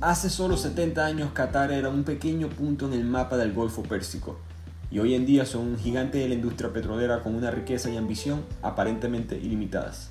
Hace 0.00 0.30
solo 0.30 0.56
70 0.56 1.04
años 1.04 1.32
Qatar 1.34 1.70
era 1.70 1.90
un 1.90 2.04
pequeño 2.04 2.48
punto 2.48 2.86
en 2.86 2.94
el 2.94 3.04
mapa 3.04 3.36
del 3.36 3.52
Golfo 3.52 3.82
Pérsico 3.82 4.38
y 4.90 4.98
hoy 4.98 5.14
en 5.14 5.26
día 5.26 5.44
son 5.44 5.66
un 5.66 5.78
gigante 5.78 6.16
de 6.16 6.28
la 6.28 6.36
industria 6.36 6.72
petrolera 6.72 7.22
con 7.22 7.34
una 7.34 7.50
riqueza 7.50 7.90
y 7.90 7.98
ambición 7.98 8.42
aparentemente 8.62 9.36
ilimitadas. 9.36 10.10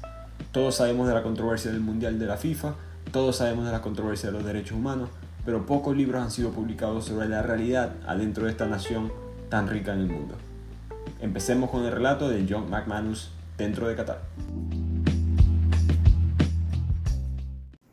Todos 0.52 0.75
sabemos 0.75 1.07
de 1.07 1.16
la 1.16 1.23
controversia 1.23 1.71
del 1.71 1.80
Mundial 1.80 2.20
de 2.20 2.27
la 2.27 2.38
FIFA, 2.38 2.75
todos 3.12 3.38
sabemos 3.38 3.66
de 3.66 3.71
la 3.71 3.81
controversia 3.81 4.30
de 4.30 4.38
los 4.38 4.45
derechos 4.45 4.77
humanos, 4.77 5.09
pero 5.44 5.66
pocos 5.66 5.98
libros 5.98 6.21
han 6.21 6.30
sido 6.30 6.52
publicados 6.52 7.05
sobre 7.05 7.27
la 7.27 7.41
realidad 7.41 7.95
adentro 8.05 8.45
de 8.45 8.52
esta 8.52 8.67
nación 8.67 9.12
tan 9.49 9.67
rica 9.67 9.91
en 9.91 10.02
el 10.02 10.08
mundo. 10.08 10.35
Empecemos 11.20 11.71
con 11.71 11.84
el 11.84 11.91
relato 11.91 12.30
de 12.30 12.45
John 12.48 12.70
McManus 12.70 13.31
dentro 13.58 13.88
de 13.88 13.95
Qatar. 13.95 14.21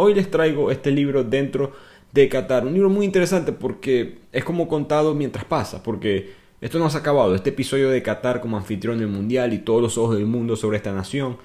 Hoy 0.00 0.14
les 0.14 0.30
traigo 0.30 0.70
este 0.70 0.92
libro 0.92 1.24
dentro 1.24 1.72
de 2.12 2.28
Qatar, 2.28 2.64
un 2.64 2.72
libro 2.72 2.88
muy 2.88 3.04
interesante 3.04 3.50
porque 3.50 4.18
es 4.30 4.44
como 4.44 4.68
contado 4.68 5.12
mientras 5.12 5.44
pasa, 5.44 5.82
porque 5.82 6.34
esto 6.60 6.78
no 6.78 6.88
se 6.88 6.98
ha 6.98 7.00
acabado, 7.00 7.34
este 7.34 7.50
episodio 7.50 7.90
de 7.90 8.00
Qatar 8.00 8.40
como 8.40 8.56
anfitrión 8.56 8.98
del 8.98 9.08
mundial 9.08 9.52
y 9.52 9.58
todos 9.58 9.82
los 9.82 9.98
ojos 9.98 10.14
del 10.14 10.26
mundo 10.26 10.54
sobre 10.54 10.76
esta 10.76 10.92
nación 10.92 11.38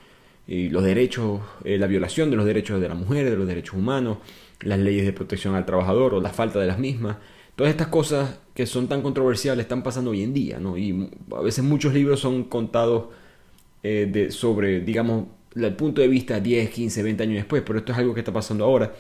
y 0.47 0.69
los 0.69 0.83
derechos, 0.83 1.41
eh, 1.63 1.79
la 1.79 1.87
violación 1.87 2.29
de 2.29 2.35
los 2.35 2.45
derechos 2.45 2.79
de 2.79 2.89
la 2.89 2.93
mujer, 2.93 3.27
de 3.27 3.35
los 3.37 3.47
derechos 3.47 3.73
humanos, 3.73 4.19
las 4.59 4.77
leyes 4.77 5.03
de 5.03 5.13
protección 5.13 5.55
al 5.55 5.65
trabajador 5.65 6.13
o 6.13 6.21
la 6.21 6.29
falta 6.29 6.59
de 6.59 6.67
las 6.67 6.77
mismas. 6.77 7.17
Todas 7.55 7.71
estas 7.71 7.87
cosas 7.87 8.37
que 8.53 8.67
son 8.67 8.87
tan 8.87 9.01
controversiales 9.01 9.63
están 9.63 9.81
pasando 9.81 10.11
hoy 10.11 10.21
en 10.21 10.31
día, 10.31 10.59
¿no? 10.59 10.77
Y 10.77 11.09
a 11.35 11.41
veces 11.41 11.63
muchos 11.63 11.91
libros 11.91 12.19
son 12.19 12.43
contados 12.43 13.05
eh, 13.81 14.07
de, 14.11 14.29
sobre, 14.29 14.81
digamos, 14.81 15.25
el 15.55 15.75
punto 15.75 16.01
de 16.01 16.07
vista 16.07 16.39
10, 16.39 16.69
15, 16.69 17.03
20 17.03 17.23
años 17.23 17.35
después, 17.35 17.63
pero 17.65 17.79
esto 17.79 17.91
es 17.91 17.97
algo 17.97 18.13
que 18.13 18.21
está 18.21 18.33
pasando 18.33 18.65
ahora. 18.65 18.93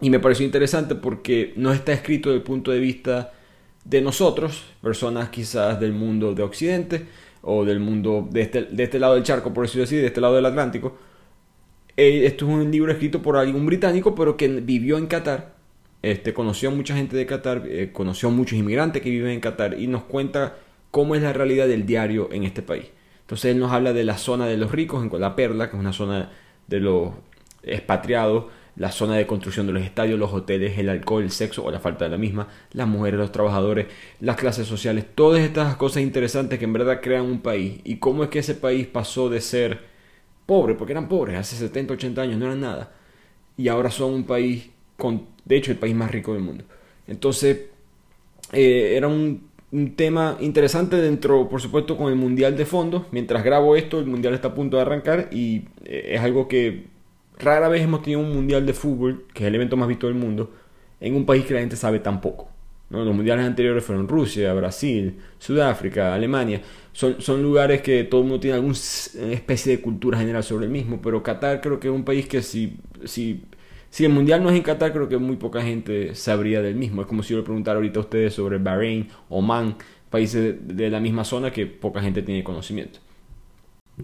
Y 0.00 0.10
me 0.10 0.20
pareció 0.20 0.44
interesante 0.44 0.94
porque 0.94 1.52
no 1.56 1.72
está 1.72 1.92
escrito 1.92 2.28
desde 2.30 2.38
el 2.38 2.44
punto 2.44 2.70
de 2.70 2.80
vista 2.80 3.32
de 3.84 4.00
nosotros, 4.00 4.64
personas 4.82 5.30
quizás 5.30 5.78
del 5.80 5.92
mundo 5.92 6.34
de 6.34 6.42
Occidente 6.42 7.06
o 7.42 7.64
del 7.64 7.78
mundo 7.78 8.28
de 8.30 8.42
este, 8.42 8.62
de 8.64 8.82
este 8.82 8.98
lado 8.98 9.14
del 9.14 9.22
charco, 9.22 9.54
por 9.54 9.64
decirlo 9.64 9.84
así, 9.84 9.96
de 9.96 10.06
este 10.06 10.20
lado 10.20 10.34
del 10.34 10.46
Atlántico. 10.46 10.98
Eh, 11.96 12.26
esto 12.26 12.46
es 12.46 12.52
un 12.52 12.70
libro 12.70 12.92
escrito 12.92 13.22
por 13.22 13.36
alguien 13.36 13.64
británico, 13.64 14.14
pero 14.14 14.36
que 14.36 14.48
vivió 14.48 14.98
en 14.98 15.06
Qatar. 15.06 15.54
Este, 16.02 16.34
conoció 16.34 16.68
a 16.68 16.72
mucha 16.72 16.94
gente 16.94 17.16
de 17.16 17.24
Qatar, 17.24 17.64
eh, 17.66 17.90
conoció 17.92 18.28
a 18.28 18.32
muchos 18.32 18.58
inmigrantes 18.58 19.00
que 19.00 19.10
viven 19.10 19.30
en 19.30 19.40
Qatar 19.40 19.80
y 19.80 19.86
nos 19.86 20.02
cuenta 20.04 20.56
cómo 20.90 21.14
es 21.14 21.22
la 21.22 21.32
realidad 21.32 21.68
del 21.68 21.86
diario 21.86 22.28
en 22.32 22.44
este 22.44 22.62
país. 22.62 22.86
Entonces 23.26 23.50
él 23.50 23.58
nos 23.58 23.72
habla 23.72 23.92
de 23.92 24.04
la 24.04 24.18
zona 24.18 24.46
de 24.46 24.56
los 24.56 24.70
ricos, 24.70 25.04
en 25.04 25.20
la 25.20 25.34
Perla, 25.34 25.68
que 25.68 25.76
es 25.76 25.80
una 25.80 25.92
zona 25.92 26.30
de 26.68 26.78
los 26.78 27.10
expatriados, 27.64 28.44
la 28.76 28.92
zona 28.92 29.16
de 29.16 29.26
construcción 29.26 29.66
de 29.66 29.72
los 29.72 29.82
estadios, 29.82 30.16
los 30.16 30.32
hoteles, 30.32 30.78
el 30.78 30.88
alcohol, 30.88 31.24
el 31.24 31.32
sexo 31.32 31.64
o 31.64 31.72
la 31.72 31.80
falta 31.80 32.04
de 32.04 32.12
la 32.12 32.18
misma, 32.18 32.46
las 32.70 32.86
mujeres, 32.86 33.18
los 33.18 33.32
trabajadores, 33.32 33.88
las 34.20 34.36
clases 34.36 34.68
sociales, 34.68 35.06
todas 35.16 35.40
estas 35.40 35.74
cosas 35.74 36.04
interesantes 36.04 36.60
que 36.60 36.66
en 36.66 36.72
verdad 36.72 37.00
crean 37.02 37.24
un 37.24 37.40
país. 37.40 37.80
Y 37.82 37.96
cómo 37.96 38.22
es 38.22 38.30
que 38.30 38.38
ese 38.38 38.54
país 38.54 38.86
pasó 38.86 39.28
de 39.28 39.40
ser 39.40 39.80
pobre, 40.46 40.74
porque 40.74 40.92
eran 40.92 41.08
pobres 41.08 41.36
hace 41.36 41.56
70, 41.56 41.94
80 41.94 42.22
años, 42.22 42.38
no 42.38 42.46
eran 42.46 42.60
nada, 42.60 42.92
y 43.56 43.66
ahora 43.66 43.90
son 43.90 44.12
un 44.14 44.24
país, 44.24 44.70
con, 44.96 45.26
de 45.44 45.56
hecho, 45.56 45.72
el 45.72 45.78
país 45.78 45.96
más 45.96 46.12
rico 46.12 46.32
del 46.32 46.42
mundo. 46.42 46.62
Entonces, 47.08 47.58
eh, 48.52 48.94
era 48.96 49.08
un 49.08 49.48
un 49.72 49.96
tema 49.96 50.36
interesante 50.40 50.96
dentro, 50.96 51.48
por 51.48 51.60
supuesto, 51.60 51.96
con 51.96 52.10
el 52.10 52.16
Mundial 52.16 52.56
de 52.56 52.66
fondo. 52.66 53.06
Mientras 53.10 53.44
grabo 53.44 53.76
esto, 53.76 53.98
el 53.98 54.06
Mundial 54.06 54.34
está 54.34 54.48
a 54.48 54.54
punto 54.54 54.76
de 54.76 54.82
arrancar 54.82 55.28
y 55.32 55.64
eh, 55.84 56.12
es 56.14 56.20
algo 56.20 56.48
que 56.48 56.86
rara 57.38 57.68
vez 57.68 57.82
hemos 57.82 58.02
tenido 58.02 58.20
un 58.20 58.32
Mundial 58.32 58.64
de 58.64 58.72
fútbol, 58.72 59.26
que 59.34 59.44
es 59.44 59.48
el 59.48 59.54
evento 59.54 59.76
más 59.76 59.88
visto 59.88 60.06
del 60.06 60.16
mundo, 60.16 60.52
en 61.00 61.14
un 61.14 61.26
país 61.26 61.44
que 61.44 61.54
la 61.54 61.60
gente 61.60 61.76
sabe 61.76 61.98
tan 61.98 62.20
poco. 62.20 62.48
¿no? 62.88 63.04
Los 63.04 63.14
mundiales 63.14 63.44
anteriores 63.44 63.84
fueron 63.84 64.08
Rusia, 64.08 64.54
Brasil, 64.54 65.18
Sudáfrica, 65.38 66.14
Alemania. 66.14 66.62
Son, 66.92 67.20
son 67.20 67.42
lugares 67.42 67.82
que 67.82 68.04
todo 68.04 68.20
el 68.20 68.28
mundo 68.28 68.40
tiene 68.40 68.54
alguna 68.54 68.74
especie 68.74 69.76
de 69.76 69.82
cultura 69.82 70.18
general 70.18 70.44
sobre 70.44 70.66
el 70.66 70.70
mismo, 70.70 71.00
pero 71.02 71.22
Qatar 71.22 71.60
creo 71.60 71.80
que 71.80 71.88
es 71.88 71.94
un 71.94 72.04
país 72.04 72.26
que 72.26 72.42
si, 72.42 72.78
si 73.04 73.42
si 73.96 74.04
el 74.04 74.12
mundial 74.12 74.42
no 74.42 74.50
es 74.50 74.56
en 74.56 74.62
Qatar, 74.62 74.92
creo 74.92 75.08
que 75.08 75.16
muy 75.16 75.36
poca 75.36 75.62
gente 75.62 76.14
sabría 76.14 76.60
del 76.60 76.74
mismo. 76.74 77.00
Es 77.00 77.08
como 77.08 77.22
si 77.22 77.30
yo 77.30 77.38
le 77.38 77.44
preguntara 77.44 77.76
ahorita 77.76 77.98
a 77.98 78.02
ustedes 78.02 78.34
sobre 78.34 78.58
Bahrein, 78.58 79.08
Oman, 79.30 79.76
países 80.10 80.54
de 80.68 80.90
la 80.90 81.00
misma 81.00 81.24
zona 81.24 81.50
que 81.50 81.64
poca 81.64 82.02
gente 82.02 82.20
tiene 82.20 82.44
conocimiento. 82.44 82.98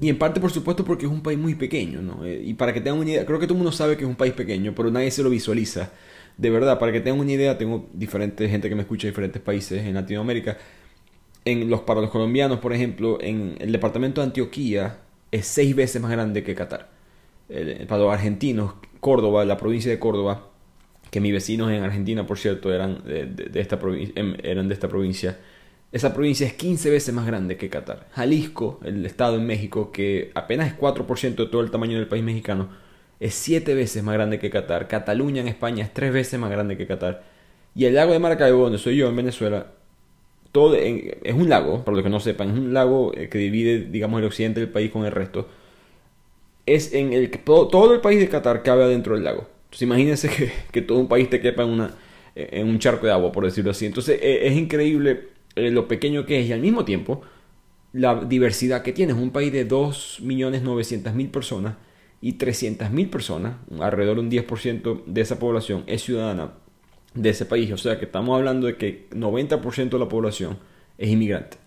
Y 0.00 0.08
en 0.08 0.16
parte, 0.16 0.41
por 0.41 0.50
supuesto, 0.50 0.82
porque 0.82 1.04
es 1.04 1.12
un 1.12 1.22
país 1.22 1.38
muy 1.38 1.56
pequeño, 1.56 2.00
¿no? 2.00 2.25
Eh, 2.25 2.41
y 2.42 2.54
para 2.54 2.72
que 2.72 2.80
tengan 2.80 3.00
una 3.00 3.10
idea, 3.10 3.26
creo 3.26 3.38
que 3.38 3.44
todo 3.44 3.53
el 3.53 3.58
mundo 3.58 3.70
sabe 3.70 3.98
que 3.98 4.04
es 4.04 4.08
un 4.08 4.16
país 4.16 4.32
pequeño, 4.32 4.72
pero 4.75 4.91
nadie 4.91 5.10
se 5.10 5.22
lo 5.22 5.28
visualiza. 5.28 5.91
De 6.38 6.48
verdad, 6.48 6.78
para 6.78 6.91
que 6.91 7.03
tengan 7.03 7.20
una 7.20 7.32
idea, 7.32 7.59
tengo 7.59 7.86
diferente 7.92 8.48
gente 8.48 8.70
que 8.70 8.74
me 8.74 8.80
escucha 8.80 9.09
de 9.09 9.10
diferentes 9.10 9.42
países 9.42 9.84
en 9.84 9.92
Latinoamérica. 9.92 10.56
En 11.44 11.69
los, 11.69 11.82
para 11.82 12.00
los 12.00 12.09
colombianos, 12.09 12.60
por 12.60 12.72
ejemplo, 12.72 13.19
en 13.20 13.56
el 13.60 13.70
departamento 13.70 14.22
de 14.22 14.28
Antioquía 14.28 15.00
es 15.30 15.44
seis 15.44 15.76
veces 15.76 16.00
más 16.00 16.12
grande 16.12 16.42
que 16.42 16.54
Qatar. 16.54 16.88
para 17.86 18.00
los 18.00 18.10
argentinos, 18.10 18.72
Córdoba, 19.02 19.44
la 19.44 19.56
provincia 19.56 19.90
de 19.90 19.98
Córdoba, 19.98 20.46
que 21.10 21.20
mis 21.20 21.32
vecinos 21.32 21.72
en 21.72 21.82
Argentina, 21.82 22.24
por 22.24 22.38
cierto, 22.38 22.72
eran 22.72 23.02
de, 23.04 23.50
esta, 23.60 23.80
em, 24.14 24.36
eran 24.44 24.68
de 24.68 24.74
esta 24.74 24.88
provincia. 24.88 25.40
Esa 25.90 26.14
provincia 26.14 26.46
es 26.46 26.52
15 26.52 26.88
veces 26.88 27.12
más 27.12 27.26
grande 27.26 27.56
que 27.56 27.68
Qatar. 27.68 28.06
Jalisco, 28.12 28.78
el 28.84 29.04
estado 29.04 29.38
en 29.38 29.44
México, 29.44 29.91
que 29.91 30.30
apenas 30.36 30.68
es 30.68 30.78
4% 30.78 31.42
de 31.42 31.50
todo 31.50 31.62
el 31.62 31.72
tamaño 31.72 31.98
del 31.98 32.06
país 32.06 32.22
mexicano, 32.22 32.68
es 33.18 33.34
7 33.34 33.74
veces 33.74 34.04
más 34.04 34.14
grande 34.14 34.38
que 34.38 34.50
Qatar. 34.50 34.86
Cataluña 34.86 35.41
en 35.41 35.48
España 35.48 35.84
es 35.84 35.92
3 35.92 36.12
veces 36.12 36.38
más 36.38 36.52
grande 36.52 36.76
que 36.76 36.86
Qatar. 36.86 37.24
Y 37.74 37.86
el 37.86 37.96
lago 37.96 38.12
de 38.12 38.20
Maracaibo, 38.20 38.62
donde 38.62 38.78
soy 38.78 38.96
yo 38.96 39.08
en 39.08 39.16
Venezuela, 39.16 39.72
todo 40.52 40.76
es 40.76 41.34
un 41.34 41.48
lago, 41.48 41.84
para 41.84 41.96
los 41.96 42.04
que 42.04 42.10
no 42.10 42.20
sepan, 42.20 42.50
es 42.50 42.56
un 42.56 42.72
lago 42.72 43.12
eh, 43.16 43.28
que 43.28 43.38
divide, 43.38 43.80
digamos, 43.80 44.20
el 44.20 44.26
occidente 44.26 44.60
del 44.60 44.68
país 44.68 44.92
con 44.92 45.04
el 45.04 45.10
resto 45.10 45.48
es 46.66 46.92
en 46.94 47.12
el 47.12 47.30
que 47.30 47.38
todo, 47.38 47.92
el 47.92 48.00
país 48.00 48.20
de 48.20 48.28
Qatar 48.28 48.62
cabe 48.62 48.84
adentro 48.84 49.14
del 49.14 49.24
lago. 49.24 49.48
Entonces 49.64 49.82
imagínense 49.82 50.30
que, 50.72 50.82
todo 50.82 50.98
un 50.98 51.08
país 51.08 51.28
te 51.30 51.40
quepa 51.40 51.62
en, 51.62 51.70
una, 51.70 51.94
en 52.34 52.68
un 52.68 52.78
charco 52.78 53.06
de 53.06 53.12
agua, 53.12 53.32
por 53.32 53.44
decirlo 53.44 53.70
así. 53.70 53.86
Entonces 53.86 54.18
e, 54.22 54.46
es, 54.46 54.56
increíble 54.56 55.28
eh, 55.56 55.70
lo 55.70 55.88
pequeño 55.88 56.26
que 56.26 56.40
es 56.40 56.48
y 56.48 56.52
al 56.52 56.60
mismo 56.60 56.84
tiempo 56.84 57.22
la 57.92 58.16
diversidad 58.24 58.82
que 58.82 58.92
tiene. 58.92 59.12
Es 59.12 59.18
un 59.18 59.30
país 59.30 59.52
de 59.52 59.68
2.900.000 59.68 61.30
personas 61.30 61.76
y 62.20 62.38
300.000 62.38 63.10
personas, 63.10 63.56
alrededor 63.80 64.16
de 64.16 64.22
un 64.22 64.30
10% 64.30 65.04
de 65.06 65.20
esa 65.20 65.38
población 65.38 65.84
es 65.86 66.02
ciudadana 66.02 66.52
de 67.14 67.30
ese 67.30 67.44
país. 67.46 67.70
O 67.72 67.76
sea 67.76 67.98
que 67.98 68.06
estamos 68.06 68.36
hablando 68.36 68.66
de 68.66 68.76
que 68.76 69.08
90% 69.10 69.90
de 69.90 69.98
la 69.98 70.08
población 70.08 70.58
es 70.98 71.10
inmigrante. 71.10 71.61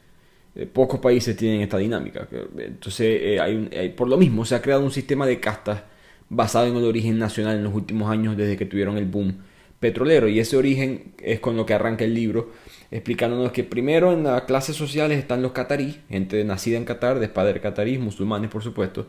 Eh, 0.56 0.66
pocos 0.66 1.00
países 1.00 1.36
tienen 1.36 1.62
esta 1.62 1.78
dinámica. 1.78 2.28
Entonces, 2.58 3.20
eh, 3.22 3.40
hay, 3.40 3.90
por 3.90 4.08
lo 4.08 4.18
mismo, 4.18 4.46
se 4.46 4.56
ha 4.56 4.62
creado 4.62 4.84
un 4.84 4.92
sistema 4.92 5.26
de 5.26 5.40
castas 5.40 5.84
basado 6.30 6.68
en 6.68 6.76
el 6.78 6.86
origen 6.86 7.20
nacional 7.20 7.58
en 7.58 7.64
los 7.64 7.74
últimos 7.74 8.10
años 8.10 8.38
desde 8.38 8.58
que 8.58 8.66
tuvieron 8.66 8.98
el 8.98 9.06
boom 9.06 9.38
petrolero. 9.80 10.28
Y 10.28 10.40
ese 10.40 10.58
origen 10.58 11.14
es 11.22 11.40
con 11.40 11.58
lo 11.58 11.66
que 11.66 11.74
arranca 11.74 12.06
el 12.06 12.14
libro, 12.14 12.52
explicándonos 12.90 13.52
que 13.52 13.64
primero 13.64 14.14
en 14.14 14.24
las 14.24 14.44
clases 14.44 14.76
sociales 14.76 15.20
están 15.20 15.42
los 15.42 15.52
catarí, 15.52 16.02
gente 16.10 16.44
nacida 16.46 16.78
en 16.78 16.86
Qatar, 16.86 17.20
de 17.20 17.28
padres 17.28 17.62
catarí, 17.62 17.98
musulmanes 17.98 18.50
por 18.50 18.64
supuesto. 18.64 19.08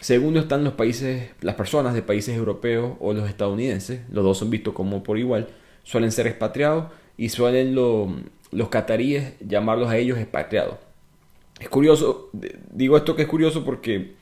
Segundo 0.00 0.40
están 0.40 0.64
los 0.64 0.72
países, 0.72 1.30
las 1.42 1.56
personas 1.56 1.92
de 1.92 2.00
países 2.00 2.34
europeos 2.34 2.94
o 3.00 3.12
los 3.12 3.28
estadounidenses, 3.28 4.00
los 4.10 4.24
dos 4.24 4.38
son 4.38 4.48
vistos 4.48 4.72
como 4.72 5.02
por 5.02 5.18
igual, 5.18 5.48
suelen 5.82 6.10
ser 6.10 6.26
expatriados 6.26 6.86
y 7.20 7.28
suelen 7.28 7.74
lo, 7.74 8.08
los 8.50 8.70
cataríes 8.70 9.34
llamarlos 9.46 9.90
a 9.90 9.98
ellos 9.98 10.16
expatriados. 10.16 10.76
Es 11.60 11.68
curioso, 11.68 12.30
digo 12.72 12.96
esto 12.96 13.14
que 13.14 13.22
es 13.22 13.28
curioso 13.28 13.62
porque 13.62 14.14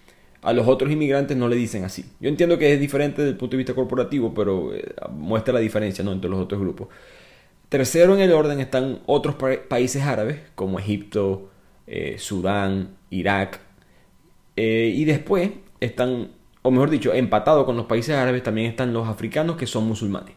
a 0.43 0.53
los 0.53 0.67
otros 0.67 0.91
inmigrantes 0.91 1.37
no 1.37 1.47
le 1.47 1.55
dicen 1.55 1.85
así. 1.85 2.05
Yo 2.19 2.29
entiendo 2.29 2.59
que 2.59 2.73
es 2.73 2.81
diferente 2.81 3.23
desde 3.23 3.35
el 3.35 3.37
punto 3.37 3.53
de 3.53 3.59
vista 3.59 3.73
corporativo, 3.73 4.35
pero 4.35 4.75
eh, 4.75 4.85
muestra 5.13 5.55
la 5.55 5.61
diferencia 5.61 6.03
¿no? 6.03 6.11
entre 6.11 6.29
los 6.29 6.41
otros 6.41 6.61
grupos. 6.61 6.89
Tercero 7.69 8.17
en 8.17 8.21
el 8.21 8.33
orden 8.33 8.59
están 8.59 8.99
otros 9.07 9.37
países 9.69 10.03
árabes, 10.03 10.41
como 10.57 10.81
Egipto, 10.81 11.51
eh, 11.87 12.17
Sudán, 12.19 12.97
Irak. 13.11 13.61
Eh, 14.57 14.93
y 14.93 15.05
después 15.05 15.53
están, 15.79 16.33
o 16.63 16.73
mejor 16.73 16.91
dicho, 16.91 17.15
empatados 17.15 17.65
con 17.65 17.77
los 17.77 17.87
países 17.87 18.17
árabes 18.17 18.43
también 18.43 18.69
están 18.69 18.93
los 18.93 19.07
africanos 19.07 19.57
que 19.57 19.69
son 19.69 19.87
musulmanes. 19.87 20.35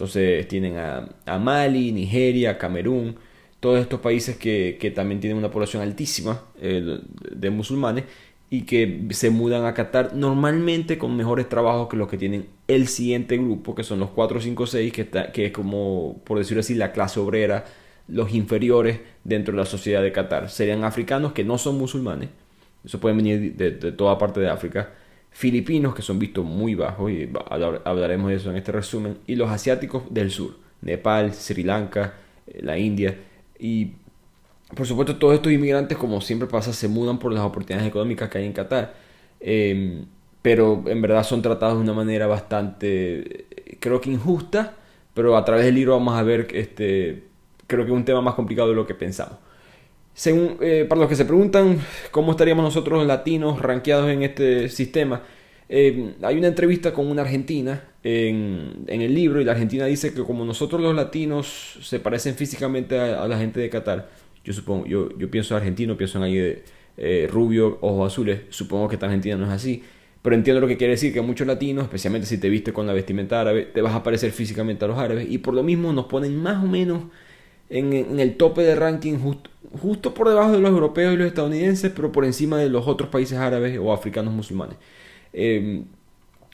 Entonces 0.00 0.48
tienen 0.48 0.78
a, 0.78 1.38
Mali, 1.38 1.92
Nigeria, 1.92 2.56
Camerún, 2.56 3.16
todos 3.60 3.78
estos 3.78 4.00
países 4.00 4.38
que, 4.38 4.92
también 4.94 5.20
tienen 5.20 5.36
una 5.36 5.50
población 5.50 5.82
altísima 5.82 6.42
eh, 6.58 7.00
de 7.30 7.50
musulmanes 7.50 8.04
y 8.48 8.62
que 8.62 9.08
se 9.10 9.28
mudan 9.28 9.66
a 9.66 9.74
Qatar 9.74 10.14
normalmente 10.14 10.96
con 10.96 11.14
mejores 11.18 11.50
trabajos 11.50 11.88
que 11.88 11.98
los 11.98 12.08
que 12.08 12.16
tienen 12.16 12.46
el 12.66 12.88
siguiente 12.88 13.36
grupo, 13.36 13.74
que 13.74 13.84
son 13.84 14.00
los 14.00 14.08
4, 14.08 14.40
5, 14.40 14.66
6, 14.66 14.90
que, 14.90 15.06
que 15.34 15.46
es 15.46 15.52
como, 15.52 16.22
por 16.24 16.38
decirlo 16.38 16.60
así, 16.60 16.74
la 16.74 16.92
clase 16.92 17.20
obrera, 17.20 17.66
los 18.08 18.32
inferiores 18.32 19.00
dentro 19.24 19.52
de 19.52 19.58
la 19.58 19.66
sociedad 19.66 20.02
de 20.02 20.12
Qatar. 20.12 20.48
Serían 20.48 20.82
africanos 20.82 21.34
que 21.34 21.44
no 21.44 21.58
son 21.58 21.76
musulmanes, 21.76 22.30
eso 22.86 22.98
pueden 23.00 23.18
venir 23.18 23.54
de, 23.54 23.70
toda 23.92 24.16
parte 24.16 24.40
de 24.40 24.48
África, 24.48 24.94
filipinos 25.30 25.94
que 25.94 26.02
son 26.02 26.18
vistos 26.18 26.44
muy 26.44 26.74
bajos, 26.74 27.10
y 27.10 27.30
hablaremos 27.84 28.30
de 28.30 28.36
eso 28.36 28.50
en 28.50 28.56
este 28.56 28.72
resumen, 28.72 29.18
y 29.26 29.36
los 29.36 29.50
asiáticos 29.50 30.02
del 30.10 30.30
sur, 30.30 30.56
Nepal, 30.82 31.32
Sri 31.32 31.62
Lanka, 31.62 32.14
eh, 32.46 32.60
la 32.62 32.78
India, 32.78 33.16
y 33.58 33.92
por 34.74 34.86
supuesto, 34.86 35.16
todos 35.16 35.34
estos 35.34 35.52
inmigrantes, 35.52 35.98
como 35.98 36.20
siempre 36.20 36.48
pasa, 36.48 36.72
se 36.72 36.88
mudan 36.88 37.18
por 37.18 37.32
las 37.32 37.42
oportunidades 37.42 37.88
económicas 37.88 38.30
que 38.30 38.38
hay 38.38 38.46
en 38.46 38.52
Qatar. 38.52 38.94
Em, 39.40 40.06
pero 40.42 40.84
en 40.86 41.02
verdad 41.02 41.24
son 41.24 41.42
tratados 41.42 41.76
de 41.76 41.82
una 41.82 41.92
manera 41.92 42.26
bastante, 42.26 43.46
creo 43.80 44.00
que 44.00 44.10
injusta, 44.10 44.74
pero 45.14 45.36
a 45.36 45.44
través 45.44 45.64
del 45.64 45.74
libro 45.74 45.94
vamos 45.94 46.14
a 46.16 46.22
ver, 46.22 46.48
este, 46.52 47.24
creo 47.66 47.84
que 47.84 47.90
es 47.90 47.96
un 47.96 48.04
tema 48.04 48.20
más 48.20 48.34
complicado 48.34 48.68
de 48.70 48.74
lo 48.76 48.86
que 48.86 48.94
pensamos. 48.94 49.38
Según, 50.20 50.58
eh, 50.60 50.84
para 50.86 51.00
los 51.00 51.08
que 51.08 51.16
se 51.16 51.24
preguntan 51.24 51.78
cómo 52.10 52.32
estaríamos 52.32 52.62
nosotros 52.62 53.06
latinos 53.06 53.58
rankeados 53.58 54.10
en 54.10 54.22
este 54.22 54.68
sistema, 54.68 55.22
em, 55.66 56.12
hay 56.20 56.36
una 56.36 56.48
entrevista 56.48 56.92
con 56.92 57.06
una 57.06 57.22
argentina 57.22 57.84
en, 58.04 58.84
en, 58.86 59.00
el 59.00 59.14
libro 59.14 59.40
y 59.40 59.44
la 59.44 59.52
argentina 59.52 59.86
dice 59.86 60.12
que 60.12 60.22
como 60.22 60.44
nosotros 60.44 60.82
los 60.82 60.94
latinos 60.94 61.78
se 61.80 62.00
parecen 62.00 62.34
físicamente 62.34 62.98
a 62.98 63.26
la 63.26 63.38
gente 63.38 63.60
de 63.60 63.70
Qatar, 63.70 64.10
yo 64.44 64.52
supongo, 64.52 64.84
yo, 64.84 65.08
yo 65.16 65.30
pienso 65.30 65.56
argentino, 65.56 65.96
pienso 65.96 66.18
en 66.18 66.24
alguien 66.24 66.44
de 66.44 66.64
eh, 66.98 67.26
rubio, 67.26 67.78
ojos 67.80 68.12
azules, 68.12 68.42
supongo 68.50 68.88
que 68.88 68.96
esta 68.96 69.06
Argentina 69.06 69.36
no 69.36 69.46
es 69.46 69.52
así, 69.52 69.82
pero 70.20 70.36
entiendo 70.36 70.60
lo 70.60 70.66
que 70.66 70.76
quiere 70.76 70.90
decir 70.90 71.14
que 71.14 71.22
muchos 71.22 71.46
latinos, 71.46 71.84
especialmente 71.84 72.26
si 72.26 72.36
te 72.36 72.50
viste 72.50 72.74
con 72.74 72.86
la 72.86 72.92
vestimenta 72.92 73.40
árabe, 73.40 73.70
te 73.72 73.80
vas 73.80 73.94
a 73.94 74.02
parecer 74.02 74.32
físicamente 74.32 74.84
a 74.84 74.88
los 74.88 74.98
árabes 74.98 75.30
y 75.30 75.38
por 75.38 75.54
lo 75.54 75.62
mismo 75.62 75.94
nos 75.94 76.04
ponen 76.04 76.36
más 76.36 76.62
o 76.62 76.66
menos 76.66 77.04
en, 77.70 78.18
el 78.18 78.36
tope 78.36 78.62
de 78.62 78.74
ranking 78.74 79.18
justo 79.80 80.12
por 80.12 80.28
debajo 80.28 80.52
de 80.52 80.58
los 80.58 80.70
europeos 80.70 81.14
y 81.14 81.16
los 81.16 81.28
estadounidenses, 81.28 81.92
pero 81.94 82.12
por 82.12 82.24
encima 82.24 82.58
de 82.58 82.68
los 82.68 82.86
otros 82.86 83.08
países 83.08 83.38
árabes 83.38 83.78
o 83.80 83.92
africanos 83.92 84.34
musulmanes. 84.34 84.76
Em, 85.32 85.84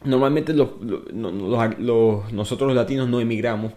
normalmente 0.04 0.52
los, 0.52 0.70
nosotros 1.12 2.68
los 2.68 2.76
latinos 2.76 3.08
no 3.08 3.20
emigramos 3.20 3.72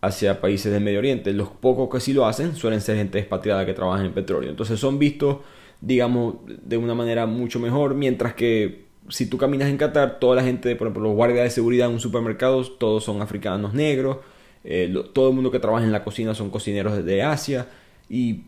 hacia 0.00 0.40
países 0.40 0.72
del 0.72 0.82
Medio 0.82 1.00
Oriente. 1.00 1.32
Los 1.32 1.48
pocos 1.48 1.88
que 1.90 2.00
sí 2.00 2.12
lo 2.12 2.26
hacen 2.26 2.54
suelen 2.54 2.80
ser 2.80 2.96
gente 2.96 3.18
expatriada 3.18 3.66
que 3.66 3.74
trabaja 3.74 4.04
en 4.04 4.12
petróleo. 4.12 4.50
Entonces 4.50 4.78
son 4.78 4.98
vistos, 4.98 5.38
digamos, 5.80 6.36
de 6.46 6.76
una 6.76 6.94
manera 6.94 7.26
mucho 7.26 7.58
mejor, 7.58 7.94
mientras 7.94 8.34
que 8.34 8.86
si 9.08 9.26
tú 9.26 9.38
caminas 9.38 9.68
en 9.68 9.76
Qatar, 9.76 10.18
toda 10.18 10.36
la 10.36 10.42
gente, 10.42 10.74
por 10.76 10.86
ejemplo, 10.86 11.02
los 11.02 11.14
guardias 11.14 11.44
de 11.44 11.50
seguridad 11.50 11.88
en 11.88 11.94
un 11.94 12.00
supermercado, 12.00 12.62
todos 12.64 13.04
son 13.04 13.22
africanos 13.22 13.74
negros, 13.74 14.18
eh, 14.68 14.92
todo 15.12 15.28
el 15.28 15.34
mundo 15.34 15.52
que 15.52 15.60
trabaja 15.60 15.84
en 15.84 15.92
la 15.92 16.02
cocina 16.02 16.34
son 16.34 16.50
cocineros 16.50 17.04
de 17.04 17.22
Asia, 17.22 17.68
y 18.08 18.42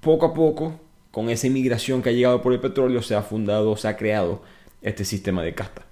poco 0.00 0.26
a 0.26 0.32
poco, 0.32 0.80
con 1.10 1.28
esa 1.28 1.48
inmigración 1.48 2.02
que 2.02 2.10
ha 2.10 2.12
llegado 2.12 2.40
por 2.40 2.52
el 2.52 2.60
petróleo, 2.60 3.02
se 3.02 3.16
ha 3.16 3.22
fundado, 3.22 3.76
se 3.76 3.88
ha 3.88 3.96
creado 3.96 4.42
este 4.80 5.04
sistema 5.04 5.42
de 5.42 5.54
casta. 5.54 5.84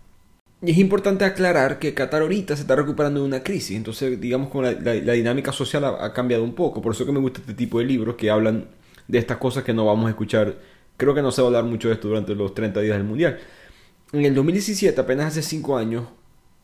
Y 0.63 0.71
es 0.71 0.79
importante 0.79 1.25
aclarar 1.25 1.81
que 1.81 1.93
Qatar 1.93 2.23
ahorita 2.23 2.55
se 2.55 2.63
está 2.63 2.77
recuperando 2.77 3.21
de 3.21 3.27
una 3.27 3.43
crisis, 3.43 3.77
entonces 3.77 4.21
digamos 4.21 4.51
que 4.53 4.61
la, 4.81 5.13
dinámica 5.13 5.51
social 5.51 5.85
ha, 5.85 6.13
cambiado 6.13 6.45
un 6.45 6.55
poco, 6.55 6.81
por 6.81 6.93
eso 6.93 7.05
que 7.05 7.13
me 7.13 7.19
gusta 7.19 7.41
este 7.41 7.55
tipo 7.55 7.81
de 7.81 7.85
libros 7.85 8.15
que 8.15 8.31
hablan 8.31 8.69
de 9.09 9.19
estas 9.19 9.39
cosas 9.39 9.65
que 9.65 9.75
no 9.75 9.85
vamos 9.85 10.07
a 10.07 10.11
escuchar, 10.11 10.57
creo 10.97 11.15
que 11.15 11.21
no 11.21 11.33
se 11.33 11.43
va 11.43 11.47
a 11.47 11.49
hablar 11.49 11.65
mucho 11.65 11.89
de 11.89 11.95
esto 11.95 12.07
durante 12.07 12.35
los 12.37 12.55
30 12.55 12.81
días 12.81 12.97
del 12.97 13.05
Mundial. 13.05 13.41
En 14.13 14.25
el 14.25 14.35
2017, 14.37 15.01
apenas 15.01 15.27
hace 15.27 15.43
5 15.43 15.77
años, 15.77 16.05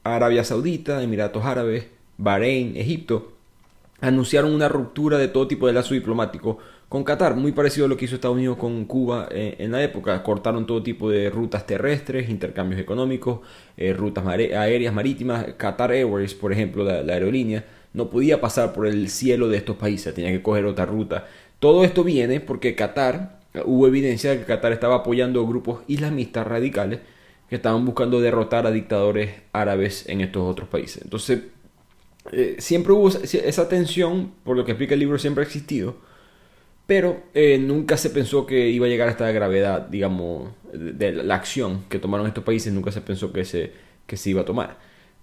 Arabia 0.04 0.44
Saudita, 0.44 1.02
Emiratos 1.02 1.44
Árabes, 1.44 1.86
Bahrein, 2.20 2.76
Egipto, 2.76 3.32
anunciaron 4.00 4.52
una 4.52 4.68
ruptura 4.68 5.18
de 5.18 5.28
todo 5.28 5.48
tipo 5.48 5.66
de 5.66 5.72
lazo 5.72 5.94
diplomático 5.94 6.58
con 6.90 7.04
Qatar, 7.04 7.36
muy 7.36 7.52
parecido 7.52 7.86
a 7.86 7.88
lo 7.88 7.96
que 7.96 8.06
hizo 8.06 8.16
Estados 8.16 8.36
Unidos 8.36 8.56
con 8.58 8.84
Cuba 8.84 9.28
eh, 9.30 9.54
en 9.58 9.70
la 9.70 9.82
época. 9.82 10.22
Cortaron 10.22 10.66
todo 10.66 10.82
tipo 10.82 11.08
de 11.08 11.30
rutas 11.30 11.64
terrestres, 11.64 12.28
intercambios 12.28 12.80
económicos, 12.80 13.40
eh, 13.76 13.92
rutas 13.92 14.26
aéreas, 14.26 14.92
marítimas. 14.92 15.54
Qatar 15.56 15.92
Airways, 15.92 16.34
por 16.34 16.52
ejemplo, 16.52 16.82
la, 16.82 17.12
aerolínea, 17.12 17.64
no 17.94 18.10
podía 18.10 18.40
pasar 18.40 18.72
por 18.72 18.86
el 18.86 19.08
cielo 19.08 19.48
de 19.48 19.58
estos 19.58 19.76
países, 19.76 20.12
tenía 20.12 20.32
que 20.32 20.42
coger 20.42 20.66
otra 20.66 20.84
ruta. 20.84 21.26
Todo 21.60 21.84
esto 21.84 22.02
viene 22.02 22.40
porque 22.40 22.74
Qatar, 22.74 23.38
hubo 23.64 23.86
evidencia 23.86 24.32
de 24.32 24.40
que 24.40 24.44
Qatar 24.44 24.72
estaba 24.72 24.96
apoyando 24.96 25.46
grupos 25.46 25.82
islamistas 25.86 26.46
radicales 26.46 26.98
que 27.48 27.56
estaban 27.56 27.84
buscando 27.84 28.20
derrotar 28.20 28.66
a 28.66 28.72
dictadores 28.72 29.30
árabes 29.52 30.08
en 30.08 30.22
estos 30.22 30.42
otros 30.42 30.68
países. 30.68 31.02
Entonces, 31.02 31.40
eh, 32.32 32.56
siempre 32.58 32.92
hubo 32.92 33.08
esa 33.08 33.68
tensión, 33.68 34.32
por 34.44 34.56
lo 34.56 34.64
que 34.64 34.72
explica 34.72 34.94
el 34.94 35.00
libro, 35.00 35.18
siempre 35.18 35.44
ha 35.44 35.46
existido 35.46 35.96
pero 36.90 37.22
eh, 37.34 37.56
nunca 37.56 37.96
se 37.96 38.10
pensó 38.10 38.46
que 38.46 38.68
iba 38.68 38.86
a 38.86 38.88
llegar 38.88 39.06
a 39.06 39.12
esta 39.12 39.30
gravedad, 39.30 39.82
digamos, 39.82 40.50
de 40.72 41.12
la 41.12 41.36
acción 41.36 41.84
que 41.88 42.00
tomaron 42.00 42.26
estos 42.26 42.42
países, 42.42 42.72
nunca 42.72 42.90
se 42.90 43.00
pensó 43.00 43.32
que 43.32 43.44
se, 43.44 43.72
que 44.08 44.16
se 44.16 44.30
iba 44.30 44.40
a 44.40 44.44
tomar. 44.44 44.76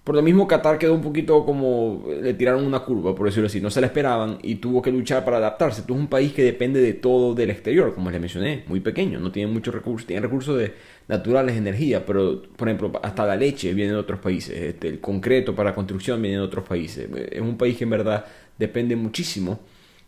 Por 0.08 0.14
lo 0.14 0.22
mismo, 0.22 0.48
Qatar 0.48 0.78
quedó 0.78 0.94
un 0.94 1.02
poquito 1.02 1.44
como 1.44 2.02
le 2.22 2.32
tiraron 2.32 2.64
una 2.64 2.80
curva, 2.80 3.14
por 3.14 3.26
decirlo 3.26 3.48
así, 3.48 3.60
no 3.60 3.68
se 3.68 3.82
la 3.82 3.88
esperaban 3.88 4.38
y 4.42 4.54
tuvo 4.54 4.80
que 4.80 4.90
luchar 4.90 5.22
para 5.22 5.36
adaptarse. 5.36 5.82
Tú 5.82 5.92
es 5.92 6.00
un 6.00 6.06
país 6.06 6.32
que 6.32 6.42
depende 6.42 6.80
de 6.80 6.94
todo 6.94 7.34
del 7.34 7.50
exterior, 7.50 7.94
como 7.94 8.10
les 8.10 8.18
mencioné, 8.18 8.64
muy 8.68 8.80
pequeño, 8.80 9.20
no 9.20 9.30
tiene 9.30 9.52
muchos 9.52 9.74
recursos, 9.74 10.06
tiene 10.06 10.22
recursos 10.22 10.56
de, 10.56 10.72
naturales, 11.08 11.58
energía, 11.58 12.06
pero 12.06 12.40
por 12.40 12.68
ejemplo, 12.68 12.90
hasta 13.02 13.26
la 13.26 13.36
leche 13.36 13.74
viene 13.74 13.92
de 13.92 13.98
otros 13.98 14.18
países, 14.18 14.58
este, 14.58 14.88
el 14.88 14.98
concreto 14.98 15.54
para 15.54 15.74
construcción 15.74 16.22
viene 16.22 16.38
de 16.38 16.42
otros 16.42 16.66
países. 16.66 17.06
Es 17.30 17.42
un 17.42 17.58
país 17.58 17.76
que 17.76 17.84
en 17.84 17.90
verdad 17.90 18.24
depende 18.58 18.96
muchísimo 18.96 19.60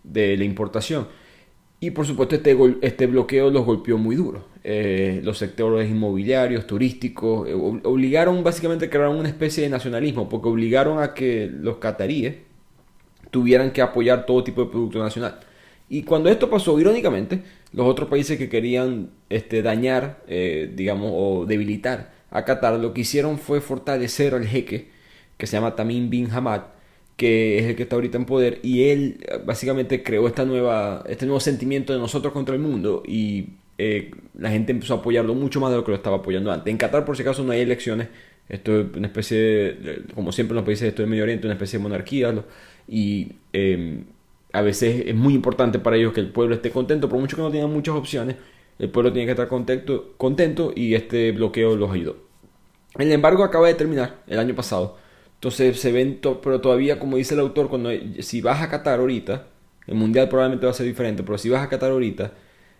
de 0.02 0.34
la 0.34 0.44
importación. 0.44 1.08
Y 1.80 1.92
por 1.92 2.06
supuesto 2.06 2.34
este, 2.34 2.56
este 2.82 3.06
bloqueo 3.06 3.50
los 3.50 3.64
golpeó 3.64 3.96
muy 3.96 4.14
duro. 4.14 4.44
Eh, 4.62 5.22
los 5.24 5.38
sectores 5.38 5.90
inmobiliarios, 5.90 6.66
turísticos, 6.66 7.48
eh, 7.48 7.54
obligaron 7.54 8.44
básicamente 8.44 8.84
a 8.84 8.90
crear 8.90 9.08
una 9.08 9.28
especie 9.28 9.64
de 9.64 9.70
nacionalismo, 9.70 10.28
porque 10.28 10.48
obligaron 10.48 11.02
a 11.02 11.14
que 11.14 11.50
los 11.50 11.78
cataríes 11.78 12.36
tuvieran 13.30 13.72
que 13.72 13.80
apoyar 13.80 14.26
todo 14.26 14.44
tipo 14.44 14.62
de 14.62 14.70
producto 14.70 14.98
nacional. 14.98 15.40
Y 15.88 16.02
cuando 16.02 16.28
esto 16.28 16.50
pasó, 16.50 16.78
irónicamente, 16.78 17.42
los 17.72 17.86
otros 17.86 18.08
países 18.10 18.36
que 18.36 18.50
querían 18.50 19.10
este, 19.30 19.62
dañar, 19.62 20.22
eh, 20.28 20.70
digamos, 20.74 21.10
o 21.14 21.46
debilitar 21.46 22.12
a 22.30 22.44
Qatar, 22.44 22.78
lo 22.78 22.92
que 22.92 23.00
hicieron 23.00 23.38
fue 23.38 23.60
fortalecer 23.60 24.34
al 24.34 24.46
jeque, 24.46 24.90
que 25.38 25.46
se 25.46 25.56
llama 25.56 25.74
Tamim 25.76 26.10
bin 26.10 26.30
Hamad, 26.30 26.62
que 27.20 27.58
es 27.58 27.66
el 27.66 27.76
que 27.76 27.82
está 27.82 27.96
ahorita 27.96 28.16
en 28.16 28.24
poder, 28.24 28.60
y 28.62 28.84
él 28.84 29.18
eh, 29.28 29.38
básicamente 29.44 30.02
creó 30.02 30.26
esta 30.26 30.46
nueva, 30.46 31.04
este 31.06 31.26
nuevo 31.26 31.38
sentimiento 31.38 31.92
de 31.92 31.98
nosotros 31.98 32.32
contra 32.32 32.54
el 32.54 32.62
mundo, 32.62 33.02
y 33.06 33.48
eh, 33.76 34.10
la 34.38 34.48
gente 34.48 34.72
empezó 34.72 34.94
a 34.94 34.96
apoyarlo 35.00 35.34
mucho 35.34 35.60
más 35.60 35.70
de 35.70 35.76
lo 35.76 35.84
que 35.84 35.90
lo 35.90 35.98
estaba 35.98 36.16
apoyando 36.16 36.50
antes. 36.50 36.70
En 36.70 36.78
Qatar, 36.78 37.04
por 37.04 37.16
si 37.18 37.22
acaso, 37.22 37.44
no 37.44 37.52
hay 37.52 37.60
elecciones, 37.60 38.08
esto 38.48 38.80
es 38.80 38.86
una 38.96 39.08
especie, 39.08 39.36
de, 39.38 40.04
como 40.14 40.32
siempre 40.32 40.54
en 40.54 40.56
los 40.56 40.64
países 40.64 40.80
de 40.80 40.88
esto 40.88 41.02
del 41.02 41.10
Medio 41.10 41.24
Oriente, 41.24 41.46
una 41.46 41.52
especie 41.56 41.78
de 41.78 41.82
monarquía, 41.82 42.42
y 42.88 43.32
em, 43.52 44.04
a 44.54 44.62
veces 44.62 45.04
es 45.06 45.14
muy 45.14 45.34
importante 45.34 45.78
para 45.78 45.96
ellos 45.96 46.14
que 46.14 46.20
el 46.20 46.30
pueblo 46.30 46.54
esté 46.54 46.70
contento, 46.70 47.06
por 47.10 47.20
mucho 47.20 47.36
que 47.36 47.42
no 47.42 47.50
tengan 47.50 47.70
muchas 47.70 47.96
opciones, 47.96 48.36
el 48.78 48.88
pueblo 48.88 49.12
tiene 49.12 49.26
que 49.26 49.32
estar 49.32 49.46
contento, 49.46 50.14
contento 50.16 50.72
y 50.74 50.94
este 50.94 51.32
bloqueo 51.32 51.76
los 51.76 51.92
ayudó. 51.92 52.16
El 52.98 53.12
embargo 53.12 53.44
acaba 53.44 53.68
de 53.68 53.74
terminar 53.74 54.22
el 54.26 54.38
año 54.38 54.54
pasado 54.54 54.96
entonces 55.40 55.80
se 55.80 55.90
ven, 55.90 56.20
pero 56.42 56.60
todavía, 56.60 56.98
como 56.98 57.16
dice 57.16 57.32
el 57.32 57.40
autor, 57.40 57.70
cuando 57.70 57.88
si 58.18 58.42
vas 58.42 58.60
a 58.60 58.68
Qatar 58.68 59.00
ahorita, 59.00 59.46
el 59.86 59.94
mundial 59.94 60.28
probablemente 60.28 60.66
va 60.66 60.72
a 60.72 60.74
ser 60.74 60.84
diferente, 60.84 61.22
pero 61.22 61.38
si 61.38 61.48
vas 61.48 61.62
a 61.62 61.70
Qatar 61.70 61.92
ahorita, 61.92 62.32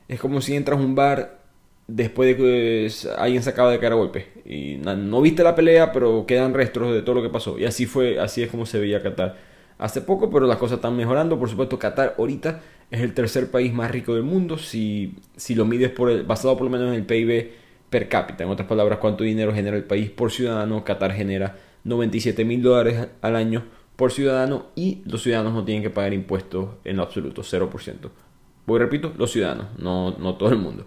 es 0.08 0.20
como 0.20 0.42
si 0.42 0.54
entras 0.54 0.78
a 0.78 0.82
un 0.82 0.94
bar 0.94 1.40
después 1.86 2.28
de 2.28 2.36
que 2.36 2.92
alguien 3.16 3.42
se 3.42 3.48
acaba 3.48 3.70
de 3.72 3.78
caer 3.78 3.92
a 3.94 3.96
golpe. 3.96 4.26
Y 4.44 4.76
no, 4.76 5.22
viste 5.22 5.42
la 5.42 5.54
pelea, 5.54 5.90
pero 5.90 6.26
quedan 6.26 6.52
restos 6.52 6.92
de 6.92 7.00
todo 7.00 7.14
lo 7.14 7.22
que 7.22 7.30
pasó. 7.30 7.58
Y 7.58 7.64
así 7.64 7.86
fue, 7.86 8.20
así 8.20 8.42
es 8.42 8.50
como 8.50 8.66
se 8.66 8.78
veía 8.78 9.02
Qatar 9.02 9.38
hace 9.78 10.02
poco, 10.02 10.28
pero 10.28 10.46
las 10.46 10.58
cosas 10.58 10.76
están 10.76 10.94
mejorando. 10.98 11.38
Por 11.38 11.48
supuesto, 11.48 11.78
Qatar 11.78 12.14
ahorita 12.18 12.60
es 12.90 13.00
el 13.00 13.14
tercer 13.14 13.50
país 13.50 13.72
más 13.72 13.90
rico 13.90 14.12
del 14.14 14.24
mundo, 14.24 14.58
si, 14.58 15.14
si 15.34 15.54
lo 15.54 15.64
mides 15.64 15.92
por 15.92 16.10
el, 16.10 16.24
basado 16.24 16.58
por 16.58 16.64
lo 16.64 16.70
menos 16.70 16.88
en 16.88 16.94
el 16.96 17.06
PIB 17.06 17.52
per 17.88 18.06
cápita. 18.10 18.44
En 18.44 18.50
otras 18.50 18.68
palabras, 18.68 18.98
cuánto 18.98 19.24
dinero 19.24 19.54
genera 19.54 19.78
el 19.78 19.84
país 19.84 20.10
por 20.10 20.30
ciudadano, 20.30 20.84
Qatar 20.84 21.14
genera 21.14 21.56
97 21.84 22.44
mil 22.44 22.62
dólares 22.62 23.08
al 23.22 23.36
año 23.36 23.64
por 23.96 24.12
ciudadano 24.12 24.66
y 24.74 25.02
los 25.04 25.22
ciudadanos 25.22 25.52
no 25.52 25.64
tienen 25.64 25.82
que 25.82 25.90
pagar 25.90 26.14
impuestos 26.14 26.70
en 26.84 26.96
lo 26.96 27.02
absoluto, 27.02 27.42
0%. 27.42 28.10
Voy 28.66 28.78
repito, 28.78 29.12
los 29.18 29.30
ciudadanos, 29.32 29.66
no, 29.78 30.12
no 30.18 30.36
todo 30.36 30.50
el 30.50 30.56
mundo. 30.58 30.86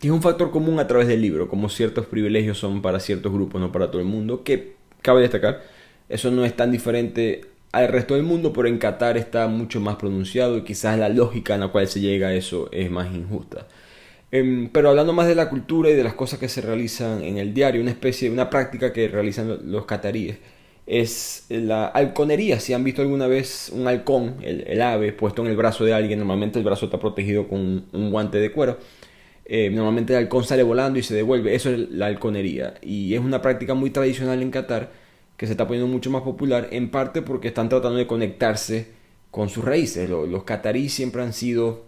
Y 0.00 0.06
es 0.06 0.12
un 0.12 0.22
factor 0.22 0.50
común 0.50 0.80
a 0.80 0.88
través 0.88 1.06
del 1.06 1.22
libro, 1.22 1.48
como 1.48 1.68
ciertos 1.68 2.06
privilegios 2.06 2.58
son 2.58 2.82
para 2.82 2.98
ciertos 2.98 3.32
grupos, 3.32 3.60
no 3.60 3.70
para 3.70 3.90
todo 3.90 4.00
el 4.00 4.08
mundo, 4.08 4.42
que 4.42 4.74
cabe 5.00 5.20
destacar, 5.20 5.62
Eso 6.08 6.30
no 6.30 6.44
es 6.44 6.56
tan 6.56 6.72
diferente 6.72 7.42
al 7.72 7.88
resto 7.88 8.14
del 8.14 8.24
mundo, 8.24 8.52
pero 8.52 8.68
en 8.68 8.78
Qatar 8.78 9.16
está 9.16 9.46
mucho 9.48 9.80
más 9.80 9.96
pronunciado 9.96 10.58
y 10.58 10.64
quizás 10.64 10.98
la 10.98 11.08
lógica 11.08 11.54
en 11.54 11.60
la 11.60 11.68
cual 11.68 11.86
se 11.88 12.00
llega 12.00 12.28
a 12.28 12.34
eso 12.34 12.68
es 12.72 12.90
más 12.90 13.14
injusta. 13.14 13.66
Em, 14.32 14.70
pero 14.70 14.88
hablando 14.88 15.12
más 15.12 15.28
de 15.28 15.34
la 15.34 15.50
cultura 15.50 15.90
y 15.90 15.94
de 15.94 16.02
las 16.02 16.14
cosas 16.14 16.38
que 16.38 16.48
se 16.48 16.62
realizan 16.62 17.22
en 17.22 17.36
el 17.36 17.52
diario, 17.52 17.82
una 17.82 17.90
especie, 17.90 18.30
una 18.30 18.48
práctica 18.48 18.92
que 18.92 19.06
realizan 19.06 19.70
los 19.70 19.84
cataríes 19.84 20.38
es 20.86 21.46
la 21.50 21.86
halconería. 21.86 22.58
Si 22.58 22.72
han 22.72 22.82
visto 22.82 23.02
alguna 23.02 23.26
vez 23.26 23.70
un 23.74 23.86
halcón, 23.86 24.36
el, 24.42 24.80
ave, 24.82 25.12
puesto 25.12 25.42
en 25.42 25.48
el 25.48 25.56
brazo 25.56 25.84
de 25.84 25.94
alguien, 25.94 26.18
normalmente 26.18 26.58
el 26.58 26.64
brazo 26.64 26.86
está 26.86 26.98
protegido 26.98 27.46
con 27.46 27.84
un, 27.92 28.10
guante 28.10 28.38
de 28.38 28.50
cuero. 28.52 28.78
Eh, 29.44 29.70
normalmente 29.70 30.14
el 30.14 30.20
halcón 30.20 30.44
sale 30.44 30.62
volando 30.62 30.98
y 30.98 31.02
se 31.02 31.14
devuelve. 31.14 31.54
Eso 31.54 31.70
es 31.70 31.90
la 31.90 32.06
halconería. 32.06 32.74
Y 32.82 33.14
es 33.14 33.20
una 33.20 33.42
práctica 33.42 33.74
muy 33.74 33.90
tradicional 33.90 34.42
en 34.42 34.50
Qatar 34.50 34.90
que 35.36 35.46
se 35.46 35.52
está 35.52 35.66
poniendo 35.66 35.92
mucho 35.92 36.10
más 36.10 36.22
popular, 36.22 36.68
en 36.72 36.90
parte 36.90 37.22
porque 37.22 37.48
están 37.48 37.68
tratando 37.68 37.98
de 37.98 38.06
conectarse 38.06 38.88
con 39.30 39.48
sus 39.50 39.64
raíces. 39.64 40.08
Los, 40.08 40.28
los 40.28 40.44
cataríes 40.44 40.92
siempre 40.92 41.22
han 41.22 41.32
sido 41.32 41.84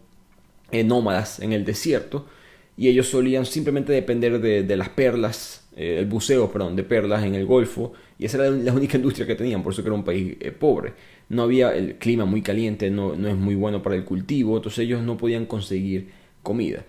eh, 0.73 0.85
nómadas 0.85 1.41
en 1.41 1.53
el 1.53 1.65
desierto 1.65 2.27
y 2.77 2.89
ellos 2.89 3.09
solían 3.09 3.47
simplemente 3.47 3.93
depender 3.93 4.41
de, 4.41 4.77
las 4.77 4.89
perlas, 4.89 5.67
eh, 5.77 5.97
el 5.99 6.07
buceo, 6.07 6.51
perdón, 6.51 6.77
de 6.77 6.83
perlas 6.83 7.25
en 7.25 7.35
el 7.35 7.47
Golfo 7.47 7.93
y 8.19 8.25
esa 8.25 8.39
era 8.39 8.51
la 8.51 8.73
única 8.73 8.97
industria 8.99 9.27
que 9.27 9.35
tenían, 9.35 9.63
por 9.63 9.73
eso 9.73 9.83
que 9.83 9.89
era 9.89 9.97
un 9.97 10.05
país 10.05 10.37
eh, 10.41 10.51
pobre. 10.51 10.93
No 11.29 11.43
había 11.43 11.75
el 11.75 11.97
clima 11.97 12.25
muy 12.25 12.43
caliente, 12.43 12.91
no, 12.91 13.15
no 13.15 13.29
es 13.29 13.37
muy 13.37 13.55
bueno 13.55 13.83
para 13.83 13.97
el 13.97 14.05
cultivo, 14.05 14.57
entonces 14.57 14.81
ellos 14.81 15.03
no 15.03 15.17
podían 15.17 15.47
conseguir 15.47 16.11
comida. 16.43 16.85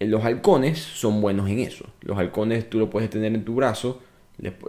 Los 0.00 0.24
halcones 0.24 0.78
son 0.78 1.20
buenos 1.22 1.48
en 1.48 1.60
eso. 1.60 1.86
Los 2.02 2.18
halcones 2.18 2.68
tú 2.68 2.78
lo 2.78 2.90
puedes 2.90 3.08
tener 3.08 3.34
en 3.34 3.44
tu 3.44 3.54
brazo 3.54 4.02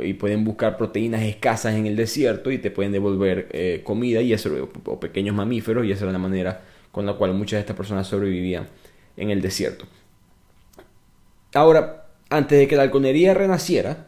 y 0.02 0.14
pueden 0.14 0.46
buscar 0.46 0.78
proteínas 0.78 1.24
escasas 1.24 1.76
en 1.76 1.86
el 1.86 1.98
desierto 1.98 2.50
y 2.52 2.60
te 2.60 2.72
pueden 2.72 2.94
devolver 2.94 3.82
comida 3.84 4.22
y 4.22 4.32
eso, 4.32 4.50
o 4.86 5.00
pequeños 5.02 5.36
mamíferos 5.36 5.86
y 5.86 5.92
esa 5.92 6.06
era 6.06 6.14
la 6.14 6.20
manera 6.20 6.64
con 6.94 7.06
la 7.06 7.16
cual 7.16 7.34
muchas 7.34 7.58
de 7.58 7.62
estas 7.62 7.76
personas 7.76 8.08
sobrevivían 8.08 8.70
en 9.18 9.32
el 9.32 9.42
desierto. 9.42 9.86
Ahora, 11.58 12.06
antes 12.30 12.60
de 12.60 12.68
que 12.68 12.76
la 12.76 12.84
halconería 12.84 13.34
renaciera, 13.34 14.08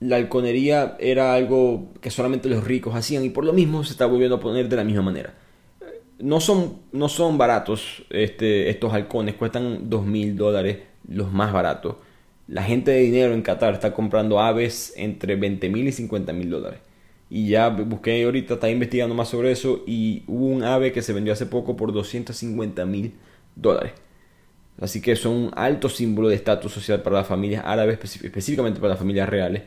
la 0.00 0.16
halconería 0.16 0.96
era 0.98 1.34
algo 1.34 1.92
que 2.00 2.10
solamente 2.10 2.48
los 2.48 2.64
ricos 2.64 2.94
hacían 2.94 3.22
y 3.22 3.28
por 3.28 3.44
lo 3.44 3.52
mismo 3.52 3.84
se 3.84 3.92
está 3.92 4.06
volviendo 4.06 4.36
a 4.36 4.40
poner 4.40 4.68
de 4.70 4.76
la 4.76 4.84
misma 4.84 5.02
manera. 5.02 5.34
No 6.18 6.40
son, 6.40 6.78
no 6.92 7.10
son 7.10 7.36
baratos 7.36 8.04
este, 8.08 8.70
estos 8.70 8.94
halcones, 8.94 9.34
cuestan 9.34 9.90
dos 9.90 10.06
mil 10.06 10.36
dólares 10.36 10.78
los 11.06 11.30
más 11.32 11.52
baratos. 11.52 11.96
La 12.48 12.62
gente 12.62 12.92
de 12.92 13.00
dinero 13.00 13.34
en 13.34 13.42
Qatar 13.42 13.74
está 13.74 13.92
comprando 13.92 14.40
aves 14.40 14.94
entre 14.96 15.36
20 15.36 15.68
mil 15.68 15.86
y 15.86 15.92
50 15.92 16.32
mil 16.32 16.48
dólares. 16.48 16.80
Y 17.28 17.48
ya 17.48 17.68
busqué 17.68 18.24
ahorita, 18.24 18.54
está 18.54 18.70
investigando 18.70 19.14
más 19.14 19.28
sobre 19.28 19.52
eso 19.52 19.82
y 19.86 20.22
hubo 20.26 20.46
un 20.46 20.62
ave 20.62 20.92
que 20.92 21.02
se 21.02 21.12
vendió 21.12 21.34
hace 21.34 21.44
poco 21.44 21.76
por 21.76 21.92
250 21.92 22.86
mil 22.86 23.12
dólares. 23.54 23.92
Así 24.80 25.00
que 25.00 25.16
son 25.16 25.32
un 25.34 25.50
alto 25.54 25.88
símbolo 25.88 26.28
de 26.28 26.34
estatus 26.34 26.72
social 26.72 27.02
para 27.02 27.16
las 27.16 27.26
familias 27.26 27.62
árabes, 27.64 27.98
específicamente 28.22 28.80
para 28.80 28.90
las 28.90 28.98
familias 28.98 29.28
reales. 29.28 29.62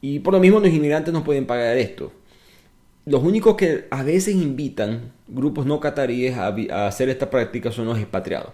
Y 0.00 0.20
por 0.20 0.34
lo 0.34 0.40
mismo 0.40 0.60
los 0.60 0.70
inmigrantes 0.70 1.12
no 1.12 1.24
pueden 1.24 1.46
pagar 1.46 1.76
esto. 1.76 2.12
Los 3.04 3.22
únicos 3.22 3.56
que 3.56 3.86
a 3.90 4.02
veces 4.02 4.34
invitan 4.34 5.12
grupos 5.28 5.66
no 5.66 5.80
cataríes 5.80 6.36
a, 6.36 6.54
hacer 6.86 7.08
esta 7.08 7.30
práctica 7.30 7.72
son 7.72 7.86
los 7.86 7.98
expatriados. 7.98 8.52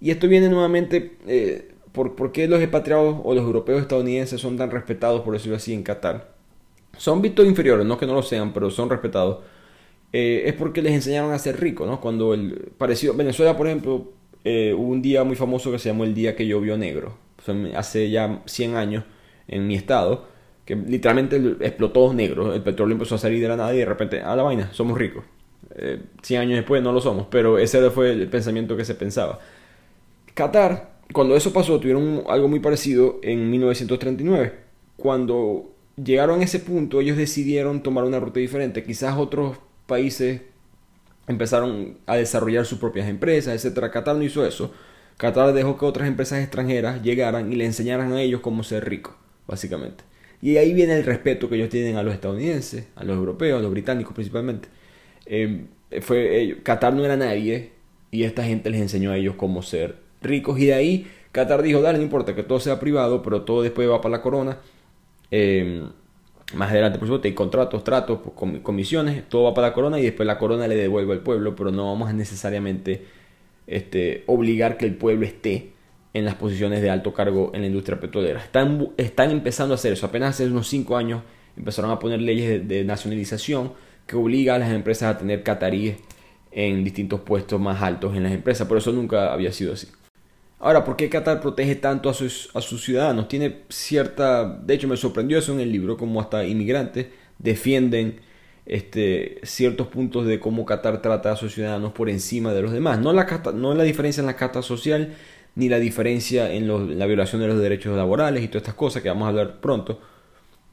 Y 0.00 0.10
esto 0.10 0.28
viene 0.28 0.48
nuevamente 0.48 1.18
eh, 1.26 1.72
por, 1.92 2.16
por 2.16 2.32
qué 2.32 2.48
los 2.48 2.60
expatriados 2.60 3.20
o 3.22 3.34
los 3.34 3.44
europeos 3.44 3.82
estadounidenses 3.82 4.40
son 4.40 4.56
tan 4.56 4.70
respetados, 4.70 5.22
por 5.22 5.34
decirlo 5.34 5.56
así, 5.56 5.74
en 5.74 5.82
Qatar 5.82 6.40
son 6.96 7.22
vistos 7.22 7.46
inferiores, 7.46 7.86
no 7.86 7.98
que 7.98 8.06
no 8.06 8.14
lo 8.14 8.22
sean, 8.22 8.52
pero 8.52 8.70
son 8.70 8.90
respetados, 8.90 9.38
eh, 10.12 10.42
es 10.46 10.54
porque 10.54 10.82
les 10.82 10.92
enseñaron 10.92 11.32
a 11.32 11.38
ser 11.38 11.60
ricos, 11.60 11.88
¿no? 11.88 12.00
Cuando 12.00 12.34
el 12.34 12.72
parecido, 12.76 13.14
Venezuela, 13.14 13.56
por 13.56 13.66
ejemplo, 13.66 14.12
eh, 14.44 14.74
hubo 14.76 14.88
un 14.88 15.02
día 15.02 15.24
muy 15.24 15.36
famoso 15.36 15.70
que 15.70 15.78
se 15.78 15.90
llamó 15.90 16.04
el 16.04 16.14
día 16.14 16.36
que 16.36 16.46
llovió 16.46 16.76
negro, 16.76 17.16
hace 17.74 18.10
ya 18.10 18.42
100 18.46 18.76
años 18.76 19.04
en 19.48 19.66
mi 19.66 19.74
estado, 19.74 20.26
que 20.64 20.76
literalmente 20.76 21.56
explotó 21.60 22.14
negro, 22.14 22.54
el 22.54 22.62
petróleo 22.62 22.94
empezó 22.94 23.16
a 23.16 23.18
salir 23.18 23.40
de 23.40 23.48
la 23.48 23.56
nada 23.56 23.74
y 23.74 23.78
de 23.78 23.84
repente, 23.84 24.20
a 24.20 24.36
la 24.36 24.42
vaina, 24.42 24.72
somos 24.72 24.96
ricos. 24.96 25.24
100 26.22 26.40
eh, 26.40 26.42
años 26.42 26.56
después 26.56 26.82
no 26.82 26.92
lo 26.92 27.00
somos, 27.00 27.26
pero 27.30 27.58
ese 27.58 27.90
fue 27.90 28.12
el 28.12 28.28
pensamiento 28.28 28.76
que 28.76 28.84
se 28.84 28.94
pensaba. 28.94 29.40
Qatar, 30.34 31.00
cuando 31.12 31.36
eso 31.36 31.52
pasó, 31.52 31.78
tuvieron 31.78 32.24
algo 32.28 32.48
muy 32.48 32.60
parecido 32.60 33.18
en 33.22 33.50
1939, 33.50 34.52
cuando 34.96 35.72
llegaron 36.02 36.40
a 36.40 36.44
ese 36.44 36.60
punto, 36.60 37.00
ellos 37.00 37.16
decidieron 37.16 37.82
tomar 37.82 38.04
una 38.04 38.20
ruta 38.20 38.40
diferente. 38.40 38.84
Quizás 38.84 39.16
otros 39.16 39.58
países 39.86 40.42
empezaron 41.30 41.98
a 42.06 42.16
desarrollar 42.16 42.66
sus 42.66 42.78
propias 42.78 43.08
empresas, 43.08 43.64
etc. 43.64 43.90
Qatar 43.90 44.16
no 44.16 44.22
hizo 44.22 44.46
eso. 44.46 44.72
Qatar 45.16 45.52
dejó 45.52 45.78
que 45.78 45.84
otras 45.86 46.08
empresas 46.08 46.40
extranjeras 46.40 47.02
llegaran 47.02 47.52
y 47.52 47.56
le 47.56 47.64
enseñaran 47.64 48.12
a 48.12 48.20
ellos 48.22 48.40
cómo 48.40 48.62
ser 48.62 48.88
ricos, 48.88 49.14
básicamente. 49.46 50.04
Y 50.42 50.56
ahí 50.56 50.72
viene 50.72 50.96
el 50.96 51.04
respeto 51.04 51.48
que 51.48 51.56
ellos 51.56 51.68
tienen 51.68 51.96
a 51.96 52.02
los 52.02 52.14
estadounidenses, 52.14 52.86
a 52.96 53.04
los 53.04 53.16
europeos, 53.16 53.58
a 53.58 53.62
los 53.62 53.70
británicos 53.70 54.14
principalmente. 54.14 54.68
Eh, 55.26 55.64
fue, 56.00 56.42
eh, 56.42 56.62
Qatar 56.62 56.94
no 56.94 57.04
era 57.04 57.16
nadie 57.16 57.72
y 58.10 58.24
esta 58.24 58.44
gente 58.44 58.70
les 58.70 58.80
enseñó 58.80 59.12
a 59.12 59.16
ellos 59.16 59.34
cómo 59.36 59.62
ser 59.62 59.96
ricos. 60.22 60.58
Y 60.58 60.66
de 60.66 60.74
ahí 60.74 61.10
Qatar 61.32 61.62
dijo, 61.62 61.82
dale, 61.82 61.98
no 61.98 62.04
importa 62.04 62.34
que 62.34 62.42
todo 62.42 62.60
sea 62.60 62.80
privado, 62.80 63.22
pero 63.22 63.42
todo 63.42 63.62
después 63.62 63.88
va 63.88 64.00
para 64.00 64.12
la 64.12 64.22
corona 64.22 64.58
Em, 65.30 65.88
más 66.54 66.70
adelante, 66.70 66.98
por 66.98 67.06
supuesto, 67.08 67.28
hay 67.28 67.34
contratos, 67.34 67.84
tratos, 67.84 68.20
comisiones, 68.62 69.28
todo 69.28 69.44
va 69.44 69.54
para 69.54 69.68
la 69.68 69.74
corona 69.74 69.98
y 69.98 70.02
después 70.02 70.26
la 70.26 70.38
corona 70.38 70.66
le 70.66 70.76
devuelve 70.76 71.12
al 71.12 71.20
pueblo, 71.20 71.54
pero 71.54 71.70
no 71.70 71.86
vamos 71.86 72.08
a 72.08 72.12
necesariamente 72.12 73.06
este, 73.66 74.24
obligar 74.26 74.76
que 74.76 74.86
el 74.86 74.96
pueblo 74.96 75.24
esté 75.26 75.72
en 76.12 76.24
las 76.24 76.34
posiciones 76.34 76.82
de 76.82 76.90
alto 76.90 77.14
cargo 77.14 77.52
en 77.54 77.60
la 77.60 77.68
industria 77.68 78.00
petrolera. 78.00 78.40
Están, 78.40 78.88
están 78.96 79.30
empezando 79.30 79.74
a 79.74 79.76
hacer 79.76 79.92
eso. 79.92 80.06
Apenas 80.06 80.30
hace 80.30 80.46
unos 80.46 80.66
5 80.68 80.96
años 80.96 81.22
empezaron 81.56 81.90
a 81.90 81.98
poner 81.98 82.20
leyes 82.20 82.66
de, 82.66 82.84
nacionalización 82.84 83.72
que 84.06 84.16
obliga 84.16 84.56
a 84.56 84.58
las 84.58 84.72
empresas 84.72 85.14
a 85.14 85.18
tener 85.18 85.42
cataríes 85.42 85.98
en 86.50 86.82
distintos 86.82 87.20
puestos 87.20 87.60
más 87.60 87.80
altos 87.80 88.16
en 88.16 88.24
las 88.24 88.32
empresas. 88.32 88.66
Por 88.66 88.78
eso 88.78 88.90
nunca 88.92 89.32
había 89.32 89.52
sido 89.52 89.74
así. 89.74 89.86
Ahora, 90.60 90.84
¿por 90.84 90.94
qué 90.96 91.08
Qatar 91.08 91.40
protege 91.40 91.74
tanto 91.74 92.10
a 92.10 92.14
sus, 92.14 92.50
a 92.54 92.60
sus 92.60 92.84
ciudadanos? 92.84 93.28
Tiene 93.28 93.62
cierta... 93.70 94.44
De 94.44 94.74
hecho, 94.74 94.88
me 94.88 94.96
sorprendió 94.98 95.38
eso 95.38 95.52
en 95.52 95.60
el 95.60 95.72
libro, 95.72 95.96
como 95.96 96.20
hasta 96.20 96.44
inmigrantes 96.44 97.06
defienden 97.38 98.20
este, 98.66 99.40
ciertos 99.42 99.86
puntos 99.86 100.26
de 100.26 100.38
cómo 100.38 100.66
Qatar 100.66 101.00
trata 101.00 101.32
a 101.32 101.36
sus 101.36 101.54
ciudadanos 101.54 101.92
por 101.92 102.10
encima 102.10 102.52
de 102.52 102.60
los 102.60 102.72
demás. 102.72 102.98
No 102.98 103.14
la, 103.14 103.42
no 103.54 103.74
la 103.74 103.84
diferencia 103.84 104.20
en 104.20 104.26
la 104.26 104.36
casta 104.36 104.60
social, 104.60 105.14
ni 105.54 105.70
la 105.70 105.78
diferencia 105.78 106.52
en 106.52 106.98
la 106.98 107.06
violación 107.06 107.40
de 107.40 107.48
los 107.48 107.58
derechos 107.58 107.96
laborales 107.96 108.44
y 108.44 108.48
todas 108.48 108.62
estas 108.62 108.74
cosas 108.74 109.02
que 109.02 109.08
vamos 109.08 109.24
a 109.24 109.28
hablar 109.30 109.60
pronto, 109.62 109.98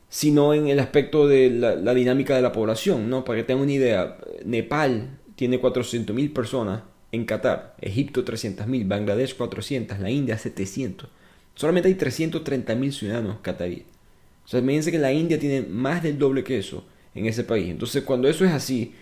sino 0.09 0.53
en 0.53 0.67
el 0.67 0.79
aspecto 0.79 1.29
de 1.29 1.49
la, 1.49 1.75
la 1.75 1.93
dinámica 1.93 2.35
de 2.35 2.41
la 2.41 2.51
población. 2.51 3.09
¿no? 3.09 3.23
Para 3.23 3.37
que 3.37 3.43
tengan 3.45 3.63
una 3.63 3.71
idea, 3.71 4.17
Nepal 4.43 5.17
tiene 5.35 5.61
400.000 5.61 6.33
personas 6.33 6.81
en 7.11 7.25
Qatar, 7.25 7.75
Egipto 7.81 8.25
300.000, 8.25 8.87
Bangladesh 8.87 9.35
400, 9.35 9.99
la 9.99 10.09
India 10.09 10.37
700. 10.37 11.09
Solamente 11.55 11.89
hay 11.89 11.95
330.000 11.95 12.91
ciudadanos 12.91 13.37
cataríes. 13.41 13.85
O 14.45 14.47
sea, 14.47 14.59
imagínense 14.59 14.91
que 14.91 14.99
la 14.99 15.11
India 15.11 15.39
tiene 15.39 15.61
más 15.61 16.03
del 16.03 16.17
doble 16.17 16.43
que 16.43 16.59
eso 16.59 16.85
en 17.15 17.25
ese 17.25 17.43
país. 17.43 17.69
Entonces, 17.69 18.03
cuando 18.03 18.27
eso 18.27 18.45
es 18.45 18.51
así, 18.51 18.93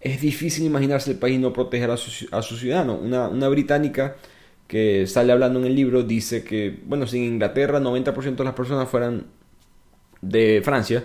es 0.00 0.20
difícil 0.20 0.64
imaginarse 0.64 1.10
el 1.10 1.18
país 1.18 1.38
no 1.38 1.52
proteger 1.52 1.90
a 1.90 1.96
sus 1.96 2.28
a 2.32 2.42
su 2.42 2.56
ciudadanos. 2.56 2.98
Una, 3.00 3.28
una 3.28 3.48
británica 3.48 4.16
que 4.66 5.06
sale 5.06 5.32
hablando 5.32 5.60
en 5.60 5.66
el 5.66 5.74
libro 5.74 6.02
dice 6.02 6.44
que, 6.44 6.80
bueno, 6.86 7.06
si 7.06 7.18
en 7.18 7.24
Inglaterra 7.24 7.80
90% 7.80 8.36
de 8.36 8.44
las 8.44 8.54
personas 8.54 8.88
fueran 8.88 9.26
de 10.22 10.62
Francia, 10.64 11.04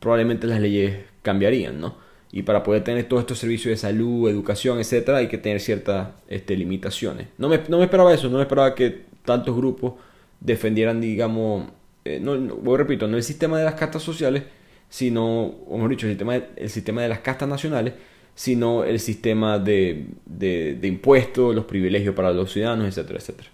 probablemente 0.00 0.46
las 0.46 0.60
leyes 0.60 0.98
cambiarían, 1.22 1.80
¿no? 1.80 1.96
Y 2.30 2.42
para 2.42 2.62
poder 2.62 2.84
tener 2.84 3.08
todos 3.08 3.22
estos 3.22 3.38
servicios 3.38 3.70
de 3.70 3.76
salud, 3.76 4.28
educación, 4.28 4.78
etcétera, 4.78 5.18
hay 5.18 5.28
que 5.28 5.38
tener 5.38 5.60
ciertas 5.60 6.10
este, 6.28 6.56
limitaciones. 6.56 7.28
No 7.38 7.48
me, 7.48 7.60
no 7.68 7.78
me, 7.78 7.84
esperaba 7.84 8.12
eso, 8.12 8.28
no 8.28 8.36
me 8.36 8.42
esperaba 8.42 8.74
que 8.74 9.04
tantos 9.24 9.56
grupos 9.56 9.94
defendieran, 10.40 11.00
digamos, 11.00 11.68
eh, 12.04 12.20
no, 12.20 12.76
repito, 12.76 13.08
no 13.08 13.16
el 13.16 13.22
sistema 13.22 13.58
de 13.58 13.64
las 13.64 13.74
castas 13.74 14.02
sociales, 14.02 14.44
sino, 14.88 15.46
o 15.46 15.76
mejor 15.76 15.90
dicho, 15.90 16.06
el 16.06 16.12
sistema, 16.12 16.34
de, 16.34 16.46
el 16.56 16.70
sistema 16.70 17.02
de 17.02 17.08
las 17.08 17.20
castas 17.20 17.48
nacionales, 17.48 17.94
sino 18.34 18.84
el 18.84 19.00
sistema 19.00 19.58
de, 19.58 20.06
de, 20.24 20.78
impuestos, 20.86 21.54
los 21.54 21.64
privilegios 21.64 22.14
para 22.14 22.32
los 22.32 22.52
ciudadanos, 22.52 22.86
etcétera, 22.86 23.18
etcétera. 23.18 23.48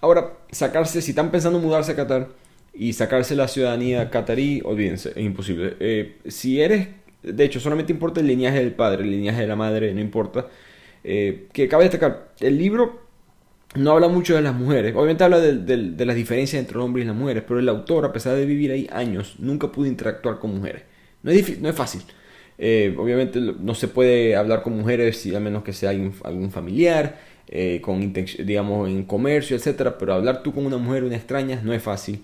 Ahora, 0.00 0.34
sacarse, 0.50 1.02
si 1.02 1.10
están 1.10 1.30
pensando 1.30 1.58
en 1.58 1.64
mudarse 1.64 1.92
a 1.92 1.96
Qatar 1.96 2.28
y 2.72 2.92
sacarse 2.92 3.34
la 3.34 3.48
ciudadanía 3.48 4.10
qatarí, 4.10 4.62
olvídense, 4.64 5.10
es 5.10 5.24
imposible. 5.24 5.76
Eh, 5.80 6.18
si 6.28 6.60
eres 6.60 6.88
de 7.22 7.44
hecho, 7.44 7.60
solamente 7.60 7.92
importa 7.92 8.20
el 8.20 8.26
linaje 8.26 8.58
del 8.58 8.72
padre, 8.72 9.02
el 9.02 9.10
linaje 9.10 9.42
de 9.42 9.46
la 9.46 9.56
madre, 9.56 9.92
no 9.94 10.00
importa. 10.00 10.48
Eh, 11.04 11.48
que 11.52 11.68
cabe 11.68 11.84
destacar, 11.84 12.32
el 12.40 12.58
libro 12.58 13.00
no 13.74 13.92
habla 13.92 14.08
mucho 14.08 14.34
de 14.34 14.42
las 14.42 14.54
mujeres. 14.54 14.94
Obviamente 14.94 15.24
habla 15.24 15.38
de, 15.40 16.04
las 16.04 16.16
diferencias 16.16 16.60
entre 16.60 16.76
los 16.76 16.84
hombres 16.84 17.04
y 17.04 17.08
las 17.08 17.16
mujeres, 17.16 17.44
pero 17.46 17.60
el 17.60 17.68
autor, 17.68 18.04
a 18.04 18.12
pesar 18.12 18.36
de 18.36 18.44
vivir 18.44 18.72
ahí 18.72 18.88
años, 18.92 19.36
nunca 19.38 19.70
pudo 19.70 19.86
interactuar 19.86 20.38
con 20.38 20.54
mujeres. 20.56 20.82
No 21.22 21.30
es, 21.30 21.60
no 21.60 21.68
es 21.68 21.74
fácil. 21.74 22.02
Eh, 22.58 22.94
obviamente 22.98 23.40
no 23.40 23.74
se 23.74 23.88
puede 23.88 24.36
hablar 24.36 24.62
con 24.62 24.76
mujeres 24.76 25.26
a 25.34 25.40
menos 25.40 25.62
que 25.62 25.72
sea 25.72 25.90
algún, 25.90 26.50
familiar, 26.50 27.18
eh, 27.48 27.80
con 27.80 28.12
digamos 28.12 28.88
en 28.88 29.04
comercio, 29.04 29.56
etcétera, 29.56 29.96
pero 29.96 30.12
hablar 30.14 30.42
tú 30.42 30.52
con 30.52 30.66
una 30.66 30.76
mujer, 30.76 31.04
una 31.04 31.16
extraña, 31.16 31.60
no 31.62 31.72
es 31.72 31.82
fácil. 31.82 32.22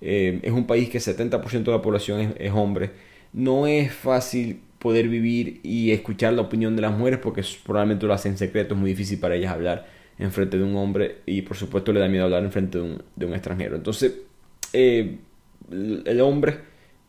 Eh, 0.00 0.40
es 0.42 0.52
un 0.52 0.66
país 0.66 0.88
que 0.90 0.98
70% 0.98 1.64
de 1.64 1.70
la 1.72 1.82
población 1.82 2.34
es, 2.38 2.52
hombre. 2.52 2.90
No 3.32 3.66
es 3.66 3.92
fácil 3.92 4.60
poder 4.78 5.08
vivir 5.08 5.60
y 5.62 5.90
escuchar 5.90 6.32
la 6.34 6.42
opinión 6.42 6.76
de 6.76 6.82
las 6.82 6.96
mujeres 6.96 7.18
porque 7.20 7.42
probablemente 7.64 8.06
lo 8.06 8.14
hacen 8.14 8.32
en 8.32 8.38
secreto, 8.38 8.74
es 8.74 8.80
muy 8.80 8.90
difícil 8.90 9.18
para 9.18 9.34
ellas 9.34 9.52
hablar 9.52 9.86
en 10.18 10.32
frente 10.32 10.58
de 10.58 10.64
un 10.64 10.76
hombre 10.76 11.18
y 11.26 11.42
por 11.42 11.56
supuesto 11.56 11.92
le 11.92 12.00
da 12.00 12.08
miedo 12.08 12.24
hablar 12.24 12.44
en 12.44 12.52
frente 12.52 12.78
de 12.78 12.84
un, 12.84 13.02
de 13.16 13.26
un 13.26 13.34
extranjero. 13.34 13.76
Entonces, 13.76 14.14
el 14.72 16.20
hombre 16.20 16.58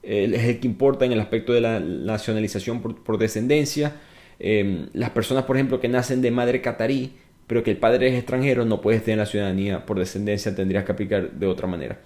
es 0.04 0.44
el 0.44 0.60
que 0.60 0.68
importa 0.68 1.06
en 1.06 1.12
el 1.12 1.20
aspecto 1.20 1.54
de 1.54 1.62
la 1.62 1.80
nacionalización 1.80 2.82
por, 2.82 3.18
descendencia. 3.18 3.96
Em, 4.40 4.88
las 4.94 5.10
personas, 5.10 5.44
por 5.44 5.58
ejemplo, 5.58 5.80
que 5.80 5.90
nacen 5.90 6.22
de 6.22 6.32
madre 6.32 6.62
catarí, 6.62 7.14
pero 7.48 7.64
que 7.64 7.72
el 7.72 7.78
padre 7.78 8.08
es 8.10 8.16
extranjero, 8.16 8.66
no 8.66 8.80
puedes 8.82 9.04
tener 9.04 9.18
la 9.18 9.26
ciudadanía 9.26 9.86
por 9.86 10.00
descendencia, 10.00 10.56
tendrías 10.56 10.86
que 10.86 10.92
aplicar 10.92 11.32
de 11.32 11.48
otra 11.48 11.68
manera. 11.68 12.00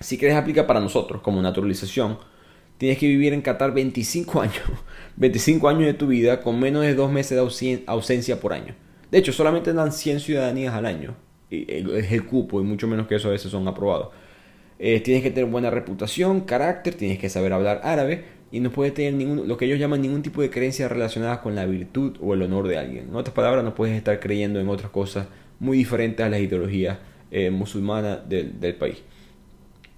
Si 0.00 0.16
quieres 0.16 0.36
aplicar 0.36 0.66
para 0.66 0.80
nosotros 0.80 1.20
como 1.20 1.42
naturalización, 1.42 2.18
tienes 2.78 2.98
que 2.98 3.06
vivir 3.06 3.34
en 3.34 3.42
Qatar 3.42 3.74
25 3.74 4.40
años, 4.40 4.62
25 5.16 5.68
años 5.68 5.86
de 5.86 5.94
tu 5.94 6.06
vida 6.06 6.40
con 6.40 6.58
menos 6.58 6.82
de 6.82 6.94
dos 6.94 7.12
meses 7.12 7.36
de 7.36 7.82
ausencia 7.86 8.40
por 8.40 8.52
año. 8.52 8.74
De 9.10 9.18
hecho, 9.18 9.32
solamente 9.32 9.72
dan 9.72 9.92
100 9.92 10.20
ciudadanías 10.20 10.74
al 10.74 10.86
año. 10.86 11.16
Es 11.50 12.12
el 12.12 12.26
cupo 12.26 12.60
y 12.60 12.64
mucho 12.64 12.86
menos 12.86 13.06
que 13.06 13.14
eso 13.14 13.28
a 13.28 13.32
veces 13.32 13.50
son 13.50 13.66
aprobados. 13.66 14.08
Eh, 14.78 15.00
tienes 15.00 15.22
que 15.22 15.30
tener 15.30 15.50
buena 15.50 15.70
reputación, 15.70 16.42
carácter, 16.42 16.94
tienes 16.94 17.18
que 17.18 17.28
saber 17.28 17.52
hablar 17.52 17.80
árabe 17.82 18.24
y 18.52 18.60
no 18.60 18.70
puedes 18.70 18.94
tener 18.94 19.14
ningún, 19.14 19.48
lo 19.48 19.56
que 19.56 19.64
ellos 19.64 19.78
llaman 19.78 20.02
ningún 20.02 20.22
tipo 20.22 20.40
de 20.40 20.50
creencia 20.50 20.88
relacionada 20.88 21.40
con 21.40 21.54
la 21.54 21.66
virtud 21.66 22.16
o 22.20 22.34
el 22.34 22.42
honor 22.42 22.68
de 22.68 22.78
alguien. 22.78 23.08
En 23.08 23.16
otras 23.16 23.34
palabras, 23.34 23.64
no 23.64 23.74
puedes 23.74 23.96
estar 23.96 24.20
creyendo 24.20 24.60
en 24.60 24.68
otras 24.68 24.90
cosas 24.90 25.26
muy 25.58 25.78
diferentes 25.78 26.24
a 26.24 26.28
las 26.28 26.40
ideologías 26.40 26.98
eh, 27.30 27.50
musulmanas 27.50 28.28
del, 28.28 28.60
del 28.60 28.74
país. 28.74 28.98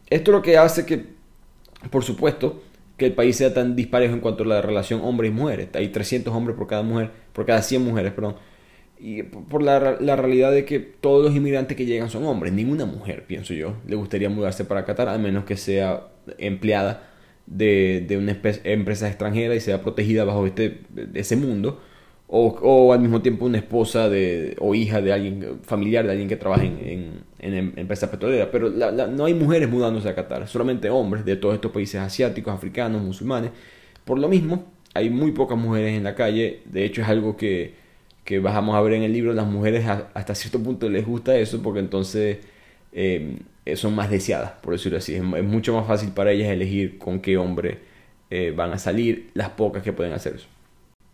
Esto 0.08 0.30
es 0.30 0.34
lo 0.37 0.42
que 0.42 0.56
hace 0.56 0.87
que, 0.87 1.04
por 1.90 2.02
supuesto, 2.02 2.62
que 3.00 3.07
el 3.07 3.14
país 3.14 3.35
sea 3.35 3.52
tan 3.52 3.75
disparejo 3.75 4.14
en 4.14 4.21
cuanto 4.21 4.45
a 4.45 4.47
la 4.47 4.62
relación 4.62 5.00
hombres 5.02 5.33
y 5.33 5.35
mujeres. 5.35 5.71
Hay 5.75 5.88
300 5.88 6.33
hombres 6.33 6.57
por 6.57 6.69
cada 6.69 6.83
mujer, 6.83 7.11
por 7.33 7.45
cada 7.45 7.62
100 7.62 7.83
mujeres, 7.83 8.12
perdón 8.12 8.37
y 9.00 9.23
por 9.23 9.62
la, 9.62 9.97
la, 9.99 10.14
realidad 10.14 10.52
de 10.52 10.66
que 10.66 10.78
todos 10.78 11.25
los 11.25 11.35
inmigrantes 11.35 11.75
que 11.75 11.87
llegan 11.87 12.11
son 12.11 12.25
hombres, 12.26 12.52
ninguna 12.52 12.85
mujer, 12.85 13.25
pienso 13.26 13.54
yo, 13.54 13.76
le 13.87 13.97
gustaría 13.97 14.28
mudarse 14.28 14.66
para 14.66 14.85
Qatar, 14.85 15.09
a 15.09 15.16
menos 15.16 15.45
que 15.45 15.57
sea 15.57 16.09
empleada 16.37 17.09
de, 17.47 18.04
de 18.07 18.19
una 18.19 18.33
empresa 18.64 19.09
extranjera 19.09 19.54
y 19.54 19.61
sea 19.61 19.80
protegida 19.80 20.25
bajo 20.25 20.47
este, 20.47 20.83
ese 21.14 21.37
mundo, 21.37 21.80
o, 22.32 22.92
al 22.92 23.00
mismo 23.00 23.22
tiempo 23.22 23.44
una 23.44 23.58
esposa 23.58 24.08
de, 24.08 24.56
o 24.60 24.75
hija 24.75 25.00
de 25.00 25.12
alguien, 25.12 25.58
familiar 25.62 26.04
de 26.04 26.12
alguien 26.12 26.28
que 26.28 26.37
trabaja 26.37 26.64
en, 26.64 27.25
en, 27.40 27.54
en 27.54 27.72
empresa 27.76 28.10
petrolera. 28.10 28.50
Pero 28.50 28.70
no 28.70 29.25
hay 29.25 29.34
mujeres 29.34 29.68
mudándose 29.68 30.08
a 30.08 30.14
Qatar, 30.14 30.46
solamente 30.46 30.90
hombres 30.90 31.25
de 31.25 31.37
todos 31.37 31.54
estos 31.54 31.72
países 31.72 32.00
asiáticos, 32.00 32.54
africanos, 32.54 33.02
musulmanes. 33.02 33.50
Por 34.04 34.18
lo 34.18 34.28
mismo, 34.28 34.64
hay 34.94 35.10
muy 35.10 35.32
pocas 35.32 35.58
mujeres 35.58 35.96
en 35.96 36.04
la 36.04 36.14
calle, 36.14 36.62
de 36.66 36.84
hecho 36.84 37.02
es 37.02 37.08
algo 37.08 37.37
que 37.37 37.80
que 38.25 38.38
vamos 38.38 38.76
a 38.76 38.80
ver 38.80 38.94
en 38.94 39.02
el 39.02 39.12
libro, 39.12 39.32
las 39.32 39.46
mujeres 39.46 39.84
hasta 39.88 40.34
cierto 40.37 40.62
punto 40.62 40.88
les 40.88 41.04
gusta 41.04 41.37
eso 41.37 41.60
porque 41.62 41.80
entonces 41.80 42.38
eh, 42.92 43.38
son 43.75 43.94
más 43.94 44.08
deseadas, 44.08 44.52
por 44.62 44.72
decirlo 44.72 44.99
así. 44.99 45.14
Es, 45.14 45.22
mucho 45.22 45.75
más 45.75 45.87
fácil 45.87 46.10
para 46.10 46.30
ellas 46.30 46.49
elegir 46.49 46.99
con 46.99 47.20
qué 47.20 47.37
hombre 47.37 47.78
eh, 48.30 48.52
van 48.54 48.72
a 48.72 48.78
salir 48.78 49.30
las 49.34 49.50
pocas 49.50 49.82
que 49.82 49.93
pueden 49.93 50.12
hacer 50.12 50.36
eso. 50.36 50.47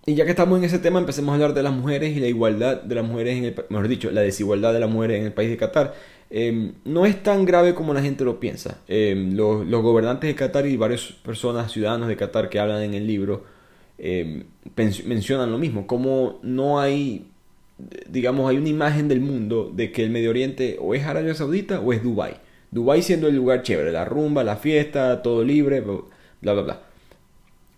Y 0.08 0.14
ya 0.14 0.24
que 0.24 0.30
estamos 0.30 0.58
en 0.58 0.64
ese 0.64 0.78
tema, 0.78 1.00
empecemos 1.00 1.32
a 1.32 1.34
hablar 1.34 1.52
de 1.52 1.64
las 1.64 1.72
mujeres 1.72 2.16
y 2.16 2.20
la 2.20 2.28
igualdad 2.28 2.80
de 2.80 2.94
las 2.94 3.04
mujeres, 3.04 3.38
en 3.38 3.44
el, 3.44 3.56
mejor 3.70 3.88
dicho, 3.88 4.08
la 4.12 4.20
desigualdad 4.20 4.72
de 4.72 4.78
las 4.78 4.88
mujeres 4.88 5.18
en 5.18 5.26
el 5.26 5.32
país 5.32 5.50
de 5.50 5.56
Qatar. 5.56 5.94
Em, 6.30 6.74
no 6.84 7.06
es 7.06 7.20
tan 7.24 7.44
grave 7.44 7.74
como 7.74 7.92
la 7.92 8.00
gente 8.02 8.24
lo 8.24 8.38
piensa. 8.38 8.78
Em, 8.86 9.34
los, 9.34 9.66
los, 9.66 9.82
gobernantes 9.82 10.28
de 10.28 10.36
Qatar 10.36 10.64
y 10.66 10.76
varias 10.76 11.12
personas, 11.24 11.72
ciudadanos 11.72 12.06
de 12.06 12.16
Qatar 12.16 12.48
que 12.48 12.60
hablan 12.60 12.82
en 12.82 12.94
el 12.94 13.04
libro, 13.04 13.44
eh, 13.98 14.44
mencionan 15.06 15.50
lo 15.50 15.58
mismo, 15.58 15.88
como 15.88 16.38
no 16.42 16.78
hay, 16.78 17.26
digamos, 18.08 18.48
hay 18.48 18.58
una 18.58 18.68
imagen 18.68 19.08
del 19.08 19.20
mundo 19.20 19.72
de 19.74 19.90
que 19.90 20.04
el 20.04 20.10
Medio 20.10 20.30
Oriente 20.30 20.78
o 20.80 20.94
es 20.94 21.04
Arabia 21.04 21.34
Saudita 21.34 21.80
o 21.80 21.92
es 21.92 22.02
Dubai. 22.04 22.36
Dubai 22.70 23.02
siendo 23.02 23.26
el 23.26 23.34
lugar 23.34 23.62
chévere, 23.62 23.90
la 23.90 24.04
rumba, 24.04 24.44
la 24.44 24.56
fiesta, 24.56 25.20
todo 25.22 25.42
libre, 25.42 25.80
bla, 25.80 26.52
bla, 26.52 26.62
bla. 26.62 26.85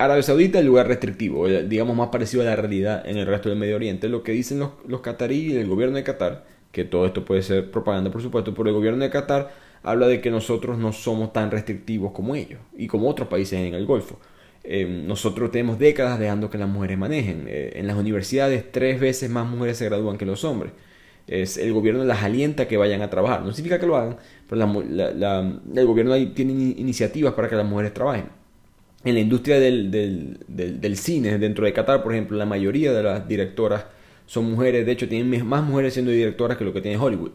Arabia 0.01 0.23
Saudita 0.23 0.61
el 0.61 0.67
lugar 0.67 0.87
restrictivo, 0.87 1.49
digamos 1.49 1.97
más 1.97 2.11
parecido 2.11 2.45
a 2.45 2.47
la 2.47 2.55
realidad 2.55 3.03
en 3.05 3.17
el 3.17 3.27
resto 3.27 3.49
del 3.49 3.59
Medio 3.59 3.75
Oriente. 3.75 4.09
Lo 4.09 4.23
que 4.23 4.31
dicen 4.31 4.61
los, 4.61 4.71
los 4.87 5.01
cataríes 5.01 5.55
y 5.55 5.57
el 5.57 5.67
gobierno 5.67 5.97
de 5.97 6.05
Qatar, 6.05 6.45
que 6.71 6.85
todo 6.85 7.05
esto 7.05 7.25
puede 7.25 7.43
ser 7.43 7.71
propaganda 7.73 8.09
por 8.13 8.23
supuesto, 8.23 8.55
pero 8.55 8.69
el 8.69 8.77
gobierno 8.77 9.03
de 9.03 9.11
Qatar 9.11 9.51
habla 9.83 10.07
de 10.07 10.21
que 10.21 10.31
nosotros 10.31 10.79
no 10.79 10.93
somos 10.93 11.33
tan 11.33 11.51
restrictivos 11.51 12.13
como 12.13 12.37
ellos 12.37 12.61
y 12.77 12.87
como 12.87 13.09
otros 13.09 13.27
países 13.27 13.59
en 13.59 13.75
el 13.75 13.87
Golfo. 13.87 14.21
Eh, 14.63 14.87
nosotros 14.87 15.51
tenemos 15.51 15.81
décadas 15.81 16.19
dejando 16.21 16.49
que 16.49 16.59
las 16.59 16.69
mujeres 16.69 16.97
manejen. 16.97 17.47
Eh, 17.49 17.73
en 17.75 17.89
las 17.89 17.97
universidades 17.97 18.71
tres 18.71 19.01
veces 19.01 19.29
más 19.31 19.49
mujeres 19.49 19.79
se 19.79 19.87
gradúan 19.87 20.17
que 20.17 20.27
los 20.27 20.45
hombres. 20.45 20.73
Es, 21.27 21.57
el 21.59 21.73
gobierno 21.73 22.05
las 22.05 22.23
alienta 22.23 22.69
que 22.69 22.77
vayan 22.77 23.03
a 23.03 23.11
trabajar. 23.11 23.43
No 23.43 23.53
significa 23.53 23.81
que 23.81 23.87
lo 23.87 23.97
hagan, 23.97 24.17
pero 24.49 24.63
el 24.63 25.87
gobierno 25.87 26.15
tiene 26.35 26.53
iniciativas 26.53 27.35
para 27.35 27.49
que 27.49 27.57
las 27.57 27.67
mujeres 27.67 27.93
trabajen. 27.95 28.27
En 29.05 29.15
la 29.15 29.21
industria 29.21 29.61
del, 29.61 29.91
del, 30.49 30.97
cine, 30.97 31.39
dentro 31.39 31.65
de 31.65 31.73
Qatar, 31.73 32.03
por 32.03 32.13
ejemplo, 32.13 32.37
la 32.37 32.47
mayoría 32.47 32.93
de 32.93 33.03
las 33.03 33.29
directoras 33.29 33.85
son 34.27 34.51
mujeres. 34.51 34.85
De 34.85 34.93
hecho, 34.93 35.09
tienen 35.09 35.47
más 35.47 35.63
mujeres 35.63 35.95
siendo 35.95 36.11
directoras 36.11 36.59
que 36.59 36.65
lo 36.65 36.73
que 36.73 36.81
tiene 36.81 36.99
Hollywood. 36.99 37.33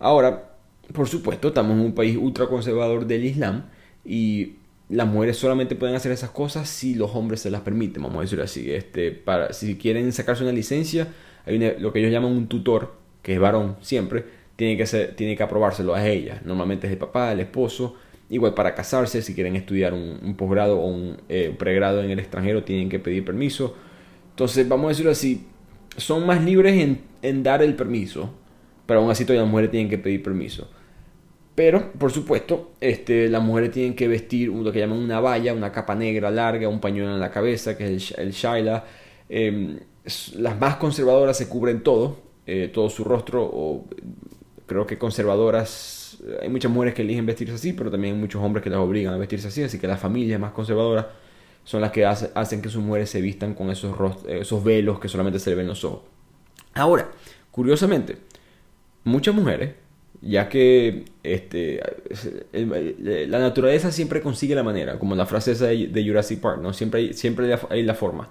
Ahora, 0.00 0.56
por 0.92 1.08
supuesto, 1.08 1.48
estamos 1.48 1.72
en 1.78 1.80
un 1.80 1.94
país 1.94 2.16
ultra 2.16 2.46
conservador 2.46 3.06
del 3.06 3.24
Islam 3.24 3.66
y 4.04 4.56
las 4.88 5.06
mujeres 5.06 5.36
solamente 5.36 5.74
pueden 5.74 5.96
hacer 5.96 6.12
esas 6.12 6.30
cosas 6.30 6.68
si 6.68 6.94
los 6.94 7.14
hombres 7.14 7.40
se 7.40 7.50
las 7.50 7.62
permiten, 7.62 8.02
vamos 8.02 8.18
a 8.18 8.20
decirlo 8.22 8.44
así. 8.44 8.72
Este, 8.72 9.10
para, 9.10 9.52
si 9.52 9.76
quieren 9.76 10.12
sacarse 10.12 10.42
una 10.42 10.52
licencia, 10.52 11.08
hay 11.44 11.58
lo 11.78 11.92
que 11.92 12.00
ellos 12.00 12.12
llaman 12.12 12.32
un 12.32 12.46
tutor, 12.46 12.94
que 13.22 13.34
es 13.34 13.40
varón 13.40 13.76
siempre, 13.80 14.24
tiene 14.56 14.76
que, 14.76 14.86
ser, 14.86 15.14
tiene 15.16 15.36
que 15.36 15.42
aprobárselo 15.42 15.94
a 15.94 16.06
ella. 16.06 16.40
Normalmente 16.44 16.86
es 16.86 16.92
el 16.92 16.98
papá, 16.98 17.32
el 17.32 17.40
esposo. 17.40 17.96
Igual 18.28 18.54
para 18.54 18.74
casarse, 18.74 19.22
si 19.22 19.34
quieren 19.34 19.54
estudiar 19.54 19.94
un, 19.94 20.34
posgrado 20.36 20.80
o 20.80 20.86
un 20.86 21.16
eh, 21.28 21.54
pregrado 21.56 22.02
en 22.02 22.10
el 22.10 22.18
extranjero, 22.18 22.64
tienen 22.64 22.88
que 22.88 22.98
pedir 22.98 23.24
permiso. 23.24 23.76
Entonces, 24.30 24.68
vamos 24.68 24.86
a 24.86 24.88
decirlo 24.88 25.12
así, 25.12 25.46
son 25.96 26.26
más 26.26 26.44
libres 26.44 26.98
en, 27.22 27.42
dar 27.42 27.62
el 27.62 27.74
permiso, 27.74 28.30
pero 28.84 29.00
aún 29.00 29.10
así 29.10 29.24
todavía 29.24 29.42
las 29.42 29.50
mujeres 29.50 29.70
tienen 29.70 29.88
que 29.88 29.98
pedir 29.98 30.22
permiso. 30.22 30.68
Pero, 31.54 31.92
por 31.92 32.12
supuesto, 32.12 32.72
este, 32.80 33.28
las 33.28 33.42
mujeres 33.42 33.70
tienen 33.70 33.94
que 33.94 34.08
vestir 34.08 34.48
lo 34.50 34.70
que 34.72 34.80
llaman 34.80 34.98
una 34.98 35.20
valla, 35.20 35.54
una 35.54 35.72
capa 35.72 35.94
negra 35.94 36.30
larga, 36.30 36.68
un 36.68 36.80
pañuelo 36.80 37.14
en 37.14 37.20
la 37.20 37.30
cabeza, 37.30 37.76
que 37.78 37.94
es 37.94 38.12
el, 38.12 38.32
shaila. 38.32 38.84
Em, 39.28 39.78
las 40.36 40.60
más 40.60 40.76
conservadoras 40.76 41.38
se 41.38 41.48
cubren 41.48 41.82
todo, 41.82 42.18
eh, 42.46 42.70
todo 42.72 42.90
su 42.90 43.04
rostro, 43.04 43.42
o 43.42 43.86
creo 44.66 44.86
que 44.86 44.98
conservadoras, 44.98 45.95
hay 46.40 46.48
muchas 46.48 46.70
mujeres 46.70 46.94
que 46.94 47.02
eligen 47.02 47.26
vestirse 47.26 47.54
así, 47.54 47.72
pero 47.72 47.90
también 47.90 48.14
hay 48.14 48.20
muchos 48.20 48.42
hombres 48.42 48.62
que 48.62 48.70
las 48.70 48.78
obligan 48.78 49.14
a 49.14 49.16
vestirse 49.16 49.48
así, 49.48 49.62
así 49.62 49.78
que 49.78 49.86
las 49.86 50.00
familias 50.00 50.40
más 50.40 50.52
conservadoras 50.52 51.06
son 51.64 51.80
las 51.80 51.90
que 51.90 52.04
hacen 52.06 52.62
que 52.62 52.68
sus 52.68 52.82
mujeres 52.82 53.10
se 53.10 53.20
vistan 53.20 53.54
con 53.54 53.70
esos, 53.70 53.96
esos 54.28 54.62
velos 54.62 55.00
que 55.00 55.08
solamente 55.08 55.38
se 55.38 55.50
le 55.50 55.56
ven 55.56 55.66
los 55.66 55.84
ojos. 55.84 56.02
Ahora, 56.74 57.08
curiosamente, 57.50 58.16
muchas 59.04 59.34
mujeres 59.34 59.74
ya 60.22 60.48
que 60.48 61.04
este, 61.22 61.80
la 62.52 63.38
naturaleza 63.38 63.92
siempre 63.92 64.20
consigue 64.20 64.54
la 64.54 64.62
manera, 64.62 64.98
como 64.98 65.14
la 65.14 65.26
frase 65.26 65.52
esa 65.52 65.66
de 65.66 66.04
Jurassic 66.06 66.40
Park, 66.40 66.60
¿no? 66.60 66.72
Siempre 66.72 67.00
hay, 67.00 67.12
siempre 67.12 67.54
hay 67.70 67.82
la 67.82 67.94
forma. 67.94 68.30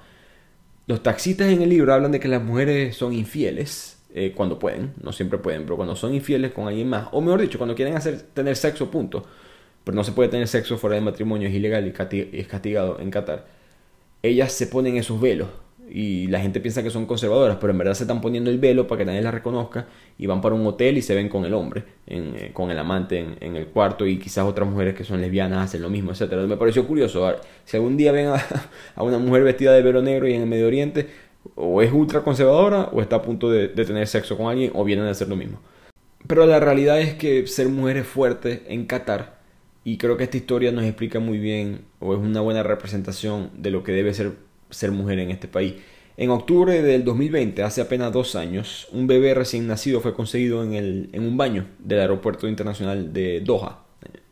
Los 0.87 1.03
taxistas 1.03 1.47
en 1.49 1.61
el 1.61 1.69
libro 1.69 1.93
hablan 1.93 2.11
de 2.11 2.19
que 2.19 2.27
las 2.27 2.43
mujeres 2.43 2.95
son 2.95 3.13
infieles 3.13 3.94
eh, 4.17 4.31
cuando 4.33 4.57
pueden, 4.57 4.93
no 5.03 5.11
siempre 5.11 5.37
pueden, 5.39 5.63
pero 5.63 5.75
cuando 5.75 5.93
son 5.93 6.13
infieles 6.13 6.53
con 6.53 6.69
alguien 6.69 6.87
más, 6.87 7.09
o 7.11 7.19
mejor 7.19 7.41
dicho, 7.41 7.57
cuando 7.57 7.75
quieren 7.75 7.97
hacer, 7.97 8.21
tener 8.21 8.55
sexo, 8.55 8.89
punto, 8.89 9.25
pero 9.83 9.93
no 9.93 10.05
se 10.05 10.13
puede 10.13 10.29
tener 10.29 10.47
sexo 10.47 10.77
fuera 10.77 10.95
de 10.95 11.01
matrimonio, 11.01 11.49
es 11.49 11.53
ilegal 11.53 11.85
y 11.85 12.29
es 12.31 12.47
castigado 12.47 12.97
en 13.01 13.11
Qatar, 13.11 13.45
ellas 14.23 14.53
se 14.53 14.67
ponen 14.67 14.95
esos 14.95 15.19
velos 15.19 15.49
y 15.89 16.27
la 16.27 16.39
gente 16.39 16.59
piensa 16.59 16.81
que 16.81 16.89
son 16.89 17.05
conservadoras, 17.05 17.57
pero 17.59 17.71
en 17.71 17.77
verdad 17.77 17.93
se 17.93 18.03
están 18.03 18.21
poniendo 18.21 18.49
el 18.49 18.57
velo 18.57 18.87
para 18.87 18.99
que 18.99 19.05
nadie 19.05 19.21
las 19.21 19.33
reconozca 19.33 19.85
y 20.17 20.25
van 20.25 20.41
para 20.41 20.55
un 20.55 20.65
hotel 20.65 20.97
y 20.97 21.01
se 21.01 21.13
ven 21.13 21.29
con 21.29 21.45
el 21.45 21.53
hombre, 21.53 21.83
eh, 22.07 22.51
con 22.53 22.71
el 22.71 22.79
amante 22.79 23.19
en, 23.39 23.55
el 23.55 23.67
cuarto 23.67 24.07
y 24.07 24.17
quizás 24.17 24.45
otras 24.45 24.67
mujeres 24.67 24.95
que 24.95 25.03
son 25.03 25.21
lesbianas 25.21 25.65
hacen 25.65 25.81
lo 25.81 25.89
mismo, 25.89 26.11
etc. 26.11 26.33
Me 26.47 26.57
pareció 26.57 26.87
curioso, 26.87 27.35
si 27.65 27.77
algún 27.77 27.97
día 27.97 28.11
ven 28.11 28.27
a, 28.95 29.03
una 29.03 29.19
mujer 29.19 29.43
vestida 29.43 29.73
de 29.73 29.81
velo 29.83 30.01
negro 30.01 30.27
y 30.27 30.33
en 30.33 30.41
el 30.41 30.47
Medio 30.47 30.67
Oriente, 30.67 31.07
o 31.55 31.81
es 31.81 31.91
ultra 31.91 32.23
conservadora 32.23 32.89
o 32.91 33.01
está 33.01 33.17
a 33.17 33.21
punto 33.21 33.49
de, 33.49 33.67
tener 33.69 34.07
sexo 34.07 34.37
con 34.37 34.47
alguien 34.47 34.71
o 34.73 34.83
vienen 34.83 35.05
a 35.05 35.11
hacer 35.11 35.27
lo 35.27 35.35
mismo. 35.35 35.59
Pero 36.27 36.45
la 36.45 36.59
realidad 36.59 36.99
es 36.99 37.13
que 37.13 37.45
ser 37.45 37.69
mujeres 37.69 38.07
fuertes 38.07 38.61
en 38.67 38.85
Qatar 38.85 39.37
Y 39.83 39.97
creo 39.97 40.17
que 40.17 40.23
esta 40.23 40.37
historia 40.37 40.71
nos 40.71 40.85
explica 40.85 41.19
muy 41.19 41.37
bien, 41.37 41.81
o 41.99 42.13
es 42.15 42.19
una 42.19 42.41
buena 42.41 42.63
representación 42.63 43.51
de 43.55 43.69
lo 43.69 43.83
que 43.83 43.91
debe 43.91 44.13
ser 44.13 44.33
ser 44.69 44.91
mujer 44.91 45.19
en 45.19 45.31
este 45.31 45.47
país. 45.47 45.75
En 46.17 46.29
octubre 46.29 46.81
del 46.81 47.03
2020, 47.03 47.61
hace 47.63 47.81
apenas 47.81 48.11
dos 48.13 48.35
años, 48.35 48.87
un 48.91 49.05
bebé 49.05 49.33
recién 49.33 49.67
nacido 49.67 49.99
fue 49.99 50.13
conseguido 50.13 50.63
en, 50.63 50.73
el, 50.73 51.09
en 51.11 51.23
un 51.23 51.37
baño 51.37 51.67
del 51.79 51.99
aeropuerto 51.99 52.47
internacional 52.47 53.11
de 53.11 53.41
Doha, 53.41 53.83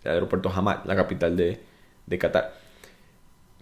el 0.03 0.11
aeropuerto 0.11 0.49
Hamad, 0.49 0.85
la 0.85 0.95
capital 0.95 1.35
de, 1.35 1.59
de 2.05 2.17
Qatar. 2.17 2.62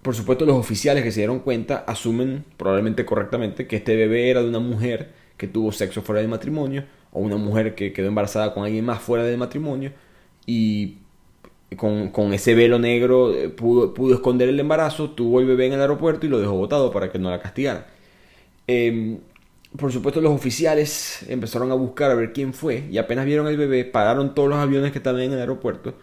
Por 0.01 0.15
supuesto, 0.15 0.45
los 0.45 0.55
oficiales 0.57 1.03
que 1.03 1.11
se 1.11 1.19
dieron 1.19 1.39
cuenta 1.39 1.83
asumen, 1.87 2.43
probablemente 2.57 3.05
correctamente, 3.05 3.67
que 3.67 3.75
este 3.77 3.95
bebé 3.95 4.29
era 4.29 4.41
de 4.41 4.49
una 4.49 4.59
mujer 4.59 5.13
que 5.37 5.47
tuvo 5.47 5.71
sexo 5.71 6.01
fuera 6.01 6.21
del 6.21 6.29
matrimonio, 6.29 6.85
o 7.11 7.19
una 7.19 7.37
mujer 7.37 7.75
que 7.75 7.93
quedó 7.93 8.07
embarazada 8.07 8.53
con 8.53 8.63
alguien 8.63 8.85
más 8.85 9.01
fuera 9.01 9.23
del 9.23 9.37
matrimonio, 9.37 9.91
y 10.45 10.97
con, 11.77 12.09
con 12.09 12.33
ese 12.33 12.55
velo 12.55 12.79
negro 12.79 13.33
eh, 13.33 13.49
pudo, 13.49 13.93
pudo 13.93 14.15
esconder 14.15 14.49
el 14.49 14.59
embarazo, 14.59 15.11
tuvo 15.11 15.39
el 15.39 15.45
bebé 15.47 15.67
en 15.67 15.73
el 15.73 15.81
aeropuerto 15.81 16.25
y 16.25 16.29
lo 16.29 16.39
dejó 16.39 16.53
botado 16.53 16.91
para 16.91 17.11
que 17.11 17.19
no 17.19 17.29
la 17.29 17.39
castigaran. 17.39 17.85
Em, 18.67 19.19
por 19.77 19.91
supuesto 19.91 20.21
los 20.21 20.33
oficiales 20.33 21.23
empezaron 21.29 21.71
a 21.71 21.75
buscar 21.75 22.11
a 22.11 22.15
ver 22.15 22.33
quién 22.33 22.53
fue 22.53 22.87
y 22.91 22.97
apenas 22.97 23.25
vieron 23.25 23.47
el 23.47 23.57
bebé, 23.57 23.85
pararon 23.85 24.35
todos 24.35 24.49
los 24.49 24.57
aviones 24.59 24.91
que 24.91 24.97
estaban 24.99 25.21
en 25.21 25.33
el 25.33 25.39
aeropuerto 25.39 25.95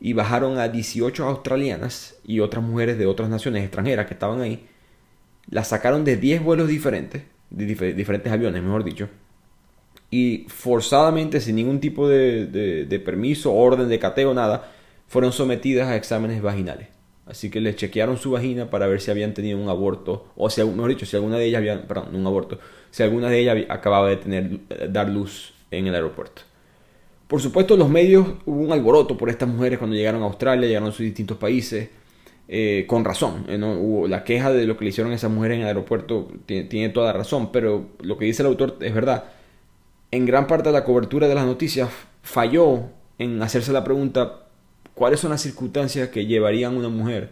y 0.00 0.12
bajaron 0.12 0.58
a 0.58 0.68
18 0.68 1.24
australianas 1.24 2.16
y 2.24 2.40
otras 2.40 2.64
mujeres 2.64 2.98
de 2.98 3.06
otras 3.06 3.28
naciones 3.28 3.64
extranjeras 3.64 4.06
que 4.06 4.14
estaban 4.14 4.40
ahí. 4.40 4.66
Las 5.50 5.68
sacaron 5.68 6.04
de 6.04 6.16
10 6.16 6.42
vuelos 6.42 6.68
diferentes, 6.68 7.22
de 7.50 7.94
diferentes 7.94 8.32
aviones, 8.32 8.62
mejor 8.62 8.84
dicho. 8.84 9.08
Y 10.10 10.46
forzadamente, 10.48 11.40
sin 11.40 11.56
ningún 11.56 11.80
tipo 11.80 12.08
de, 12.08 12.46
de, 12.46 13.00
permiso, 13.00 13.52
orden 13.52 13.88
de 13.88 13.98
cateo, 13.98 14.32
nada, 14.32 14.70
fueron 15.06 15.32
sometidas 15.32 15.88
a 15.88 15.96
exámenes 15.96 16.40
vaginales. 16.40 16.88
Así 17.26 17.50
que 17.50 17.60
les 17.60 17.76
chequearon 17.76 18.16
su 18.16 18.30
vagina 18.30 18.70
para 18.70 18.86
ver 18.86 19.02
si 19.02 19.10
habían 19.10 19.34
tenido 19.34 19.58
un 19.58 19.68
aborto, 19.68 20.28
o 20.34 20.48
si, 20.48 20.64
mejor 20.64 20.90
dicho, 20.90 21.04
si 21.04 21.16
alguna 21.16 21.36
de 21.36 21.44
ellas 21.44 21.58
había, 21.58 21.86
perdón, 21.86 22.14
un 22.14 22.26
aborto, 22.26 22.58
si 22.90 23.02
alguna 23.02 23.28
de 23.28 23.38
ellas 23.38 23.66
acababa 23.68 24.08
de 24.08 24.16
tener, 24.16 24.60
eh, 24.70 24.88
dar 24.90 25.10
luz 25.10 25.52
en 25.70 25.86
el 25.86 25.94
aeropuerto. 25.94 26.42
Por 27.28 27.40
supuesto, 27.40 27.76
los 27.76 27.88
medios 27.88 28.26
hubo 28.46 28.62
un 28.62 28.72
alboroto 28.72 29.16
por 29.16 29.30
estas 29.30 29.48
mujeres 29.48 29.78
cuando 29.78 29.94
llegaron 29.94 30.22
a 30.22 30.26
Australia, 30.26 30.66
llegaron 30.66 30.88
a 30.88 30.92
sus 30.92 31.00
distintos 31.00 31.36
países, 31.36 31.90
eh, 32.48 32.84
con 32.88 33.04
razón. 33.04 33.44
Eh, 33.48 33.58
hubo, 33.62 34.08
la 34.08 34.24
queja 34.24 34.50
de 34.52 34.66
lo 34.66 34.76
que 34.76 34.84
le 34.84 34.90
hicieron 34.90 35.12
a 35.12 35.14
esas 35.14 35.30
mujeres 35.30 35.56
en 35.56 35.62
el 35.62 35.68
aeropuerto 35.68 36.28
tiene, 36.46 36.88
toda 36.88 37.12
razón, 37.12 37.52
pero 37.52 37.86
lo 38.00 38.18
que 38.18 38.24
dice 38.24 38.42
el 38.42 38.48
autor 38.48 38.78
es 38.80 38.94
verdad. 38.94 39.24
En 40.10 40.26
gran 40.26 40.46
parte 40.46 40.70
de 40.70 40.72
la 40.72 40.84
cobertura 40.84 41.28
de 41.28 41.34
las 41.34 41.44
noticias 41.44 41.90
falló 42.22 42.84
en 43.18 43.42
hacerse 43.42 43.72
la 43.72 43.84
pregunta 43.84 44.48
¿Cuáles 44.98 45.20
son 45.20 45.30
las 45.30 45.42
circunstancias 45.42 46.08
que 46.08 46.26
llevarían 46.26 46.74
a 46.74 46.76
una 46.76 46.88
mujer 46.88 47.30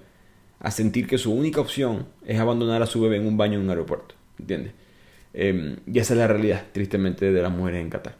a 0.61 0.71
sentir 0.71 1.09
que 1.09 1.19
su 1.19 1.33
única 1.33 1.61
opción 1.61 2.07
es 2.25 2.39
abandonar 2.39 2.81
a 2.81 2.87
su 2.87 3.01
bebé 3.01 3.17
en 3.17 3.27
un 3.27 3.37
baño 3.37 3.55
en 3.55 3.65
un 3.65 3.71
aeropuerto? 3.71 4.15
¿Entiendes? 4.39 4.73
Em, 5.35 5.79
y 5.85 5.99
esa 5.99 6.15
es 6.15 6.21
la 6.21 6.29
realidad, 6.29 6.63
tristemente, 6.71 7.33
de 7.33 7.43
las 7.43 7.51
mujeres 7.51 7.83
en 7.83 7.91
Qatar. 7.91 8.15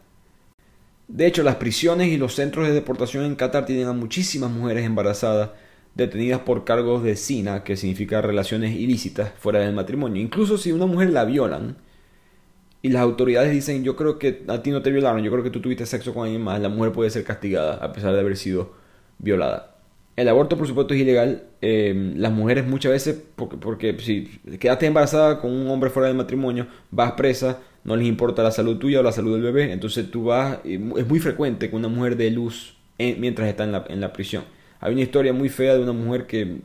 De 1.07 1.25
hecho, 1.25 1.43
las 1.43 1.55
prisiones 1.55 2.09
y 2.09 2.17
los 2.17 2.35
centros 2.35 2.67
de 2.67 2.73
deportación 2.73 3.23
en 3.25 3.35
Qatar 3.35 3.65
tienen 3.65 3.87
a 3.87 3.93
muchísimas 3.93 4.51
mujeres 4.51 4.85
embarazadas 4.85 5.51
detenidas 5.95 6.41
por 6.41 6.63
cargos 6.65 7.03
de 7.03 7.15
SINA, 7.15 7.63
que 7.63 7.75
significa 7.77 8.21
relaciones 8.21 8.75
ilícitas 8.75 9.31
fuera 9.39 9.59
del 9.59 9.73
matrimonio. 9.73 10.21
Incluso 10.21 10.57
si 10.57 10.71
una 10.71 10.85
mujer 10.85 11.11
la 11.11 11.25
violan 11.25 11.77
y 12.81 12.89
las 12.89 13.01
autoridades 13.01 13.51
dicen, 13.51 13.83
yo 13.83 13.95
creo 13.95 14.19
que 14.19 14.43
a 14.47 14.61
ti 14.61 14.71
no 14.71 14.81
te 14.81 14.91
violaron, 14.91 15.23
yo 15.23 15.31
creo 15.31 15.43
que 15.43 15.49
tú 15.49 15.61
tuviste 15.61 15.85
sexo 15.85 16.13
con 16.13 16.25
alguien 16.25 16.43
más, 16.43 16.61
la 16.61 16.69
mujer 16.69 16.91
puede 16.91 17.09
ser 17.09 17.23
castigada 17.23 17.75
a 17.75 17.93
pesar 17.93 18.13
de 18.13 18.19
haber 18.19 18.37
sido 18.37 18.73
violada. 19.17 19.77
El 20.17 20.27
aborto, 20.29 20.57
por 20.57 20.67
supuesto, 20.67 20.95
es 20.95 20.99
ilegal. 20.99 21.43
Eh, 21.61 22.13
las 22.15 22.31
mujeres 22.31 22.65
muchas 22.67 22.91
veces, 22.91 23.21
porque, 23.35 23.57
porque, 23.57 23.97
si 23.99 24.25
quedaste 24.59 24.87
embarazada 24.87 25.39
con 25.39 25.51
un 25.51 25.67
hombre 25.69 25.91
fuera 25.91 26.07
del 26.07 26.17
matrimonio, 26.17 26.67
vas 26.89 27.11
presa, 27.11 27.59
no 27.87 27.95
les 27.95 28.05
importa 28.05 28.43
la 28.43 28.51
salud 28.51 28.77
tuya 28.77 28.99
o 28.99 29.03
la 29.03 29.13
salud 29.13 29.33
del 29.33 29.41
bebé, 29.41 29.71
entonces 29.71 30.11
tú 30.11 30.25
vas, 30.25 30.59
es 30.65 30.79
muy 30.79 31.19
frecuente 31.19 31.69
que 31.69 31.75
una 31.75 31.87
mujer 31.87 32.17
dé 32.17 32.29
luz 32.29 32.75
mientras 32.99 33.47
está 33.47 33.63
en 33.63 33.71
la, 33.71 33.85
en 33.87 34.01
la 34.01 34.11
prisión. 34.11 34.43
Hay 34.81 34.91
una 34.91 35.01
historia 35.01 35.31
muy 35.31 35.47
fea 35.47 35.73
de 35.73 35.79
una 35.81 35.93
mujer 35.93 36.27
que, 36.27 36.57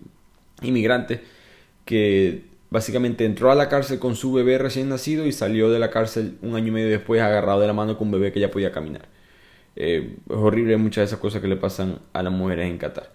inmigrante, 0.62 1.20
que 1.85 2.42
básicamente 2.70 3.24
entró 3.24 3.52
a 3.52 3.54
la 3.54 3.68
cárcel 3.68 4.00
con 4.00 4.16
su 4.16 4.32
bebé 4.32 4.58
recién 4.58 4.88
nacido 4.88 5.24
y 5.24 5.32
salió 5.32 5.70
de 5.70 5.78
la 5.78 5.90
cárcel 5.90 6.38
un 6.42 6.56
año 6.56 6.68
y 6.68 6.70
medio 6.72 6.90
después 6.90 7.22
agarrado 7.22 7.61
de 7.61 7.68
la 7.68 7.72
mano 7.72 7.96
con 7.96 8.08
un 8.08 8.12
bebé 8.12 8.32
que 8.32 8.40
ya 8.40 8.50
podía 8.50 8.72
caminar. 8.72 9.08
Eh, 9.76 10.16
es 10.28 10.37
horrible 10.37 10.76
muchas 10.76 11.02
de 11.02 11.04
esas 11.06 11.20
cosas 11.20 11.40
que 11.40 11.46
le 11.48 11.56
pasan 11.56 12.00
a 12.12 12.22
las 12.24 12.32
mujeres 12.32 12.68
en 12.68 12.78
Qatar. 12.78 13.12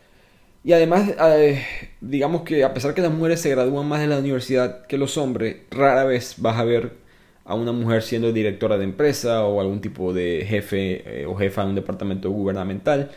Y 0.63 0.71
además, 0.71 1.11
eh, 1.19 1.61
digamos 1.99 2.43
que 2.43 2.63
a 2.63 2.73
pesar 2.73 2.93
que 2.93 3.01
las 3.01 3.11
mujeres 3.11 3.41
se 3.41 3.49
gradúan 3.49 3.85
más 3.85 4.01
en 4.01 4.11
la 4.11 4.19
universidad 4.19 4.85
que 4.87 4.97
los 4.97 5.17
hombres, 5.17 5.57
rara 5.71 6.05
vez 6.05 6.35
vas 6.37 6.57
a 6.57 6.63
ver 6.63 7.06
a 7.47 7.55
una 7.55 7.71
mujer 7.71 8.03
siendo 8.03 8.31
directora 8.31 8.77
de 8.77 8.83
empresa 8.83 9.45
o 9.45 9.59
algún 9.61 9.81
tipo 9.81 10.13
de 10.13 10.45
jefe 10.47 11.21
eh, 11.21 11.25
o 11.25 11.35
jefa 11.35 11.63
en 11.63 11.69
un 11.69 11.75
departamento 11.75 12.29
gubernamental. 12.29 13.09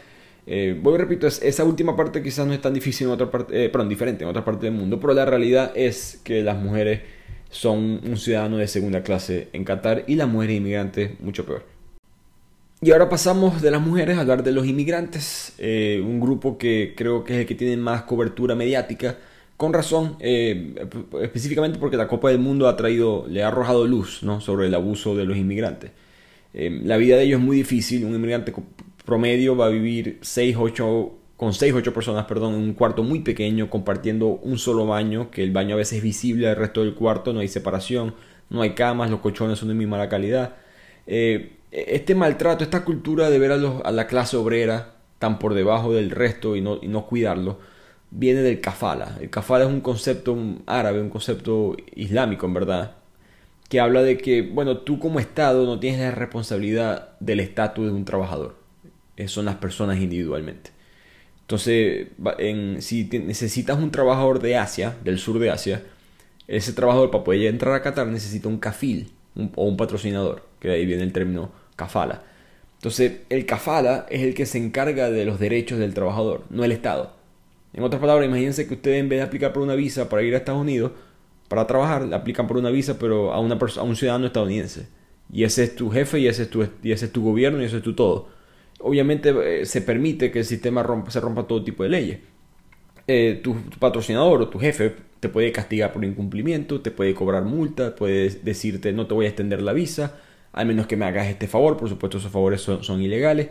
voy 0.82 0.98
repito, 0.98 1.26
esa 1.26 1.64
última 1.64 1.94
parte 1.94 2.22
quizás 2.22 2.46
no 2.46 2.54
es 2.54 2.60
tan 2.60 2.72
difícil 2.72 3.08
en 3.08 3.12
otra 3.12 3.30
parte, 3.30 3.68
perdón, 3.68 3.88
diferente 3.88 4.24
en 4.24 4.30
otra 4.30 4.44
parte 4.44 4.66
del 4.66 4.74
mundo, 4.74 4.98
pero 4.98 5.12
la 5.12 5.24
realidad 5.24 5.72
es 5.74 6.20
que 6.24 6.42
las 6.42 6.56
mujeres 6.56 7.00
son 7.50 8.00
un 8.04 8.16
ciudadano 8.16 8.56
de 8.56 8.68
segunda 8.68 9.02
clase 9.02 9.48
en 9.52 9.64
Qatar 9.64 10.04
y 10.06 10.14
las 10.14 10.28
mujeres 10.28 10.56
inmigrantes 10.56 11.20
mucho 11.20 11.44
peor. 11.44 11.64
Y 12.82 12.92
ahora 12.92 13.10
pasamos 13.10 13.60
de 13.60 13.70
las 13.70 13.82
mujeres 13.82 14.16
a 14.16 14.22
hablar 14.22 14.42
de 14.42 14.52
los 14.52 14.66
inmigrantes, 14.66 15.52
eh, 15.58 16.00
un 16.02 16.18
grupo 16.18 16.56
que 16.56 16.94
creo 16.96 17.24
que 17.24 17.34
es 17.34 17.38
el 17.40 17.46
que 17.46 17.54
tiene 17.54 17.76
más 17.76 18.04
cobertura 18.04 18.54
mediática, 18.54 19.18
con 19.60 19.74
razón, 19.74 20.16
eh, 20.20 20.74
específicamente 21.20 21.78
porque 21.78 21.98
la 21.98 22.08
Copa 22.08 22.30
del 22.30 22.38
Mundo 22.38 22.66
ha 22.66 22.76
traído, 22.76 23.26
le 23.28 23.42
ha 23.42 23.48
arrojado 23.48 23.86
luz 23.86 24.22
¿no? 24.22 24.40
sobre 24.40 24.68
el 24.68 24.74
abuso 24.74 25.14
de 25.14 25.26
los 25.26 25.36
inmigrantes. 25.36 25.90
Eh, 26.54 26.80
la 26.82 26.96
vida 26.96 27.18
de 27.18 27.24
ellos 27.24 27.40
es 27.40 27.44
muy 27.44 27.58
difícil, 27.58 28.06
un 28.06 28.14
inmigrante 28.14 28.54
promedio 29.04 29.54
va 29.56 29.66
a 29.66 29.68
vivir 29.68 30.18
6, 30.22 30.56
8, 30.58 31.12
con 31.36 31.52
6, 31.52 31.74
8 31.74 31.92
personas 31.92 32.24
perdón, 32.24 32.54
en 32.54 32.60
un 32.60 32.72
cuarto 32.72 33.02
muy 33.02 33.20
pequeño, 33.20 33.68
compartiendo 33.68 34.28
un 34.28 34.56
solo 34.56 34.86
baño, 34.86 35.30
que 35.30 35.42
el 35.42 35.50
baño 35.52 35.74
a 35.74 35.76
veces 35.76 35.98
es 35.98 36.04
visible 36.04 36.48
al 36.48 36.56
resto 36.56 36.82
del 36.82 36.94
cuarto, 36.94 37.34
no 37.34 37.40
hay 37.40 37.48
separación, 37.48 38.14
no 38.48 38.62
hay 38.62 38.70
camas, 38.70 39.10
los 39.10 39.20
colchones 39.20 39.58
son 39.58 39.68
de 39.68 39.74
muy 39.74 39.86
mala 39.86 40.08
calidad. 40.08 40.56
Eh, 41.06 41.58
este 41.70 42.14
maltrato, 42.14 42.64
esta 42.64 42.82
cultura 42.82 43.28
de 43.28 43.38
ver 43.38 43.52
a, 43.52 43.90
la 43.92 44.06
clase 44.06 44.38
obrera 44.38 44.94
tan 45.18 45.38
por 45.38 45.52
debajo 45.52 45.92
del 45.92 46.12
resto 46.12 46.56
y 46.56 46.62
no, 46.62 46.78
y 46.80 46.88
no 46.88 47.04
cuidarlo, 47.04 47.58
viene 48.10 48.42
del 48.42 48.60
kafala. 48.60 49.16
El 49.20 49.30
kafala 49.30 49.64
es 49.64 49.70
un 49.70 49.80
concepto 49.80 50.36
árabe, 50.66 51.00
un 51.00 51.10
concepto 51.10 51.76
islámico 51.94 52.46
en 52.46 52.54
verdad, 52.54 52.96
que 53.68 53.80
habla 53.80 54.02
de 54.02 54.18
que, 54.18 54.42
bueno, 54.42 54.78
tú 54.78 54.98
como 54.98 55.20
Estado 55.20 55.64
no 55.64 55.78
tienes 55.78 56.00
la 56.00 56.10
responsabilidad 56.10 57.10
del 57.20 57.40
estatus 57.40 57.86
de 57.86 57.92
un 57.92 58.04
trabajador. 58.04 58.56
son 59.26 59.44
las 59.44 59.56
personas 59.56 59.98
individualmente. 59.98 60.70
Entonces, 61.42 62.08
en, 62.38 62.80
si 62.80 63.04
necesitas 63.04 63.78
un 63.78 63.90
trabajador 63.90 64.40
de 64.40 64.56
Asia, 64.56 64.96
del 65.04 65.18
sur 65.18 65.38
de 65.38 65.50
Asia, 65.50 65.82
ese 66.48 66.72
trabajador 66.72 67.10
para 67.10 67.24
poder 67.24 67.46
entrar 67.46 67.74
a 67.74 67.82
Qatar 67.82 68.06
necesita 68.06 68.48
un 68.48 68.58
kafil 68.58 69.12
o 69.54 69.64
un 69.64 69.76
patrocinador, 69.76 70.48
que 70.58 70.68
de 70.68 70.74
ahí 70.74 70.86
viene 70.86 71.02
el 71.02 71.12
término 71.12 71.52
kafala. 71.76 72.22
Entonces, 72.76 73.20
el 73.28 73.46
kafala 73.46 74.06
es 74.10 74.22
el 74.22 74.34
que 74.34 74.46
se 74.46 74.58
encarga 74.58 75.10
de 75.10 75.24
los 75.24 75.38
derechos 75.38 75.78
del 75.78 75.94
trabajador, 75.94 76.44
no 76.50 76.64
el 76.64 76.72
Estado. 76.72 77.19
En 77.72 77.82
otras 77.82 78.00
palabras, 78.00 78.26
imagínense 78.26 78.66
que 78.66 78.74
ustedes 78.74 79.00
en 79.00 79.08
vez 79.08 79.20
de 79.20 79.24
aplicar 79.24 79.52
por 79.52 79.62
una 79.62 79.74
visa 79.74 80.08
para 80.08 80.22
ir 80.22 80.34
a 80.34 80.38
Estados 80.38 80.60
Unidos, 80.60 80.92
para 81.48 81.66
trabajar, 81.66 82.02
le 82.02 82.14
aplican 82.14 82.46
por 82.46 82.56
una 82.56 82.70
visa, 82.70 82.98
pero 82.98 83.32
a, 83.32 83.40
una 83.40 83.56
a 83.56 83.82
un 83.82 83.96
ciudadano 83.96 84.26
estadounidense. 84.26 84.88
Y 85.32 85.44
ese 85.44 85.64
es 85.64 85.76
tu 85.76 85.90
jefe, 85.90 86.18
y 86.18 86.26
ese 86.28 86.44
es 86.44 86.50
tu, 86.50 86.66
y 86.82 86.92
ese 86.92 87.06
es 87.06 87.12
tu 87.12 87.22
gobierno, 87.22 87.62
y 87.62 87.66
ese 87.66 87.78
es 87.78 87.82
tu 87.82 87.94
todo. 87.94 88.28
Obviamente 88.80 89.60
eh, 89.60 89.66
se 89.66 89.82
permite 89.82 90.30
que 90.30 90.40
el 90.40 90.44
sistema 90.44 90.84
se 91.08 91.20
rompa 91.20 91.46
todo 91.46 91.62
tipo 91.62 91.82
de 91.82 91.88
leyes. 91.88 92.18
Eh, 93.06 93.40
tu, 93.42 93.56
patrocinador 93.80 94.40
o 94.42 94.48
tu 94.48 94.60
jefe 94.60 94.94
te 95.18 95.28
puede 95.28 95.50
castigar 95.52 95.92
por 95.92 96.04
incumplimiento, 96.04 96.80
te 96.80 96.92
puede 96.92 97.12
cobrar 97.14 97.44
multa, 97.44 97.96
puede 97.96 98.30
decirte 98.30 98.92
no 98.92 99.08
te 99.08 99.14
voy 99.14 99.26
a 99.26 99.28
extender 99.28 99.62
la 99.62 99.72
visa, 99.72 100.20
al 100.52 100.66
menos 100.66 100.86
que 100.86 100.96
me 100.96 101.06
hagas 101.06 101.26
este 101.26 101.48
favor, 101.48 101.76
por 101.76 101.88
supuesto 101.88 102.18
esos 102.18 102.30
favores 102.30 102.60
son, 102.60 103.02
ilegales. 103.02 103.48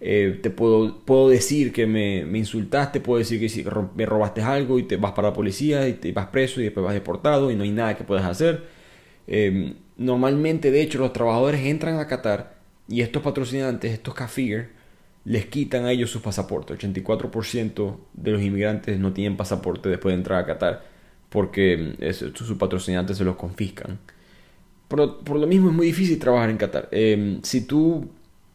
Eh, 0.00 0.38
te 0.42 0.50
puedo, 0.50 1.00
puedo 1.00 1.28
decir 1.28 1.72
que 1.72 1.86
me, 1.86 2.24
me, 2.24 2.38
insultaste, 2.38 3.00
puedo 3.00 3.18
decir 3.18 3.40
que 3.40 3.48
si 3.48 3.64
me 3.96 4.06
robaste 4.06 4.42
algo 4.42 4.78
y 4.78 4.84
te 4.84 4.96
vas 4.96 5.12
para 5.12 5.28
la 5.28 5.34
policía 5.34 5.88
y 5.88 5.94
te 5.94 6.12
vas 6.12 6.26
preso 6.26 6.60
y 6.60 6.64
después 6.64 6.84
vas 6.84 6.94
deportado 6.94 7.50
y 7.50 7.56
no 7.56 7.64
hay 7.64 7.72
nada 7.72 7.96
que 7.96 8.04
puedas 8.04 8.24
hacer. 8.24 8.64
Eh, 9.26 9.74
normalmente, 9.96 10.70
de 10.70 10.82
hecho, 10.82 10.98
los 10.98 11.12
trabajadores 11.12 11.62
entran 11.64 11.98
a 11.98 12.06
Qatar 12.06 12.58
y 12.88 13.02
estos 13.02 13.22
patrocinantes, 13.22 13.92
estos 13.92 14.14
kafir, 14.14 14.70
les 15.24 15.46
quitan 15.46 15.84
a 15.84 15.92
ellos 15.92 16.10
sus 16.10 16.22
pasaportes. 16.22 16.78
84% 16.78 17.96
de 18.14 18.30
los 18.30 18.42
inmigrantes 18.42 18.98
no 18.98 19.12
tienen 19.12 19.36
pasaporte 19.36 19.88
después 19.88 20.12
de 20.12 20.18
entrar 20.18 20.42
a 20.42 20.46
Qatar 20.46 20.84
porque 21.28 21.96
sus 22.34 22.56
patrocinantes 22.56 23.18
se 23.18 23.24
los 23.24 23.36
confiscan. 23.36 23.98
Por, 24.88 25.22
por, 25.22 25.38
lo 25.38 25.46
mismo 25.46 25.68
es 25.68 25.74
muy 25.74 25.86
difícil 25.86 26.18
trabajar 26.18 26.48
en 26.48 26.56
Qatar. 26.56 26.88
Em, 26.90 27.42
si 27.42 27.66
tú 27.66 28.08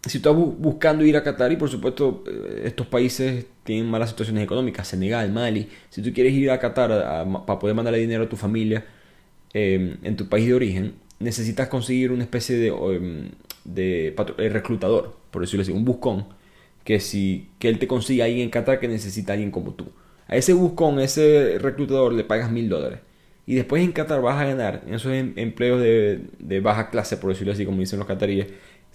si 0.05 0.17
estás 0.17 0.35
buscando 0.35 1.05
ir 1.05 1.15
a 1.15 1.23
Qatar, 1.23 1.51
y 1.51 1.55
por 1.55 1.69
supuesto 1.69 2.23
eh, 2.27 2.63
estos 2.65 2.87
países 2.87 3.45
tienen 3.63 3.89
malas 3.89 4.09
situaciones 4.09 4.43
económicas, 4.43 4.87
Senegal, 4.87 5.31
Mali, 5.31 5.69
si 5.89 6.01
tú 6.01 6.11
quieres 6.13 6.33
ir 6.33 6.51
a 6.51 6.59
Qatar 6.59 6.89
para 7.45 7.59
poder 7.59 7.75
mandarle 7.75 7.99
dinero 7.99 8.23
a 8.25 8.29
tu 8.29 8.35
familia 8.35 8.85
em, 9.53 9.97
en 10.03 10.15
tu 10.17 10.27
país 10.27 10.47
de 10.47 10.53
origen, 10.53 10.95
necesitas 11.19 11.69
conseguir 11.69 12.11
una 12.11 12.23
especie 12.23 12.57
de, 12.57 12.67
em, 12.67 13.31
de, 13.63 14.07
eh, 14.37 14.49
reclutador, 14.49 15.15
por 15.31 15.41
decirlo 15.41 15.61
así, 15.63 15.71
un 15.71 15.85
buscón, 15.85 16.25
que, 16.83 16.99
si, 16.99 17.49
que 17.59 17.69
él 17.69 17.79
te 17.79 17.87
consiga 17.87 18.25
alguien 18.25 18.43
en 18.43 18.49
Qatar 18.49 18.79
que 18.79 18.89
necesita 18.89 19.31
a 19.31 19.35
alguien 19.35 19.51
como 19.51 19.73
tú. 19.73 19.85
A 20.27 20.35
ese 20.35 20.53
buscón, 20.53 20.99
a 20.99 21.03
ese 21.05 21.57
reclutador 21.59 22.13
le 22.13 22.23
pagas 22.25 22.51
mil 22.51 22.67
dólares. 22.69 22.99
Y 23.45 23.55
después 23.55 23.83
en 23.83 23.91
Qatar 23.93 24.21
vas 24.21 24.41
a 24.41 24.45
ganar, 24.45 24.83
en 24.87 24.95
esos 24.95 25.13
em, 25.13 25.33
empleos 25.37 25.81
de, 25.81 26.21
de 26.39 26.59
baja 26.59 26.89
clase, 26.89 27.17
por 27.17 27.29
decirlo 27.29 27.53
así, 27.53 27.65
como 27.65 27.79
dicen 27.79 27.99
los 27.99 28.07
cataríes, 28.07 28.47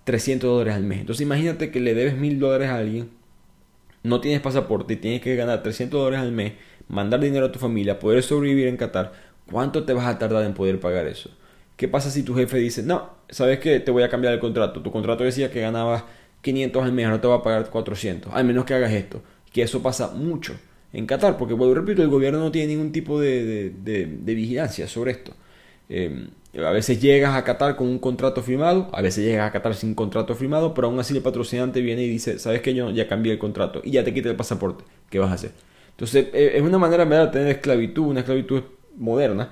300 0.09 0.49
dólares 0.49 0.75
al 0.75 0.85
mes. 0.85 1.01
Entonces 1.01 1.21
imagínate 1.21 1.71
que 1.71 1.81
le 1.81 1.93
debes 1.93 2.17
1000 2.17 2.41
dólares 2.41 2.71
a 2.71 2.77
alguien, 2.77 3.11
no 4.03 4.23
tienes 4.23 4.41
pasaporte 4.41 4.95
y 4.95 4.97
tienes 4.97 5.21
que 5.21 5.37
ganar 5.37 5.63
300 5.63 6.01
dólares 6.01 6.25
al 6.25 6.33
mes, 6.33 6.55
mandar 6.89 7.21
dinero 7.21 7.45
a 7.45 7.53
tu 7.53 7.59
familia, 7.59 7.99
poder 7.99 8.23
sobrevivir 8.23 8.69
en 8.69 8.79
Qatar. 8.79 9.13
¿Cuánto 9.53 9.85
te 9.85 9.93
vas 9.93 10.07
a 10.07 10.19
tardar 10.19 10.47
en 10.47 10.55
poder 10.55 10.81
pagar 10.81 11.07
eso? 11.07 11.29
¿Qué 11.77 11.89
pasa 11.89 12.11
si 12.11 12.23
tu 12.23 12.35
jefe 12.35 12.57
dice, 12.57 12.83
no, 12.83 13.11
sabes 13.29 13.59
que 13.59 13.81
te 13.81 13.91
voy 13.91 14.03
a 14.03 14.09
cambiar 14.09 14.33
el 14.33 14.41
contrato? 14.41 14.81
Tu 14.81 14.91
contrato 14.91 15.25
decía 15.25 15.51
que 15.51 15.61
ganabas 15.61 16.05
500 16.41 16.83
al 16.83 16.93
mes, 16.93 17.05
ahora 17.05 17.21
te 17.21 17.29
va 17.29 17.35
a 17.35 17.43
pagar 17.43 17.69
400, 17.69 18.33
al 18.33 18.45
menos 18.47 18.65
que 18.65 18.73
hagas 18.73 18.93
esto. 18.93 19.21
Que 19.53 19.61
eso 19.61 19.83
pasa 19.83 20.09
mucho 20.15 20.55
en 20.95 21.05
Qatar, 21.05 21.37
porque, 21.37 21.53
bueno, 21.53 21.75
repito, 21.75 22.03
el 22.03 22.09
gobierno 22.09 22.39
no 22.39 22.51
tiene 22.51 22.69
ningún 22.69 22.93
tipo 22.93 23.21
de, 23.21 23.75
de 23.85 24.35
vigilancia 24.35 24.89
sobre 24.89 25.11
esto. 25.11 25.35
Eh, 25.89 26.29
a 26.57 26.71
veces 26.71 27.01
llegas 27.01 27.35
a 27.35 27.45
Qatar 27.45 27.77
con 27.77 27.89
un 27.89 27.99
contrato 27.99 28.43
firmado, 28.43 28.89
a 28.93 29.03
veces 29.03 29.25
llegas 29.25 29.49
a 29.49 29.53
Qatar 29.53 29.75
sin 29.75 29.95
contrato 29.95 30.35
firmado, 30.35 30.75
pero 30.75 30.89
aún 30.89 30.99
así 30.99 31.15
el 31.15 31.23
patrocinante 31.23 31.81
viene 31.81 32.03
y 32.03 32.09
dice, 32.09 32.39
sabes 32.39 32.63
que 32.63 32.75
yo 32.75 32.91
ya 32.91 33.07
cambié 33.07 33.33
el 33.33 33.39
contrato 33.39 33.81
y 33.85 33.93
ya 33.93 34.05
te 34.05 34.15
quita 34.15 34.29
el 34.29 34.37
pasaporte, 34.37 34.85
¿qué 35.11 35.19
vas 35.19 35.31
a 35.31 35.35
hacer? 35.35 35.53
Entonces 35.91 36.29
eh, 36.33 36.53
es 36.55 36.63
una 36.63 36.79
manera 36.79 37.05
de 37.05 37.27
tener 37.29 37.49
esclavitud, 37.49 38.07
una 38.07 38.21
esclavitud 38.21 38.63
moderna, 38.97 39.51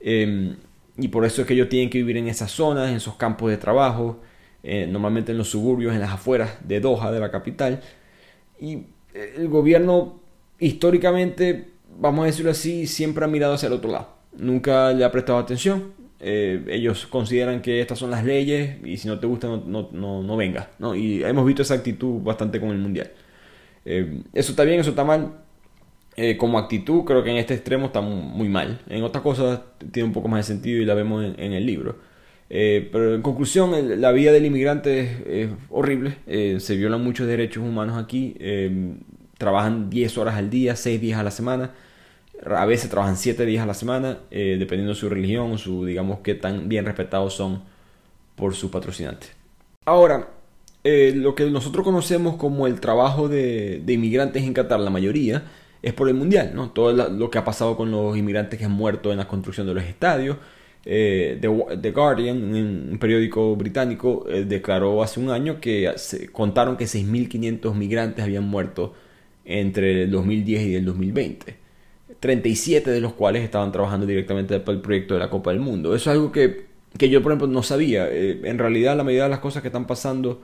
em, 0.00 0.56
y 0.96 1.08
por 1.08 1.24
eso 1.24 1.42
es 1.42 1.48
que 1.48 1.54
ellos 1.54 1.68
tienen 1.68 1.90
que 1.90 1.98
vivir 1.98 2.16
en 2.16 2.28
esas 2.28 2.50
zonas, 2.50 2.88
en 2.90 2.96
esos 2.96 3.16
campos 3.16 3.50
de 3.50 3.58
trabajo, 3.58 4.20
eh, 4.62 4.86
normalmente 4.88 5.32
en 5.32 5.38
los 5.38 5.48
suburbios, 5.50 5.94
en 5.94 6.00
las 6.00 6.12
afueras 6.12 6.56
de 6.66 6.80
Doha, 6.80 7.12
de 7.12 7.20
la 7.20 7.30
capital, 7.30 7.80
y 8.60 8.86
el 9.14 9.48
gobierno 9.48 10.20
históricamente, 10.58 11.72
vamos 11.98 12.24
a 12.24 12.26
decirlo 12.26 12.50
así, 12.50 12.86
siempre 12.86 13.24
ha 13.24 13.28
mirado 13.28 13.54
hacia 13.54 13.66
el 13.66 13.74
otro 13.74 13.90
lado 13.90 14.15
nunca 14.38 14.92
le 14.92 15.04
ha 15.04 15.10
prestado 15.10 15.38
atención. 15.38 15.94
Eh, 16.18 16.64
ellos 16.68 17.06
consideran 17.06 17.60
que 17.60 17.80
estas 17.80 17.98
son 17.98 18.10
las 18.10 18.24
leyes 18.24 18.78
y 18.84 18.96
si 18.96 19.06
no 19.06 19.18
te 19.18 19.26
gusta 19.26 19.48
no, 19.48 19.88
no, 19.92 20.22
no, 20.22 20.36
venga. 20.36 20.70
¿no? 20.78 20.94
Y 20.94 21.22
hemos 21.22 21.44
visto 21.46 21.62
esa 21.62 21.74
actitud 21.74 22.22
bastante 22.22 22.60
con 22.60 22.70
el 22.70 22.78
Mundial. 22.78 23.10
Eh, 23.84 24.22
eso 24.32 24.52
está 24.52 24.64
bien, 24.64 24.80
eso 24.80 24.90
está 24.90 25.04
mal. 25.04 25.34
Eh, 26.16 26.38
como 26.38 26.58
actitud 26.58 27.04
creo 27.04 27.22
que 27.22 27.30
en 27.30 27.36
este 27.36 27.54
extremo 27.54 27.86
está 27.86 28.00
muy 28.00 28.48
mal. 28.48 28.80
En 28.88 29.02
otras 29.02 29.22
cosas 29.22 29.60
tiene 29.92 30.06
un 30.06 30.14
poco 30.14 30.28
más 30.28 30.46
de 30.46 30.54
sentido 30.54 30.80
y 30.80 30.86
la 30.86 30.94
vemos 30.94 31.24
en, 31.36 31.52
el 31.52 31.66
libro. 31.66 31.98
pero 32.48 33.14
en 33.14 33.22
conclusión, 33.22 34.00
la 34.00 34.12
vida 34.12 34.32
del 34.32 34.46
inmigrante 34.46 35.42
es, 35.42 35.50
horrible. 35.68 36.16
se 36.58 36.76
violan 36.76 37.04
muchos 37.04 37.26
derechos 37.26 37.62
humanos 37.62 38.02
aquí. 38.02 38.34
trabajan 39.36 39.90
10 39.90 40.16
horas 40.16 40.36
al 40.36 40.48
día, 40.48 40.74
6 40.74 41.00
días 41.00 41.20
a 41.20 41.22
la 41.22 41.30
semana 41.30 41.72
a 42.44 42.66
veces 42.66 42.90
trabajan 42.90 43.16
7 43.16 43.46
días 43.46 43.62
a 43.62 43.66
la 43.66 43.74
semana, 43.74 44.18
eh, 44.30 44.56
dependiendo 44.58 44.94
de 44.94 45.00
su 45.00 45.08
religión, 45.08 45.58
su, 45.58 45.84
digamos, 45.84 46.20
qué 46.20 46.34
tan 46.34 46.68
bien 46.68 46.84
respetados 46.84 47.34
son 47.34 47.62
por 48.34 48.54
su 48.54 48.70
patrocinante. 48.70 49.28
Ahora, 49.84 50.28
eh, 50.84 51.12
lo 51.14 51.34
que 51.34 51.48
nosotros 51.50 51.84
conocemos 51.84 52.36
como 52.36 52.66
el 52.66 52.80
trabajo 52.80 53.28
de, 53.28 53.82
inmigrantes 53.86 54.42
en 54.42 54.52
Qatar, 54.52 54.80
la 54.80 54.90
mayoría, 54.90 55.44
es 55.82 55.92
por 55.94 56.08
el 56.08 56.14
mundial, 56.14 56.52
¿no? 56.54 56.70
Todo 56.70 56.92
lo 57.08 57.30
que 57.30 57.38
ha 57.38 57.44
pasado 57.44 57.76
con 57.76 57.90
los 57.90 58.16
inmigrantes 58.16 58.58
que 58.58 58.64
han 58.64 58.72
muerto 58.72 59.12
en 59.12 59.18
la 59.18 59.28
construcción 59.28 59.66
de 59.66 59.74
los 59.74 59.84
estadios. 59.84 60.36
Eh, 60.84 61.38
The, 61.40 61.90
Guardian, 61.90 62.54
un 62.90 62.98
periódico 63.00 63.56
británico, 63.56 64.24
declaró 64.46 65.02
hace 65.02 65.20
un 65.20 65.30
año 65.30 65.60
que 65.60 65.92
se, 65.96 66.28
contaron 66.28 66.76
que 66.76 66.84
6.500 66.84 67.74
migrantes 67.74 68.24
habían 68.24 68.44
muerto 68.44 68.94
entre 69.44 70.04
el 70.04 70.10
2010 70.10 70.62
y 70.62 70.74
el 70.76 70.84
2020. 70.84 71.65
37 72.20 72.90
de 72.90 73.00
los 73.00 73.12
cuales 73.12 73.42
estaban 73.42 73.72
trabajando 73.72 74.06
directamente 74.06 74.58
para 74.60 74.76
el 74.76 74.82
proyecto 74.82 75.14
de 75.14 75.20
la 75.20 75.30
Copa 75.30 75.50
del 75.50 75.60
Mundo. 75.60 75.94
Eso 75.94 76.10
es 76.10 76.16
algo 76.16 76.32
que, 76.32 76.66
yo, 76.98 77.22
por 77.22 77.32
ejemplo, 77.32 77.46
no 77.46 77.62
sabía. 77.62 78.08
Eh, 78.10 78.40
en 78.44 78.58
realidad, 78.58 78.96
la 78.96 79.04
mayoría 79.04 79.24
de 79.24 79.30
las 79.30 79.40
cosas 79.40 79.62
que 79.62 79.68
están 79.68 79.86
pasando 79.86 80.42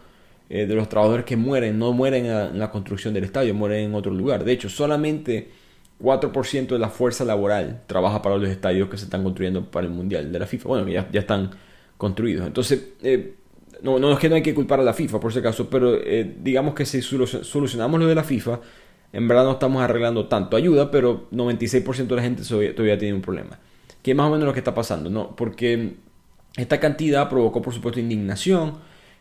eh, 0.51 0.67
de 0.67 0.75
los 0.75 0.89
trabajadores 0.89 1.25
que 1.25 1.37
mueren, 1.37 1.79
no 1.79 1.93
mueren 1.93 2.27
en 2.27 2.59
la, 2.59 2.71
construcción 2.71 3.15
del 3.15 3.25
estadio, 3.25 3.55
mueren 3.55 3.87
en 3.87 3.95
otro 3.95 4.13
lugar. 4.13 4.45
De 4.45 4.53
hecho, 4.53 4.69
solamente 4.69 5.51
4% 6.01 6.67
de 6.67 6.79
la 6.79 6.91
fuerza 6.91 7.25
laboral 7.25 7.83
trabaja 7.87 8.21
para 8.21 8.37
los 8.37 8.49
estadios 8.49 8.89
que 8.89 8.99
se 8.99 9.05
están 9.05 9.23
construyendo 9.23 9.71
para 9.71 9.87
el 9.87 9.93
Mundial 9.93 10.31
de 10.31 10.39
la 10.39 10.47
FIFA. 10.47 10.69
Bueno, 10.69 10.89
ya, 10.89 11.09
ya 11.11 11.21
están 11.21 11.51
construidos. 11.97 12.47
Entonces, 12.47 12.91
eh, 13.03 13.35
no, 13.81 13.99
no 13.99 14.13
es 14.13 14.19
que 14.19 14.29
no 14.29 14.35
hay 14.35 14.43
que 14.43 14.55
culpar 14.55 14.79
a 14.81 14.83
la 14.83 14.93
FIFA, 14.93 15.19
por 15.21 15.33
si 15.33 15.39
acaso, 15.39 15.71
pero 15.71 15.99
digamos 16.39 16.75
que 16.75 16.85
si 16.85 17.01
solucionamos 17.03 17.99
lo 17.99 18.07
de 18.07 18.15
la 18.15 18.23
FIFA, 18.23 18.61
en 19.13 19.29
verdad 19.29 19.45
no 19.45 19.53
estamos 19.53 19.83
arreglando 19.83 20.27
tanto. 20.27 20.57
Ayuda, 20.57 20.91
pero 20.91 21.29
96% 21.31 22.07
de 22.07 22.17
la 22.17 22.23
gente 22.23 22.43
todavía 22.43 22.99
tiene 22.99 23.15
un 23.15 23.23
problema. 23.23 23.59
Que 24.03 24.13
es 24.13 24.17
más 24.17 24.27
o 24.27 24.31
menos 24.31 24.47
lo 24.47 24.53
que 24.53 24.61
está 24.61 24.75
pasando, 24.75 25.11
¿no? 25.11 25.37
Porque 25.37 25.97
esta 26.57 26.81
cantidad 26.81 27.29
provocó, 27.29 27.63
por 27.63 27.75
supuesto, 27.75 28.01
indignación. 28.01 28.75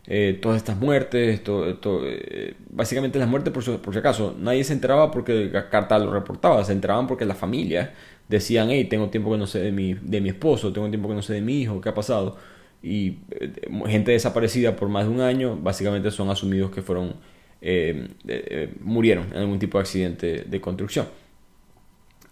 Eh, 0.07 0.39
todas 0.41 0.57
estas 0.57 0.77
muertes, 0.77 1.41
eh, 1.45 2.55
básicamente 2.71 3.19
las 3.19 3.27
muertes 3.27 3.53
por, 3.53 3.63
si 3.63 3.99
acaso, 3.99 4.35
nadie 4.39 4.63
se 4.63 4.73
enteraba 4.73 5.11
porque 5.11 5.49
la 5.51 5.69
carta 5.69 5.99
lo 5.99 6.11
reportaba, 6.11 6.63
se 6.65 6.71
enteraban 6.71 7.05
porque 7.05 7.23
la 7.25 7.35
familia 7.35 7.93
decían, 8.27 8.71
hey, 8.71 8.85
tengo 8.85 9.09
tiempo 9.09 9.31
que 9.31 9.37
no 9.37 9.45
sé 9.45 9.59
de 9.59 9.71
mi, 9.71 9.93
de 9.93 10.19
mi 10.19 10.29
esposo, 10.29 10.73
tengo 10.73 10.89
tiempo 10.89 11.07
que 11.07 11.13
no 11.15 11.21
sé 11.21 11.33
de 11.33 11.41
mi 11.41 11.61
hijo, 11.61 11.81
¿qué 11.81 11.89
ha 11.89 11.93
pasado? 11.93 12.37
Y 12.81 13.19
eh, 13.29 13.51
gente 13.87 14.11
desaparecida 14.11 14.75
por 14.75 14.89
más 14.89 15.05
de 15.05 15.11
un 15.11 15.21
año, 15.21 15.55
básicamente 15.61 16.09
son 16.09 16.31
asumidos 16.31 16.71
que 16.71 16.81
fueron 16.81 17.13
eh, 17.61 18.07
eh, 18.27 18.73
murieron 18.81 19.27
en 19.31 19.37
algún 19.37 19.59
tipo 19.59 19.77
de 19.77 19.83
accidente 19.83 20.43
de 20.47 20.61
construcción. 20.61 21.07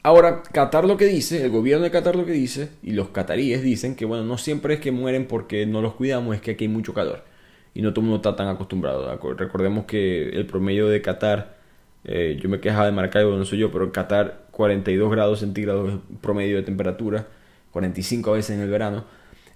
Ahora, 0.02 0.44
Qatar 0.44 0.86
lo 0.86 0.96
que 0.96 1.06
dice, 1.06 1.44
el 1.44 1.52
gobierno 1.52 1.84
de 1.84 1.92
Qatar 1.92 2.15
lo 2.15 2.26
que 2.26 2.32
dice, 2.32 2.70
y 2.82 2.92
los 2.92 3.10
cataríes 3.10 3.62
dicen 3.62 3.96
que, 3.96 4.06
bueno, 4.06 4.24
no 4.24 4.38
siempre 4.38 4.76
es 4.76 4.80
que 4.80 4.92
mueren 4.92 5.28
porque 5.28 5.65
no 5.65 5.82
los 5.82 5.94
cuidamos, 5.96 6.36
es 6.36 6.42
que 6.42 6.52
aquí 6.52 6.65
hay 6.65 6.70
mucho 6.70 6.94
calor. 6.94 7.26
Y 7.74 7.82
no 7.82 7.92
todo 7.92 8.02
el 8.02 8.10
mundo 8.10 8.18
está 8.18 8.36
tan 8.36 8.48
acostumbrado. 8.48 9.18
Recordemos 9.36 9.86
que 9.86 10.30
el 10.30 10.46
promedio 10.46 10.88
de 10.88 11.02
Qatar, 11.02 11.58
eh, 12.06 12.39
yo 12.42 12.50
me 12.50 12.62
quejaba 12.62 12.86
de 12.86 12.94
Maracaibo, 12.94 13.36
no 13.36 13.46
soy 13.46 13.60
yo, 13.60 13.72
pero 13.72 13.86
en 13.86 13.92
Qatar 13.92 14.48
42 14.52 15.12
grados 15.12 15.39
centígrados 15.42 16.00
promedio 16.22 16.56
de 16.56 16.63
temperatura, 16.63 17.28
45 17.72 18.32
a 18.32 18.34
veces 18.36 18.56
en 18.56 18.62
el 18.62 18.70
verano. 18.70 19.04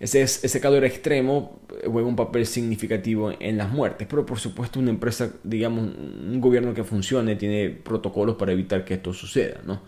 Ese, 0.03 0.21
ese 0.21 0.59
calor 0.59 0.83
extremo 0.83 1.61
eh, 1.81 1.87
juega 1.89 2.05
un 2.09 2.17
papel 2.17 2.45
significativo 2.45 3.31
en 3.39 3.57
las 3.57 3.71
muertes, 3.71 4.05
pero 4.09 4.25
por 4.25 4.37
supuesto 4.37 4.81
una 4.81 4.89
empresa, 4.89 5.31
digamos, 5.45 5.81
un 5.95 6.41
gobierno 6.41 6.73
que 6.73 6.83
funcione 6.83 7.37
tiene 7.37 7.69
protocolos 7.69 8.35
para 8.35 8.51
evitar 8.51 8.83
que 8.83 8.95
esto 8.95 9.13
suceda. 9.13 9.61
¿no? 9.65 9.81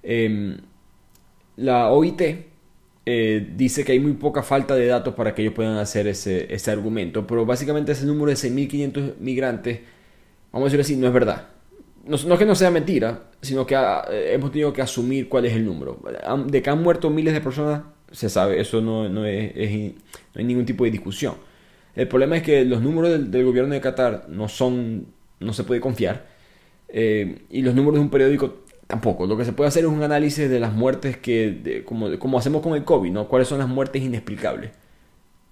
Em, 0.00 0.58
la 1.56 1.90
OIT 1.90 2.22
eh, 3.04 3.48
dice 3.56 3.84
que 3.84 3.90
hay 3.90 3.98
muy 3.98 4.12
poca 4.12 4.44
falta 4.44 4.76
de 4.76 4.86
datos 4.86 5.14
para 5.14 5.34
que 5.34 5.42
ellos 5.42 5.54
puedan 5.54 5.76
hacer 5.78 6.06
ese, 6.06 6.54
ese 6.54 6.70
argumento, 6.70 7.26
pero 7.26 7.44
básicamente 7.44 7.90
ese 7.90 8.06
número 8.06 8.26
de 8.26 8.36
6.500 8.36 9.16
migrantes, 9.18 9.80
vamos 10.52 10.68
a 10.68 10.70
decir 10.70 10.80
así, 10.82 10.94
no 10.94 11.08
es 11.08 11.12
verdad. 11.12 11.48
No, 12.04 12.16
no, 12.16 12.34
es 12.34 12.38
que 12.38 12.46
no 12.46 12.54
sea 12.54 12.70
mentira, 12.70 13.24
sino 13.42 13.66
que 13.66 13.74
eh, 13.74 14.34
hemos 14.34 14.52
tenido 14.52 14.72
que 14.72 14.82
asumir 14.82 15.28
cuál 15.28 15.46
es 15.46 15.54
el 15.54 15.64
número. 15.64 16.00
De 16.46 16.62
que 16.62 16.70
han 16.70 16.80
muerto 16.80 17.10
miles 17.10 17.34
de 17.34 17.40
personas, 17.40 17.82
se 18.12 18.28
sabe, 18.28 18.60
eso 18.60 18.80
no, 18.80 19.08
no, 19.08 19.24
es, 19.24 19.54
no 19.54 20.38
hay 20.38 20.44
ningún 20.44 20.66
tipo 20.66 20.84
de 20.84 20.90
discusión. 20.90 21.34
El 21.94 22.08
problema 22.08 22.36
es 22.36 22.42
que 22.42 22.64
los 22.64 22.80
números 22.80 23.30
del, 23.30 23.44
gobierno 23.44 23.74
de 23.74 23.80
Qatar 23.80 24.26
no 24.28 24.48
son, 24.48 25.06
no 25.40 25.52
se 25.52 25.64
puede 25.64 25.80
confiar, 25.80 26.26
eh, 26.88 27.42
y 27.50 27.62
los 27.62 27.74
números 27.74 27.96
de 27.96 28.00
un 28.00 28.10
periódico 28.10 28.64
tampoco. 28.86 29.26
Lo 29.26 29.36
que 29.36 29.44
se 29.44 29.52
puede 29.52 29.68
hacer 29.68 29.84
es 29.84 29.90
un 29.90 30.02
análisis 30.02 30.48
de 30.48 30.60
las 30.60 30.72
muertes 30.72 31.16
que, 31.16 31.82
como, 31.86 32.18
como, 32.18 32.38
hacemos 32.38 32.62
con 32.62 32.74
el 32.74 32.84
COVID, 32.84 33.10
¿no? 33.12 33.28
¿Cuáles 33.28 33.48
son 33.48 33.58
las 33.58 33.68
muertes 33.68 34.02
inexplicables? 34.02 34.70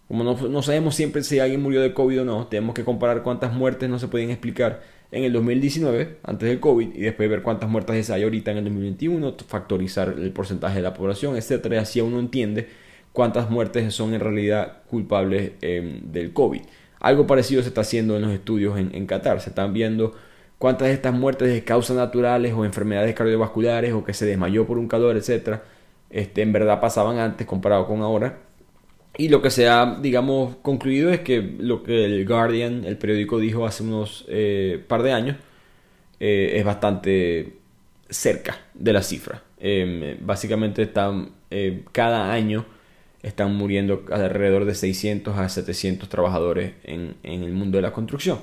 Como 0.09 0.25
no, 0.25 0.35
no, 0.49 0.63
sabemos 0.63 0.95
siempre 0.95 1.23
si 1.25 1.41
alguien 1.41 1.63
murió 1.63 1.81
de 1.81 1.93
COVID 1.93 2.23
o 2.23 2.25
no, 2.25 2.47
tenemos 2.47 2.75
que 2.75 2.85
comparar 2.85 3.23
cuántas 3.23 3.53
muertes 3.53 3.91
no 3.91 3.99
se 3.99 4.09
pueden 4.09 4.31
explicar 4.31 4.83
en 5.11 5.25
el 5.25 5.33
2019, 5.33 6.19
antes 6.23 6.49
del 6.49 6.61
COVID, 6.61 6.95
y 6.95 7.01
después 7.01 7.29
ver 7.29 7.43
cuántas 7.43 7.71
muertes 7.71 8.11
hay 8.11 8.23
ahorita 8.25 8.51
en 8.51 8.59
el 8.59 8.65
2021, 8.65 9.37
factorizar 9.47 10.15
el 10.19 10.33
porcentaje 10.33 10.77
de 10.77 10.83
la 10.83 10.95
población, 10.95 11.37
etcétera, 11.37 11.81
así 11.81 12.01
uno 12.01 12.19
entiende 12.19 12.69
cuántas 13.13 13.51
muertes 13.51 13.95
son 13.95 14.15
en 14.15 14.21
realidad 14.21 14.83
culpables 14.89 15.53
em, 15.63 16.13
del 16.13 16.33
COVID. 16.33 16.63
Algo 17.01 17.27
parecido 17.27 17.63
se 17.63 17.69
está 17.69 17.83
haciendo 17.83 18.17
en 18.17 18.23
los 18.23 18.33
estudios 18.33 18.79
en, 18.79 19.07
Qatar, 19.07 19.41
se 19.41 19.51
están 19.51 19.73
viendo 19.73 20.15
cuántas 20.59 20.89
de 20.89 20.95
estas 20.95 21.15
muertes 21.15 21.49
de 21.49 21.63
causas 21.63 21.97
naturales 21.97 22.53
o 22.55 22.65
enfermedades 22.65 23.15
cardiovasculares 23.15 23.93
o 23.93 24.05
que 24.05 24.15
se 24.15 24.27
desmayó 24.27 24.67
por 24.67 24.79
un 24.79 24.89
calor, 24.89 25.17
etcétera, 25.17 25.63
este, 26.11 26.43
en 26.43 26.53
verdad 26.53 26.81
pasaban 26.81 27.19
antes 27.19 27.47
comparado 27.47 27.87
con 27.87 28.01
ahora 28.03 28.46
Y 29.19 29.29
lo 29.29 29.41
que 29.41 29.51
se 29.51 29.69
ha, 29.69 29.99
digamos, 30.01 30.57
concluido 30.57 31.11
es 31.11 31.21
que 31.21 31.41
lo 31.41 31.83
que 31.83 32.05
el 32.05 32.27
Guardian, 32.27 32.85
el 32.85 32.99
periódico, 32.99 33.39
dijo 33.39 33.67
hace 33.67 33.83
unos 33.83 34.27
eh, 34.29 34.83
par 34.87 35.03
de 35.03 35.13
años, 35.13 35.37
eh, 36.21 36.55
es 36.57 36.65
bastante 36.65 37.55
cerca 38.11 38.59
de 38.75 38.93
la 38.93 39.03
cifra. 39.03 39.43
Em, 39.59 40.19
básicamente 40.21 40.83
están, 40.83 41.31
eh, 41.51 41.85
cada 41.93 42.33
año 42.33 42.67
están 43.23 43.55
muriendo 43.57 44.05
alrededor 44.13 44.67
de 44.67 44.75
600 44.75 45.37
a 45.39 45.49
700 45.49 46.09
trabajadores 46.09 46.75
en, 46.85 47.17
en, 47.23 47.43
el 47.43 47.53
mundo 47.53 47.79
de 47.79 47.83
la 47.83 47.93
construcción. 47.93 48.41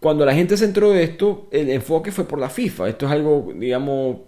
Cuando 0.00 0.24
la 0.24 0.34
gente 0.34 0.56
se 0.56 0.64
entró 0.64 0.90
de 0.90 1.02
esto, 1.02 1.46
el 1.50 1.70
enfoque 1.70 2.10
fue 2.10 2.26
por 2.26 2.38
la 2.38 2.48
FIFA. 2.48 2.88
Esto 2.88 3.06
es 3.06 3.12
algo, 3.12 3.52
digamos, 3.54 4.18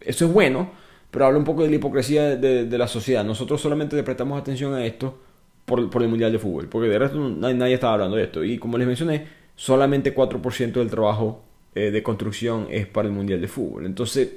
eso 0.00 0.26
es 0.26 0.32
bueno, 0.32 0.70
pero 1.16 1.28
habla 1.28 1.38
un 1.38 1.46
poco 1.46 1.62
de 1.62 1.70
la 1.70 1.76
hipocresía 1.76 2.36
de, 2.36 2.76
la 2.76 2.86
sociedad. 2.86 3.24
Nosotros 3.24 3.58
solamente 3.58 3.96
le 3.96 4.02
prestamos 4.02 4.38
atención 4.38 4.74
a 4.74 4.84
esto 4.84 5.18
por, 5.64 5.80
el 5.80 6.08
Mundial 6.08 6.30
de 6.30 6.38
Fútbol, 6.38 6.68
porque 6.68 6.88
de 6.90 6.98
resto 6.98 7.18
nadie, 7.18 7.54
nadie 7.54 7.72
estaba 7.72 7.94
hablando 7.94 8.18
de 8.18 8.24
esto. 8.24 8.44
Y 8.44 8.58
como 8.58 8.76
les 8.76 8.86
mencioné, 8.86 9.26
solamente 9.54 10.14
4% 10.14 10.72
del 10.72 10.90
trabajo 10.90 11.42
eh, 11.74 11.90
de 11.90 12.02
construcción 12.02 12.66
es 12.70 12.86
para 12.86 13.08
el 13.08 13.14
Mundial 13.14 13.40
de 13.40 13.48
Fútbol. 13.48 13.86
Entonces, 13.86 14.28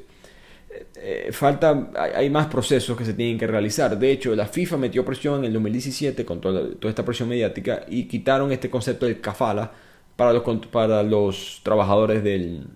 eh, 0.72 0.86
eh, 0.96 1.32
falta, 1.34 1.92
hay, 2.16 2.30
más 2.30 2.48
procesos 2.48 2.98
que 2.98 3.04
se 3.04 3.14
tienen 3.14 3.38
que 3.38 3.46
realizar. 3.46 4.00
De 4.00 4.14
hecho, 4.14 4.34
la 4.34 4.46
FIFA 4.46 4.78
metió 4.78 5.04
presión 5.04 5.40
en 5.40 5.48
el 5.48 5.54
2017 5.56 6.24
con 6.24 6.40
toda, 6.40 6.62
toda 6.76 6.90
esta 6.90 7.04
presión 7.04 7.28
mediática 7.28 7.84
y 7.90 8.08
quitaron 8.08 8.54
este 8.54 8.70
concepto 8.70 9.06
del 9.06 9.20
kafala 9.20 9.74
para 10.16 10.32
los, 10.32 10.44
para 10.72 11.04
los 11.04 11.60
trabajadores 11.62 12.24
del, 12.24 12.68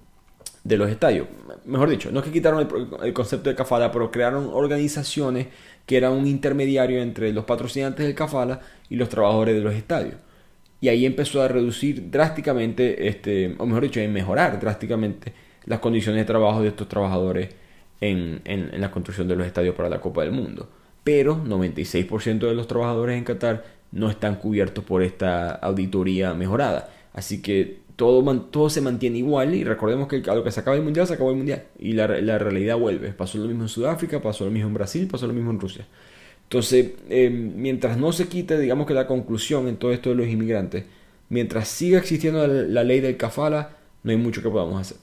de 0.64 0.78
los 0.78 0.90
estadios. 0.90 1.28
Mejor 1.66 1.90
dicho, 1.90 2.12
no 2.12 2.20
es 2.20 2.26
que 2.26 2.32
quitaron 2.32 2.68
el, 3.04 3.14
concepto 3.14 3.50
de 3.50 3.56
Cafala, 3.56 3.92
pero 3.92 4.12
crearon 4.12 4.50
organizaciones 4.52 5.48
que 5.86 5.98
eran 5.98 6.14
un 6.14 6.28
intermediario 6.28 7.02
entre 7.02 7.34
los 7.34 7.46
patrocinantes 7.46 8.06
del 8.06 8.16
Cafala 8.16 8.62
y 8.90 8.96
los 8.96 9.10
trabajadores 9.10 9.56
de 9.56 9.62
los 9.62 9.74
estadios. 9.74 10.16
Y 10.80 10.90
ahí 10.90 11.06
empezó 11.06 11.42
a 11.42 11.48
reducir 11.48 12.10
drásticamente, 12.12 13.08
este, 13.08 13.56
o 13.58 13.66
mejor 13.66 13.84
dicho, 13.84 14.02
a 14.02 14.08
mejorar 14.08 14.60
drásticamente 14.60 15.34
las 15.66 15.80
condiciones 15.80 16.22
de 16.22 16.26
trabajo 16.26 16.62
de 16.62 16.70
estos 16.70 16.90
trabajadores 16.90 17.50
en, 18.02 18.42
en 18.44 18.82
la 18.82 18.92
construcción 18.92 19.28
de 19.28 19.36
los 19.36 19.48
estadios 19.48 19.76
para 19.76 19.90
la 19.90 20.02
Copa 20.02 20.24
del 20.24 20.32
Mundo. 20.32 20.70
Pero 21.04 21.38
96% 21.44 22.40
de 22.40 22.54
los 22.54 22.68
trabajadores 22.68 23.18
en 23.18 23.24
Qatar 23.24 23.64
no 23.92 24.10
están 24.10 24.36
cubiertos 24.36 24.84
por 24.84 25.04
esta 25.04 25.52
auditoría 25.52 26.34
mejorada. 26.34 26.90
Así 27.14 27.42
que 27.42 27.83
todo, 28.04 28.42
todo 28.42 28.70
se 28.70 28.82
mantiene 28.82 29.20
igual 29.20 29.56
y 29.56 29.64
recordemos 29.64 30.10
que 30.10 30.22
a 30.30 30.36
lo 30.36 30.44
que 30.44 30.52
se 30.52 30.60
acaba 30.60 30.76
el 30.76 30.84
mundial 30.84 31.08
se 31.08 31.14
acabó 31.14 31.30
el 31.30 31.38
mundial 31.38 31.64
y 31.80 31.94
la, 31.94 32.06
la, 32.06 32.38
realidad 32.38 32.78
vuelve. 32.78 33.14
Pasó 33.14 33.38
lo 33.38 33.48
mismo 33.48 33.64
en 33.64 33.70
Sudáfrica, 33.70 34.22
pasó 34.22 34.44
lo 34.44 34.52
mismo 34.52 34.68
en 34.68 34.74
Brasil, 34.74 35.08
pasó 35.10 35.26
lo 35.26 35.32
mismo 35.32 35.52
en 35.52 35.60
Rusia. 35.62 35.88
Entonces, 36.44 36.92
eh, 37.10 37.30
mientras 37.30 37.98
no 37.98 38.12
se 38.12 38.28
quite, 38.28 38.60
digamos 38.60 38.88
que 38.88 38.94
la 38.94 39.08
conclusión 39.08 39.70
en 39.70 39.78
todo 39.78 39.94
esto 39.94 40.10
de 40.10 40.16
los 40.16 40.28
inmigrantes, 40.28 40.84
mientras 41.30 41.70
siga 41.70 41.98
existiendo 41.98 42.46
la, 42.46 42.84
ley 42.84 43.00
del 43.00 43.16
kafala, 43.16 43.78
no 44.04 44.12
hay 44.12 44.18
mucho 44.18 44.42
que 44.42 44.50
podamos 44.50 44.82
hacer. 44.82 44.98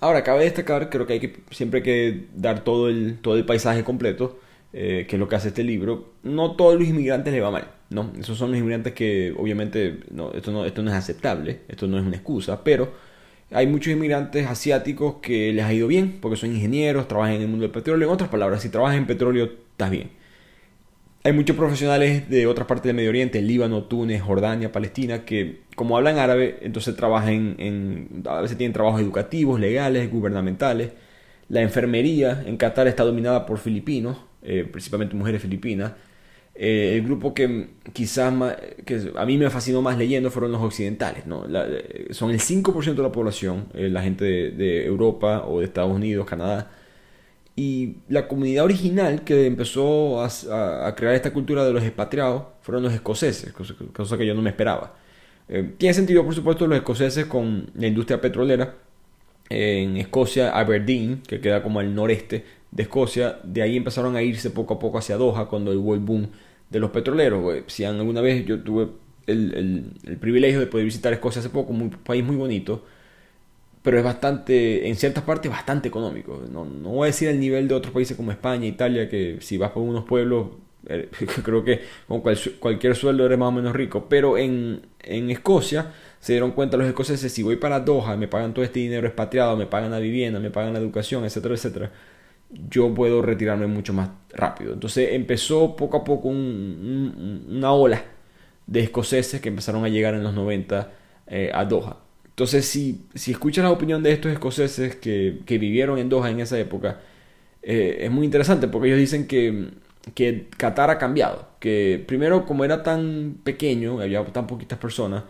Ahora, 0.00 0.24
cabe 0.24 0.44
destacar, 0.44 0.88
creo 0.88 1.06
que 1.06 1.12
hay 1.12 1.20
que 1.20 1.40
siempre 1.50 1.80
hay 1.80 1.84
que 1.84 2.24
dar 2.34 2.64
todo 2.64 2.88
el, 2.88 3.18
todo 3.20 3.36
el 3.36 3.44
paisaje 3.44 3.84
completo, 3.84 4.38
eh, 4.72 5.06
que 5.08 5.16
es 5.16 5.20
lo 5.20 5.28
que 5.28 5.36
hace 5.36 5.48
este 5.48 5.64
libro. 5.64 6.12
No 6.22 6.56
todos 6.56 6.78
los 6.78 6.88
inmigrantes 6.88 7.32
le 7.32 7.40
va 7.40 7.50
mal. 7.50 7.68
No, 7.90 8.12
esos 8.18 8.36
son 8.36 8.50
los 8.50 8.58
inmigrantes 8.58 8.92
que 8.92 9.34
obviamente 9.36 10.00
no, 10.10 10.32
esto, 10.32 10.52
no, 10.52 10.64
esto 10.66 10.82
no 10.82 10.90
es 10.90 10.96
aceptable, 10.96 11.60
esto 11.68 11.86
no 11.86 11.98
es 11.98 12.04
una 12.04 12.16
excusa, 12.16 12.62
pero 12.62 12.92
hay 13.50 13.66
muchos 13.66 13.92
inmigrantes 13.92 14.46
asiáticos 14.46 15.16
que 15.22 15.52
les 15.54 15.64
ha 15.64 15.72
ido 15.72 15.86
bien 15.88 16.18
porque 16.20 16.36
son 16.36 16.54
ingenieros, 16.54 17.08
trabajan 17.08 17.34
en 17.36 17.42
el 17.42 17.48
mundo 17.48 17.62
del 17.62 17.72
petróleo. 17.72 18.08
En 18.08 18.14
otras 18.14 18.30
palabras, 18.30 18.62
si 18.62 18.68
trabajas 18.68 18.98
en 18.98 19.06
petróleo, 19.06 19.50
estás 19.72 19.90
bien. 19.90 20.10
Hay 21.24 21.32
muchos 21.32 21.56
profesionales 21.56 22.28
de 22.28 22.46
otras 22.46 22.66
partes 22.66 22.84
del 22.84 22.96
Medio 22.96 23.10
Oriente, 23.10 23.42
Líbano, 23.42 23.84
Túnez, 23.84 24.22
Jordania, 24.22 24.70
Palestina, 24.70 25.24
que 25.24 25.60
como 25.74 25.96
hablan 25.96 26.18
árabe, 26.18 26.58
entonces 26.62 26.94
trabajan 26.96 27.56
en, 27.58 28.22
a 28.26 28.40
veces 28.40 28.56
tienen 28.56 28.72
trabajos 28.72 29.00
educativos, 29.00 29.58
legales, 29.60 30.10
gubernamentales. 30.10 30.92
La 31.48 31.62
enfermería 31.62 32.42
en 32.46 32.56
Qatar 32.56 32.86
está 32.88 33.04
dominada 33.04 33.46
por 33.46 33.58
filipinos, 33.58 34.18
eh, 34.42 34.68
principalmente 34.70 35.14
mujeres 35.16 35.42
filipinas. 35.42 35.92
Eh, 36.60 36.96
el 36.96 37.04
grupo 37.04 37.34
que 37.34 37.68
quizás 37.92 38.34
que 38.84 39.12
a 39.14 39.24
mí 39.24 39.38
me 39.38 39.48
fascinó 39.48 39.80
más 39.80 39.96
leyendo 39.96 40.28
fueron 40.28 40.50
los 40.50 40.60
occidentales. 40.60 41.24
¿no? 41.24 41.44
Eh, 41.48 42.08
son 42.10 42.30
el 42.30 42.40
5% 42.40 42.96
de 42.96 43.02
la 43.02 43.12
población, 43.12 43.68
eh, 43.74 43.88
la 43.88 44.02
gente 44.02 44.24
de, 44.24 44.84
Europa 44.84 45.44
o 45.46 45.60
de 45.60 45.66
Estados 45.66 45.92
Unidos, 45.92 46.26
Canadá. 46.26 46.72
Y 47.54 47.98
la 48.08 48.26
comunidad 48.26 48.64
original 48.64 49.22
que 49.22 49.46
empezó 49.46 50.20
a, 50.20 50.94
crear 50.96 51.14
esta 51.14 51.32
cultura 51.32 51.64
de 51.64 51.72
los 51.72 51.84
expatriados 51.84 52.42
fueron 52.62 52.82
los 52.82 52.92
escoceses, 52.92 53.52
cosa, 53.52 54.18
que 54.18 54.26
yo 54.26 54.34
no 54.34 54.42
me 54.42 54.50
esperaba. 54.50 54.94
tiene 55.76 55.94
sentido, 55.94 56.24
por 56.24 56.34
supuesto, 56.34 56.66
los 56.66 56.78
escoceses 56.78 57.26
con 57.26 57.70
la 57.74 57.86
industria 57.86 58.20
petrolera. 58.20 58.74
En 59.50 59.96
Escocia, 59.96 60.50
Aberdeen, 60.50 61.22
que 61.26 61.40
queda 61.40 61.62
como 61.62 61.80
al 61.80 61.94
noreste 61.94 62.44
de 62.70 62.82
Escocia, 62.82 63.38
de 63.44 63.62
ahí 63.62 63.76
empezaron 63.76 64.16
a 64.16 64.22
irse 64.22 64.50
poco 64.50 64.74
a 64.74 64.78
poco 64.78 64.98
hacia 64.98 65.16
Doha 65.16 65.48
cuando 65.48 65.72
el 65.72 65.78
World 65.78 66.04
Boom 66.04 66.28
de 66.70 66.80
los 66.80 66.90
petroleros. 66.90 67.64
Si 67.66 67.84
alguna 67.84 68.20
vez 68.20 68.44
yo 68.44 68.60
tuve 68.60 68.88
el, 69.26 69.92
privilegio 70.20 70.60
de 70.60 70.66
poder 70.66 70.84
visitar 70.84 71.12
Escocia 71.12 71.40
hace 71.40 71.50
poco, 71.50 71.72
un 71.72 71.90
país 71.90 72.24
muy 72.24 72.36
bonito, 72.36 72.84
pero 73.82 73.98
es 73.98 74.04
bastante, 74.04 74.88
en 74.88 74.96
ciertas 74.96 75.24
partes, 75.24 75.50
bastante 75.50 75.88
económico. 75.88 76.42
No, 76.50 76.64
no 76.64 76.90
voy 76.90 77.06
a 77.06 77.06
decir 77.06 77.28
el 77.28 77.40
nivel 77.40 77.68
de 77.68 77.74
otros 77.74 77.92
países 77.94 78.16
como 78.16 78.32
España, 78.32 78.66
Italia, 78.66 79.08
que 79.08 79.38
si 79.40 79.56
vas 79.56 79.70
por 79.70 79.82
unos 79.82 80.04
pueblos, 80.04 80.48
eh, 80.86 81.08
creo 81.44 81.64
que 81.64 81.80
con 82.06 82.20
cualquier 82.20 82.96
sueldo 82.96 83.24
eres 83.24 83.38
más 83.38 83.48
o 83.48 83.52
menos 83.52 83.74
rico, 83.74 84.06
pero 84.08 84.36
en, 84.36 84.82
en 85.00 85.30
Escocia 85.30 85.92
se 86.20 86.32
dieron 86.32 86.52
cuenta 86.52 86.76
los 86.76 86.86
escoceses, 86.86 87.32
si 87.32 87.42
voy 87.42 87.56
para 87.56 87.80
Doha, 87.80 88.16
me 88.16 88.28
pagan 88.28 88.54
todo 88.54 88.64
este 88.64 88.80
dinero 88.80 89.06
expatriado, 89.06 89.56
me 89.56 89.66
pagan 89.66 89.90
la 89.90 89.98
vivienda, 89.98 90.40
me 90.40 90.50
pagan 90.50 90.72
la 90.72 90.78
educación, 90.78 91.24
etcétera, 91.24 91.54
etcétera 91.54 91.90
yo 92.50 92.94
puedo 92.94 93.22
retirarme 93.22 93.66
mucho 93.66 93.92
más 93.92 94.10
rápido. 94.30 94.72
Entonces 94.72 95.10
empezó 95.12 95.76
poco 95.76 95.98
a 95.98 96.04
poco 96.04 96.28
una 96.28 97.72
ola 97.72 98.02
de 98.66 98.80
escoceses 98.80 99.40
que 99.40 99.48
empezaron 99.48 99.84
a 99.84 99.88
llegar 99.88 100.14
en 100.14 100.22
los 100.22 100.34
90 100.34 100.92
eh, 101.26 101.50
a 101.52 101.64
Doha. 101.64 101.98
Entonces 102.26 102.66
si, 102.66 103.06
si 103.14 103.32
escuchas 103.32 103.64
la 103.64 103.70
opinión 103.70 104.02
de 104.02 104.12
estos 104.12 104.32
escoceses 104.32 104.96
que, 104.96 105.40
que 105.44 105.58
vivieron 105.58 105.98
en 105.98 106.08
Doha 106.08 106.30
en 106.30 106.40
esa 106.40 106.58
época, 106.58 107.00
eh, 107.62 107.98
es 108.02 108.10
muy 108.10 108.24
interesante 108.24 108.68
porque 108.68 108.88
ellos 108.88 109.00
dicen 109.00 109.26
que, 109.26 109.70
que 110.14 110.48
Qatar 110.56 110.90
ha 110.90 110.98
cambiado. 110.98 111.48
Que 111.60 112.02
primero 112.06 112.46
como 112.46 112.64
era 112.64 112.82
tan 112.82 113.38
pequeño, 113.44 114.00
había 114.00 114.24
tan 114.26 114.46
poquitas 114.46 114.78
personas, 114.78 115.24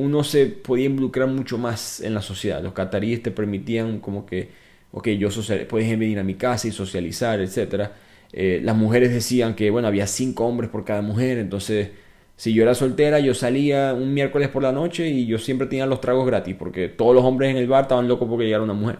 uno 0.00 0.24
se 0.24 0.46
podía 0.46 0.86
involucrar 0.86 1.28
mucho 1.28 1.58
más 1.58 2.00
en 2.00 2.14
la 2.14 2.22
sociedad. 2.22 2.62
Los 2.62 2.72
cataríes 2.72 3.22
te 3.22 3.30
permitían 3.30 4.00
como 4.00 4.26
que 4.26 4.48
ok, 4.92 5.08
yo 5.10 5.30
social, 5.30 5.66
puedes 5.66 5.88
venir 5.98 6.18
a 6.18 6.24
mi 6.24 6.34
casa 6.34 6.68
y 6.68 6.72
socializar, 6.72 7.40
etc. 7.40 7.90
Eh, 8.32 8.60
las 8.62 8.76
mujeres 8.76 9.12
decían 9.12 9.54
que, 9.54 9.70
bueno, 9.70 9.88
había 9.88 10.06
cinco 10.06 10.46
hombres 10.46 10.70
por 10.70 10.84
cada 10.84 11.02
mujer, 11.02 11.38
entonces, 11.38 11.90
si 12.36 12.54
yo 12.54 12.62
era 12.62 12.74
soltera, 12.74 13.20
yo 13.20 13.34
salía 13.34 13.94
un 13.94 14.14
miércoles 14.14 14.48
por 14.48 14.62
la 14.62 14.72
noche 14.72 15.08
y 15.08 15.26
yo 15.26 15.38
siempre 15.38 15.66
tenía 15.66 15.86
los 15.86 16.00
tragos 16.00 16.26
gratis, 16.26 16.56
porque 16.58 16.88
todos 16.88 17.14
los 17.14 17.24
hombres 17.24 17.50
en 17.50 17.56
el 17.58 17.68
bar 17.68 17.82
estaban 17.82 18.08
locos 18.08 18.28
porque 18.28 18.44
llegara 18.44 18.64
una 18.64 18.74
mujer. 18.74 18.98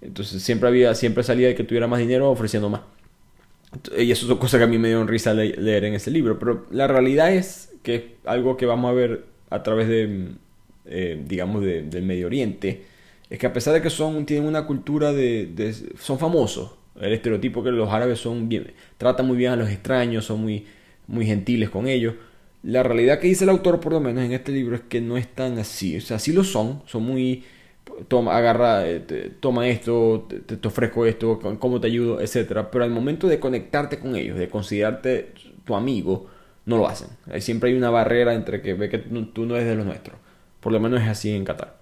Entonces, 0.00 0.42
siempre 0.42 0.68
había, 0.68 0.94
siempre 0.94 1.22
salía 1.24 1.48
de 1.48 1.54
que 1.54 1.64
tuviera 1.64 1.86
más 1.86 1.98
dinero 2.00 2.30
ofreciendo 2.30 2.68
más. 2.68 2.82
Y 3.98 4.10
eso 4.10 4.26
son 4.26 4.38
cosas 4.38 4.58
que 4.58 4.64
a 4.64 4.66
mí 4.68 4.78
me 4.78 4.88
dieron 4.88 5.08
risa 5.08 5.34
leer 5.34 5.84
en 5.84 5.94
ese 5.94 6.10
libro, 6.10 6.38
pero 6.38 6.66
la 6.70 6.86
realidad 6.86 7.32
es 7.32 7.74
que 7.82 8.16
algo 8.24 8.56
que 8.56 8.64
vamos 8.66 8.90
a 8.90 8.94
ver 8.94 9.24
a 9.50 9.62
través 9.62 9.88
de, 9.88 10.28
eh, 10.86 11.22
digamos, 11.26 11.62
del 11.62 12.02
Medio 12.02 12.26
Oriente, 12.26 12.82
es 13.28 13.38
que 13.38 13.46
a 13.46 13.52
pesar 13.52 13.74
de 13.74 13.82
que 13.82 13.90
son, 13.90 14.24
tienen 14.26 14.48
una 14.48 14.66
cultura 14.66 15.12
de, 15.12 15.74
son 15.98 16.18
famosos, 16.18 16.72
el 17.00 17.12
estereotipo 17.12 17.62
que 17.62 17.70
los 17.70 17.90
árabes 17.90 18.20
son 18.20 18.48
bien, 18.48 18.72
tratan 18.98 19.26
muy 19.26 19.36
bien 19.36 19.52
a 19.52 19.56
los 19.56 19.68
extraños, 19.68 20.24
son 20.24 20.40
muy, 20.40 20.64
muy 21.06 21.26
gentiles 21.26 21.70
con 21.70 21.88
ellos. 21.88 22.14
La 22.62 22.82
realidad 22.82 23.20
que 23.20 23.28
dice 23.28 23.44
el 23.44 23.50
autor, 23.50 23.80
por 23.80 23.92
lo 23.92 24.00
menos 24.00 24.24
en 24.24 24.32
este 24.32 24.52
libro, 24.52 24.76
es 24.76 24.82
que 24.82 25.00
no 25.00 25.16
es 25.16 25.28
tan 25.28 25.58
así. 25.58 25.96
O 25.96 26.00
sea, 26.00 26.18
sí 26.18 26.32
lo 26.32 26.42
son, 26.42 26.82
son 26.86 27.04
muy, 27.04 27.44
toma, 28.08 28.36
agarra, 28.36 28.88
eh, 28.88 29.32
toma 29.40 29.68
esto, 29.68 30.26
te, 30.28 30.56
te, 30.56 30.68
ofrezco 30.68 31.06
esto, 31.06 31.38
cómo 31.58 31.80
te 31.80 31.88
ayudo, 31.88 32.20
etcétera. 32.20 32.70
Pero 32.70 32.84
al 32.84 32.90
momento 32.90 33.28
de 33.28 33.38
conectarte 33.38 33.98
con 33.98 34.16
ellos, 34.16 34.38
de 34.38 34.48
considerarte 34.48 35.32
tu 35.64 35.74
amigo, 35.74 36.28
no 36.66 36.76
lo 36.76 36.88
hacen. 36.88 37.08
Siempre 37.38 37.70
hay 37.70 37.76
una 37.76 37.90
barrera 37.90 38.34
entre 38.34 38.60
que 38.60 38.74
ve 38.74 38.88
que 38.88 38.98
tú 38.98 39.46
no 39.46 39.56
eres 39.56 39.68
de 39.68 39.76
los 39.76 39.86
nuestros. 39.86 40.18
Por 40.60 40.72
lo 40.72 40.80
menos 40.80 41.00
es 41.00 41.08
así 41.08 41.30
en 41.30 41.44
Qatar. 41.44 41.76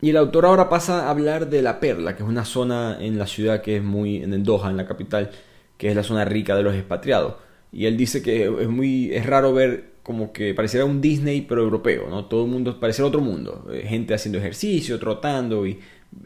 Y 0.00 0.10
el 0.10 0.16
autor 0.16 0.46
ahora 0.46 0.68
pasa 0.68 1.06
a 1.06 1.10
hablar 1.10 1.50
de 1.50 1.62
La 1.62 1.80
Perla, 1.80 2.14
que 2.14 2.22
es 2.22 2.28
una 2.28 2.44
zona 2.44 2.98
en 3.00 3.18
la 3.18 3.26
ciudad 3.26 3.62
que 3.62 3.78
es 3.78 3.82
muy, 3.82 4.22
en 4.22 4.44
Doha, 4.44 4.70
en 4.70 4.76
la 4.76 4.86
capital, 4.86 5.30
que 5.76 5.88
es 5.88 5.96
la 5.96 6.04
zona 6.04 6.24
rica 6.24 6.54
de 6.54 6.62
los 6.62 6.74
expatriados. 6.74 7.34
Y 7.72 7.86
él 7.86 7.96
dice 7.96 8.22
que 8.22 8.44
es 8.44 8.68
muy, 8.68 9.12
es 9.12 9.26
raro 9.26 9.52
ver 9.52 9.98
como 10.02 10.32
que 10.32 10.54
pareciera 10.54 10.86
un 10.86 11.00
Disney 11.00 11.42
pero 11.42 11.62
europeo, 11.62 12.08
¿no? 12.08 12.26
Todo 12.26 12.44
el 12.44 12.50
mundo, 12.50 12.78
pareciera 12.78 13.08
otro 13.08 13.20
mundo. 13.20 13.66
Eh, 13.72 13.84
gente 13.86 14.14
haciendo 14.14 14.38
ejercicio, 14.38 14.98
trotando 14.98 15.66
y 15.66 15.78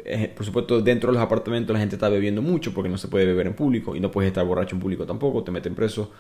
eh, 0.05 0.33
por 0.37 0.47
supuesto 0.47 0.81
dentro 0.81 1.11
de 1.11 1.15
los 1.15 1.23
apartamentos 1.23 1.75
la 1.75 1.81
gente 1.81 1.97
está 1.97 2.09
bebiendo 2.09 2.41
mucho 2.41 2.73
porque 2.73 2.89
no 2.89 2.97
se 2.97 3.09
puede 3.09 3.27
beber 3.27 3.49
en 3.49 3.55
público 3.55 3.97
y 3.97 4.01
no 4.01 4.13
puedes 4.13 4.29
estar 4.29 4.47
borracho 4.47 4.77
en 4.77 4.81
público 4.81 5.05
tampoco, 5.07 5.43
te 5.43 5.51
meten 5.51 5.75
preso. 5.75 6.13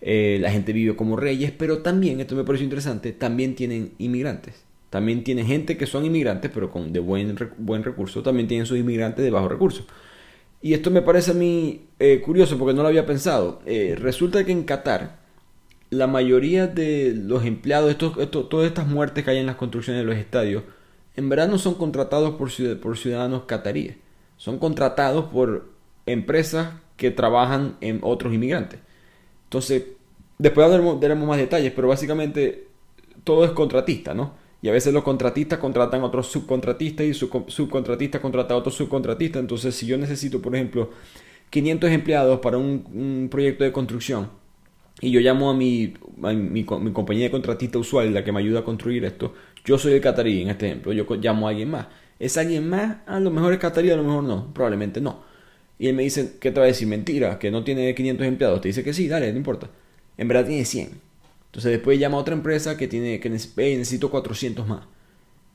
Eh, 0.00 0.38
la 0.40 0.50
gente 0.50 0.72
vive 0.72 0.96
como 0.96 1.16
reyes, 1.16 1.52
pero 1.56 1.78
también, 1.78 2.20
esto 2.20 2.34
me 2.34 2.44
pareció 2.44 2.64
interesante, 2.64 3.12
también 3.12 3.54
tienen 3.54 3.92
inmigrantes. 3.98 4.66
También 4.90 5.24
tienen 5.24 5.46
gente 5.46 5.76
que 5.76 5.86
son 5.86 6.04
inmigrantes, 6.04 6.50
pero 6.54 6.70
con 6.70 6.92
de 6.92 7.00
buen, 7.00 7.36
buen 7.58 7.82
recurso. 7.82 8.22
También 8.22 8.48
tienen 8.48 8.66
sus 8.66 8.78
inmigrantes 8.78 9.24
de 9.24 9.30
bajo 9.30 9.48
recurso. 9.48 9.84
Y 10.62 10.74
esto 10.74 10.90
me 10.90 11.02
parece 11.02 11.32
a 11.32 11.34
mí 11.34 11.86
eh, 11.98 12.20
curioso 12.24 12.56
porque 12.58 12.74
no 12.74 12.82
lo 12.82 12.88
había 12.88 13.06
pensado. 13.06 13.60
Eh, 13.66 13.96
resulta 13.98 14.44
que 14.44 14.52
en 14.52 14.64
Qatar, 14.64 15.18
la 15.90 16.06
mayoría 16.06 16.66
de 16.66 17.14
los 17.14 17.44
empleados, 17.44 17.90
estos, 17.90 18.48
todas 18.48 18.66
estas 18.66 18.86
muertes 18.86 19.24
que 19.24 19.30
hay 19.30 19.38
en 19.38 19.46
las 19.46 19.56
construcciones 19.56 20.02
de 20.02 20.06
los 20.06 20.16
estadios, 20.16 20.62
en 21.14 21.28
verdad 21.28 21.48
no 21.48 21.58
son 21.58 21.74
contratados 21.74 22.36
por, 22.36 22.50
por 22.80 22.96
ciudadanos 22.96 23.44
cataríes. 23.44 23.96
Son 24.36 24.58
contratados 24.58 25.26
por 25.26 25.68
empresas 26.06 26.74
que 26.96 27.10
trabajan 27.10 27.76
en 27.80 28.00
otros 28.02 28.32
inmigrantes. 28.34 28.80
Entonces, 29.46 29.84
después 30.38 30.68
daremos 30.68 31.28
más 31.28 31.38
detalles, 31.38 31.72
pero 31.74 31.88
básicamente 31.88 32.66
todo 33.24 33.44
es 33.44 33.52
contratista, 33.52 34.14
¿no? 34.14 34.34
Y 34.62 34.68
a 34.68 34.72
veces 34.72 34.92
los 34.92 35.02
contratistas 35.02 35.58
contratan 35.58 36.00
a 36.00 36.06
otros 36.06 36.26
subcontratistas 36.28 37.06
y 37.06 37.14
su 37.14 37.28
subcontratista 37.46 38.20
contrata 38.20 38.54
a 38.54 38.56
otros 38.56 38.74
subcontratistas. 38.74 39.40
Entonces, 39.40 39.74
si 39.74 39.86
yo 39.86 39.98
necesito, 39.98 40.40
por 40.40 40.54
ejemplo, 40.54 40.90
500 41.50 41.90
empleados 41.90 42.40
para 42.40 42.58
un, 42.58 43.28
proyecto 43.30 43.64
de 43.64 43.72
construcción 43.72 44.30
y 45.00 45.10
yo 45.10 45.20
llamo 45.20 45.50
a 45.50 45.54
mi, 45.54 45.94
mi, 46.16 46.64
compañía 46.64 47.24
de 47.24 47.30
contratista 47.30 47.78
usual, 47.78 48.12
la 48.14 48.24
que 48.24 48.32
me 48.32 48.40
ayuda 48.40 48.60
a 48.60 48.64
construir 48.64 49.04
esto, 49.04 49.34
yo 49.64 49.78
soy 49.78 49.92
el 49.92 50.00
catarí 50.00 50.42
en 50.42 50.48
este 50.48 50.66
ejemplo, 50.66 50.92
yo 50.92 51.06
llamo 51.16 51.46
a 51.46 51.50
alguien 51.50 51.70
más. 51.70 51.86
¿Es 52.18 52.38
alguien 52.38 52.68
más? 52.68 52.98
A 53.06 53.20
lo 53.20 53.30
mejor 53.30 53.52
es 53.52 53.58
catarí, 53.58 53.90
a 53.90 53.96
lo 53.96 54.02
mejor 54.02 54.24
no, 54.24 54.52
probablemente 54.54 55.00
no. 55.00 55.22
Y 55.78 55.88
él 55.88 55.94
me 55.94 56.02
dice, 56.02 56.34
¿qué 56.40 56.50
te 56.50 56.60
va 56.60 56.64
a 56.64 56.68
decir? 56.68 56.88
Mentira, 56.88 57.38
que 57.38 57.50
no 57.50 57.64
tiene 57.64 57.94
500 57.94 58.26
empleados. 58.26 58.60
Te 58.60 58.68
dice 58.68 58.82
que 58.82 58.94
sí, 58.94 59.08
dale, 59.08 59.30
no 59.30 59.38
importa. 59.38 59.68
En 60.16 60.28
verdad 60.28 60.46
tiene 60.46 60.64
100. 60.64 60.90
Entonces 61.46 61.72
después 61.72 61.98
llama 61.98 62.16
a 62.16 62.20
otra 62.20 62.34
empresa 62.34 62.76
que 62.76 62.88
tiene 62.88 63.20
que 63.20 63.30
necesito 63.30 64.10
400 64.10 64.66
más. 64.66 64.82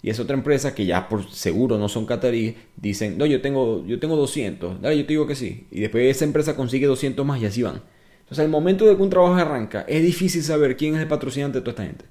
Y 0.04 0.10
esa 0.10 0.24
otra 0.24 0.36
empresa 0.36 0.74
que 0.74 0.86
ya 0.86 1.08
por 1.08 1.32
seguro 1.32 1.78
no 1.78 1.88
son 1.88 2.06
cataríes, 2.06 2.56
dicen, 2.76 3.18
no, 3.18 3.26
yo 3.28 3.40
tengo, 3.42 3.86
yo 3.86 4.00
tengo 4.00 4.16
200, 4.16 4.82
dale, 4.82 4.98
yo 4.98 5.06
te 5.06 5.14
digo 5.14 5.28
que 5.28 5.36
sí. 5.36 5.68
Y 5.70 5.82
después 5.82 6.16
esa 6.16 6.26
empresa 6.26 6.56
consigue 6.56 6.88
200 6.88 7.24
más 7.26 7.40
y 7.40 7.46
así 7.46 7.62
van. 7.62 7.82
Entonces 8.22 8.40
al 8.40 8.50
momento 8.50 8.88
de 8.88 8.96
que 8.96 9.02
un 9.02 9.10
trabajo 9.12 9.36
arranca, 9.36 9.86
es 9.88 10.02
difícil 10.02 10.42
saber 10.44 10.76
quién 10.76 10.96
es 10.96 11.02
el 11.02 11.08
patrocinante 11.08 11.60
de 11.60 11.62
toda 11.62 11.72
esta 11.72 11.84
gente. 11.84 12.06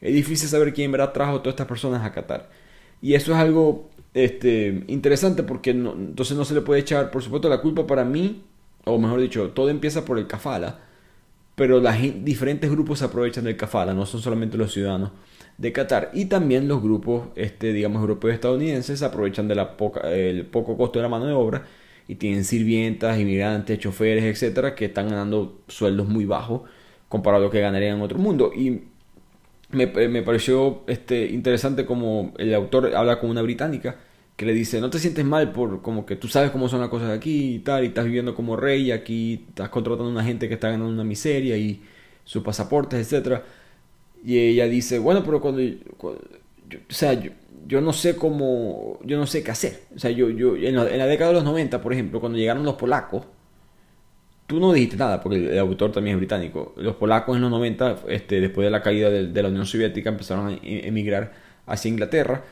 Es 0.00 0.14
difícil 0.14 0.48
saber 0.48 0.72
quién 0.72 0.90
verá 0.90 1.12
trajo 1.12 1.36
a 1.36 1.38
todas 1.42 1.54
estas 1.54 1.66
personas 1.66 2.02
a 2.04 2.12
Qatar. 2.12 2.50
Y 3.02 3.14
eso 3.14 3.32
es 3.32 3.38
algo 3.38 3.90
este, 4.14 4.84
interesante 4.88 5.42
porque 5.42 5.70
entonces 5.70 6.36
no 6.36 6.44
se 6.44 6.54
le 6.54 6.60
puede 6.62 6.80
echar, 6.80 7.10
por 7.10 7.22
supuesto, 7.22 7.48
la 7.48 7.60
culpa 7.60 7.86
para 7.86 8.04
mí, 8.04 8.42
o 8.84 8.98
mejor 8.98 9.20
dicho, 9.20 9.50
todo 9.50 9.68
empieza 9.68 10.04
por 10.04 10.18
el 10.18 10.26
kafala 10.26 10.80
pero 11.54 11.80
los 11.80 11.94
diferentes 12.22 12.70
grupos 12.70 12.98
se 12.98 13.04
aprovechan 13.04 13.44
del 13.44 13.56
kafala, 13.56 13.94
no 13.94 14.06
son 14.06 14.20
solamente 14.20 14.56
los 14.56 14.72
ciudadanos 14.72 15.10
de 15.56 15.72
Qatar 15.72 16.10
y 16.12 16.24
también 16.26 16.66
los 16.66 16.82
grupos, 16.82 17.28
este, 17.36 17.72
digamos, 17.72 18.00
europeos 18.00 18.34
estadounidenses 18.34 18.98
se 18.98 19.04
aprovechan 19.04 19.46
del 19.46 20.46
poco 20.46 20.76
costo 20.76 20.98
de 20.98 21.04
la 21.04 21.08
mano 21.08 21.26
de 21.26 21.32
obra 21.32 21.64
y 22.08 22.16
tienen 22.16 22.44
sirvientas, 22.44 23.18
inmigrantes, 23.18 23.78
choferes, 23.78 24.24
etcétera, 24.24 24.74
que 24.74 24.86
están 24.86 25.08
ganando 25.08 25.60
sueldos 25.68 26.08
muy 26.08 26.24
bajos 26.24 26.62
comparado 27.08 27.44
a 27.44 27.46
lo 27.46 27.52
que 27.52 27.60
ganarían 27.60 27.96
en 27.98 28.02
otro 28.02 28.18
mundo. 28.18 28.50
Y 28.54 28.82
me, 29.74 29.86
me 29.86 30.22
pareció 30.22 30.82
este, 30.86 31.26
interesante 31.26 31.84
como 31.86 32.32
el 32.38 32.54
autor 32.54 32.94
habla 32.94 33.20
con 33.20 33.30
una 33.30 33.42
británica 33.42 33.96
que 34.36 34.46
le 34.46 34.52
dice, 34.52 34.80
no 34.80 34.90
te 34.90 34.98
sientes 34.98 35.24
mal 35.24 35.52
por 35.52 35.82
como 35.82 36.06
que 36.06 36.16
tú 36.16 36.28
sabes 36.28 36.50
cómo 36.50 36.68
son 36.68 36.80
las 36.80 36.88
cosas 36.88 37.10
aquí 37.10 37.54
y 37.54 37.58
tal, 37.60 37.84
y 37.84 37.88
estás 37.88 38.04
viviendo 38.04 38.34
como 38.34 38.56
rey, 38.56 38.84
y 38.88 38.92
aquí 38.92 39.44
estás 39.48 39.68
contratando 39.68 40.08
a 40.08 40.12
una 40.12 40.24
gente 40.24 40.48
que 40.48 40.54
está 40.54 40.68
ganando 40.70 40.92
una 40.92 41.04
miseria 41.04 41.56
y 41.56 41.82
sus 42.24 42.42
pasaportes, 42.42 43.00
etcétera. 43.00 43.44
Y 44.24 44.38
ella 44.38 44.66
dice, 44.66 44.98
bueno, 44.98 45.22
pero 45.24 45.40
cuando, 45.40 45.62
o 45.62 46.16
sea, 46.88 47.12
yo, 47.66 47.80
no 47.80 47.92
sé 47.92 48.16
cómo, 48.16 48.98
yo 49.04 49.18
no 49.18 49.26
sé 49.26 49.44
qué 49.44 49.50
hacer. 49.50 49.82
O 49.94 49.98
sea, 49.98 50.10
yo, 50.10 50.30
yo 50.30 50.56
en 50.56 50.74
la, 50.76 51.06
década 51.06 51.30
de 51.30 51.34
los 51.34 51.44
90, 51.44 51.80
por 51.80 51.92
ejemplo, 51.92 52.20
cuando 52.20 52.38
llegaron 52.38 52.64
los 52.64 52.74
polacos, 52.74 53.24
tú 54.46 54.60
no 54.60 54.72
dijiste 54.72 54.96
nada, 54.96 55.20
porque 55.20 55.52
el, 55.52 55.58
autor 55.58 55.92
también 55.92 56.16
es 56.16 56.20
británico. 56.20 56.74
Los 56.76 56.96
polacos 56.96 57.36
en 57.36 57.42
los 57.42 57.50
90, 57.50 57.96
este, 58.08 58.40
después 58.40 58.64
de 58.64 58.70
la 58.70 58.82
caída 58.82 59.10
de, 59.10 59.42
la 59.42 59.48
Unión 59.48 59.66
Soviética, 59.66 60.10
empezaron 60.10 60.48
a 60.48 60.52
e, 60.54 60.86
emigrar 60.86 61.32
hacia 61.66 61.88
Inglaterra 61.88 62.42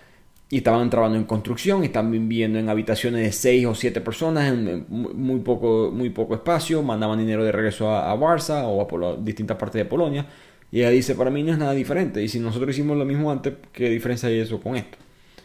y 0.49 0.59
estaban 0.59 0.91
trabajando 0.91 1.19
en 1.19 1.25
construcción, 1.25 1.83
están 1.85 2.11
viviendo 2.11 2.59
en 2.59 2.69
habitaciones 2.69 3.23
de 3.23 3.33
6 3.33 3.67
o 3.67 3.75
7 3.75 4.01
personas 4.03 4.53
en 4.53 4.85
muy 4.89 5.41
poco, 5.41 5.91
muy 5.93 6.11
poco 6.11 6.35
espacio, 6.35 6.83
mandaban 6.83 7.19
dinero 7.19 7.45
de 7.45 7.53
regreso 7.53 7.91
a, 7.91 8.11
a 8.11 8.17
Barça 8.17 8.65
o 8.67 8.83
a 8.83 9.17
distintas 9.17 9.57
partes 9.57 9.81
de 9.81 9.85
Polonia. 9.87 10.27
Y 10.71 10.81
ella 10.81 10.91
dice, 10.91 11.15
para 11.15 11.31
mí 11.31 11.43
no 11.43 11.53
es 11.53 11.59
nada 11.59 11.73
diferente. 11.73 12.23
Y 12.23 12.29
si 12.29 12.41
nosotros 12.41 12.71
hicimos 12.71 12.97
lo 12.97 13.05
mismo 13.05 13.31
antes, 13.31 13.55
¿qué 13.73 13.91
diferencia 13.91 14.29
hay 14.29 14.39
eso 14.41 14.61
con 14.61 14.77
esto? 14.77 14.97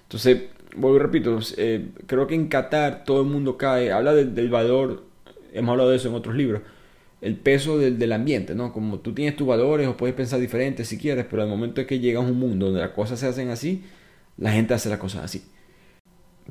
Entonces, 0.04 0.44
vuelvo 0.78 0.98
y 0.98 1.00
repito, 1.00 1.40
eh, 1.58 1.90
creo 2.06 2.28
que 2.28 2.36
en 2.36 2.48
Qatar 2.48 3.04
todo 3.04 3.22
el 3.22 3.28
mundo 3.28 3.58
cae, 3.58 3.92
habla 3.92 4.14
del 4.14 4.50
valor, 4.50 5.07
hemos 5.58 5.72
hablado 5.72 5.90
de 5.90 5.98
eso 5.98 6.10
en 6.10 6.16
otros 6.16 6.36
libros, 6.36 6.62
el 7.22 7.36
peso 7.36 7.78
del, 7.78 7.98
del, 7.98 8.12
ambiente, 8.14 8.56
¿no? 8.56 8.72
Como 8.74 9.00
tú 9.00 9.14
tienes 9.14 9.36
tus 9.36 9.48
valores 9.48 9.88
o 9.88 9.98
puedes 9.98 10.16
pensar 10.16 10.40
diferente 10.40 10.86
si 10.86 10.98
quieres, 10.98 11.26
pero 11.30 11.42
al 11.42 11.50
momento 11.50 11.86
que 11.86 12.00
llegas 12.00 12.24
a 12.24 12.28
un 12.28 12.38
mundo 12.38 12.68
donde 12.68 12.82
las 12.82 12.92
cosas 12.92 13.20
se 13.20 13.28
hacen 13.28 13.50
así, 13.50 13.84
la 14.38 14.52
gente 14.52 14.74
hace 14.74 14.90
las 14.90 15.00
cosas 15.00 15.24
así. 15.24 15.44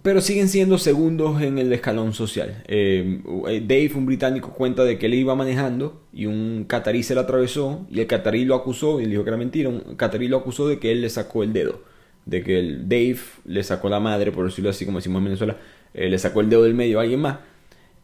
Pero 0.02 0.20
siguen 0.20 0.48
siendo 0.48 0.76
segundos 0.78 1.40
en 1.40 1.58
el 1.58 1.72
escalón 1.72 2.12
social. 2.12 2.62
Eh, 2.68 3.20
Dave, 3.66 3.92
un 3.94 4.06
británico, 4.06 4.52
cuenta 4.52 4.84
de 4.84 4.98
que 4.98 5.06
él 5.06 5.14
iba 5.14 5.34
manejando 5.34 6.02
y 6.12 6.26
un 6.26 6.64
catarí 6.68 7.02
se 7.02 7.14
le 7.14 7.20
atravesó 7.20 7.86
y 7.90 8.00
el 8.00 8.06
catarí 8.06 8.44
lo 8.44 8.54
acusó, 8.54 9.00
y 9.00 9.04
le 9.04 9.10
dijo 9.12 9.24
que 9.24 9.30
era 9.30 9.38
mentira, 9.38 9.68
un 9.70 9.96
catarí 9.96 10.28
lo 10.28 10.36
acusó 10.38 10.68
de 10.68 10.78
que 10.78 10.92
él 10.92 11.00
le 11.00 11.08
sacó 11.08 11.42
el 11.42 11.52
dedo. 11.52 11.80
De 12.26 12.42
que 12.42 12.58
el 12.58 12.88
Dave 12.88 13.18
le 13.46 13.62
sacó 13.62 13.88
la 13.88 14.00
madre, 14.00 14.32
por 14.32 14.44
decirlo 14.44 14.70
así 14.70 14.84
como 14.84 14.98
decimos 14.98 15.20
en 15.20 15.24
Venezuela, 15.24 15.56
eh, 15.94 16.10
le 16.10 16.18
sacó 16.18 16.40
el 16.40 16.50
dedo 16.50 16.64
del 16.64 16.74
medio 16.74 16.98
a 16.98 17.02
alguien 17.02 17.20
más. 17.20 17.38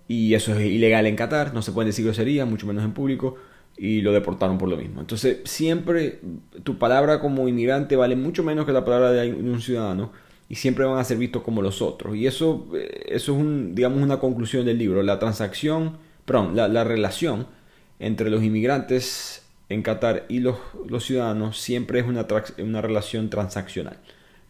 Y 0.09 0.34
eso 0.34 0.55
es 0.55 0.66
ilegal 0.66 1.07
en 1.07 1.16
Qatar, 1.16 1.55
no 1.55 1.62
se 1.62 1.72
puede 1.72 1.86
decir 1.86 2.05
grosería, 2.05 2.44
mucho 2.44 2.66
menos 2.66 2.84
en 2.84 2.92
público 2.92 3.36
y 3.76 4.00
lo 4.03 4.12
deportaron 4.12 4.59
por 4.59 4.68
lo 4.68 4.76
mismo. 4.76 5.00
Entonces, 5.00 5.38
siempre 5.44 6.20
tu 6.62 6.78
palabra 6.78 7.20
como 7.20 7.48
inmigrante 7.48 7.96
vale 7.96 8.16
mucho 8.16 8.42
menos 8.42 8.66
que 8.66 8.72
la 8.72 8.84
palabra 8.84 9.12
de 9.12 9.32
un 9.32 9.61
ciudadano 9.61 10.12
y 10.48 10.57
siempre 10.57 10.84
van 10.84 10.98
a 10.98 11.05
ser 11.05 11.18
vistos 11.18 11.42
como 11.42 11.62
los 11.62 11.80
otros. 11.80 12.14
Y 12.14 12.26
eso, 12.26 12.68
eh, 12.74 13.07
eso 13.09 13.32
es 13.32 13.38
un, 13.38 13.74
digamos, 13.74 14.03
una 14.03 14.18
conclusión 14.18 14.66
del 14.66 14.78
libro. 14.78 15.03
La 15.03 15.18
transacción, 15.18 15.96
perdón, 16.24 16.55
la, 16.55 16.84
relación 16.84 17.46
entre 17.98 18.30
los 18.30 18.42
inmigrantes 18.42 19.46
en 19.68 19.82
Qatar 19.82 20.26
y 20.28 20.40
los, 20.40 20.57
los 20.86 21.05
ciudadanos 21.05 21.59
siempre 21.59 22.00
es 22.00 22.07
una, 22.07 22.26
una 22.59 22.82
relación 22.82 23.30
transaccional. 23.30 23.98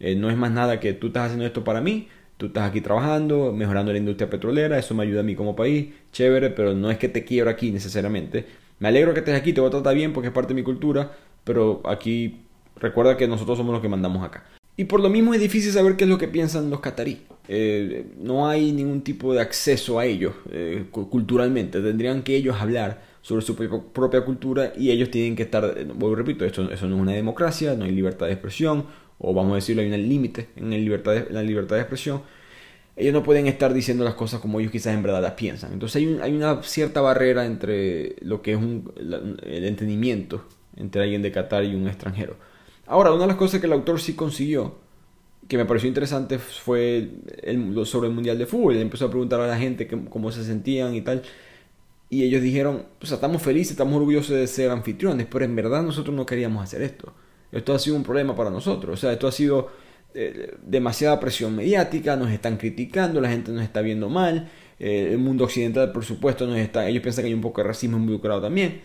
Eh, 0.01 0.17
no 0.17 0.29
es 0.31 0.37
más 0.37 0.51
nada 0.51 0.81
que 0.81 0.93
tú 0.93 1.09
estás 1.09 1.27
haciendo 1.27 1.47
esto 1.47 1.63
para 1.63 1.81
mí, 1.81 2.09
tú 2.43 2.49
estás 2.49 2.69
aquí 2.69 2.81
trabajando, 2.81 3.53
mejorando 3.53 3.93
la 3.93 3.99
industria 3.99 4.29
petrolera, 4.29 4.77
eso 4.77 4.95
me 4.95 5.05
ayuda 5.05 5.21
a 5.21 5.23
mí 5.23 5.37
como 5.37 5.55
país, 5.55 5.91
chévere, 6.11 6.51
pero 6.51 6.75
no 6.75 6.91
es 6.91 6.99
que 6.99 7.09
te 7.09 7.25
quiero 7.25 7.49
aquí 7.49 7.71
necesariamente, 7.71 8.45
me 8.81 8.89
alegro 8.89 9.15
que 9.15 9.21
estés 9.21 9.37
aquí, 9.37 9.53
te 9.53 9.61
voy 9.61 9.69
a 9.69 9.71
tratar 9.71 9.95
bien 9.95 10.13
porque 10.13 10.27
es 10.29 10.35
parte 10.35 10.49
de 10.49 10.55
mi 10.55 10.65
cultura, 10.65 11.13
pero 11.45 11.81
aquí 11.85 12.41
recuerda 12.81 13.17
que 13.17 13.29
nosotros 13.29 13.57
somos 13.57 13.73
los 13.73 13.81
que 13.81 13.89
mandamos 13.89 14.25
acá. 14.25 14.45
Y 14.77 14.87
por 14.87 14.99
lo 14.99 15.09
mismo 15.09 15.33
es 15.35 15.41
difícil 15.41 15.71
saber 15.71 15.95
qué 15.95 16.03
es 16.03 16.11
lo 16.11 16.19
que 16.19 16.27
piensan 16.27 16.69
los 16.69 16.81
catarí. 16.81 17.21
Eh, 17.47 18.07
no 18.21 18.49
hay 18.49 18.73
ningún 18.73 19.03
tipo 19.03 19.33
de 19.35 19.41
acceso 19.41 20.01
a 20.01 20.05
ellos 20.07 20.35
eh, 20.51 20.87
culturalmente. 20.91 21.81
Tendrían 21.81 22.23
que 22.23 22.35
ellos 22.35 22.57
hablar 22.59 23.03
sobre 23.21 23.43
su 23.43 23.55
propia 23.55 24.25
cultura 24.25 24.73
y 24.77 24.91
ellos 24.91 25.11
tienen 25.11 25.37
que 25.37 25.45
estar, 25.45 25.75
eh, 25.77 25.85
vuelvo 25.95 26.17
repito, 26.17 26.45
esto, 26.45 26.69
eso 26.73 26.89
no 26.89 26.97
es 26.97 27.03
una 27.03 27.13
democracia, 27.13 27.75
no 27.77 27.85
hay 27.85 27.93
libertad 27.93 28.27
de 28.27 28.33
expresión, 28.33 28.87
o 29.19 29.35
vamos 29.35 29.53
a 29.53 29.55
decirlo, 29.57 29.83
hay 29.83 29.93
un 29.93 30.09
límite 30.09 30.49
en, 30.57 30.71
la 30.71 31.43
libertad 31.43 31.77
de 31.77 31.81
expresión 31.81 32.23
ellos 32.97 33.15
no 33.15 33.23
pueden 33.23 33.47
estar 33.47 33.73
diciendo 33.73 34.05
las 34.05 34.15
cosas 34.15 34.41
como 34.41 34.61
ellos 34.61 34.71
quizás 34.71 34.95
en 34.95 35.03
verdad 35.03 35.23
las 35.23 35.33
piensan. 35.33 35.73
Entonces 35.73 35.97
hay, 35.97 36.35
una 36.35 36.63
cierta 36.63 37.01
barrera 37.01 37.47
entre 37.47 38.17
lo 38.21 38.43
que 38.43 38.53
es 38.53 38.59
un, 38.59 38.93
el 38.97 39.65
entendimiento 39.65 40.45
entre 40.77 41.03
alguien 41.03 41.23
de 41.23 41.33
Qatar 41.33 41.65
y 41.65 41.75
un 41.75 41.89
extranjero. 41.89 42.37
Ahora, 42.87 43.13
una 43.13 43.23
de 43.23 43.29
las 43.29 43.37
cosas 43.37 43.61
que 43.61 43.67
el 43.67 43.73
autor 43.73 44.01
sí 44.01 44.15
consiguió, 44.15 44.77
que 45.49 45.57
me 45.57 45.65
pareció 45.65 45.89
interesante, 45.89 46.39
fue 46.39 47.11
el, 47.43 47.87
sobre 47.87 48.09
el 48.09 48.15
Mundial 48.15 48.39
de 48.39 48.47
Fútbol. 48.47 48.75
Él 48.75 48.83
empezó 48.83 49.07
a 49.07 49.11
preguntar 49.11 49.41
a 49.41 49.47
la 49.47 49.59
gente 49.59 49.89
cómo 50.11 50.31
se 50.31 50.45
sentían 50.45 50.95
y 50.95 51.01
tal. 51.01 51.23
Y 52.11 52.25
ellos 52.25 52.43
dijeron, 52.43 52.85
pues 52.99 53.11
estamos 53.13 53.41
felices, 53.41 53.73
estamos 53.73 53.95
orgullosos 53.95 54.37
de 54.37 54.47
ser 54.47 54.71
anfitriones, 54.71 55.27
pero 55.31 55.47
en 55.47 55.57
verdad 55.57 55.83
nosotros 55.83 56.15
no 56.15 56.27
queríamos 56.27 56.63
hacer 56.63 56.83
esto. 56.83 57.15
Esto 57.53 57.75
ha 57.75 57.79
sido 57.79 57.97
un 57.97 58.03
problema 58.03 58.35
para 58.35 58.51
nosotros. 58.51 58.99
O 58.99 59.01
sea, 59.01 59.13
esto 59.13 59.29
ha 59.29 59.33
sido 59.33 59.69
eh, 60.15 60.57
demasiada 60.63 61.19
presión 61.19 61.57
mediática, 61.57 62.17
nos 62.17 62.31
están 62.31 62.59
criticando, 62.59 63.19
la 63.19 63.31
gente 63.31 63.51
nos 63.51 63.63
está 63.63 63.81
viendo 63.81 64.11
mal, 64.11 64.51
eh, 64.79 65.09
el 65.11 65.17
mundo 65.17 65.45
occidental 65.45 65.91
por 65.91 66.05
supuesto 66.05 66.47
nos 66.47 66.59
está, 66.59 66.87
ellos 66.87 67.03
piensan 67.03 67.23
que 67.23 67.29
hay 67.29 67.35
un 67.35 67.41
poco 67.41 67.63
de 67.63 67.69
racismo 67.69 67.97
involucrado 67.97 68.43
también 68.43 68.83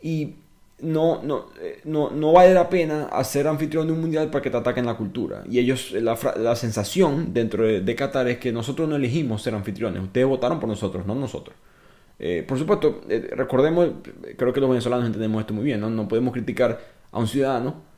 y 0.00 0.36
no, 0.78 1.22
no, 1.22 1.48
eh, 1.60 1.80
no, 1.84 2.08
no 2.08 2.32
vale 2.32 2.54
la 2.54 2.70
pena 2.70 3.08
hacer 3.12 3.46
anfitrión 3.46 3.88
de 3.88 3.92
un 3.92 4.00
mundial 4.00 4.30
para 4.30 4.40
que 4.40 4.48
te 4.48 4.56
ataquen 4.56 4.86
la 4.86 4.94
cultura. 4.94 5.44
Y 5.50 5.58
ellos, 5.58 5.92
la, 5.92 6.18
la 6.38 6.56
sensación 6.56 7.34
dentro 7.34 7.66
de, 7.66 7.94
Qatar 7.94 8.28
es 8.28 8.38
que 8.38 8.50
nosotros 8.50 8.88
no 8.88 8.96
elegimos 8.96 9.42
ser 9.42 9.54
anfitriones, 9.54 10.02
ustedes 10.02 10.26
votaron 10.26 10.58
por 10.60 10.70
nosotros, 10.70 11.04
no 11.04 11.14
nosotros. 11.14 11.54
Por 12.46 12.58
supuesto, 12.58 13.02
recordemos, 13.32 13.88
creo 14.36 14.52
que 14.52 14.60
los 14.60 14.68
venezolanos 14.68 15.06
entendemos 15.06 15.40
esto 15.40 15.54
muy 15.54 15.64
bien, 15.64 15.80
¿no? 15.80 15.88
No 15.88 16.06
podemos 16.06 16.34
criticar 16.34 16.78
a 17.12 17.18
un 17.18 17.26
ciudadano 17.26 17.89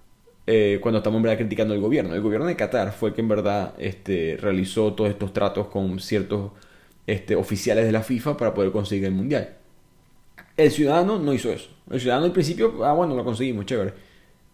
eh, 0.46 0.78
cuando 0.82 0.98
estamos 0.98 1.18
en 1.18 1.22
verdad 1.22 1.38
criticando 1.38 1.74
al 1.74 1.80
gobierno. 1.80 2.14
El 2.14 2.20
gobierno 2.20 2.46
de 2.46 2.56
Qatar 2.56 2.92
fue 2.92 3.10
el 3.10 3.14
que 3.14 3.20
en 3.20 3.28
verdad 3.28 3.74
este, 3.78 4.36
realizó 4.40 4.92
todos 4.94 5.10
estos 5.10 5.32
tratos 5.32 5.68
con 5.68 6.00
ciertos 6.00 6.52
este, 7.06 7.36
oficiales 7.36 7.84
de 7.84 7.92
la 7.92 8.02
FIFA 8.02 8.36
para 8.36 8.54
poder 8.54 8.72
conseguir 8.72 9.06
el 9.06 9.12
mundial. 9.12 9.56
El 10.56 10.70
ciudadano 10.70 11.18
no 11.18 11.32
hizo 11.32 11.50
eso. 11.50 11.70
El 11.90 12.00
ciudadano 12.00 12.26
al 12.26 12.32
principio, 12.32 12.84
ah, 12.84 12.92
bueno, 12.92 13.14
lo 13.14 13.24
conseguimos, 13.24 13.66
chévere. 13.66 13.92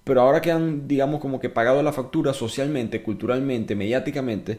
Pero 0.04 0.22
ahora 0.22 0.40
que 0.40 0.50
han, 0.50 0.88
digamos, 0.88 1.20
como 1.20 1.40
que 1.40 1.50
pagado 1.50 1.82
la 1.82 1.92
factura 1.92 2.32
socialmente, 2.32 3.02
culturalmente, 3.02 3.74
mediáticamente, 3.74 4.58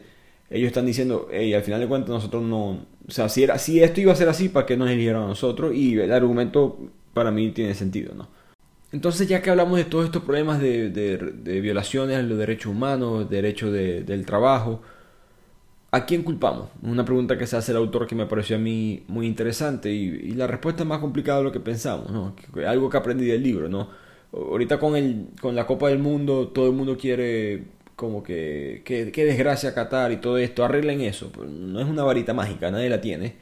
ellos 0.50 0.68
están 0.68 0.86
diciendo, 0.86 1.28
hey, 1.32 1.54
al 1.54 1.62
final 1.62 1.80
de 1.80 1.88
cuentas 1.88 2.10
nosotros 2.10 2.42
no, 2.42 2.86
o 3.06 3.10
sea, 3.10 3.28
si, 3.28 3.44
era, 3.44 3.58
si 3.58 3.82
esto 3.82 4.00
iba 4.00 4.12
a 4.12 4.16
ser 4.16 4.28
así, 4.28 4.48
¿para 4.48 4.66
qué 4.66 4.76
nos 4.76 4.90
eligieron 4.90 5.24
a 5.24 5.26
nosotros? 5.28 5.74
Y 5.74 5.98
el 5.98 6.12
argumento 6.12 6.78
para 7.14 7.30
mí 7.30 7.50
tiene 7.50 7.74
sentido, 7.74 8.14
¿no? 8.14 8.28
Entonces, 8.92 9.28
ya 9.28 9.40
que 9.40 9.50
hablamos 9.50 9.76
de 9.78 9.84
todos 9.84 10.06
estos 10.06 10.22
problemas 10.24 10.60
de, 10.60 10.90
de, 10.90 11.60
violaciones 11.60 12.16
a 12.18 12.22
los 12.22 12.38
derechos 12.38 12.72
humanos, 12.72 13.30
derechos 13.30 13.72
del 13.72 14.26
trabajo, 14.26 14.82
¿a 15.92 16.06
quién 16.06 16.22
culpamos? 16.22 16.70
Una 16.82 17.04
pregunta 17.04 17.38
que 17.38 17.46
se 17.46 17.56
hace 17.56 17.72
el 17.72 17.78
autor 17.78 18.06
que 18.06 18.14
me 18.14 18.26
pareció 18.26 18.56
a 18.56 18.58
mí 18.58 19.04
muy 19.08 19.26
interesante 19.26 19.92
y, 19.92 20.32
la 20.32 20.46
respuesta 20.46 20.82
es 20.82 20.88
más 20.88 20.98
complicada 20.98 21.38
de 21.38 21.44
lo 21.44 21.52
que 21.52 21.60
pensamos, 21.60 22.10
¿no? 22.10 22.34
Algo 22.66 22.90
que 22.90 22.96
aprendí 22.96 23.26
del 23.26 23.42
libro, 23.42 23.68
¿no? 23.68 23.88
Ahorita 24.32 24.78
con, 24.78 24.96
el, 24.96 25.28
con 25.40 25.54
la 25.54 25.66
Copa 25.66 25.88
del 25.88 25.98
Mundo, 25.98 26.48
todo 26.48 26.66
el 26.66 26.72
mundo 26.72 26.96
quiere 26.96 27.64
como 27.96 28.22
que, 28.22 28.82
qué 28.84 29.24
desgracia 29.24 29.74
Qatar 29.74 30.10
y 30.12 30.16
todo 30.16 30.38
esto, 30.38 30.64
arreglen 30.64 31.00
eso. 31.02 31.30
Pues, 31.32 31.48
no 31.48 31.80
es 31.80 31.86
una 31.86 32.02
varita 32.02 32.32
mágica, 32.34 32.70
nadie 32.70 32.88
la 32.88 33.00
tiene. 33.00 33.34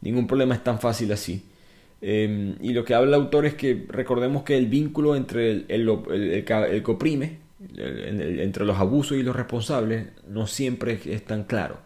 Ningún 0.00 0.26
problema 0.26 0.54
es 0.54 0.64
tan 0.64 0.80
fácil 0.80 1.12
así. 1.12 1.44
Em, 2.00 2.56
y 2.60 2.72
lo 2.72 2.84
que 2.84 2.94
habla 2.94 3.16
el 3.16 3.22
autor 3.22 3.46
es 3.46 3.54
que 3.54 3.86
recordemos 3.88 4.44
que 4.44 4.56
el 4.56 4.66
vínculo 4.66 5.16
entre 5.16 5.50
el, 5.50 5.66
el, 5.68 6.44
el, 6.50 6.82
coprime, 6.82 7.38
entre 7.76 8.64
los 8.64 8.78
abusos 8.78 9.18
y 9.18 9.22
los 9.22 9.34
responsables, 9.34 10.06
no 10.28 10.46
siempre 10.46 11.00
es 11.04 11.24
tan 11.24 11.44
claro. 11.44 11.78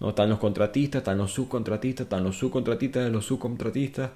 ¿no? 0.00 0.10
Están 0.10 0.30
los 0.30 0.38
contratistas, 0.38 1.00
están 1.00 1.18
los 1.18 1.32
subcontratistas, 1.32 2.04
están 2.04 2.24
los 2.24 2.36
subcontratistas 2.36 3.04
de 3.04 3.10
los 3.10 3.26
subcontratistas. 3.26 4.10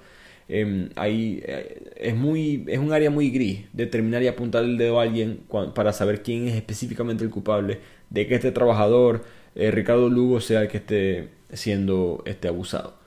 Em, 0.47 0.89
eh, 0.97 1.91
es, 1.95 2.15
muy, 2.15 2.65
es 2.67 2.79
un 2.79 2.91
área 2.91 3.09
muy 3.09 3.29
gris 3.29 3.65
determinar 3.73 4.21
y 4.23 4.27
apuntar 4.27 4.63
el 4.63 4.77
dedo 4.77 4.99
a 4.99 5.03
alguien 5.03 5.41
para 5.75 5.93
saber 5.93 6.23
quién 6.23 6.47
es 6.47 6.55
específicamente 6.55 7.23
el 7.23 7.29
culpable 7.29 7.79
de 8.09 8.27
que 8.27 8.35
este 8.35 8.51
trabajador, 8.51 9.23
eh, 9.55 9.71
Ricardo 9.71 10.09
Lugo, 10.09 10.41
sea 10.41 10.63
el 10.63 10.67
que 10.67 10.77
esté 10.77 11.29
siendo 11.53 12.23
este, 12.25 12.47
abusado. 12.47 13.00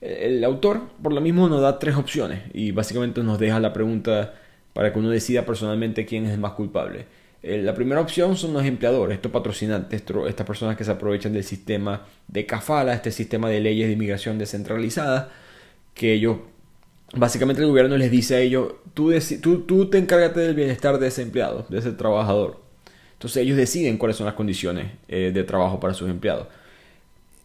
El 0.00 0.44
autor, 0.44 0.82
por 1.02 1.12
lo 1.12 1.20
mismo, 1.20 1.48
nos 1.48 1.62
da 1.62 1.78
tres 1.78 1.96
opciones 1.96 2.42
y 2.52 2.70
básicamente 2.70 3.22
nos 3.22 3.38
deja 3.38 3.60
la 3.60 3.72
pregunta 3.72 4.34
para 4.72 4.92
que 4.92 4.98
uno 4.98 5.08
decida 5.08 5.46
personalmente 5.46 6.04
quién 6.04 6.26
es 6.26 6.32
el 6.32 6.38
más 6.38 6.52
culpable. 6.52 7.06
Eh, 7.42 7.62
la 7.62 7.74
primera 7.74 8.00
opción 8.00 8.36
son 8.36 8.52
los 8.52 8.64
empleadores, 8.64 9.16
estos 9.16 9.32
patrocinantes, 9.32 10.02
estas 10.28 10.46
personas 10.46 10.76
que 10.76 10.84
se 10.84 10.90
aprovechan 10.90 11.32
del 11.32 11.44
sistema 11.44 12.06
de 12.28 12.44
CAFALA, 12.44 12.94
este 12.94 13.10
sistema 13.10 13.48
de 13.48 13.60
leyes 13.60 13.86
de 13.86 13.94
inmigración 13.94 14.36
descentralizada, 14.36 15.30
que 15.94 16.12
ellos 16.12 16.38
básicamente 17.14 17.62
el 17.62 17.68
gobierno 17.68 17.96
les 17.96 18.10
dice 18.10 18.36
a 18.36 18.40
ellos, 18.40 18.74
tú, 18.94 19.12
tú, 19.40 19.60
tú 19.60 19.88
te 19.88 19.98
encárgate 19.98 20.40
del 20.40 20.54
bienestar 20.54 20.98
de 20.98 21.06
ese 21.06 21.22
empleado, 21.22 21.66
de 21.68 21.78
ese 21.78 21.92
trabajador. 21.92 22.60
Entonces 23.12 23.42
ellos 23.42 23.56
deciden 23.56 23.96
cuáles 23.96 24.16
son 24.16 24.26
las 24.26 24.34
condiciones 24.34 24.92
eh, 25.08 25.30
de 25.32 25.44
trabajo 25.44 25.80
para 25.80 25.94
sus 25.94 26.10
empleados. 26.10 26.48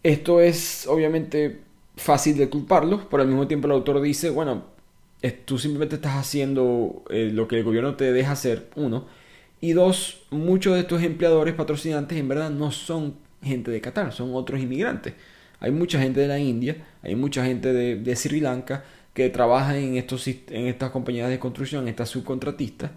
Esto 0.04 0.42
es 0.42 0.88
obviamente 0.88 1.62
fácil 1.96 2.38
de 2.38 2.50
culparlos, 2.50 3.02
pero 3.10 3.24
al 3.24 3.30
mismo 3.30 3.48
tiempo 3.48 3.68
el 3.68 3.74
autor 3.74 4.02
dice, 4.02 4.30
bueno, 4.30 4.66
tú 5.46 5.60
simplemente 5.60 5.96
estás 5.96 6.16
haciendo 6.16 7.04
eh, 7.10 7.30
lo 7.32 7.48
que 7.48 7.58
el 7.58 7.64
gobierno 7.64 7.96
te 7.96 8.12
deja 8.12 8.32
hacer, 8.32 8.70
uno, 8.76 9.06
y 9.60 9.74
dos, 9.74 10.24
muchos 10.32 10.74
de 10.74 10.82
estos 10.82 11.04
empleadores 11.04 11.54
patrocinantes 11.54 12.18
en 12.18 12.28
verdad 12.28 12.50
no 12.50 12.72
son 12.72 13.16
gente 13.44 13.70
de 13.70 13.80
Qatar, 13.80 14.12
son 14.12 14.34
otros 14.34 14.60
inmigrantes. 14.60 15.14
Hay 15.60 15.72
mucha 15.72 16.00
gente 16.00 16.20
de 16.20 16.28
la 16.28 16.40
India, 16.40 16.88
hay 17.04 17.16
mucha 17.16 17.46
gente 17.46 17.72
de, 17.72 18.16
Sri 18.16 18.40
Lanka, 18.40 18.84
que 19.14 19.30
trabajan 19.30 19.76
en, 19.76 19.98
estos, 19.98 20.28
en 20.28 20.68
estas 20.68 20.90
compañías 20.90 21.30
de 21.30 21.38
construcción, 21.38 21.88
estas 21.88 22.10
subcontratistas, 22.10 22.92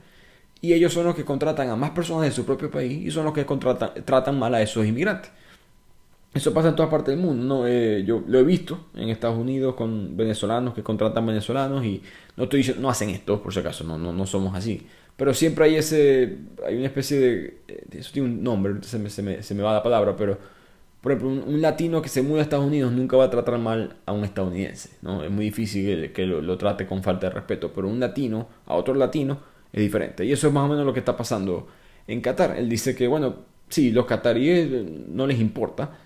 y 0.62 0.72
ellos 0.72 0.94
son 0.94 1.04
los 1.04 1.14
que 1.14 1.26
contratan 1.26 1.68
a 1.68 1.76
más 1.76 1.90
personas 1.90 2.24
de 2.24 2.30
su 2.30 2.46
propio 2.46 2.70
país 2.70 3.06
y 3.06 3.10
son 3.10 3.26
los 3.26 3.34
que 3.34 3.44
contratan, 3.44 3.90
tratan 4.06 4.38
mal 4.38 4.54
a 4.54 4.62
esos 4.62 4.86
inmigrantes. 4.86 5.30
Eso 6.34 6.52
pasa 6.52 6.68
en 6.68 6.76
todas 6.76 6.90
partes 6.90 7.14
del 7.14 7.24
mundo. 7.24 7.44
¿no? 7.44 7.66
Eh, 7.66 8.04
yo 8.04 8.22
lo 8.26 8.38
he 8.40 8.44
visto 8.44 8.86
en 8.94 9.08
Estados 9.08 9.38
Unidos 9.38 9.74
con 9.74 10.16
venezolanos 10.16 10.74
que 10.74 10.82
contratan 10.82 11.24
venezolanos 11.24 11.84
y 11.84 12.02
no 12.36 12.44
estoy 12.44 12.58
diciendo, 12.58 12.82
no 12.82 12.90
hacen 12.90 13.10
esto, 13.10 13.40
por 13.40 13.54
si 13.54 13.60
acaso, 13.60 13.84
no, 13.84 13.96
no, 13.96 14.12
no 14.12 14.26
somos 14.26 14.54
así. 14.54 14.86
Pero 15.16 15.32
siempre 15.32 15.66
hay 15.66 15.76
ese, 15.76 16.38
hay 16.66 16.76
una 16.76 16.86
especie 16.86 17.18
de, 17.18 17.58
eso 17.92 18.10
tiene 18.12 18.28
un 18.28 18.42
nombre, 18.42 18.74
se 18.82 18.98
me, 18.98 19.08
se 19.10 19.22
me, 19.22 19.42
se 19.44 19.54
me 19.54 19.62
va 19.62 19.72
la 19.72 19.82
palabra, 19.82 20.16
pero 20.16 20.36
por 21.04 21.12
ejemplo, 21.12 21.44
un, 21.46 21.60
latino 21.60 22.00
que 22.00 22.08
se 22.08 22.22
muda 22.22 22.40
a 22.40 22.42
Estados 22.44 22.64
Unidos 22.64 22.90
nunca 22.90 23.18
va 23.18 23.24
a 23.24 23.30
tratar 23.30 23.58
mal 23.58 23.96
a 24.06 24.12
un 24.12 24.24
estadounidense, 24.24 24.88
¿no? 25.02 25.22
Es 25.22 25.30
muy 25.30 25.44
difícil 25.44 26.12
que, 26.12 26.24
lo, 26.24 26.56
trate 26.56 26.86
con 26.86 27.02
falta 27.02 27.28
de 27.28 27.34
respeto, 27.34 27.70
pero 27.74 27.88
un 27.88 28.00
latino 28.00 28.48
a 28.64 28.74
otro 28.74 28.94
latino 28.94 29.38
es 29.70 29.82
diferente. 29.82 30.24
Y 30.24 30.32
eso 30.32 30.48
es 30.48 30.54
más 30.54 30.64
o 30.64 30.68
menos 30.68 30.86
lo 30.86 30.94
que 30.94 31.00
está 31.00 31.14
pasando 31.14 31.68
en 32.06 32.22
Qatar. 32.22 32.56
Él 32.56 32.70
dice 32.70 32.94
que, 32.96 33.06
bueno, 33.06 33.36
sí, 33.68 33.90
los 33.90 34.06
cataríes 34.06 34.66
eh, 34.72 35.04
no 35.08 35.26
les 35.26 35.38
importa, 35.40 35.98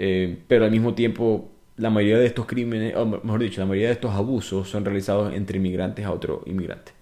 eh, 0.00 0.38
pero 0.46 0.64
al 0.64 0.70
mismo 0.70 0.94
tiempo 0.94 1.50
la 1.76 1.90
mayoría 1.90 2.18
de 2.18 2.26
estos 2.26 2.46
crímenes, 2.46 2.94
o 2.96 3.04
mejor 3.04 3.40
dicho, 3.40 3.60
la 3.60 3.66
mayoría 3.66 3.88
de 3.88 3.94
estos 3.94 4.14
abusos 4.14 4.68
son 4.68 4.84
realizados 4.84 5.34
entre 5.34 5.58
inmigrantes 5.58 6.04
a 6.06 6.12
otro 6.12 6.42
inmigrante. 6.46 6.92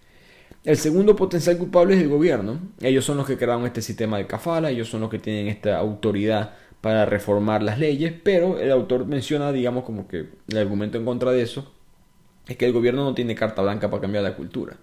El 0.65 0.79
segundo 0.79 1.15
potencial 1.15 1.59
culpable 1.59 1.95
es 1.95 2.03
el 2.03 2.09
gobierno. 2.09 2.59
Ellos 2.81 3.05
son 3.05 3.19
los 3.19 3.27
que 3.27 3.37
crearon 3.37 3.67
este 3.67 3.83
sistema 3.83 4.17
de 4.19 4.27
kafala, 4.27 4.71
ellos 4.71 4.89
son 4.89 5.03
los 5.03 5.11
que 5.11 5.19
tienen 5.19 5.49
esta 5.49 5.79
autoridad 5.79 6.55
para 6.81 7.05
reformar 7.05 7.63
las 7.63 7.79
leyes, 7.79 8.15
pero 8.23 8.59
el 8.59 8.71
autor 8.73 9.07
menciona, 9.07 9.53
digamos, 9.53 9.85
como 9.85 10.09
que 10.09 10.31
el 10.49 10.57
argumento 10.59 10.99
en 10.99 11.05
contra 11.05 11.33
de 11.33 11.43
eso 11.43 11.73
es 12.49 12.57
que 12.57 12.67
el 12.67 12.73
gobierno 12.73 13.05
no 13.05 13.15
tiene 13.15 13.35
carta 13.35 13.63
blanca 13.63 13.91
para 13.91 14.01
cambiar 14.01 14.25
la 14.25 14.37
cultura. 14.37 14.79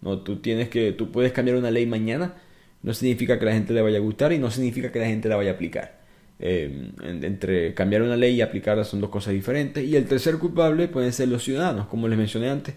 No, 0.00 0.20
tú 0.20 0.36
tienes 0.36 0.68
que, 0.70 0.92
tú 0.92 1.10
puedes 1.12 1.32
cambiar 1.32 1.58
una 1.58 1.70
ley 1.70 1.86
mañana, 1.86 2.34
no 2.82 2.94
significa 2.94 3.38
que 3.38 3.44
la 3.44 3.52
gente 3.52 3.72
le 3.74 3.82
vaya 3.82 3.98
a 3.98 4.00
gustar 4.00 4.32
y 4.32 4.38
no 4.38 4.50
significa 4.50 4.90
que 4.92 5.00
la 5.00 5.06
gente 5.06 5.28
la 5.28 5.36
vaya 5.36 5.50
a 5.50 5.54
aplicar. 5.54 5.98
Eh, 6.40 6.92
entre 7.02 7.74
cambiar 7.74 8.02
una 8.02 8.16
ley 8.16 8.36
y 8.36 8.40
aplicarla 8.42 8.84
son 8.84 9.00
dos 9.00 9.10
cosas 9.10 9.34
diferentes. 9.34 9.84
Y 9.84 9.96
el 9.96 10.06
tercer 10.06 10.38
culpable 10.38 10.88
pueden 10.88 11.12
ser 11.12 11.28
los 11.28 11.42
ciudadanos, 11.42 11.86
como 11.86 12.08
les 12.08 12.18
mencioné 12.18 12.50
antes. 12.50 12.74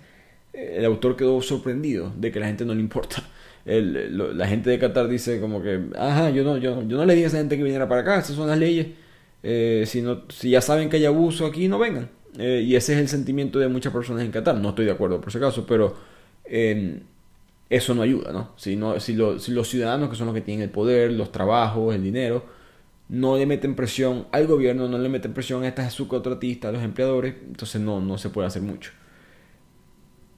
El 0.54 0.86
autor 0.86 1.16
quedó 1.16 1.42
sorprendido 1.42 2.12
de 2.18 2.32
que 2.32 2.40
la 2.40 2.48
gente 2.48 2.66
no 2.66 2.74
le 2.74 2.82
importa 2.82 3.24
la 3.66 4.48
gente 4.48 4.70
de 4.70 4.80
Qatar 4.80 5.08
dice 5.08 5.40
como 5.40 5.62
que, 5.62 5.82
ajá, 5.98 6.30
yo 6.32 6.44
no, 6.44 6.58
yo, 6.58 6.82
no 6.82 7.06
le 7.06 7.14
dije 7.14 7.26
a 7.26 7.28
esa 7.28 7.38
gente 7.38 7.58
que 7.58 7.64
viniera 7.64 7.88
para 7.88 8.02
acá, 8.02 8.20
esas 8.20 8.36
son 8.36 8.48
las 8.48 8.58
leyes. 8.58 8.88
Eh, 9.44 9.86
si, 9.88 10.50
ya 10.50 10.62
saben 10.62 10.90
que 10.90 10.98
hay 10.98 11.06
abuso 11.06 11.46
aquí, 11.46 11.68
no 11.68 11.80
vengan. 11.80 12.10
Eh, 12.38 12.64
y 12.66 12.76
ese 12.76 12.94
es 12.94 13.00
el 13.00 13.08
sentimiento 13.08 13.60
de 13.60 13.68
muchas 13.68 13.94
personas 13.94 14.24
en 14.24 14.32
Qatar. 14.32 14.56
No 14.56 14.70
estoy 14.70 14.86
de 14.86 14.92
acuerdo 14.92 15.20
por 15.22 15.32
si 15.32 15.38
acaso, 15.38 15.66
pero 15.66 15.96
eso 17.70 17.96
no 17.96 18.02
ayuda, 18.02 18.32
¿no? 18.34 18.52
Si, 18.58 18.76
no 18.76 19.00
si, 19.00 19.18
si 19.40 19.52
los 19.52 19.68
ciudadanos, 19.68 20.10
que 20.10 20.16
son 20.16 20.26
los 20.28 20.36
que 20.36 20.42
tienen 20.42 20.64
el 20.64 20.70
poder, 20.70 21.12
los 21.12 21.32
trabajos, 21.32 21.96
el 21.96 22.04
dinero, 22.04 22.44
no 23.12 23.38
le 23.38 23.46
meten 23.46 23.76
presión 23.76 24.26
al 24.32 24.48
gobierno, 24.48 24.88
no 24.88 24.98
le 24.98 25.10
meten 25.10 25.34
presión 25.34 25.64
a 25.64 25.68
estas 25.68 25.94
subcontratistas, 25.94 26.70
a 26.70 26.72
los 26.72 26.82
empleadores, 26.82 27.36
entonces 27.46 27.82
no, 27.82 28.00
no 28.00 28.18
se 28.18 28.30
puede 28.30 28.48
hacer 28.48 28.62
mucho. 28.62 28.92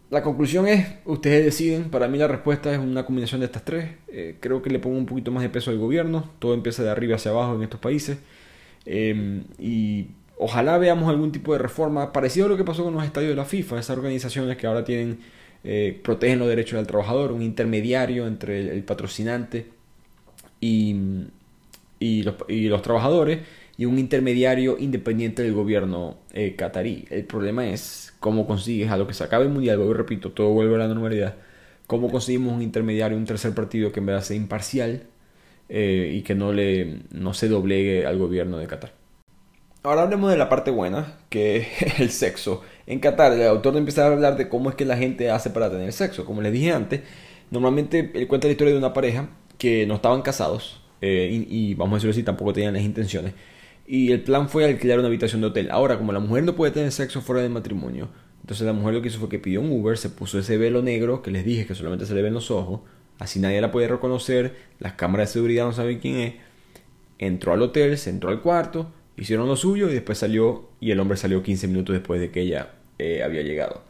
La 0.10 0.24
conclusión 0.24 0.68
es, 0.68 0.88
ustedes 1.06 1.46
deciden, 1.46 1.92
para 1.92 2.08
mí 2.08 2.18
la 2.18 2.28
respuesta 2.28 2.74
es 2.74 2.80
una 2.80 3.06
combinación 3.06 3.42
de 3.42 3.46
estas 3.46 3.64
tres. 3.64 3.92
Eh, 4.08 4.38
creo 4.40 4.64
que 4.64 4.72
le 4.72 4.80
pongo 4.80 4.98
un 4.98 5.06
poquito 5.06 5.32
más 5.32 5.44
de 5.44 5.50
peso 5.50 5.70
al 5.70 5.78
gobierno, 5.78 6.32
todo 6.40 6.56
empieza 6.56 6.84
de 6.84 6.90
arriba 6.90 7.16
hacia 7.16 7.30
abajo 7.30 7.56
en 7.56 7.62
estos 7.62 7.80
países. 7.80 8.18
Em, 8.86 9.44
y 9.60 10.08
ojalá 10.40 10.80
veamos 10.80 11.10
algún 11.10 11.32
tipo 11.32 11.54
de 11.54 11.60
reforma 11.60 12.12
parecido 12.12 12.48
a 12.48 12.50
lo 12.50 12.58
que 12.58 12.64
pasó 12.64 12.84
con 12.84 12.96
los 12.96 13.04
estadios 13.04 13.30
de 13.30 13.36
la 13.36 13.46
FIFA, 13.46 13.80
esas 13.80 13.96
organizaciones 13.96 14.58
que 14.58 14.66
ahora 14.66 14.84
tienen, 14.84 15.20
eh, 15.64 16.00
protegen 16.04 16.40
los 16.40 16.48
derechos 16.48 16.78
del 16.78 16.88
trabajador, 16.88 17.32
un 17.32 17.44
intermediario 17.44 18.26
entre 18.26 18.72
el, 18.72 18.84
patrocinante 18.84 19.68
y, 20.60 20.96
y, 22.04 22.24
los, 22.68 22.82
trabajadores 22.82 23.40
y 23.78 23.86
un 23.86 23.98
intermediario 23.98 24.78
independiente 24.78 25.42
del 25.44 25.54
gobierno 25.54 26.18
eh. 26.34 26.56
El 27.10 27.26
problema 27.26 27.68
es 27.68 28.14
cómo 28.20 28.46
consigues 28.46 28.92
a 28.92 28.98
lo 28.98 29.08
que 29.08 29.14
se 29.14 29.24
acabe 29.24 29.46
el 29.46 29.52
mundial, 29.52 29.78
luego 29.78 29.94
repito, 29.94 30.32
todo 30.32 30.50
vuelve 30.50 30.76
a 30.76 30.80
la 30.80 30.88
normalidad, 30.88 31.36
cómo 31.88 32.12
conseguimos 32.12 32.54
un 32.54 32.62
intermediario, 32.62 33.18
un 33.18 33.26
tercer 33.26 33.54
partido 33.54 33.92
que 33.92 34.00
en 34.00 34.06
verdad 34.06 34.22
sea 34.22 34.38
imparcial 34.38 35.04
eh, 35.70 36.12
y 36.14 36.22
que 36.24 36.36
no, 36.36 36.52
le, 36.52 37.00
no 37.12 37.34
se 37.34 37.48
doblegue 37.48 38.06
al 38.06 38.18
gobierno 38.18 38.58
de 38.58 38.68
Qatar. 38.68 38.94
Ahora 39.84 40.04
hablemos 40.04 40.32
de 40.32 40.38
la 40.38 40.48
parte 40.50 40.72
buena, 40.72 41.18
que 41.30 41.58
es 41.58 41.68
el 42.00 42.10
sexo. 42.10 42.62
En 42.86 43.00
Qatar, 43.00 43.34
el 43.34 43.48
autor 43.48 43.76
empieza 43.78 44.04
a 44.04 44.08
hablar 44.12 44.38
de 44.38 44.50
cómo 44.50 44.70
es 44.70 44.76
que 44.76 44.86
la 44.86 44.98
gente 44.98 45.30
hace 45.30 45.50
para 45.50 45.70
tener 45.70 45.92
sexo. 45.94 46.26
Como 46.26 46.42
les 46.42 46.54
dije 46.54 46.72
antes, 46.72 47.02
normalmente 47.52 48.12
él 48.14 48.28
cuenta 48.28 48.48
la 48.48 48.54
historia 48.54 48.74
de 48.74 48.80
una 48.80 48.94
pareja 48.94 49.30
que 49.58 49.86
no 49.86 49.96
estaban 49.96 50.22
casados, 50.22 50.83
eh, 51.06 51.46
y, 51.50 51.74
vamos 51.74 51.92
a 51.92 51.96
decirlo 51.98 52.12
así, 52.12 52.24
tampoco 52.24 52.54
tenían 52.54 52.76
las 52.76 52.84
intenciones 52.84 53.34
y 53.86 54.14
el 54.14 54.22
plan 54.22 54.48
fue 54.48 54.64
alquilar 54.64 55.00
una 55.00 55.10
habitación 55.10 55.42
de 55.42 55.48
hotel. 55.48 55.70
Ahora, 55.70 55.98
como 55.98 56.14
la 56.14 56.22
mujer 56.22 56.46
no 56.46 56.56
puede 56.56 56.72
tener 56.72 56.94
sexo 56.94 57.20
fuera 57.20 57.42
del 57.42 57.52
matrimonio, 57.52 58.08
Entonces 58.40 58.66
la 58.66 58.72
mujer 58.72 58.94
lo 58.94 59.02
que 59.02 59.10
hizo 59.10 59.20
fue 59.20 59.28
que 59.28 59.38
pidió 59.38 59.60
un 59.60 59.70
Uber, 59.70 59.98
se 59.98 60.10
puso 60.10 60.40
ese 60.40 60.58
velo 60.58 60.82
negro 60.82 61.22
que 61.22 61.30
les 61.30 61.44
dije 61.44 61.66
que 61.66 61.76
solamente 61.76 62.06
se 62.06 62.16
le 62.16 62.22
ven 62.22 62.34
los 62.34 62.52
ojos, 62.52 62.80
así 63.20 63.42
nadie 63.42 63.60
la 63.60 63.70
puede 63.70 63.90
reconocer, 63.90 64.56
las 64.80 64.94
cámaras 64.94 65.28
de 65.28 65.34
seguridad 65.34 65.66
no 65.66 65.74
saben 65.74 66.00
quién 66.00 66.16
es. 66.16 66.34
Entró 67.20 67.52
al 67.52 67.62
hotel, 67.62 67.98
se 67.98 68.10
entró 68.10 68.30
al 68.30 68.42
cuarto, 68.42 68.94
hicieron 69.18 69.50
lo 69.50 69.58
suyo 69.58 69.90
y 69.90 69.94
después 69.94 70.18
salió 70.18 70.70
y 70.80 70.92
el 70.92 71.02
hombre 71.02 71.18
salió 71.18 71.44
15 71.44 71.68
minutos 71.68 71.94
después 71.94 72.22
de 72.22 72.32
que 72.32 72.40
ella 72.40 72.76
eh, 72.98 73.24
había 73.24 73.42
llegado. 73.42 73.84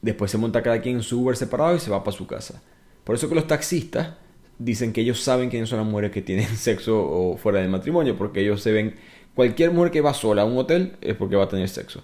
Después 0.00 0.30
se 0.30 0.38
monta 0.38 0.62
cada 0.62 0.80
quien 0.80 0.98
en 0.98 1.02
su 1.02 1.22
Uber 1.22 1.36
separado 1.36 1.74
y 1.74 1.80
se 1.80 1.90
va 1.90 2.04
para 2.04 2.16
su 2.16 2.28
casa. 2.28 2.62
Por 3.02 3.16
eso 3.16 3.28
que 3.28 3.34
los 3.34 3.48
taxistas 3.48 4.14
dicen 4.58 4.92
que 4.92 5.00
ellos 5.00 5.20
saben 5.20 5.50
quiénes 5.50 5.68
son 5.68 5.78
las 5.78 5.86
mujeres 5.86 6.10
que 6.10 6.22
tienen 6.22 6.46
sexo 6.56 7.02
o 7.02 7.36
fuera 7.36 7.60
del 7.60 7.68
matrimonio, 7.68 8.16
porque 8.16 8.40
ellos 8.40 8.62
se 8.62 8.72
ven, 8.72 8.94
cualquier 9.34 9.70
mujer 9.70 9.90
que 9.90 10.00
va 10.00 10.14
sola 10.14 10.42
a 10.42 10.44
un 10.44 10.56
hotel 10.56 10.96
es 11.00 11.14
porque 11.14 11.36
va 11.36 11.44
a 11.44 11.48
tener 11.48 11.68
sexo. 11.68 12.02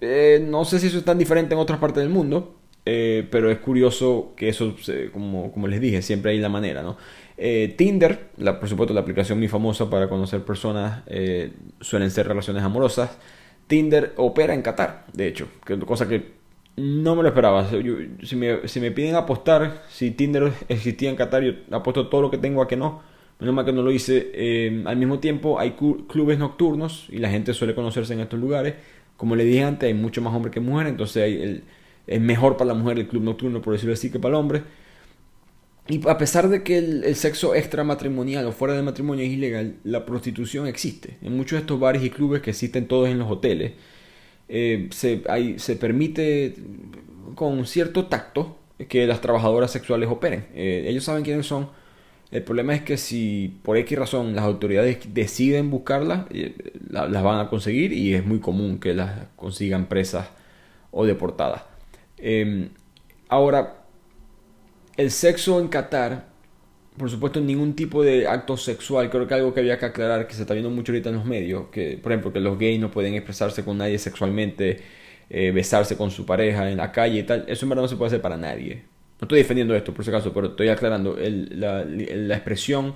Eh, 0.00 0.44
no 0.46 0.64
sé 0.64 0.78
si 0.78 0.88
eso 0.88 0.98
es 0.98 1.04
tan 1.04 1.18
diferente 1.18 1.54
en 1.54 1.60
otras 1.60 1.78
partes 1.78 2.02
del 2.02 2.10
mundo, 2.10 2.54
eh, 2.84 3.26
pero 3.30 3.50
es 3.50 3.58
curioso 3.58 4.34
que 4.36 4.48
eso, 4.48 4.76
como, 5.12 5.68
les 5.68 5.80
dije, 5.80 6.02
siempre 6.02 6.32
hay 6.32 6.38
la 6.38 6.48
manera, 6.48 6.82
¿no? 6.82 6.96
Eh, 7.38 7.74
Tinder, 7.76 8.30
la, 8.36 8.60
por 8.60 8.68
supuesto 8.68 8.94
la 8.94 9.00
aplicación 9.00 9.38
muy 9.38 9.48
famosa 9.48 9.90
para 9.90 10.08
conocer 10.08 10.44
personas, 10.44 11.02
suelen 11.80 12.10
ser 12.10 12.28
relaciones 12.28 12.62
amorosas. 12.62 13.18
Tinder 13.66 14.12
opera 14.16 14.54
en 14.54 14.62
Qatar, 14.62 15.06
de 15.12 15.26
hecho, 15.26 15.48
que 15.64 15.78
cosa 15.80 16.06
que 16.08 16.36
no 16.76 17.16
me 17.16 17.22
lo 17.22 17.28
esperaba. 17.28 17.68
si, 17.68 18.36
me, 18.36 18.68
si, 18.68 18.80
me, 18.80 18.90
piden 18.90 19.14
apostar, 19.14 19.82
si 19.88 20.10
Tinder 20.10 20.52
existía 20.68 21.10
en 21.10 21.16
Qatar, 21.16 21.42
yo 21.42 21.52
apuesto 21.70 22.08
todo 22.08 22.22
lo 22.22 22.30
que 22.30 22.38
tengo 22.38 22.62
a 22.62 22.68
que 22.68 22.76
no. 22.76 23.02
Menos 23.38 23.54
mal 23.54 23.64
que 23.66 23.72
no 23.72 23.82
lo 23.82 23.90
hice. 23.90 24.82
al 24.86 24.96
mismo 24.96 25.18
tiempo 25.18 25.58
hay 25.60 25.72
clubes 25.72 26.38
nocturnos 26.38 27.06
y 27.10 27.18
la 27.18 27.28
gente 27.28 27.52
suele 27.52 27.74
conocerse 27.74 28.14
en 28.14 28.20
estos 28.20 28.40
lugares. 28.40 28.74
Como 29.16 29.36
le 29.36 29.44
dije 29.44 29.64
antes, 29.64 29.86
hay 29.86 29.94
mucho 29.94 30.22
más 30.22 30.34
hombres 30.34 30.52
que 30.52 30.60
mujeres, 30.60 30.90
entonces 30.90 31.62
es 32.06 32.20
mejor 32.20 32.56
para 32.56 32.68
la 32.68 32.74
mujer 32.74 32.98
el 32.98 33.08
club 33.08 33.22
nocturno, 33.22 33.60
por 33.62 33.72
decirlo 33.72 33.94
así, 33.94 34.10
que 34.10 34.18
para 34.18 34.34
el 34.36 34.40
hombre. 34.40 34.62
Y 35.88 36.06
a 36.08 36.18
pesar 36.18 36.48
de 36.48 36.62
que 36.64 36.78
el, 36.78 37.14
sexo 37.14 37.54
extramatrimonial 37.54 38.46
o 38.46 38.52
fuera 38.52 38.74
de 38.74 38.82
matrimonio 38.82 39.24
es 39.24 39.30
ilegal, 39.30 39.76
la 39.84 40.04
prostitución 40.04 40.66
existe. 40.66 41.16
En 41.22 41.36
muchos 41.36 41.56
de 41.56 41.60
estos 41.60 41.78
bares 41.78 42.02
y 42.02 42.10
clubes 42.10 42.42
que 42.42 42.50
existen 42.50 42.88
todos 42.88 43.08
en 43.08 43.18
los 43.18 43.30
hoteles, 43.30 43.72
eh, 44.48 44.88
se, 44.90 45.22
se 45.58 45.76
permite 45.76 46.54
con 47.34 47.66
cierto 47.66 48.06
tacto 48.06 48.58
que 48.88 49.06
las 49.06 49.20
trabajadoras 49.20 49.70
sexuales 49.70 50.08
operen. 50.08 50.46
Eh, 50.54 50.84
ellos 50.88 51.04
saben 51.04 51.24
quiénes 51.24 51.46
son 51.46 51.68
el 52.30 52.42
problema 52.42 52.74
es 52.74 52.82
que 52.82 52.96
si 52.96 53.58
por 53.62 53.76
X 53.76 53.98
razón 53.98 54.34
las 54.34 54.44
autoridades 54.44 54.98
deciden 55.14 55.70
buscarlas, 55.70 56.26
eh, 56.30 56.54
las 56.90 57.22
van 57.22 57.38
a 57.38 57.48
conseguir 57.48 57.92
y 57.92 58.14
es 58.14 58.26
muy 58.26 58.40
común 58.40 58.80
que 58.80 58.94
las 58.94 59.28
consigan 59.36 59.86
presas 59.86 60.28
o 60.90 61.06
deportadas. 61.06 61.62
Em, 62.18 62.70
ahora, 63.28 63.84
el 64.96 65.10
sexo 65.10 65.60
en 65.60 65.68
Qatar, 65.68 66.26
por 66.96 67.10
supuesto, 67.10 67.40
ningún 67.40 67.74
tipo 67.74 68.02
de 68.02 68.26
acto 68.26 68.56
sexual, 68.56 69.10
creo 69.10 69.26
que 69.26 69.34
algo 69.34 69.52
que 69.52 69.60
había 69.60 69.78
que 69.78 69.86
aclarar, 69.86 70.26
que 70.26 70.34
se 70.34 70.42
está 70.42 70.54
viendo 70.54 70.70
mucho 70.70 70.92
ahorita 70.92 71.10
en 71.10 71.16
los 71.16 71.24
medios, 71.24 71.68
que 71.70 71.98
por 72.02 72.12
ejemplo 72.12 72.32
que 72.32 72.40
los 72.40 72.58
gays 72.58 72.80
no 72.80 72.90
pueden 72.90 73.14
expresarse 73.14 73.64
con 73.64 73.78
nadie 73.78 73.98
sexualmente, 73.98 74.80
eh, 75.28 75.50
besarse 75.50 75.96
con 75.96 76.10
su 76.10 76.24
pareja 76.24 76.70
en 76.70 76.78
la 76.78 76.92
calle 76.92 77.20
y 77.20 77.22
tal, 77.24 77.44
eso 77.48 77.64
en 77.66 77.70
verdad 77.70 77.82
no 77.82 77.88
se 77.88 77.96
puede 77.96 78.08
hacer 78.08 78.22
para 78.22 78.36
nadie. 78.36 78.84
No 79.20 79.24
estoy 79.24 79.38
defendiendo 79.38 79.74
esto 79.74 79.94
por 79.94 80.04
si 80.04 80.10
acaso, 80.10 80.32
pero 80.32 80.48
estoy 80.48 80.68
aclarando. 80.68 81.16
la, 81.18 81.82
expresión 82.34 82.94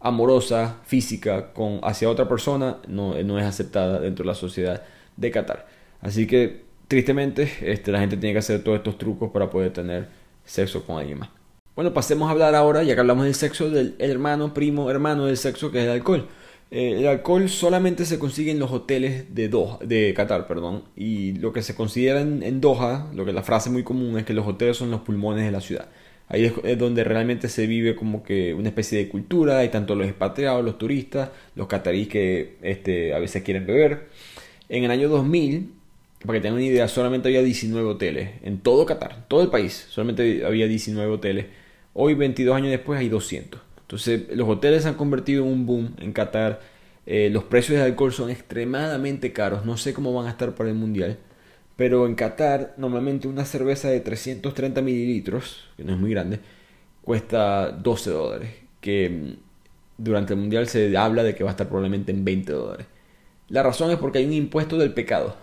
amorosa, 0.00 0.78
física, 0.84 1.52
con, 1.52 1.80
hacia 1.82 2.08
otra 2.08 2.28
persona 2.28 2.78
no, 2.88 3.14
no, 3.22 3.38
es 3.38 3.44
aceptada 3.44 4.00
dentro 4.00 4.24
de 4.24 4.28
la 4.28 4.34
sociedad 4.34 4.82
de 5.16 5.30
Qatar. 5.30 5.66
Así 6.00 6.26
que, 6.26 6.64
tristemente, 6.88 7.50
este, 7.62 7.92
la 7.92 8.00
gente 8.00 8.16
tiene 8.16 8.32
que 8.32 8.38
hacer 8.38 8.64
todos 8.64 8.78
estos 8.78 8.98
trucos 8.98 9.30
para 9.32 9.50
poder 9.50 9.72
tener 9.72 10.08
sexo 10.44 10.84
con 10.86 10.98
alguien 10.98 11.18
más. 11.20 11.39
Bueno, 11.80 11.94
pasemos 11.94 12.28
a 12.28 12.32
hablar 12.32 12.54
ahora, 12.54 12.82
ya 12.82 12.92
que 12.92 13.00
hablamos 13.00 13.24
del 13.24 13.34
sexo, 13.34 13.70
del 13.70 13.94
hermano, 13.98 14.52
primo, 14.52 14.90
hermano 14.90 15.24
del 15.24 15.38
sexo, 15.38 15.72
que 15.72 15.78
es 15.78 15.84
el 15.84 15.90
alcohol. 15.92 16.28
Eh, 16.70 16.96
el 16.98 17.06
alcohol 17.06 17.48
solamente 17.48 18.04
se 18.04 18.18
consigue 18.18 18.50
en 18.50 18.58
los 18.58 18.70
hoteles 18.70 19.34
de, 19.34 19.48
Doha, 19.48 19.78
de 19.82 20.12
Qatar, 20.14 20.46
perdón, 20.46 20.84
y 20.94 21.32
lo 21.38 21.54
que 21.54 21.62
se 21.62 21.74
considera 21.74 22.20
en, 22.20 22.60
Doha, 22.60 23.10
lo 23.14 23.24
que 23.24 23.32
la 23.32 23.42
frase 23.42 23.70
muy 23.70 23.82
común 23.82 24.18
es 24.18 24.26
que 24.26 24.34
los 24.34 24.46
hoteles 24.46 24.76
son 24.76 24.90
los 24.90 25.00
pulmones 25.00 25.46
de 25.46 25.52
la 25.52 25.62
ciudad. 25.62 25.88
Ahí 26.28 26.44
es, 26.44 26.78
donde 26.78 27.02
realmente 27.02 27.48
se 27.48 27.66
vive 27.66 27.96
como 27.96 28.22
que 28.22 28.52
una 28.52 28.68
especie 28.68 28.98
de 28.98 29.08
cultura, 29.08 29.60
hay 29.60 29.70
tanto 29.70 29.94
los 29.94 30.06
expatriados, 30.06 30.62
los 30.62 30.76
turistas, 30.76 31.30
los 31.54 31.66
cataríes 31.66 32.08
que 32.08 32.58
este, 32.60 33.14
a 33.14 33.18
veces 33.18 33.42
quieren 33.42 33.64
beber. 33.64 34.08
En 34.68 34.84
el 34.84 34.90
año 34.90 35.08
2000, 35.08 35.72
para 36.26 36.38
que 36.38 36.42
tengan 36.42 36.58
una 36.58 36.66
idea, 36.66 36.88
solamente 36.88 37.28
había 37.28 37.42
19 37.42 37.88
hoteles 37.88 38.32
en 38.42 38.58
todo 38.58 38.84
Qatar, 38.84 39.24
todo 39.28 39.40
el 39.40 39.48
país, 39.48 39.86
solamente 39.88 40.44
había 40.44 40.68
19 40.68 41.10
hoteles. 41.10 41.46
Hoy, 41.92 42.14
22 42.14 42.56
años 42.56 42.70
después, 42.70 43.00
hay 43.00 43.08
200. 43.08 43.60
Entonces, 43.82 44.22
los 44.36 44.48
hoteles 44.48 44.84
se 44.84 44.88
han 44.88 44.94
convertido 44.94 45.44
en 45.44 45.52
un 45.52 45.66
boom 45.66 45.94
en 45.98 46.12
Qatar. 46.12 46.60
Eh, 47.06 47.28
los 47.32 47.44
precios 47.44 47.78
de 47.78 47.84
alcohol 47.84 48.12
son 48.12 48.30
extremadamente 48.30 49.32
caros. 49.32 49.64
No 49.64 49.76
sé 49.76 49.92
cómo 49.92 50.12
van 50.14 50.26
a 50.26 50.30
estar 50.30 50.54
para 50.54 50.70
el 50.70 50.76
mundial. 50.76 51.18
Pero 51.76 52.06
en 52.06 52.14
Qatar, 52.14 52.74
normalmente 52.76 53.26
una 53.26 53.44
cerveza 53.44 53.88
de 53.88 54.00
330 54.00 54.82
mililitros, 54.82 55.68
que 55.76 55.84
no 55.84 55.94
es 55.94 55.98
muy 55.98 56.10
grande, 56.10 56.40
cuesta 57.02 57.70
12 57.70 58.10
dólares. 58.10 58.50
Que 58.80 59.10
mm, 59.10 59.36
durante 59.98 60.34
el 60.34 60.40
mundial 60.40 60.68
se 60.68 60.96
habla 60.96 61.24
de 61.24 61.34
que 61.34 61.42
va 61.42 61.50
a 61.50 61.52
estar 61.52 61.66
probablemente 61.68 62.12
en 62.12 62.24
20 62.24 62.52
dólares. 62.52 62.86
La 63.48 63.64
razón 63.64 63.90
es 63.90 63.96
porque 63.96 64.18
hay 64.18 64.26
un 64.26 64.32
impuesto 64.32 64.78
del 64.78 64.94
pecado. 64.94 65.36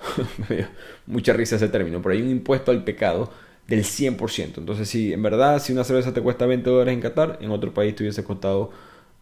Mucha 1.08 1.34
risa 1.34 1.58
ese 1.58 1.68
término, 1.68 2.02
pero 2.02 2.16
hay 2.16 2.22
un 2.22 2.30
impuesto 2.30 2.72
al 2.72 2.86
pecado 2.86 3.32
del 3.68 3.84
100%. 3.84 4.57
Entonces, 4.57 4.89
si 4.89 5.13
en 5.13 5.22
verdad, 5.22 5.59
si 5.61 5.74
una 5.74 5.84
cerveza 5.84 6.13
te 6.13 6.22
cuesta 6.22 6.45
20 6.45 6.70
dólares 6.70 6.93
en 6.93 7.01
Qatar, 7.01 7.38
en 7.41 7.51
otro 7.51 7.74
país 7.74 7.95
te 7.95 8.03
hubiese 8.03 8.24
costado 8.24 8.72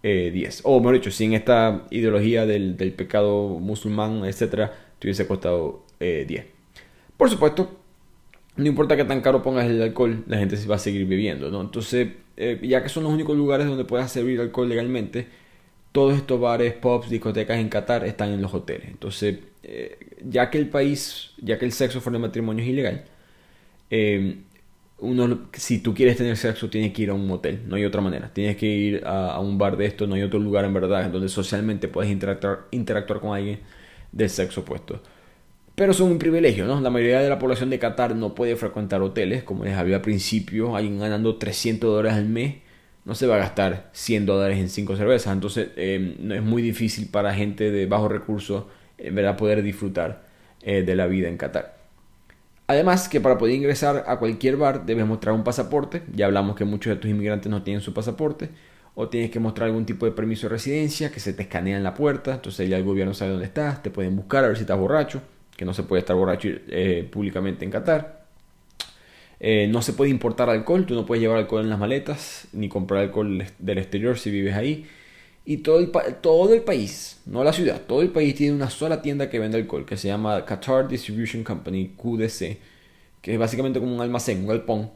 10. 0.04 0.60
Eh, 0.60 0.62
o 0.64 0.80
mejor 0.80 0.96
dicho, 0.96 1.12
si 1.12 1.26
en 1.26 1.34
esta 1.34 1.86
ideología 1.90 2.46
del, 2.46 2.76
pecado 2.96 3.60
musulmán, 3.60 4.24
etcétera, 4.26 4.72
te 5.00 5.08
hubiese 5.08 5.28
costado 5.28 5.84
10. 6.00 6.30
Eh, 6.30 6.48
Por 7.18 7.30
supuesto, 7.30 7.80
no 8.58 8.68
importa 8.68 8.96
que 8.96 9.04
tan 9.04 9.22
caro 9.22 9.42
pongas 9.42 9.66
el 9.66 9.82
alcohol, 9.82 10.24
la 10.28 10.38
gente 10.38 10.58
va 10.68 10.76
a 10.76 10.80
seguir 10.80 11.08
bebiendo, 11.08 11.50
¿no? 11.50 11.62
Entonces, 11.62 12.10
eh, 12.38 12.60
ya 12.64 12.84
que 12.84 12.90
son 12.90 13.04
los 13.04 13.14
únicos 13.14 13.36
lugares 13.36 13.66
donde 13.68 13.86
puedas 13.86 14.12
servir 14.12 14.40
alcohol 14.40 14.70
legalmente, 14.70 15.28
todos 15.92 16.16
estos 16.16 16.40
bares, 16.40 16.74
pubs, 16.74 17.10
discotecas 17.10 17.58
en 17.58 17.70
Qatar 17.70 18.06
están 18.06 18.32
en 18.32 18.42
los 18.42 18.54
hoteles. 18.54 18.90
Entonces, 18.90 19.40
ya 20.24 20.50
que 20.52 20.58
el 20.60 20.70
país, 20.70 21.32
ya 21.38 21.58
que 21.58 21.66
el 21.66 21.72
sexo 21.72 22.02
fuera 22.02 22.20
de 22.20 22.22
matrimonio 22.22 22.64
es 22.64 22.70
ilegal, 22.70 23.06
eh, 23.90 24.38
uno, 25.00 25.50
si 25.54 25.80
tú 25.80 25.94
quieres 25.94 26.18
tener 26.18 26.38
sexo, 26.38 26.70
tienes 26.70 26.94
que 26.94 27.04
ir 27.04 27.10
a 27.10 27.14
un 27.14 27.28
motel, 27.28 27.62
no 27.68 27.76
hay 27.76 27.86
otra 27.86 28.02
manera. 28.02 28.32
Tienes 28.34 28.56
que 28.56 28.66
ir 28.66 29.04
a, 29.06 29.40
un 29.40 29.58
bar 29.58 29.78
de 29.78 29.86
esto, 29.86 30.08
no 30.08 30.16
hay 30.16 30.24
otro 30.24 30.40
lugar 30.40 30.66
en 30.66 30.74
verdad 30.74 31.10
donde 31.10 31.30
socialmente 31.30 31.88
puedes 31.88 32.12
interactuar, 32.12 32.68
interactuar 32.72 33.20
con 33.20 33.36
alguien 33.36 33.60
del 34.12 34.30
sexo 34.30 34.62
opuesto. 34.62 35.02
Pero 35.76 35.94
son 35.94 36.12
un 36.12 36.20
privilegio, 36.20 36.66
¿no? 36.66 36.80
La 36.80 36.90
mayoría 36.90 37.20
de 37.20 37.30
la 37.30 37.38
población 37.38 37.70
de 37.70 37.80
Qatar 37.80 38.16
no 38.16 38.34
puede 38.34 38.56
frecuentar 38.56 39.02
hoteles, 39.02 39.44
como 39.44 39.66
les 39.66 39.76
había 39.76 39.98
al 39.98 40.02
principio, 40.02 40.76
alguien 40.76 41.00
ganando 41.00 41.36
300 41.36 41.94
dólares 41.94 42.18
al 42.18 42.30
mes, 42.30 42.56
no 43.04 43.14
se 43.14 43.28
va 43.28 43.36
a 43.36 43.40
gastar 43.40 43.90
100 43.94 44.26
dólares 44.26 44.58
en 44.60 44.70
5 44.70 44.96
cervezas. 44.96 45.34
Entonces, 45.34 45.70
eh, 45.76 46.16
es 46.32 46.42
muy 46.42 46.62
difícil 46.62 47.10
para 47.10 47.34
gente 47.34 47.72
de 47.72 47.86
bajos 47.88 48.12
recursos, 48.12 48.66
en 48.98 49.14
verdad, 49.16 49.36
poder 49.38 49.64
disfrutar 49.64 50.24
eh, 50.62 50.84
de 50.84 50.96
la 50.96 51.08
vida 51.08 51.28
en 51.28 51.38
Qatar. 51.38 51.75
Además 52.68 53.10
que 53.10 53.22
para 53.22 53.38
poder 53.38 53.56
ingresar 53.56 54.06
a 54.08 54.18
cualquier 54.18 54.58
bar 54.58 54.86
debes 54.86 55.06
mostrar 55.06 55.36
un 55.36 55.44
pasaporte, 55.44 56.02
ya 56.14 56.26
hablamos 56.26 56.56
que 56.56 56.66
muchos 56.66 56.96
de 56.96 57.00
tus 57.00 57.12
inmigrantes 57.12 57.50
no 57.50 57.62
tienen 57.62 57.82
su 57.82 57.94
pasaporte, 57.94 58.50
o 58.96 59.10
tienes 59.10 59.30
que 59.30 59.40
mostrar 59.40 59.68
algún 59.68 59.86
tipo 59.86 60.06
de 60.06 60.14
permiso 60.14 60.48
de 60.48 60.54
residencia 60.54 61.12
que 61.12 61.20
se 61.20 61.34
te 61.34 61.44
escanea 61.44 61.78
en 61.78 61.84
la 61.84 61.94
puerta, 61.94 62.36
entonces 62.36 62.68
ya 62.68 62.78
el 62.78 62.84
gobierno 62.84 63.14
sabe 63.14 63.32
dónde 63.32 63.46
estás, 63.46 63.84
te 63.84 63.92
pueden 63.92 64.16
buscar 64.16 64.44
a 64.46 64.48
ver 64.48 64.56
si 64.58 64.62
estás 64.62 64.80
borracho, 64.80 65.22
que 65.56 65.66
no 65.66 65.74
se 65.74 65.84
puede 65.84 66.00
estar 66.00 66.16
borracho 66.16 66.50
eh, 66.70 67.08
públicamente 67.12 67.66
en 67.66 67.72
Qatar. 67.72 68.26
Eh, 69.40 69.68
no 69.68 69.82
se 69.82 69.94
puede 69.94 70.10
importar 70.12 70.50
alcohol, 70.50 70.86
tú 70.86 70.96
no 70.96 71.06
puedes 71.06 71.22
llevar 71.22 71.38
alcohol 71.38 71.64
en 71.64 71.70
las 71.70 71.78
maletas, 71.78 72.48
ni 72.54 72.70
comprar 72.70 73.02
alcohol 73.02 73.46
del 73.60 73.78
exterior 73.78 74.18
si 74.18 74.32
vives 74.32 74.56
ahí. 74.56 74.88
Y 75.46 75.58
todo 75.58 75.80
el, 75.80 75.92
todo 76.22 76.54
el 76.54 76.62
país, 76.62 77.22
no 77.26 77.44
la 77.44 77.54
ciudad, 77.54 77.82
todo 77.88 78.02
el 78.02 78.10
país 78.10 78.34
tiene 78.34 78.56
una 78.56 78.70
sola 78.70 79.02
tienda 79.02 79.30
que 79.30 79.38
vende 79.38 79.58
alcohol, 79.58 79.86
que 79.86 79.96
se 79.96 80.08
llama 80.08 80.44
Qatar 80.44 80.88
Distribution 80.88 81.44
Company, 81.44 81.94
QDC, 81.96 82.58
que 83.22 83.34
es 83.34 83.40
básicamente 83.40 83.80
como 83.80 83.94
un 83.94 84.02
almacén, 84.02 84.40
un 84.40 84.48
galpón, 84.48 84.90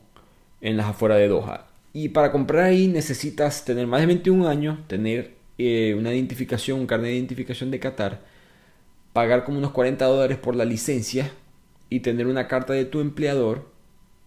en 0.62 0.76
las 0.76 0.88
afueras 0.88 1.20
de 1.20 1.28
Doha. 1.28 1.68
Y 1.94 2.10
para 2.10 2.32
comprar 2.32 2.66
ahí 2.66 2.88
necesitas 2.88 3.64
tener 3.64 3.88
más 3.88 4.02
de 4.02 4.08
21 4.08 4.48
años, 4.48 4.80
tener 4.88 5.34
eh, 5.58 5.96
una 5.98 6.14
identificación, 6.14 6.80
un 6.80 6.88
carnet 6.88 7.12
de 7.12 7.18
identificación 7.18 7.72
de 7.72 7.80
Qatar, 7.80 8.22
pagar 9.14 9.44
como 9.44 9.58
unos 9.58 9.72
40 9.72 10.06
dólares 10.06 10.38
por 10.38 10.56
la 10.56 10.66
licencia 10.66 11.32
y 11.90 12.00
tener 12.02 12.28
una 12.28 12.48
carta 12.48 12.74
de 12.74 12.86
tu 12.86 13.02
empleador 13.02 13.70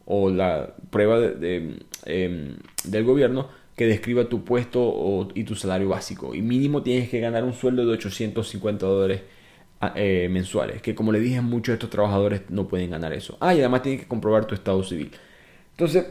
o 0.05 0.31
la 0.31 0.75
prueba 0.91 1.21
de, 1.21 1.79
em, 2.05 2.57
del 2.85 3.05
gobierno 3.05 3.49
que 3.77 3.87
describa 3.87 4.29
tu 4.29 4.45
puesto 4.45 5.29
y 5.35 5.45
tu 5.45 5.55
salario 5.55 5.89
básico. 5.89 6.35
Y 6.35 6.43
mínimo 6.43 6.83
tienes 6.83 7.09
que 7.09 7.21
ganar 7.21 7.45
un 7.45 7.55
sueldo 7.55 7.87
de 7.87 7.93
850 7.93 8.87
dólares 8.87 9.23
ah, 9.81 9.93
eh, 9.97 10.29
mensuales. 10.31 10.83
Que 10.83 10.95
como 10.95 11.13
le 11.13 11.21
dije, 11.21 11.41
muchos 11.41 11.73
de 11.73 11.75
estos 11.75 11.91
trabajadores 11.91 12.43
no 12.51 12.69
pueden 12.69 12.91
ganar 12.91 13.13
eso. 13.13 13.37
Ah, 13.41 13.55
y 13.55 13.61
además 13.61 13.83
tienen 13.83 14.01
que 14.01 14.09
comprobar 14.09 14.47
tu 14.47 14.55
estado 14.55 14.83
civil. 14.83 15.11
Entonces, 15.73 16.07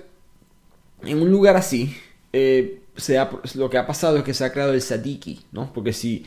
en 1.03 1.21
un 1.21 1.31
lugar 1.31 1.55
así, 1.55 1.95
eh, 2.33 2.81
lo 3.55 3.69
que 3.69 3.77
ha 3.77 3.87
pasado 3.87 4.17
es 4.17 4.23
que 4.23 4.33
se 4.33 4.45
ha 4.45 4.51
creado 4.51 4.73
el 4.73 4.81
sadiki, 4.81 5.41
¿no? 5.51 5.71
Porque 5.73 5.93
si, 5.93 6.25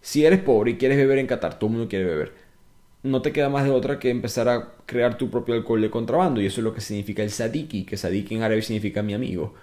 si 0.00 0.24
eres 0.24 0.40
pobre 0.40 0.72
y 0.72 0.76
quieres 0.76 0.98
beber 0.98 1.18
en 1.18 1.26
Qatar, 1.26 1.58
todo 1.58 1.68
el 1.68 1.76
mundo 1.76 1.88
quiere 1.88 2.04
beber, 2.04 2.32
no 3.02 3.22
te 3.22 3.32
queda 3.32 3.48
más 3.48 3.64
de 3.64 3.70
otra 3.70 3.98
que 3.98 4.10
empezar 4.10 4.48
a 4.48 4.74
crear 4.86 5.16
tu 5.18 5.30
propio 5.30 5.54
alcohol 5.54 5.80
de 5.80 5.90
contrabando. 5.90 6.40
Y 6.40 6.46
eso 6.46 6.60
es 6.60 6.64
lo 6.64 6.74
que 6.74 6.80
significa 6.80 7.22
el 7.22 7.30
sadiki, 7.30 7.84
que 7.84 7.96
sadiki 7.96 8.34
en 8.36 8.42
árabe 8.42 8.62
significa 8.62 9.02
mi 9.02 9.14
amigo. 9.14 9.54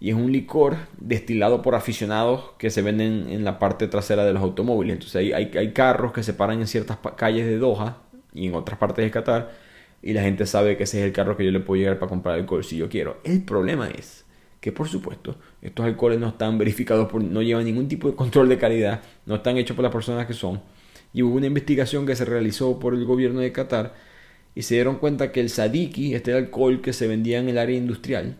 Y 0.00 0.10
es 0.10 0.14
un 0.14 0.30
licor 0.30 0.76
destilado 0.98 1.60
por 1.62 1.74
aficionados 1.74 2.52
que 2.58 2.70
se 2.70 2.82
venden 2.82 3.28
en 3.30 3.44
la 3.44 3.58
parte 3.58 3.88
trasera 3.88 4.24
de 4.24 4.32
los 4.32 4.42
automóviles. 4.42 4.94
Entonces 4.94 5.16
hay, 5.16 5.32
hay, 5.32 5.50
hay 5.56 5.72
carros 5.72 6.12
que 6.12 6.22
se 6.22 6.34
paran 6.34 6.60
en 6.60 6.66
ciertas 6.66 6.98
calles 7.16 7.46
de 7.46 7.58
Doha 7.58 7.98
y 8.32 8.46
en 8.46 8.54
otras 8.54 8.78
partes 8.78 9.04
de 9.04 9.10
Qatar. 9.10 9.50
Y 10.02 10.12
la 10.12 10.22
gente 10.22 10.46
sabe 10.46 10.76
que 10.76 10.84
ese 10.84 11.00
es 11.00 11.06
el 11.06 11.12
carro 11.12 11.36
que 11.36 11.44
yo 11.44 11.50
le 11.50 11.60
puedo 11.60 11.80
llegar 11.80 11.98
para 11.98 12.10
comprar 12.10 12.36
alcohol 12.36 12.62
si 12.62 12.76
yo 12.76 12.88
quiero. 12.88 13.18
El 13.24 13.42
problema 13.42 13.88
es 13.88 14.24
que 14.60 14.72
por 14.72 14.88
supuesto 14.88 15.36
estos 15.62 15.86
alcoholes 15.86 16.18
no 16.18 16.28
están 16.28 16.58
verificados, 16.58 17.08
por, 17.08 17.22
no 17.22 17.42
llevan 17.42 17.64
ningún 17.64 17.88
tipo 17.88 18.08
de 18.08 18.16
control 18.16 18.48
de 18.48 18.58
calidad, 18.58 19.02
no 19.26 19.36
están 19.36 19.56
hechos 19.56 19.74
por 19.76 19.82
las 19.82 19.92
personas 19.92 20.26
que 20.26 20.34
son. 20.34 20.60
Y 21.12 21.22
hubo 21.22 21.36
una 21.36 21.46
investigación 21.46 22.06
que 22.06 22.16
se 22.16 22.24
realizó 22.24 22.78
por 22.78 22.94
el 22.94 23.04
gobierno 23.04 23.40
de 23.40 23.52
Qatar 23.52 23.94
y 24.54 24.62
se 24.62 24.74
dieron 24.74 24.96
cuenta 24.96 25.32
que 25.32 25.40
el 25.40 25.50
sadiki, 25.50 26.14
este 26.14 26.32
alcohol 26.34 26.80
que 26.80 26.92
se 26.92 27.06
vendía 27.06 27.38
en 27.38 27.48
el 27.48 27.58
área 27.58 27.76
industrial, 27.76 28.36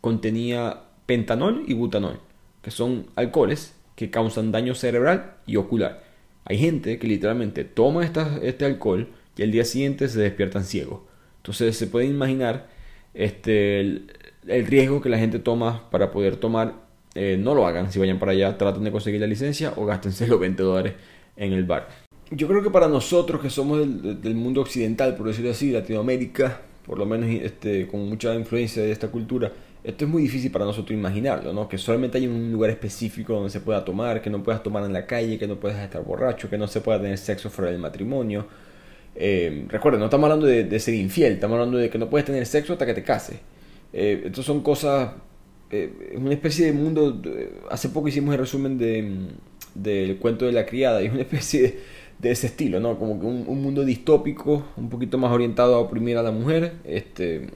contenía 0.00 0.82
pentanol 1.06 1.64
y 1.66 1.74
butanol, 1.74 2.20
que 2.62 2.70
son 2.70 3.06
alcoholes 3.16 3.74
que 3.94 4.10
causan 4.10 4.52
daño 4.52 4.74
cerebral 4.74 5.36
y 5.46 5.56
ocular. 5.56 6.04
Hay 6.44 6.58
gente 6.58 6.98
que 6.98 7.08
literalmente 7.08 7.64
toma 7.64 8.04
este 8.04 8.64
alcohol 8.64 9.08
y 9.36 9.42
al 9.42 9.50
día 9.50 9.64
siguiente 9.64 10.08
se 10.08 10.20
despiertan 10.20 10.64
ciegos. 10.64 11.00
Entonces 11.38 11.76
se 11.76 11.86
puede 11.86 12.06
imaginar 12.06 12.68
este, 13.14 13.80
el, 13.80 14.10
riesgo 14.66 15.00
que 15.00 15.08
la 15.08 15.18
gente 15.18 15.38
toma 15.38 15.90
para 15.90 16.10
poder 16.10 16.36
tomar. 16.36 16.74
Eh, 17.14 17.36
no 17.38 17.54
lo 17.54 17.66
hagan 17.66 17.90
si 17.90 17.98
vayan 17.98 18.18
para 18.18 18.32
allá, 18.32 18.58
traten 18.58 18.84
de 18.84 18.92
conseguir 18.92 19.20
la 19.20 19.26
licencia 19.26 19.72
o 19.76 19.86
gástense 19.86 20.26
los 20.26 20.38
20 20.38 20.62
dólares 20.62 20.94
en 21.36 21.52
el 21.52 21.64
bar. 21.64 21.88
Yo 22.30 22.48
creo 22.48 22.62
que 22.62 22.70
para 22.70 22.88
nosotros 22.88 23.40
que 23.40 23.50
somos 23.50 23.78
del, 23.78 24.34
mundo 24.34 24.60
occidental, 24.60 25.16
por 25.16 25.28
decirlo 25.28 25.52
así, 25.52 25.70
Latinoamérica, 25.70 26.60
por 26.84 26.98
lo 26.98 27.06
menos 27.06 27.30
este, 27.30 27.86
con 27.86 28.08
mucha 28.08 28.34
influencia 28.34 28.82
de 28.82 28.90
esta 28.90 29.08
cultura, 29.08 29.52
esto 29.86 30.04
es 30.04 30.10
muy 30.10 30.22
difícil 30.22 30.50
para 30.50 30.64
nosotros 30.64 30.98
imaginarlo, 30.98 31.52
¿no? 31.52 31.68
Que 31.68 31.78
solamente 31.78 32.18
hay 32.18 32.26
un 32.26 32.50
lugar 32.50 32.70
específico 32.70 33.34
donde 33.34 33.50
se 33.50 33.60
pueda 33.60 33.84
tomar, 33.84 34.20
que 34.20 34.28
no 34.28 34.42
puedas 34.42 34.60
tomar 34.60 34.82
en 34.84 34.92
la 34.92 35.06
calle, 35.06 35.38
que 35.38 35.46
no 35.46 35.60
puedas 35.60 35.78
estar 35.78 36.02
borracho, 36.02 36.50
que 36.50 36.58
no 36.58 36.66
se 36.66 36.80
pueda 36.80 37.00
tener 37.00 37.16
sexo 37.16 37.50
fuera 37.50 37.70
del 37.70 37.80
matrimonio. 37.80 38.46
Eh, 39.14 39.64
recuerden, 39.68 40.00
no 40.00 40.06
estamos 40.06 40.24
hablando 40.24 40.46
de, 40.46 40.80
ser 40.80 40.94
infiel, 40.94 41.34
estamos 41.34 41.54
hablando 41.54 41.78
de 41.78 41.88
que 41.88 41.98
no 41.98 42.10
puedes 42.10 42.24
tener 42.24 42.44
sexo 42.46 42.72
hasta 42.72 42.84
que 42.84 42.94
te 42.94 43.04
cases. 43.04 43.38
Eh, 43.92 44.32
son 44.34 44.60
cosas, 44.60 45.12
eh, 45.70 46.10
es 46.14 46.18
una 46.18 46.34
especie 46.34 46.66
de 46.66 46.72
mundo, 46.72 47.22
hace 47.70 47.88
poco 47.90 48.08
hicimos 48.08 48.34
el 48.34 48.40
resumen 48.40 48.78
de, 48.78 49.28
del 49.72 50.16
cuento 50.16 50.46
de 50.46 50.52
la 50.52 50.66
criada, 50.66 51.00
y 51.00 51.06
es 51.06 51.12
una 51.12 51.22
especie 51.22 51.78
de, 52.18 52.30
ese 52.32 52.48
estilo, 52.48 52.80
¿no? 52.80 52.98
Como 52.98 53.20
que 53.20 53.26
un, 53.26 53.44
un, 53.46 53.62
mundo 53.62 53.84
distópico, 53.84 54.66
un 54.76 54.90
poquito 54.90 55.16
más 55.16 55.30
orientado 55.30 55.76
a 55.76 55.78
oprimir 55.78 56.16
a 56.18 56.24
la 56.24 56.32
mujer, 56.32 56.72
este 56.84 57.50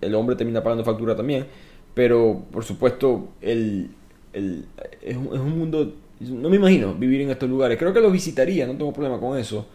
el 0.00 0.14
hombre 0.14 0.36
termina 0.36 0.62
pagando 0.62 0.84
factura 0.84 1.16
también. 1.16 1.46
Pero, 1.94 2.44
por 2.52 2.64
supuesto, 2.64 3.28
el, 3.40 3.88
el, 4.32 4.66
es, 5.02 5.16
un, 5.16 5.26
es, 5.26 5.40
un, 5.40 5.58
mundo... 5.58 5.94
No 6.20 6.50
me 6.50 6.56
imagino 6.56 6.94
vivir 6.94 7.22
en 7.22 7.30
estos 7.30 7.48
lugares. 7.48 7.78
Creo 7.78 7.92
que 7.92 8.00
los 8.00 8.12
visitaría, 8.12 8.66
no 8.66 8.76
tengo 8.76 8.92
problema 8.92 9.18
con 9.18 9.38
eso. 9.38 9.66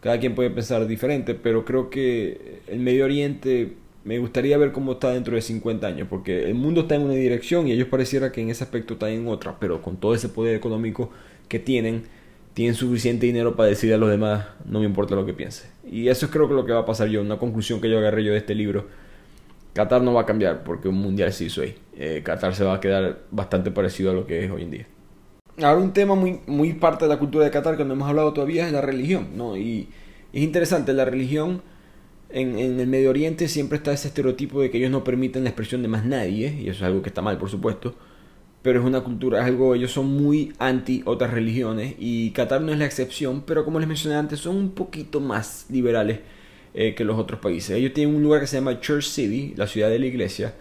Cada 0.00 0.20
quien 0.20 0.34
puede 0.34 0.50
pensar 0.50 0.86
diferente, 0.86 1.34
pero 1.34 1.64
creo 1.64 1.90
que 1.90 2.60
el 2.68 2.78
Medio 2.78 3.04
Oriente 3.04 3.72
me 4.06 4.20
gustaría 4.20 4.56
ver 4.56 4.70
cómo 4.70 4.92
está 4.92 5.10
dentro 5.10 5.34
de 5.34 5.42
50 5.42 5.84
años, 5.84 6.06
porque 6.08 6.44
el 6.44 6.54
mundo 6.54 6.82
está 6.82 6.94
en 6.94 7.02
una 7.02 7.14
dirección 7.14 7.66
y 7.66 7.72
ellos 7.72 7.88
pareciera 7.88 8.30
que 8.30 8.40
en 8.40 8.50
ese 8.50 8.62
aspecto 8.62 8.94
están 8.94 9.10
en 9.10 9.26
otra, 9.26 9.58
pero 9.58 9.82
con 9.82 9.96
todo 9.96 10.14
ese 10.14 10.28
poder 10.28 10.54
económico 10.54 11.10
que 11.48 11.58
tienen, 11.58 12.04
tienen 12.54 12.76
suficiente 12.76 13.26
dinero 13.26 13.56
para 13.56 13.68
decir 13.68 13.92
a 13.92 13.96
los 13.96 14.08
demás, 14.08 14.46
no 14.64 14.78
me 14.78 14.86
importa 14.86 15.16
lo 15.16 15.26
que 15.26 15.32
piense. 15.32 15.68
Y 15.90 16.06
eso 16.06 16.26
es 16.26 16.32
creo 16.32 16.46
que 16.46 16.54
lo 16.54 16.64
que 16.64 16.72
va 16.72 16.80
a 16.80 16.86
pasar 16.86 17.08
yo, 17.08 17.20
una 17.20 17.38
conclusión 17.38 17.80
que 17.80 17.90
yo 17.90 17.98
agarré 17.98 18.22
yo 18.22 18.30
de 18.30 18.38
este 18.38 18.54
libro 18.54 18.86
Qatar 19.76 20.00
no 20.00 20.14
va 20.14 20.22
a 20.22 20.26
cambiar 20.26 20.64
porque 20.64 20.88
un 20.88 20.94
mundial 20.94 21.30
se 21.34 21.44
hizo 21.44 21.60
ahí. 21.60 21.74
Eh, 21.94 22.22
Qatar 22.24 22.54
se 22.54 22.64
va 22.64 22.76
a 22.76 22.80
quedar 22.80 23.18
bastante 23.30 23.70
parecido 23.70 24.10
a 24.10 24.14
lo 24.14 24.26
que 24.26 24.42
es 24.42 24.50
hoy 24.50 24.62
en 24.62 24.70
día. 24.70 24.86
Ahora 25.62 25.82
un 25.82 25.92
tema 25.92 26.14
muy, 26.14 26.40
muy 26.46 26.72
parte 26.72 27.04
de 27.04 27.10
la 27.10 27.18
cultura 27.18 27.44
de 27.44 27.50
Qatar 27.50 27.76
que 27.76 27.84
no 27.84 27.92
hemos 27.92 28.08
hablado 28.08 28.32
todavía 28.32 28.66
es 28.66 28.72
la 28.72 28.80
religión, 28.80 29.36
¿no? 29.36 29.54
Y 29.54 29.88
es 30.32 30.42
interesante, 30.42 30.94
la 30.94 31.04
religión 31.04 31.60
en, 32.30 32.58
en, 32.58 32.80
el 32.80 32.86
Medio 32.86 33.10
Oriente 33.10 33.48
siempre 33.48 33.76
está 33.76 33.92
ese 33.92 34.08
estereotipo 34.08 34.62
de 34.62 34.70
que 34.70 34.78
ellos 34.78 34.90
no 34.90 35.04
permiten 35.04 35.44
la 35.44 35.50
expresión 35.50 35.82
de 35.82 35.88
más 35.88 36.06
nadie, 36.06 36.56
y 36.58 36.70
eso 36.70 36.78
es 36.78 36.82
algo 36.82 37.02
que 37.02 37.10
está 37.10 37.20
mal, 37.20 37.36
por 37.36 37.50
supuesto, 37.50 37.94
pero 38.62 38.80
es 38.80 38.86
una 38.86 39.02
cultura, 39.02 39.40
es 39.40 39.46
algo, 39.46 39.74
ellos 39.74 39.92
son 39.92 40.06
muy 40.06 40.54
anti 40.58 41.02
otras 41.04 41.32
religiones, 41.32 41.94
y 41.98 42.30
Qatar 42.30 42.62
no 42.62 42.72
es 42.72 42.78
la 42.78 42.86
excepción, 42.86 43.42
pero 43.46 43.64
como 43.64 43.78
les 43.78 43.88
mencioné 43.88 44.16
antes, 44.16 44.40
son 44.40 44.56
un 44.56 44.70
poquito 44.70 45.20
más 45.20 45.66
liberales 45.68 46.20
eh, 46.78 46.94
que 46.94 47.04
los 47.04 47.18
otros 47.18 47.40
países. 47.40 47.70
Ellos 47.70 47.94
tienen 47.94 48.14
un 48.14 48.22
lugar 48.22 48.42
que 48.42 48.46
se 48.46 48.58
llama 48.58 48.78
Church 48.80 49.06
City, 49.06 49.54
la 49.56 49.66
ciudad 49.66 49.88
de 49.88 49.98
la 49.98 50.04
iglesia, 50.04 50.54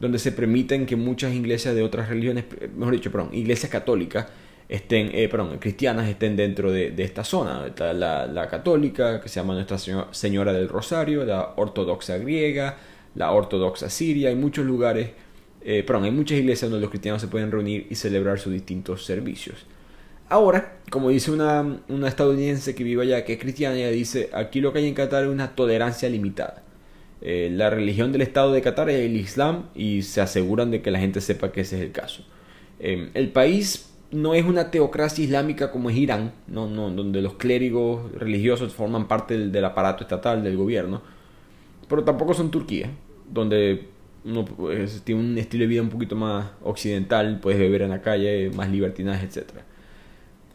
donde 0.00 0.18
se 0.18 0.32
permiten 0.32 0.84
que 0.84 0.96
muchas 0.96 1.32
iglesias 1.32 1.76
de 1.76 1.82
otras 1.84 2.08
religiones, 2.08 2.44
eh, 2.60 2.68
mejor 2.76 2.94
dicho, 2.94 3.12
perdón, 3.12 3.30
iglesias 3.32 3.70
católicas, 3.70 4.26
estén, 4.68 5.10
eh, 5.12 5.28
perdón, 5.28 5.58
cristianas 5.58 6.08
estén 6.08 6.34
dentro 6.34 6.72
de, 6.72 6.92
esta 6.98 7.22
zona. 7.22 7.68
Está 7.68 7.92
la, 7.92 8.48
católica, 8.50 9.20
que 9.20 9.28
se 9.28 9.38
llama 9.38 9.54
Nuestra 9.54 9.78
Señora 10.10 10.52
del 10.52 10.68
Rosario, 10.68 11.24
la 11.24 11.54
ortodoxa 11.56 12.18
griega, 12.18 12.76
la 13.14 13.30
ortodoxa 13.30 13.90
siria, 13.90 14.30
hay 14.30 14.36
muchos 14.36 14.66
lugares, 14.66 15.10
eh, 15.62 15.84
perdón, 15.86 16.04
hay 16.04 16.10
muchas 16.10 16.38
iglesias 16.38 16.68
donde 16.68 16.82
los 16.82 16.90
cristianos 16.90 17.20
se 17.20 17.28
pueden 17.28 17.52
reunir 17.52 17.86
y 17.90 17.94
celebrar 17.94 18.40
sus 18.40 18.52
distintos 18.52 19.04
servicios. 19.04 19.66
Ahora, 20.30 20.78
como 20.90 21.10
dice 21.10 21.32
una, 21.32 21.80
estadounidense 22.06 22.76
que 22.76 22.84
vive 22.84 23.02
allá, 23.02 23.24
que 23.24 23.32
es 23.32 23.40
cristiana, 23.40 23.74
ella 23.74 23.90
dice, 23.90 24.30
aquí 24.32 24.60
lo 24.60 24.72
que 24.72 24.78
hay 24.78 24.86
en 24.86 24.94
Qatar 24.94 25.24
es 25.24 25.28
una 25.28 25.56
tolerancia 25.56 26.08
limitada. 26.08 26.62
Eh, 27.20 27.50
la 27.52 27.68
religión 27.68 28.12
del 28.12 28.22
Estado 28.22 28.52
de 28.52 28.62
Qatar 28.62 28.88
es 28.90 29.00
el 29.00 29.16
Islam 29.16 29.64
y 29.74 30.02
se 30.02 30.20
aseguran 30.20 30.70
de 30.70 30.82
que 30.82 30.92
la 30.92 31.00
gente 31.00 31.20
sepa 31.20 31.50
que 31.50 31.62
ese 31.62 31.78
es 31.78 31.82
el 31.82 31.90
caso. 31.90 32.24
Eh, 32.78 33.10
el 33.14 33.30
país 33.30 33.92
no 34.12 34.34
es 34.34 34.44
una 34.44 34.70
teocracia 34.70 35.24
islámica 35.24 35.72
como 35.72 35.90
es 35.90 35.96
Irán, 35.96 36.32
no, 36.46 36.68
no, 36.68 36.90
donde 36.90 37.20
los 37.22 37.34
clérigos 37.34 38.12
religiosos 38.12 38.72
forman 38.72 39.08
parte 39.08 39.36
del, 39.36 39.64
aparato 39.64 40.04
estatal, 40.04 40.44
del 40.44 40.56
gobierno, 40.56 41.02
pero 41.88 42.04
tampoco 42.04 42.34
son 42.34 42.52
Turquía, 42.52 42.88
donde 43.28 43.88
uno 44.24 44.44
pues, 44.44 45.02
tiene 45.02 45.20
un 45.20 45.38
estilo 45.38 45.62
de 45.62 45.68
vida 45.68 45.82
un 45.82 45.90
poquito 45.90 46.14
más 46.14 46.46
occidental, 46.62 47.40
puedes 47.40 47.58
beber 47.58 47.82
en 47.82 47.90
la 47.90 48.00
calle, 48.00 48.50
más 48.54 48.70
libertinaje, 48.70 49.26
etcétera. 49.26 49.64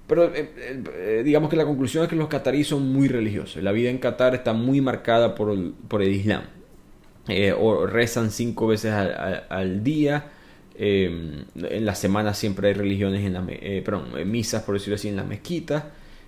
Pero 0.07 0.25
eh, 0.35 0.51
eh, 0.55 1.21
digamos 1.25 1.49
que 1.49 1.55
la 1.55 1.65
conclusión 1.65 2.03
es 2.03 2.09
que 2.09 2.15
los 2.15 2.27
cataríes 2.27 2.67
son 2.67 2.91
muy 2.91 3.07
religiosos. 3.07 3.63
La 3.63 3.71
vida 3.71 3.89
en 3.89 3.97
Qatar 3.97 4.35
está 4.35 4.53
muy 4.53 4.81
marcada 4.81 5.33
por 5.33 5.51
el, 5.51 5.73
por 5.87 6.03
el 6.03 6.13
Islam. 6.13 6.43
Eh, 7.27 7.55
rezan 7.87 8.29
cinco 8.29 8.67
veces 8.67 8.93
al, 8.93 9.83
día. 9.83 10.29
en 10.77 11.85
la 11.85 11.95
semana 11.95 12.35
siempre 12.35 12.67
hay 12.67 12.73
religiones 12.75 13.25
en 13.25 13.33
la, 13.33 13.43
perdón, 13.83 14.29
misas, 14.29 14.61
por 14.61 14.75
decirlo 14.75 14.95
así, 14.95 15.07
en 15.07 15.15
las 15.15 15.25
mezquitas. 15.25 15.85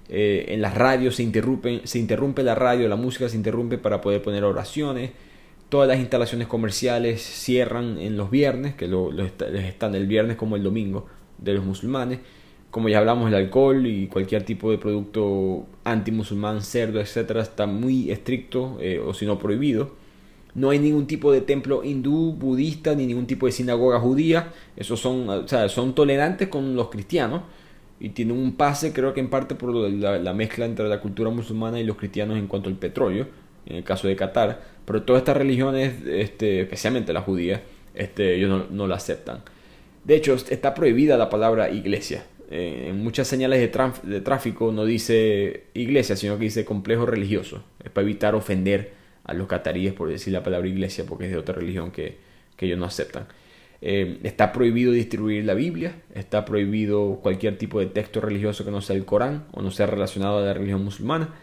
en 0.09 0.59
las 0.59 0.73
radios 0.73 1.17
se, 1.17 1.23
interrumpen, 1.23 1.82
se 1.84 1.99
interrumpe 1.99 2.41
la 2.41 2.55
radio, 2.55 2.88
la 2.89 2.95
música 2.95 3.30
se 3.30 3.38
interrumpe 3.38 3.78
para 3.78 4.01
poder 4.01 4.23
poner 4.23 4.43
oraciones. 4.43 5.11
Todas 5.69 5.88
las 5.88 5.99
instalaciones 5.99 6.47
comerciales 6.47 7.21
cierran 7.21 7.99
en 7.99 8.17
los 8.17 8.32
viernes, 8.32 8.73
que 8.73 8.88
lo, 8.88 9.11
están 9.21 9.93
el 9.93 10.07
viernes 10.07 10.36
como 10.36 10.55
el 10.55 10.63
domingo 10.63 11.05
de 11.38 11.53
los 11.53 11.63
musulmanes 11.63 12.19
como 12.78 12.89
ya 12.89 12.99
hablamos, 12.99 13.28
el 13.30 13.34
alcohol 13.34 13.88
y 13.88 14.05
cualquier 14.05 14.43
tipo 14.43 14.69
de 14.69 14.78
producto 14.78 15.65
anti-musulmán, 15.84 16.61
cerdo, 16.61 17.01
etcétera, 17.01 17.41
está 17.41 17.65
muy 17.65 18.11
estricto 18.11 18.78
eh, 18.80 18.99
o 18.99 19.15
si 19.15 19.25
no 19.25 19.39
prohibido. 19.39 19.95
No 20.53 20.69
hay 20.69 20.78
ningún 20.78 21.07
tipo 21.07 21.32
de 21.32 21.41
templo 21.41 21.84
hindú, 21.84 22.34
budista, 22.34 22.93
ni 22.93 23.07
ningún 23.07 23.25
tipo 23.25 23.47
de 23.47 23.51
sinagoga 23.51 23.99
judía. 23.99 24.53
Esos 24.75 24.99
son, 24.99 25.47
son 25.69 25.95
tolerantes 25.95 26.49
con 26.49 26.75
los 26.75 26.89
cristianos 26.89 27.41
y 27.99 28.09
tienen 28.09 28.38
un 28.38 28.53
pase, 28.55 28.93
creo 28.93 29.11
que 29.11 29.21
en 29.21 29.32
parte 29.32 29.55
por 29.55 29.73
la, 29.73 30.34
mezcla 30.36 30.65
entre 30.65 30.88
la 30.88 31.01
cultura 31.01 31.32
musulmana 31.32 31.80
y 31.80 31.84
los 31.84 31.97
cristianos 31.97 32.38
en 32.38 32.45
cuanto 32.45 32.69
al 32.69 32.75
petróleo, 32.75 33.25
en 33.65 33.78
el 33.78 33.84
caso 33.84 34.07
de 34.07 34.15
Qatar. 34.15 34.61
Pero 34.86 35.01
todas 35.01 35.21
estas 35.21 35.36
religiones, 35.36 35.95
este, 36.05 36.61
especialmente 36.61 37.11
la 37.11 37.21
judía, 37.21 37.63
este, 37.95 38.36
ellos 38.36 38.51
no, 38.51 38.65
no 38.69 38.86
la 38.86 38.97
aceptan. 38.97 39.41
De 40.03 40.15
hecho, 40.15 40.36
está 40.36 40.75
prohibida 40.75 41.17
la 41.17 41.28
palabra 41.28 41.71
iglesia 41.71 42.23
eh, 42.49 42.85
en 42.89 43.03
muchas 43.03 43.27
señales 43.27 43.59
de, 43.59 44.21
tráfico 44.21 44.71
no 44.71 44.85
dice 44.85 45.65
iglesia, 45.73 46.15
sino 46.15 46.37
que 46.37 46.45
dice 46.45 46.63
complejo 46.63 47.05
religioso. 47.05 47.63
Es 47.83 47.91
para 47.91 48.03
evitar 48.03 48.35
ofender 48.35 48.93
a 49.25 49.33
los 49.33 49.47
cataríes 49.47 49.93
por 49.93 50.09
decir 50.09 50.31
la 50.31 50.43
palabra 50.43 50.67
iglesia, 50.67 51.05
porque 51.05 51.25
es 51.25 51.31
de 51.31 51.37
otra 51.37 51.55
religión 51.55 51.91
que, 51.91 52.25
ellos 52.59 52.79
no 52.79 52.85
aceptan. 52.85 53.27
Eh, 53.81 54.19
está 54.23 54.51
prohibido 54.51 54.91
distribuir 54.91 55.45
la 55.45 55.53
Biblia, 55.53 56.01
está 56.15 56.43
prohibido 56.43 57.19
cualquier 57.21 57.57
tipo 57.57 57.79
de 57.79 57.85
texto 57.85 58.19
religioso 58.19 58.65
que 58.65 58.71
no 58.71 58.81
sea 58.81 58.95
el 58.95 59.05
Corán 59.05 59.45
o 59.51 59.61
no 59.61 59.69
sea 59.69 59.85
relacionado 59.85 60.39
a 60.39 60.41
la 60.41 60.53
religión 60.53 60.83
musulmana. 60.83 61.35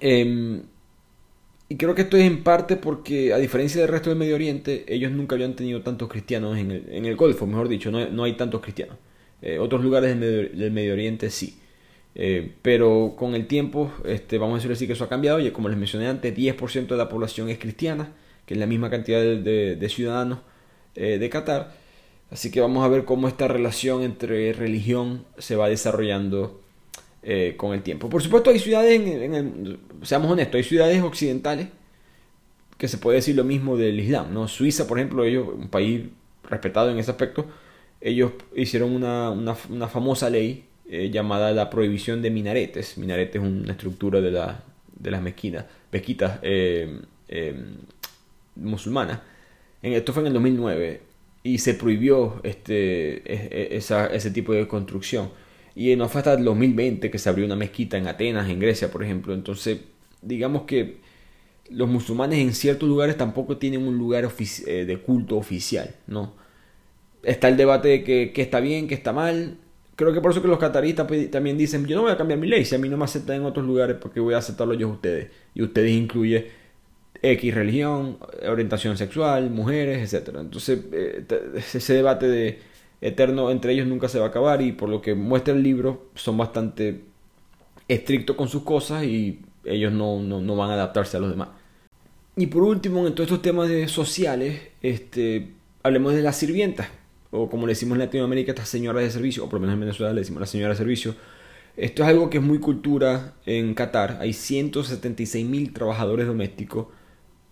Em, 0.00 0.62
y 1.68 1.76
creo 1.76 1.94
que 1.94 2.02
esto 2.02 2.16
es 2.16 2.24
en 2.24 2.44
parte 2.44 2.76
porque, 2.76 3.32
a 3.32 3.38
diferencia 3.38 3.80
del 3.80 3.90
resto 3.90 4.10
del 4.10 4.18
Medio 4.18 4.36
Oriente, 4.36 4.84
ellos 4.86 5.10
nunca 5.10 5.34
habían 5.34 5.56
tenido 5.56 5.82
tantos 5.82 6.08
cristianos 6.08 6.56
en 6.58 6.70
el, 6.70 7.16
Golfo, 7.16 7.46
mejor 7.46 7.68
dicho, 7.68 7.90
no 7.90 8.24
hay 8.24 8.36
tantos 8.36 8.60
cristianos. 8.60 8.96
Eh, 9.42 9.58
otros 9.58 9.82
lugares 9.82 10.18
del 10.18 10.70
Medio, 10.70 10.92
Oriente 10.92 11.30
sí. 11.30 11.58
Eh, 12.14 12.54
pero 12.62 13.14
con 13.16 13.34
el 13.34 13.46
tiempo, 13.46 13.92
este, 14.04 14.38
vamos 14.38 14.54
a 14.54 14.56
decir 14.58 14.72
así 14.72 14.86
que 14.86 14.94
eso 14.94 15.04
ha 15.04 15.08
cambiado. 15.08 15.40
Y 15.40 15.50
como 15.50 15.68
les 15.68 15.78
mencioné 15.78 16.08
antes, 16.08 16.34
10% 16.34 16.86
de 16.88 16.96
la 16.96 17.08
población 17.08 17.48
es 17.48 17.58
cristiana, 17.58 18.12
que 18.46 18.54
es 18.54 18.60
la 18.60 18.66
misma 18.66 18.90
cantidad 18.90 19.20
de, 19.20 19.88
ciudadanos 19.88 20.40
eh, 20.94 21.18
de 21.18 21.30
Qatar. 21.30 21.72
Así 22.30 22.50
que 22.50 22.60
vamos 22.60 22.84
a 22.84 22.88
ver 22.88 23.04
cómo 23.04 23.28
esta 23.28 23.48
relación 23.48 24.02
entre 24.02 24.52
religión 24.52 25.24
se 25.38 25.56
va 25.56 25.68
desarrollando 25.68 26.60
con 27.58 27.74
el 27.74 27.82
tiempo. 27.82 28.08
Por 28.08 28.22
supuesto, 28.22 28.48
hay 28.48 28.58
ciudades, 28.58 28.98
en, 28.98 29.34
el, 29.34 29.78
seamos 30.02 30.30
honestos, 30.30 30.54
hay 30.54 30.62
ciudades 30.62 31.02
occidentales 31.02 31.68
que 32.78 32.88
se 32.88 32.96
puede 32.96 33.16
decir 33.16 33.36
lo 33.36 33.44
mismo 33.44 33.76
del 33.76 34.00
Islam. 34.00 34.32
¿no? 34.32 34.48
Suiza, 34.48 34.86
por 34.86 34.98
ejemplo, 34.98 35.24
ellos, 35.24 35.46
un 35.52 35.68
país 35.68 36.04
respetado 36.44 36.90
en 36.90 36.98
ese 36.98 37.10
aspecto, 37.10 37.46
ellos 38.00 38.32
hicieron 38.54 38.92
una, 38.92 39.30
una, 39.30 39.88
famosa 39.88 40.30
ley 40.30 40.64
eh, 40.88 41.10
llamada 41.10 41.52
la 41.52 41.68
prohibición 41.70 42.22
de 42.22 42.30
minaretes. 42.30 42.96
Minaretes 42.98 43.42
es 43.42 43.48
una 43.48 43.72
estructura 43.72 44.20
de, 44.20 44.30
la, 44.30 44.62
de 44.98 45.10
las 45.10 45.20
mezquitas, 45.20 46.38
eh, 46.42 47.00
eh, 47.28 47.54
musulmanas. 48.56 49.20
En, 49.82 49.92
esto 49.94 50.12
fue 50.12 50.22
en 50.22 50.28
el 50.28 50.32
2009 50.34 51.00
y 51.42 51.58
se 51.58 51.74
prohibió 51.74 52.40
este, 52.44 53.22
e, 53.24 53.76
esa, 53.76 54.06
ese 54.06 54.30
tipo 54.30 54.52
de 54.52 54.68
construcción. 54.68 55.30
Y 55.74 55.94
no 55.96 56.08
fue 56.08 56.20
hasta 56.20 56.34
el 56.34 56.44
2020 56.44 57.10
que 57.10 57.18
se 57.18 57.28
abrió 57.28 57.46
una 57.46 57.56
mezquita 57.56 57.96
en 57.96 58.08
Atenas, 58.08 58.48
en 58.48 58.58
Grecia, 58.58 58.90
por 58.90 59.02
ejemplo. 59.02 59.34
Entonces, 59.34 59.80
digamos 60.22 60.62
que 60.62 60.98
los 61.70 61.88
musulmanes 61.88 62.38
en 62.38 62.54
ciertos 62.54 62.88
lugares 62.88 63.16
tampoco 63.16 63.58
tienen 63.58 63.86
un 63.86 63.96
lugar 63.98 64.28
de 64.28 65.00
culto 65.04 65.36
oficial, 65.36 65.94
¿no? 66.06 66.32
Está 67.22 67.48
el 67.48 67.56
debate 67.56 67.88
de 67.88 68.04
que, 68.04 68.32
está 68.42 68.60
bien, 68.60 68.88
que 68.88 68.94
está 68.94 69.12
mal. 69.12 69.56
Creo 69.96 70.12
que 70.12 70.20
por 70.20 70.30
eso 70.30 70.42
que 70.42 70.48
los 70.48 70.58
cataristas 70.58 71.06
también 71.30 71.58
dicen, 71.58 71.86
yo 71.86 71.96
no 71.96 72.02
voy 72.02 72.12
a 72.12 72.16
cambiar 72.16 72.38
mi 72.38 72.46
ley, 72.46 72.64
si 72.64 72.74
a 72.74 72.78
mí 72.78 72.88
no 72.88 72.96
me 72.96 73.04
aceptan 73.04 73.36
en 73.36 73.44
otros 73.44 73.66
lugares, 73.66 73.96
porque 74.00 74.20
voy 74.20 74.34
a 74.34 74.38
aceptarlo 74.38 74.74
yo 74.74 74.88
a 74.88 74.92
ustedes. 74.92 75.30
Y 75.54 75.62
ustedes 75.62 75.90
incluye 75.90 76.50
X 77.20 77.54
religión, 77.54 78.18
orientación 78.48 78.96
sexual, 78.96 79.50
mujeres, 79.50 80.12
etc. 80.12 80.36
Entonces, 80.40 80.80
eh, 80.92 81.24
ese 81.74 81.94
debate 81.94 82.28
de 82.28 82.58
eterno 83.00 83.50
entre 83.50 83.72
ellos 83.72 83.86
nunca 83.86 84.08
se 84.08 84.18
va 84.18 84.26
a 84.26 84.28
acabar 84.28 84.62
y 84.62 84.72
por 84.72 84.88
lo 84.88 85.00
que 85.00 85.14
muestra 85.14 85.54
el 85.54 85.62
libro, 85.62 86.10
son 86.14 86.36
bastante 86.36 87.02
estrictos 87.88 88.36
con 88.36 88.48
sus 88.48 88.62
cosas 88.62 89.04
y 89.04 89.40
ellos 89.64 89.92
no, 89.92 90.20
no, 90.20 90.56
van 90.56 90.70
a 90.70 90.74
adaptarse 90.74 91.16
a 91.16 91.20
los 91.20 91.30
demás. 91.30 91.48
Y 92.36 92.46
por 92.46 92.62
último, 92.62 93.06
en 93.06 93.14
todos 93.14 93.28
estos 93.28 93.42
temas 93.42 93.68
sociales, 93.90 94.60
este, 94.80 95.48
hablemos 95.82 96.14
de 96.14 96.22
las 96.22 96.36
sirvientas 96.36 96.88
o 97.30 97.48
como 97.48 97.66
le 97.66 97.72
decimos 97.72 97.96
en 97.96 98.00
Latinoamérica, 98.00 98.52
estas 98.52 98.68
señoras 98.68 99.02
de 99.02 99.10
servicio, 99.10 99.44
o 99.44 99.48
por 99.48 99.54
lo 99.54 99.60
menos 99.60 99.74
en 99.74 99.80
Venezuela 99.80 100.12
le 100.12 100.20
decimos 100.20 100.40
la 100.40 100.46
señora 100.46 100.70
de 100.70 100.76
servicio. 100.76 101.14
Esto 101.76 102.02
es 102.02 102.08
algo 102.08 102.28
que 102.30 102.38
es 102.38 102.44
muy 102.44 102.58
cultura 102.58 103.34
en 103.46 103.74
Qatar. 103.74 104.18
Hay 104.20 104.32
176 104.32 105.46
mil 105.46 105.72
trabajadores 105.72 106.26
domésticos 106.26 106.88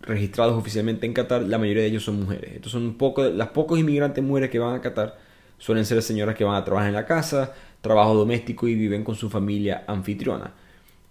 registrados 0.01 0.57
oficialmente 0.57 1.05
en 1.05 1.13
Qatar. 1.13 1.43
La 1.43 1.57
mayoría 1.57 1.83
de 1.83 1.89
ellos 1.89 2.03
son 2.03 2.19
mujeres. 2.19 2.55
Estos 2.55 2.71
son 2.71 2.95
poco, 2.95 3.23
las 3.23 3.49
pocos 3.49 3.79
inmigrantes 3.79 4.23
mujeres 4.23 4.49
que 4.49 4.59
van 4.59 4.75
a 4.75 4.81
Qatar 4.81 5.17
suelen 5.57 5.85
ser 5.85 6.01
señoras 6.01 6.35
que 6.35 6.43
van 6.43 6.55
a 6.55 6.65
trabajar 6.65 6.89
en 6.89 6.95
la 6.95 7.05
casa, 7.05 7.53
trabajo 7.81 8.13
doméstico 8.15 8.67
y 8.67 8.75
viven 8.75 9.03
con 9.03 9.15
su 9.15 9.29
familia 9.29 9.83
anfitriona. 9.87 10.53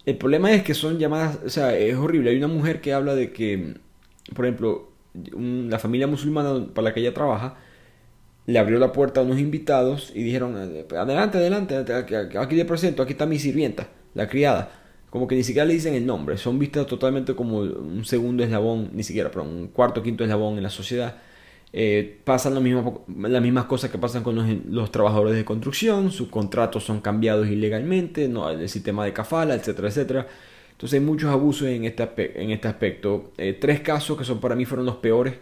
El 0.04 0.16
problema 0.16 0.52
es 0.52 0.62
que 0.62 0.74
son 0.74 0.98
llamadas, 0.98 1.40
o 1.44 1.48
sea, 1.48 1.76
es 1.76 1.96
horrible. 1.96 2.30
Hay 2.30 2.36
una 2.36 2.48
mujer 2.48 2.80
que 2.80 2.92
habla 2.92 3.14
de 3.14 3.32
que, 3.32 3.74
por 4.34 4.44
ejemplo, 4.44 4.90
la 5.14 5.78
familia 5.78 6.06
musulmana 6.06 6.66
para 6.74 6.88
la 6.88 6.94
que 6.94 7.00
ella 7.00 7.14
trabaja, 7.14 7.56
le 8.46 8.58
abrió 8.58 8.78
la 8.78 8.92
puerta 8.92 9.20
a 9.20 9.24
unos 9.24 9.38
invitados 9.38 10.12
y 10.14 10.22
dijeron, 10.22 10.56
adelante, 10.56 11.38
adelante, 11.38 11.76
aquí 12.38 12.54
le 12.54 12.64
presento, 12.64 13.02
aquí 13.02 13.12
está 13.12 13.26
mi 13.26 13.38
sirvienta, 13.38 13.88
la 14.14 14.28
criada. 14.28 14.70
Como 15.10 15.26
que 15.26 15.34
ni 15.34 15.42
siquiera 15.42 15.66
le 15.66 15.74
dicen 15.74 15.94
el 15.94 16.06
nombre, 16.06 16.36
son 16.36 16.58
vistas 16.58 16.86
totalmente 16.86 17.34
como 17.34 17.58
un 17.58 18.04
segundo 18.04 18.44
eslabón, 18.44 18.90
ni 18.92 19.02
siquiera, 19.02 19.30
pero 19.30 19.44
un 19.44 19.68
cuarto 19.68 20.02
quinto 20.02 20.24
eslabón 20.24 20.56
en 20.56 20.62
la 20.62 20.70
sociedad. 20.70 21.16
Eh, 21.72 22.20
pasan 22.24 22.54
lo 22.54 22.60
mismo, 22.60 23.04
las 23.18 23.42
mismas 23.42 23.64
cosas 23.64 23.90
que 23.90 23.98
pasan 23.98 24.22
con 24.22 24.62
los, 24.70 24.90
trabajadores 24.92 25.34
de 25.34 25.44
construcción, 25.44 26.12
sus 26.12 26.28
contratos 26.28 26.84
son 26.84 27.00
cambiados 27.00 27.48
ilegalmente, 27.48 28.28
no, 28.28 28.48
el 28.48 28.68
sistema 28.68 29.04
de 29.04 29.12
kafala, 29.12 29.54
etcétera, 29.54 29.88
etcétera. 29.88 30.26
Entonces 30.72 31.00
hay 31.00 31.04
muchos 31.04 31.30
abusos 31.30 31.68
en 31.68 31.84
este, 31.84 32.42
en 32.42 32.50
este 32.50 32.68
aspecto. 32.68 33.32
Eh, 33.38 33.56
tres 33.60 33.80
casos 33.80 34.16
que 34.16 34.24
son 34.24 34.40
para 34.40 34.54
mí 34.54 34.64
fueron 34.64 34.86
los 34.86 34.96
peores 34.96 35.34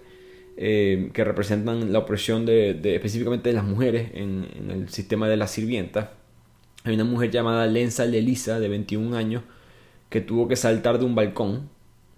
eh, 0.56 1.10
que 1.12 1.24
representan 1.24 1.92
la 1.92 2.00
opresión 2.00 2.46
de, 2.46 2.70
específicamente 2.94 3.48
de 3.48 3.54
las 3.54 3.64
mujeres 3.64 4.10
en, 4.14 4.46
el 4.70 4.88
sistema 4.88 5.28
de 5.28 5.36
la 5.36 5.46
sirvienta. 5.46 6.12
Hay 6.84 6.94
una 6.94 7.04
mujer 7.04 7.30
llamada 7.30 7.66
Lenza 7.66 8.04
Lelisa, 8.04 8.60
de 8.60 8.68
21 8.68 9.16
años, 9.16 9.42
que 10.10 10.20
tuvo 10.20 10.48
que 10.48 10.56
saltar 10.56 10.98
de 10.98 11.04
un 11.04 11.14
balcón. 11.14 11.68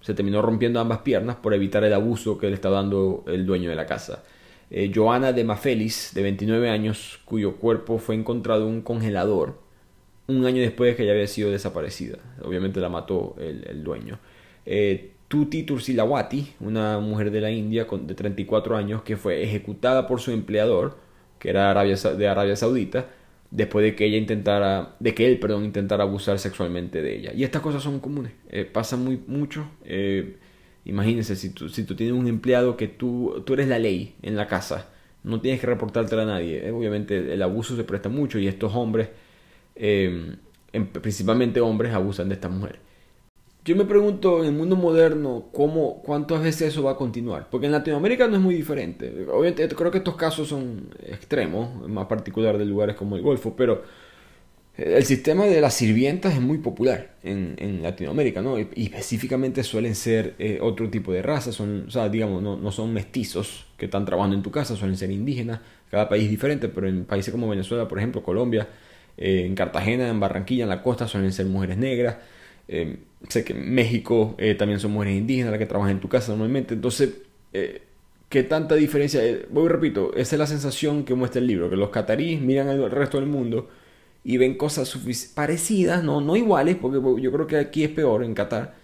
Se 0.01 0.15
terminó 0.15 0.43
rompiendo 0.43 0.81
ambas 0.81 0.99
piernas 0.99 1.37
por 1.37 1.55
evitar 1.55 1.85
el 1.85 1.93
abuso 1.93 2.39
que 2.39 2.49
le 2.49 2.55
estaba 2.55 2.77
dando 2.77 3.25
el 3.27 3.47
dueño 3.47 3.71
de 3.71 3.77
la 3.77 3.87
casa. 3.87 4.23
Eh, 4.71 4.91
Joana 4.95 5.33
de 5.33 5.45
Mafelis, 5.45 6.13
de 6.15 6.23
29 6.23 6.69
años, 6.69 7.21
cuyo 7.25 7.57
cuerpo 7.57 7.99
fue 7.99 8.17
encontrado 8.17 8.69
en 8.69 8.75
un 8.75 8.83
congelador 8.83 9.67
un 10.29 10.45
año 10.45 10.61
después 10.61 10.91
de 10.91 10.97
que 10.97 11.03
ella 11.05 11.13
había 11.13 11.27
sido 11.27 11.51
desaparecida. 11.51 12.19
Obviamente 12.43 12.81
la 12.81 12.89
mató 12.89 13.37
el, 13.39 13.85
dueño. 13.85 14.19
Eh, 14.65 15.13
Tuti 15.29 15.65
Tursilawati, 15.65 16.55
una 16.61 17.01
mujer 17.01 17.31
de 17.31 17.41
la 17.41 17.51
India 17.51 17.85
de 17.85 18.15
34 18.15 18.77
años 18.77 19.03
que 19.03 19.17
fue 19.17 19.43
ejecutada 19.43 20.07
por 20.07 20.21
su 20.21 20.31
empleador, 20.31 20.99
que 21.39 21.51
era 21.51 21.75
de 21.75 22.29
Arabia 22.29 22.57
Saudita, 22.57 23.07
después 23.51 23.85
de 23.85 23.97
que 23.97 24.07
ella 24.07 24.19
intentara, 24.19 24.97
de 25.01 25.15
que 25.15 25.27
él, 25.27 25.39
perdón, 25.39 25.65
intentara 25.65 26.05
abusar 26.05 26.39
sexualmente 26.39 27.03
de 27.03 27.17
ella. 27.17 27.33
Y 27.35 27.45
estas 27.45 27.63
cosas 27.63 27.83
son 27.83 28.01
comunes, 28.01 28.33
eh, 28.51 28.65
pasan 28.65 29.05
muy 29.05 29.21
mucho. 29.27 29.69
Eh, 29.85 30.37
imagínense, 30.85 31.35
si 31.37 31.51
tú, 31.51 31.69
si 31.69 31.85
tú 31.85 31.97
tienes 31.97 32.15
un 32.15 32.29
empleado 32.29 32.77
que 32.77 32.89
tú, 32.89 33.43
tú 33.45 33.55
eres 33.55 33.69
la 33.69 33.79
ley 33.79 34.15
en 34.23 34.37
la 34.37 34.47
casa, 34.47 34.89
no 35.25 35.41
tienes 35.41 35.61
que 35.61 35.67
reportártela 35.67 36.23
a 36.23 36.27
nadie. 36.27 36.69
Eh, 36.69 36.71
obviamente 36.71 37.35
el 37.35 37.43
abuso 37.43 37.77
se 37.77 37.85
presta 37.85 38.09
mucho 38.09 38.39
y 38.39 38.47
estos 38.47 38.73
hombres, 38.75 39.09
principalmente 41.03 41.61
hombres, 41.61 41.93
abusan 41.95 42.29
de 42.29 42.35
estas 42.35 42.51
mujeres. 42.53 42.86
Yo 43.67 43.75
me 43.75 43.85
pregunto 43.85 44.45
en 44.45 44.47
el 44.47 44.53
mundo 44.53 44.77
moderno 44.77 45.49
cómo, 45.53 46.01
cuántas 46.03 46.41
veces 46.41 46.69
eso 46.69 46.85
va 46.85 46.93
a 46.93 46.97
continuar. 46.97 47.49
Porque 47.51 47.67
en 47.67 47.73
Latinoamérica 47.73 48.29
no 48.29 48.37
es 48.37 48.41
muy 48.41 48.55
diferente. 48.55 49.27
Obviamente 49.29 49.69
creo 49.75 49.91
que 49.91 49.99
estos 49.99 50.15
casos 50.15 50.47
son 50.49 50.89
extremos, 51.05 51.89
más 51.89 52.07
particular 52.07 52.59
de 52.59 52.65
lugares 52.65 52.95
como 52.95 53.17
el 53.17 53.23
Golfo, 53.23 53.57
pero 53.57 53.83
el 54.77 55.05
sistema 55.05 55.47
de 55.47 55.61
las 55.61 55.75
sirvientas 55.75 56.35
es 56.35 56.41
muy 56.41 56.59
popular 56.59 57.17
en, 57.25 57.83
Latinoamérica, 57.83 58.41
¿no? 58.41 58.57
Y, 58.57 58.69
específicamente 58.85 59.65
suelen 59.65 59.97
ser 59.97 60.35
eh, 60.39 60.59
otro 60.63 60.89
tipo 60.89 61.13
de 61.13 61.23
razas, 61.23 61.57
son, 61.57 61.87
o 61.89 61.91
sea, 61.91 62.09
digamos, 62.09 62.43
no, 62.43 62.57
no, 62.57 62.71
son 62.71 62.93
mestizos 62.93 63.67
que 63.79 63.87
están 63.87 64.05
trabajando 64.05 64.37
en 64.37 64.43
tu 64.43 64.53
casa, 64.53 64.77
suelen 64.77 64.97
ser 64.97 65.11
indígenas, 65.11 65.61
cada 65.91 66.09
país 66.09 66.25
es 66.25 66.31
diferente, 66.31 66.69
pero 66.69 66.89
en 66.89 67.05
países 67.05 67.33
como 67.33 67.49
Venezuela, 67.49 67.89
por 67.89 67.99
ejemplo, 67.99 68.23
Colombia, 68.23 68.69
eh, 69.17 69.45
en 69.47 69.55
Cartagena, 69.55 70.09
en 70.09 70.21
Barranquilla, 70.21 70.65
en 70.65 70.69
la 70.69 70.83
costa, 70.83 71.09
suelen 71.09 71.33
ser 71.33 71.47
mujeres 71.47 71.79
negras. 71.79 72.17
Eh, 72.69 72.99
sé 73.29 73.45
que 73.45 73.53
en 73.53 73.75
México 73.75 74.35
eh, 74.39 74.55
también 74.55 74.81
son 74.81 74.93
mujeres 74.93 75.17
indígenas 75.17 75.51
las 75.53 75.59
que 75.59 75.67
trabajan 75.67 75.93
en 75.93 76.01
tu 76.01 76.09
casa 76.09 76.33
normalmente. 76.33 76.75
Entonces, 76.75 77.15
eh, 77.53 77.83
¿qué 78.29 78.43
tanta 78.43 78.75
diferencia? 78.75 79.21
voy 79.51 79.69
repito, 79.69 80.13
esa 80.15 80.37
es 80.37 80.39
la 80.39 80.47
sensación 80.47 81.05
que 81.05 81.15
muestra 81.15 81.41
el 81.41 81.47
libro, 81.47 81.71
que 81.71 81.77
los 81.77 81.91
cataríes 81.91 82.41
miran 82.41 82.69
al 82.69 82.91
resto 82.91 83.19
del 83.19 83.29
mundo 83.29 83.69
y 84.25 84.39
ven 84.39 84.57
cosas 84.57 84.99
parecidas, 85.35 86.03
no, 86.03 86.21
no 86.21 86.37
iguales, 86.37 86.77
porque 86.77 86.99
yo 87.23 87.33
creo 87.33 87.47
que 87.47 87.59
aquí 87.59 87.85
es 87.85 87.91
peor 87.91 88.25
en 88.25 88.35
Qatar, 88.35 88.75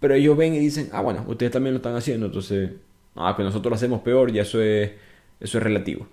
pero 0.00 0.14
ellos 0.14 0.36
ven 0.36 0.54
y 0.54 0.58
dicen, 0.58 0.88
ah, 0.92 1.02
bueno, 1.02 1.24
ustedes 1.28 1.52
también 1.52 1.74
lo 1.74 1.78
están 1.78 1.96
haciendo, 1.96 2.26
entonces, 2.26 2.70
ah, 3.16 3.34
que 3.36 3.42
nosotros 3.42 3.70
lo 3.70 3.76
hacemos 3.76 4.00
peor, 4.02 4.32
ya 4.32 4.42
eso 4.42 4.62
es, 4.62 4.92
eso 5.40 5.58
es 5.58 5.64
relativo. 5.64 6.08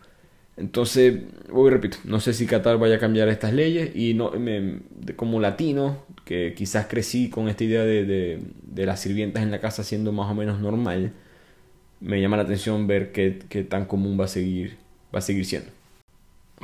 Entonces, 0.57 1.19
voy 1.51 1.69
repito, 1.69 1.97
no 2.03 2.19
sé 2.19 2.33
si 2.33 2.47
Qatar 2.47 2.79
vaya 2.79 2.95
a 2.95 2.99
cambiar 2.99 3.29
estas 3.29 3.53
leyes 3.53 3.95
y 3.95 4.15
no, 4.15 4.31
me, 4.31 4.79
como 5.15 5.39
latino, 5.39 6.03
que 6.25 6.55
quizás 6.55 6.87
crecí 6.87 7.29
con 7.29 7.47
esta 7.47 7.63
idea 7.63 7.83
de, 7.83 8.41
de, 8.63 8.85
las 8.87 8.99
sirvientas 8.99 9.43
en 9.43 9.51
la 9.51 9.59
casa 9.59 9.83
siendo 9.83 10.11
más 10.11 10.31
o 10.31 10.33
menos 10.33 10.59
normal, 10.59 11.13
me 11.99 12.19
llama 12.19 12.37
la 12.37 12.43
atención 12.43 12.87
ver 12.87 13.11
qué, 13.11 13.67
tan 13.69 13.85
común 13.85 14.19
va 14.19 14.25
a 14.25 14.27
seguir, 14.27 14.77
va 15.13 15.19
a 15.19 15.21
seguir 15.21 15.45
siendo. 15.45 15.69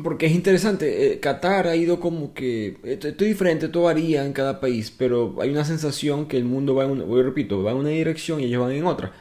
Porque 0.04 0.26
es 0.26 0.32
interesante, 0.32 1.14
eh, 1.14 1.20
Qatar 1.20 1.68
ha 1.68 1.76
ido 1.76 2.00
como 2.00 2.34
que, 2.34 2.78
esto, 2.84 3.10
es 3.10 3.18
diferente, 3.18 3.68
todo 3.68 3.84
varía 3.84 4.26
en 4.26 4.34
cada 4.34 4.60
país, 4.60 4.92
pero 4.98 5.36
hay 5.40 5.52
una 5.52 5.66
sensación 5.66 6.28
que 6.28 6.38
el 6.38 6.46
mundo 6.46 6.74
va 6.74 6.86
en 6.86 6.92
una, 6.92 7.04
voy 7.04 7.22
repito, 7.22 7.62
va 7.62 7.72
en 7.72 7.78
una 7.78 7.90
dirección 7.90 8.40
y 8.42 8.46
ellos 8.46 8.64
van 8.64 8.72
en 8.72 8.86
otra. 8.86 9.12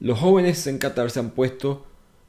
Los 0.00 0.18
jóvenes 0.18 0.66
en 0.66 0.76
Qatar 0.76 1.10
se 1.10 1.20
han 1.20 1.30
puesto 1.30 1.86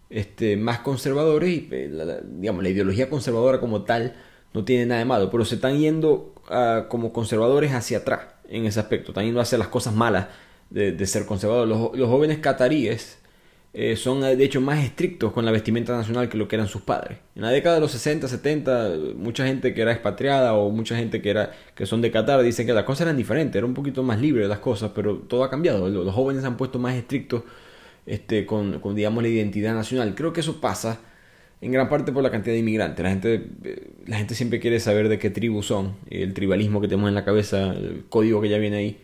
este, 0.09 0.57
más 0.57 0.79
conservadores 0.79 1.49
y 1.49 1.67
eh, 1.71 1.89
la, 1.91 2.19
digamos, 2.21 2.63
la 2.63 2.69
ideología 2.69 3.09
conservadora 3.09 3.59
como 3.59 3.83
tal 3.83 4.15
no 4.53 4.65
tiene 4.65 4.85
nada 4.87 4.99
de 4.99 5.05
malo, 5.05 5.29
pero 5.29 5.45
se 5.45 5.55
están 5.55 5.77
yendo 5.77 6.33
ah, 6.49 6.85
como 6.89 7.13
conservadores 7.13 7.71
hacia 7.73 7.99
atrás 7.99 8.21
en 8.47 8.65
ese 8.65 8.79
aspecto, 8.79 9.11
están 9.11 9.25
yendo 9.25 9.39
hacia 9.39 9.57
las 9.57 9.67
cosas 9.67 9.93
malas 9.93 10.27
de, 10.71 11.05
ser 11.05 11.25
conservadores. 11.25 11.69
Los, 11.69 12.09
jóvenes 12.09 12.39
cataríes 12.39 13.19
eh, 13.73 13.95
son 13.95 14.21
de 14.21 14.43
hecho 14.43 14.59
más 14.61 14.83
estrictos 14.83 15.31
con 15.31 15.45
la 15.45 15.51
vestimenta 15.51 15.95
nacional 15.95 16.29
que 16.29 16.37
lo 16.37 16.47
que 16.47 16.55
eran 16.55 16.67
sus 16.67 16.81
padres. 16.81 17.19
En 17.35 17.43
la 17.43 17.49
década 17.49 17.75
de 17.75 17.81
los 17.81 17.91
60, 17.91 18.27
70, 18.27 18.89
mucha 19.15 19.45
gente 19.45 19.75
que 19.75 19.81
era 19.83 19.91
expatriada 19.91 20.55
o 20.55 20.71
mucha 20.71 20.95
gente 20.95 21.21
que, 21.21 21.29
era, 21.29 21.51
que 21.75 21.85
son 21.85 22.01
de 22.01 22.09
Qatar 22.09 22.41
dicen 22.41 22.65
que 22.65 22.73
las 22.73 22.85
cosas 22.85 23.01
eran 23.01 23.17
diferentes, 23.17 23.55
era 23.55 23.67
un 23.67 23.75
poquito 23.75 24.01
más 24.01 24.19
libre 24.19 24.47
las 24.47 24.59
cosas, 24.59 24.91
pero 24.95 25.17
todo 25.17 25.43
ha 25.43 25.51
cambiado. 25.51 25.87
Los 25.87 26.15
jóvenes 26.15 26.41
se 26.41 26.47
han 26.47 26.57
puesto 26.57 26.79
más 26.79 26.95
estrictos 26.95 27.43
este, 28.05 28.45
con, 28.45 28.81
digamos, 28.95 29.23
la 29.23 29.29
identidad 29.29 29.73
nacional. 29.73 30.15
Creo 30.15 30.33
que 30.33 30.41
eso 30.41 30.59
pasa 30.61 30.99
en 31.61 31.71
gran 31.71 31.89
parte 31.89 32.11
por 32.11 32.23
la 32.23 32.31
cantidad 32.31 32.53
de 32.53 32.59
inmigrantes. 32.59 33.03
La 33.03 33.09
gente, 33.09 33.47
eh, 33.63 33.91
la 34.07 34.17
gente 34.17 34.35
siempre 34.35 34.59
quiere 34.59 34.79
saber 34.79 35.09
de 35.09 35.19
qué 35.19 35.29
tribu 35.29 35.61
son, 35.63 35.95
el 36.09 36.33
tribalismo 36.33 36.81
que 36.81 36.87
tenemos 36.87 37.09
en 37.09 37.15
la 37.15 37.25
cabeza, 37.25 37.73
el 37.73 38.05
código 38.09 38.41
que 38.41 38.49
ya 38.49 38.57
viene 38.57 38.77
ahí 38.77 38.97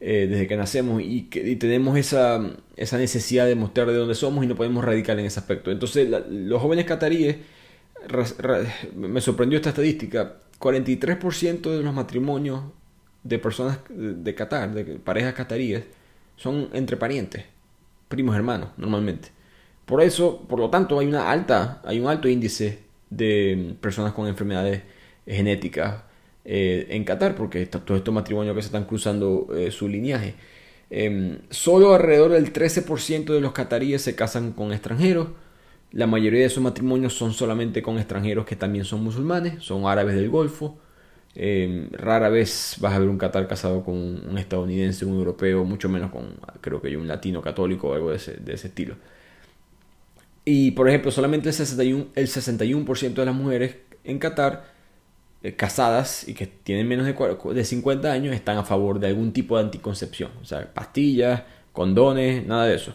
eh, 0.00 0.26
desde 0.28 0.46
que 0.46 0.56
nacemos 0.56 1.02
y, 1.02 1.22
que, 1.24 1.56
tenemos 1.56 1.96
esa, 1.96 2.40
esa 2.76 2.98
necesidad 2.98 3.46
de 3.46 3.54
mostrar 3.54 3.86
de 3.88 3.94
dónde 3.94 4.14
somos 4.14 4.44
y 4.44 4.48
no 4.48 4.54
podemos 4.54 4.84
radicar 4.84 5.18
en 5.18 5.26
ese 5.26 5.40
aspecto. 5.40 5.70
Entonces, 5.70 6.08
los 6.28 6.60
jóvenes 6.60 6.84
cataríes, 6.84 7.36
me 8.94 9.20
sorprendió 9.20 9.56
esta 9.56 9.70
estadística, 9.70 10.36
43% 10.60 11.70
de 11.70 11.82
los 11.82 11.94
matrimonios 11.94 12.64
de 13.22 13.38
personas 13.38 13.78
de 13.88 14.34
Qatar, 14.34 14.74
de 14.74 14.84
parejas 14.98 15.32
cataríes, 15.32 15.84
son 16.36 16.68
entre 16.74 16.98
parientes 16.98 17.53
primos 18.08 18.36
hermanos, 18.36 18.70
normalmente. 18.76 19.30
Por 19.86 20.00
eso, 20.02 20.40
por 20.48 20.58
lo 20.58 20.70
tanto, 20.70 20.98
hay 20.98 21.06
una 21.06 21.30
alta, 21.30 21.82
hay 21.84 22.00
un 22.00 22.08
alto 22.08 22.28
índice 22.28 22.80
de 23.10 23.76
personas 23.80 24.12
con 24.12 24.26
enfermedades 24.26 24.82
genéticas 25.26 26.02
eh, 26.44 26.86
en 26.90 27.04
Qatar, 27.04 27.34
porque 27.36 27.66
todos 27.66 27.98
estos 27.98 28.14
matrimonios 28.14 28.54
que 28.54 28.62
se 28.62 28.66
están 28.66 28.84
cruzando 28.84 29.48
eh, 29.56 29.70
su 29.70 29.88
lineaje. 29.88 30.34
Em, 30.90 31.38
solo 31.50 31.94
alrededor 31.94 32.32
del 32.32 32.52
13% 32.52 33.32
de 33.32 33.40
los 33.40 33.52
cataríes 33.52 34.02
se 34.02 34.14
casan 34.14 34.52
con 34.52 34.72
extranjeros. 34.72 35.28
La 35.92 36.06
mayoría 36.06 36.40
de 36.40 36.46
esos 36.46 36.62
matrimonios 36.62 37.14
son 37.14 37.32
solamente 37.32 37.82
con 37.82 37.98
extranjeros 37.98 38.46
que 38.46 38.56
también 38.56 38.84
son 38.84 39.02
musulmanes, 39.02 39.62
son 39.62 39.86
árabes 39.86 40.14
del 40.16 40.28
Golfo. 40.30 40.78
Em, 41.36 41.88
rara 41.90 42.28
vez 42.28 42.76
vas 42.80 42.92
a 42.94 42.98
ver 43.00 43.08
un 43.08 43.18
Qatar 43.18 43.48
casado 43.48 43.82
con 43.84 43.96
un 43.96 44.38
estadounidense, 44.38 45.04
un 45.04 45.16
europeo, 45.16 45.64
mucho 45.64 45.88
menos 45.88 46.10
con, 46.12 46.34
creo 46.60 46.80
que 46.80 46.96
un 46.96 47.08
latino 47.08 47.42
católico 47.42 47.88
o 47.88 47.94
algo 47.94 48.10
de 48.10 48.16
ese, 48.16 48.66
estilo. 48.66 48.96
Y 50.44 50.72
por 50.72 50.88
ejemplo, 50.88 51.10
solamente 51.10 51.48
el 51.48 51.54
61%, 51.54 52.08
el 52.14 52.28
61 52.28 52.84
de 53.14 53.24
las 53.24 53.34
mujeres 53.34 53.76
en 54.04 54.18
Qatar 54.18 54.64
eh, 55.42 55.56
casadas 55.56 56.28
y 56.28 56.34
que 56.34 56.46
tienen 56.46 56.86
menos 56.86 57.06
de, 57.06 57.54
de 57.54 57.64
50 57.64 58.12
años 58.12 58.34
están 58.34 58.58
a 58.58 58.64
favor 58.64 59.00
de 59.00 59.08
algún 59.08 59.32
tipo 59.32 59.56
de 59.56 59.64
anticoncepción. 59.64 60.30
O 60.42 60.44
sea, 60.44 60.72
pastillas, 60.72 61.42
condones, 61.72 62.46
nada 62.46 62.66
de 62.66 62.76
eso. 62.76 62.94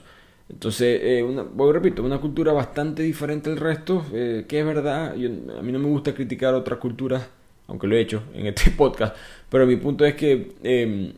Entonces, 0.49 0.99
eh, 1.03 1.23
una, 1.23 1.43
voy, 1.43 1.73
repito, 1.73 2.03
una 2.03 2.19
cultura 2.19 2.53
bastante 2.53 3.03
diferente 3.03 3.49
al 3.49 3.57
resto, 3.57 4.05
eh, 4.13 4.45
que 4.47 4.59
es 4.59 4.65
verdad, 4.65 5.11
a 5.11 5.61
mí 5.61 5.71
no 5.71 5.79
me 5.79 5.87
gusta 5.87 6.13
criticar 6.13 6.53
otras 6.53 6.79
culturas 6.79 7.27
aunque 7.69 7.87
lo 7.87 7.95
he 7.95 8.01
hecho 8.01 8.23
en 8.33 8.47
este 8.47 8.71
podcast, 8.77 9.15
pero 9.49 9.65
mi 9.65 9.77
punto 9.77 10.05
es 10.05 10.15
que 10.15 10.53
eh, 10.63 11.13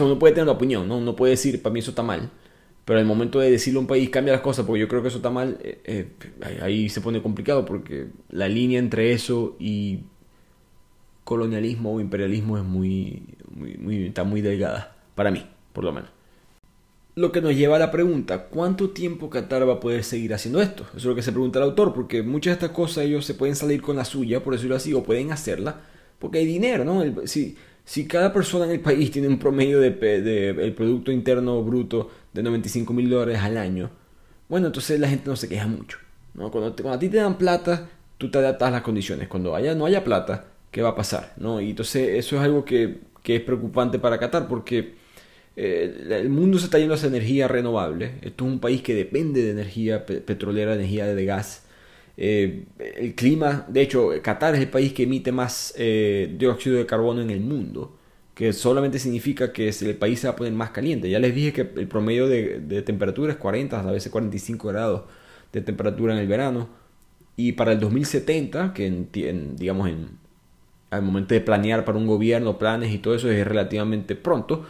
uno 0.00 0.18
puede 0.18 0.34
tener 0.34 0.44
una 0.44 0.52
opinión, 0.52 0.88
¿no? 0.88 0.98
Uno 0.98 1.14
puede 1.14 1.32
decir, 1.32 1.62
para 1.62 1.72
mí 1.72 1.80
eso 1.80 1.90
está 1.90 2.02
mal, 2.02 2.30
pero 2.84 2.98
el 2.98 3.04
momento 3.04 3.38
de 3.38 3.50
decirlo 3.50 3.78
a 3.80 3.82
un 3.82 3.86
país 3.86 4.10
cambia 4.10 4.32
las 4.32 4.42
cosas, 4.42 4.66
porque 4.66 4.80
yo 4.80 4.88
creo 4.88 5.02
que 5.02 5.08
eso 5.08 5.18
está 5.18 5.30
mal, 5.30 5.58
eh, 5.62 5.80
eh, 5.84 6.08
ahí 6.62 6.88
se 6.88 7.00
pone 7.00 7.22
complicado, 7.22 7.64
porque 7.64 8.08
la 8.30 8.48
línea 8.48 8.78
entre 8.78 9.12
eso 9.12 9.56
y 9.60 10.00
colonialismo 11.24 11.94
o 11.94 12.00
imperialismo 12.00 12.58
es 12.58 12.64
muy, 12.64 13.22
muy, 13.54 13.74
muy, 13.76 14.06
está 14.06 14.24
muy 14.24 14.40
delgada, 14.40 14.96
para 15.14 15.30
mí, 15.30 15.46
por 15.72 15.84
lo 15.84 15.92
menos. 15.92 16.10
Lo 17.14 17.30
que 17.30 17.42
nos 17.42 17.54
lleva 17.54 17.76
a 17.76 17.78
la 17.78 17.90
pregunta, 17.90 18.46
¿cuánto 18.46 18.90
tiempo 18.90 19.28
Qatar 19.28 19.68
va 19.68 19.74
a 19.74 19.80
poder 19.80 20.02
seguir 20.02 20.32
haciendo 20.32 20.62
esto? 20.62 20.84
Eso 20.88 20.96
es 20.96 21.04
lo 21.04 21.14
que 21.14 21.20
se 21.20 21.30
pregunta 21.32 21.58
el 21.58 21.64
autor, 21.66 21.92
porque 21.92 22.22
muchas 22.22 22.52
de 22.52 22.54
estas 22.54 22.70
cosas 22.70 23.04
ellos 23.04 23.26
se 23.26 23.34
pueden 23.34 23.54
salir 23.54 23.82
con 23.82 23.96
la 23.96 24.06
suya, 24.06 24.42
por 24.42 24.54
decirlo 24.54 24.76
así, 24.76 24.94
o 24.94 25.02
pueden 25.02 25.30
hacerla, 25.30 25.82
porque 26.18 26.38
hay 26.38 26.46
dinero, 26.46 26.86
¿no? 26.86 27.26
si, 27.26 27.56
si 27.84 28.06
cada 28.06 28.32
persona 28.32 28.64
en 28.64 28.70
el 28.70 28.80
país 28.80 29.10
tiene 29.10 29.28
un 29.28 29.38
promedio 29.38 29.78
de, 29.78 29.90
de, 29.90 30.48
el 30.50 30.72
Producto 30.72 31.12
Interno 31.12 31.62
Bruto 31.62 32.10
de 32.32 32.42
95 32.42 32.94
mil 32.94 33.10
dólares 33.10 33.40
al 33.40 33.58
año, 33.58 33.90
bueno, 34.48 34.68
entonces 34.68 34.98
la 34.98 35.08
gente 35.08 35.28
no 35.28 35.36
se 35.36 35.50
queja 35.50 35.66
mucho. 35.66 35.98
¿no? 36.32 36.50
Cuando, 36.50 36.74
cuando 36.76 36.92
a 36.92 36.98
ti 36.98 37.10
te 37.10 37.18
dan 37.18 37.36
plata, 37.36 37.90
tú 38.16 38.30
te 38.30 38.38
adaptas 38.38 38.72
las 38.72 38.82
condiciones. 38.82 39.28
Cuando 39.28 39.54
haya, 39.54 39.74
no 39.74 39.84
haya 39.84 40.02
plata, 40.02 40.46
¿qué 40.70 40.80
va 40.80 40.90
a 40.90 40.94
pasar? 40.94 41.34
¿no? 41.36 41.60
Y 41.60 41.70
entonces 41.70 42.18
eso 42.18 42.36
es 42.36 42.42
algo 42.42 42.64
que, 42.64 43.00
que 43.22 43.36
es 43.36 43.42
preocupante 43.42 43.98
para 43.98 44.18
Qatar, 44.18 44.48
porque 44.48 45.01
eh, 45.56 46.06
el 46.10 46.30
mundo 46.30 46.58
se 46.58 46.66
está 46.66 46.78
yendo 46.78 46.94
hacia 46.94 47.08
energía 47.08 47.48
renovable. 47.48 48.12
Esto 48.22 48.46
es 48.46 48.52
un 48.52 48.60
país 48.60 48.82
que 48.82 48.94
depende 48.94 49.42
de 49.42 49.50
energía 49.50 50.06
petrolera, 50.06 50.74
energía 50.74 51.06
de 51.06 51.24
gas. 51.24 51.64
Eh, 52.16 52.64
el 52.78 53.14
clima, 53.14 53.66
de 53.68 53.82
hecho, 53.82 54.10
Qatar 54.22 54.54
es 54.54 54.60
el 54.60 54.68
país 54.68 54.92
que 54.92 55.04
emite 55.04 55.32
más 55.32 55.74
eh, 55.76 56.34
dióxido 56.38 56.76
de 56.76 56.86
carbono 56.86 57.22
en 57.22 57.30
el 57.30 57.40
mundo, 57.40 57.96
que 58.34 58.52
solamente 58.52 58.98
significa 58.98 59.52
que 59.52 59.68
el 59.68 59.96
país 59.96 60.20
se 60.20 60.26
va 60.28 60.34
a 60.34 60.36
poner 60.36 60.52
más 60.52 60.70
caliente. 60.70 61.10
Ya 61.10 61.18
les 61.18 61.34
dije 61.34 61.52
que 61.52 61.62
el 61.62 61.88
promedio 61.88 62.28
de, 62.28 62.82
temperatura 62.82 63.32
es 63.32 63.38
40, 63.38 63.80
a 63.80 63.92
veces 63.92 64.10
45 64.12 64.68
grados 64.68 65.02
de 65.52 65.60
temperatura 65.60 66.14
en 66.14 66.20
el 66.20 66.28
verano. 66.28 66.68
Y 67.36 67.52
para 67.52 67.72
el 67.72 67.80
2070, 67.80 68.74
que 68.74 68.86
en, 68.86 69.56
digamos 69.56 69.88
en, 69.88 70.18
al 70.90 71.02
momento 71.02 71.34
de 71.34 71.40
planear 71.40 71.84
para 71.84 71.98
un 71.98 72.06
gobierno, 72.06 72.58
planes 72.58 72.92
y 72.92 72.98
todo 72.98 73.14
eso 73.14 73.30
es 73.30 73.46
relativamente 73.46 74.14
pronto, 74.16 74.66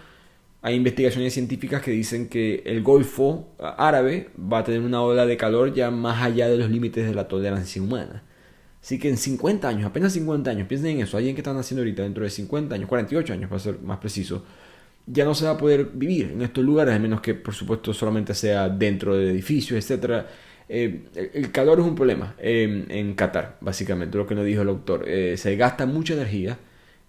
hay 0.63 0.77
investigaciones 0.77 1.35
científicas 1.35 1.83
que 1.83 1.91
dicen 1.91 2.29
que 2.29 2.63
el 2.65 2.83
Golfo 2.83 3.49
árabe 3.59 4.31
va 4.41 4.59
a 4.59 4.65
tener 4.65 4.81
una 4.81 5.03
ola 5.03 5.27
de 5.27 5.37
calor 5.37 5.75
ya 5.75 5.91
más 5.91 6.23
allá 6.23 6.49
de 6.49 6.57
los 6.57 6.71
límites 6.71 7.05
de 7.05 7.15
la 7.15 7.27
tolerancia 7.27 7.83
humana. 7.83 8.23
Así 8.81 8.99
que 8.99 9.09
en 9.09 9.17
50 9.17 9.69
años, 9.69 9.87
apenas 9.87 10.13
50 10.13 10.51
años, 10.51 10.69
piensen 10.69 10.93
en 10.93 11.01
eso, 11.03 11.17
alguien 11.17 11.35
que 11.35 11.41
están 11.41 11.57
haciendo 11.57 11.83
ahorita 11.83 12.03
dentro 12.03 12.23
de 12.25 12.31
50 12.31 12.75
años, 12.77 12.89
48 12.89 13.33
años 13.33 13.49
para 13.49 13.59
ser 13.61 13.81
más 13.81 13.99
preciso, 13.99 14.45
ya 15.07 15.25
no 15.25 15.35
se 15.35 15.45
va 15.45 15.53
a 15.53 15.59
poder 15.59 15.91
vivir 15.95 16.31
en 16.33 16.43
estos 16.43 16.65
lugares, 16.65 16.95
a 16.95 16.99
menos 16.99 17.21
que 17.21 17.35
por 17.35 17.55
supuesto 17.55 17.93
solamente 17.93 18.35
sea 18.35 18.69
dentro 18.69 19.17
de 19.17 19.31
edificios, 19.31 19.91
etc. 19.91 20.27
Eh, 20.69 21.31
el 21.35 21.51
calor 21.51 21.81
es 21.81 21.87
un 21.87 21.97
problema 21.97 22.37
eh, 22.39 22.87
en 22.89 23.15
Qatar, 23.15 23.59
básicamente, 23.61 24.17
lo 24.17 24.27
que 24.29 24.37
nos 24.37 24.45
dijo 24.45 24.63
el 24.63 24.69
autor. 24.69 25.05
Eh, 25.09 25.37
se 25.37 25.57
gasta 25.57 25.87
mucha 25.87 26.15
energía, 26.15 26.59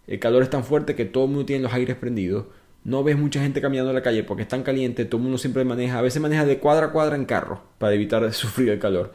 el 0.07 0.19
calor 0.19 0.43
es 0.43 0.49
tan 0.49 0.63
fuerte 0.63 0.95
que 0.95 1.05
todo 1.05 1.25
el 1.25 1.29
mundo 1.31 1.45
tiene 1.45 1.63
los 1.63 1.73
aires 1.73 1.95
prendidos 1.95 2.45
no 2.83 3.03
ves 3.03 3.17
mucha 3.17 3.41
gente 3.41 3.61
caminando 3.61 3.91
en 3.91 3.95
la 3.95 4.01
calle 4.01 4.23
porque 4.23 4.43
es 4.43 4.49
tan 4.49 4.63
caliente, 4.63 5.05
todo 5.05 5.17
el 5.17 5.23
mundo 5.23 5.37
siempre 5.37 5.63
maneja, 5.63 5.99
a 5.99 6.01
veces 6.01 6.21
maneja 6.21 6.45
de 6.45 6.59
cuadra 6.59 6.87
a 6.87 6.91
cuadra 6.91 7.15
en 7.15 7.25
carro 7.25 7.61
para 7.77 7.93
evitar 7.93 8.31
sufrir 8.33 8.69
el 8.69 8.79
calor. 8.79 9.13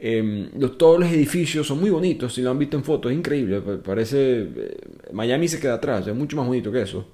Em, 0.00 0.50
todos 0.76 1.00
los 1.00 1.10
edificios 1.10 1.66
son 1.66 1.80
muy 1.80 1.90
bonitos, 1.90 2.34
si 2.34 2.42
lo 2.42 2.50
han 2.50 2.58
visto 2.58 2.76
en 2.76 2.84
fotos, 2.84 3.10
es 3.10 3.18
increíble, 3.18 3.60
parece... 3.60 4.42
Eh, 4.42 4.76
Miami 5.12 5.48
se 5.48 5.58
queda 5.58 5.74
atrás, 5.74 6.06
es 6.06 6.14
mucho 6.14 6.36
más 6.36 6.46
bonito 6.46 6.70
que 6.70 6.82
eso. 6.82 7.06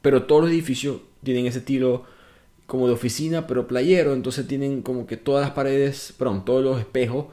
Pero 0.00 0.24
todos 0.24 0.42
los 0.42 0.50
edificios 0.50 1.00
tienen 1.22 1.46
ese 1.46 1.58
estilo 1.58 2.04
como 2.66 2.86
de 2.86 2.92
oficina, 2.92 3.46
pero 3.46 3.66
playero, 3.66 4.12
entonces 4.12 4.46
tienen 4.46 4.82
como 4.82 5.06
que 5.06 5.16
todas 5.16 5.42
las 5.42 5.52
paredes, 5.52 6.14
perdón, 6.16 6.44
todos 6.44 6.62
los 6.62 6.78
espejos 6.78 7.26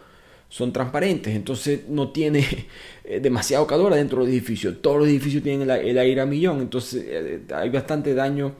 son 0.49 0.73
transparentes, 0.73 1.35
entonces 1.35 1.87
no 1.87 2.09
tiene 2.09 2.43
eh, 3.03 3.19
demasiado 3.21 3.65
calor 3.67 3.93
adentro 3.93 4.25
del 4.25 4.33
edificio. 4.33 4.75
Todos 4.77 4.97
los 4.97 5.07
edificios 5.07 5.43
tienen 5.43 5.69
el, 5.69 5.97
aire 5.97 6.21
a 6.21 6.25
millón, 6.25 6.59
entonces 6.59 7.05
eh, 7.07 7.41
hay 7.55 7.69
bastante 7.69 8.13
daño 8.13 8.55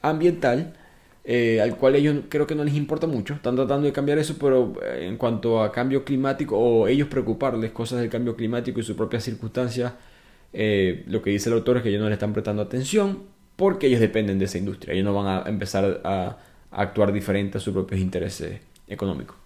ambiental. 0.00 0.78
Eh, 1.24 1.60
al 1.60 1.76
cual 1.76 1.94
ellos 1.94 2.16
creo 2.28 2.48
que 2.48 2.56
no 2.56 2.64
les 2.64 2.74
importa 2.74 3.06
mucho, 3.06 3.34
están 3.34 3.54
tratando 3.54 3.86
de 3.86 3.92
cambiar 3.92 4.18
eso, 4.18 4.34
pero 4.40 4.74
en 4.98 5.16
cuanto 5.16 5.62
a 5.62 5.70
cambio 5.70 6.04
climático 6.04 6.58
o 6.58 6.88
ellos 6.88 7.06
preocuparles 7.06 7.70
cosas 7.70 8.00
del 8.00 8.10
cambio 8.10 8.34
climático 8.34 8.80
y 8.80 8.82
sus 8.82 8.96
propias 8.96 9.22
circunstancias, 9.22 9.92
lo 10.52 11.22
que 11.22 11.30
dice 11.30 11.48
el 11.48 11.54
autor 11.54 11.76
es 11.76 11.84
que 11.84 11.90
ellos 11.90 12.02
no 12.02 12.08
le 12.08 12.14
están 12.14 12.32
prestando 12.32 12.62
atención 12.62 13.20
porque 13.54 13.86
ellos 13.86 14.00
dependen 14.00 14.40
de 14.40 14.46
esa 14.46 14.58
industria, 14.58 14.94
ellos 14.94 15.04
no 15.04 15.14
van 15.14 15.46
a 15.46 15.48
empezar 15.48 16.00
a 16.02 16.38
actuar 16.72 17.12
diferente 17.12 17.58
a 17.58 17.60
sus 17.60 17.72
propios 17.72 18.00
intereses 18.00 18.60
económicos. 18.88 19.41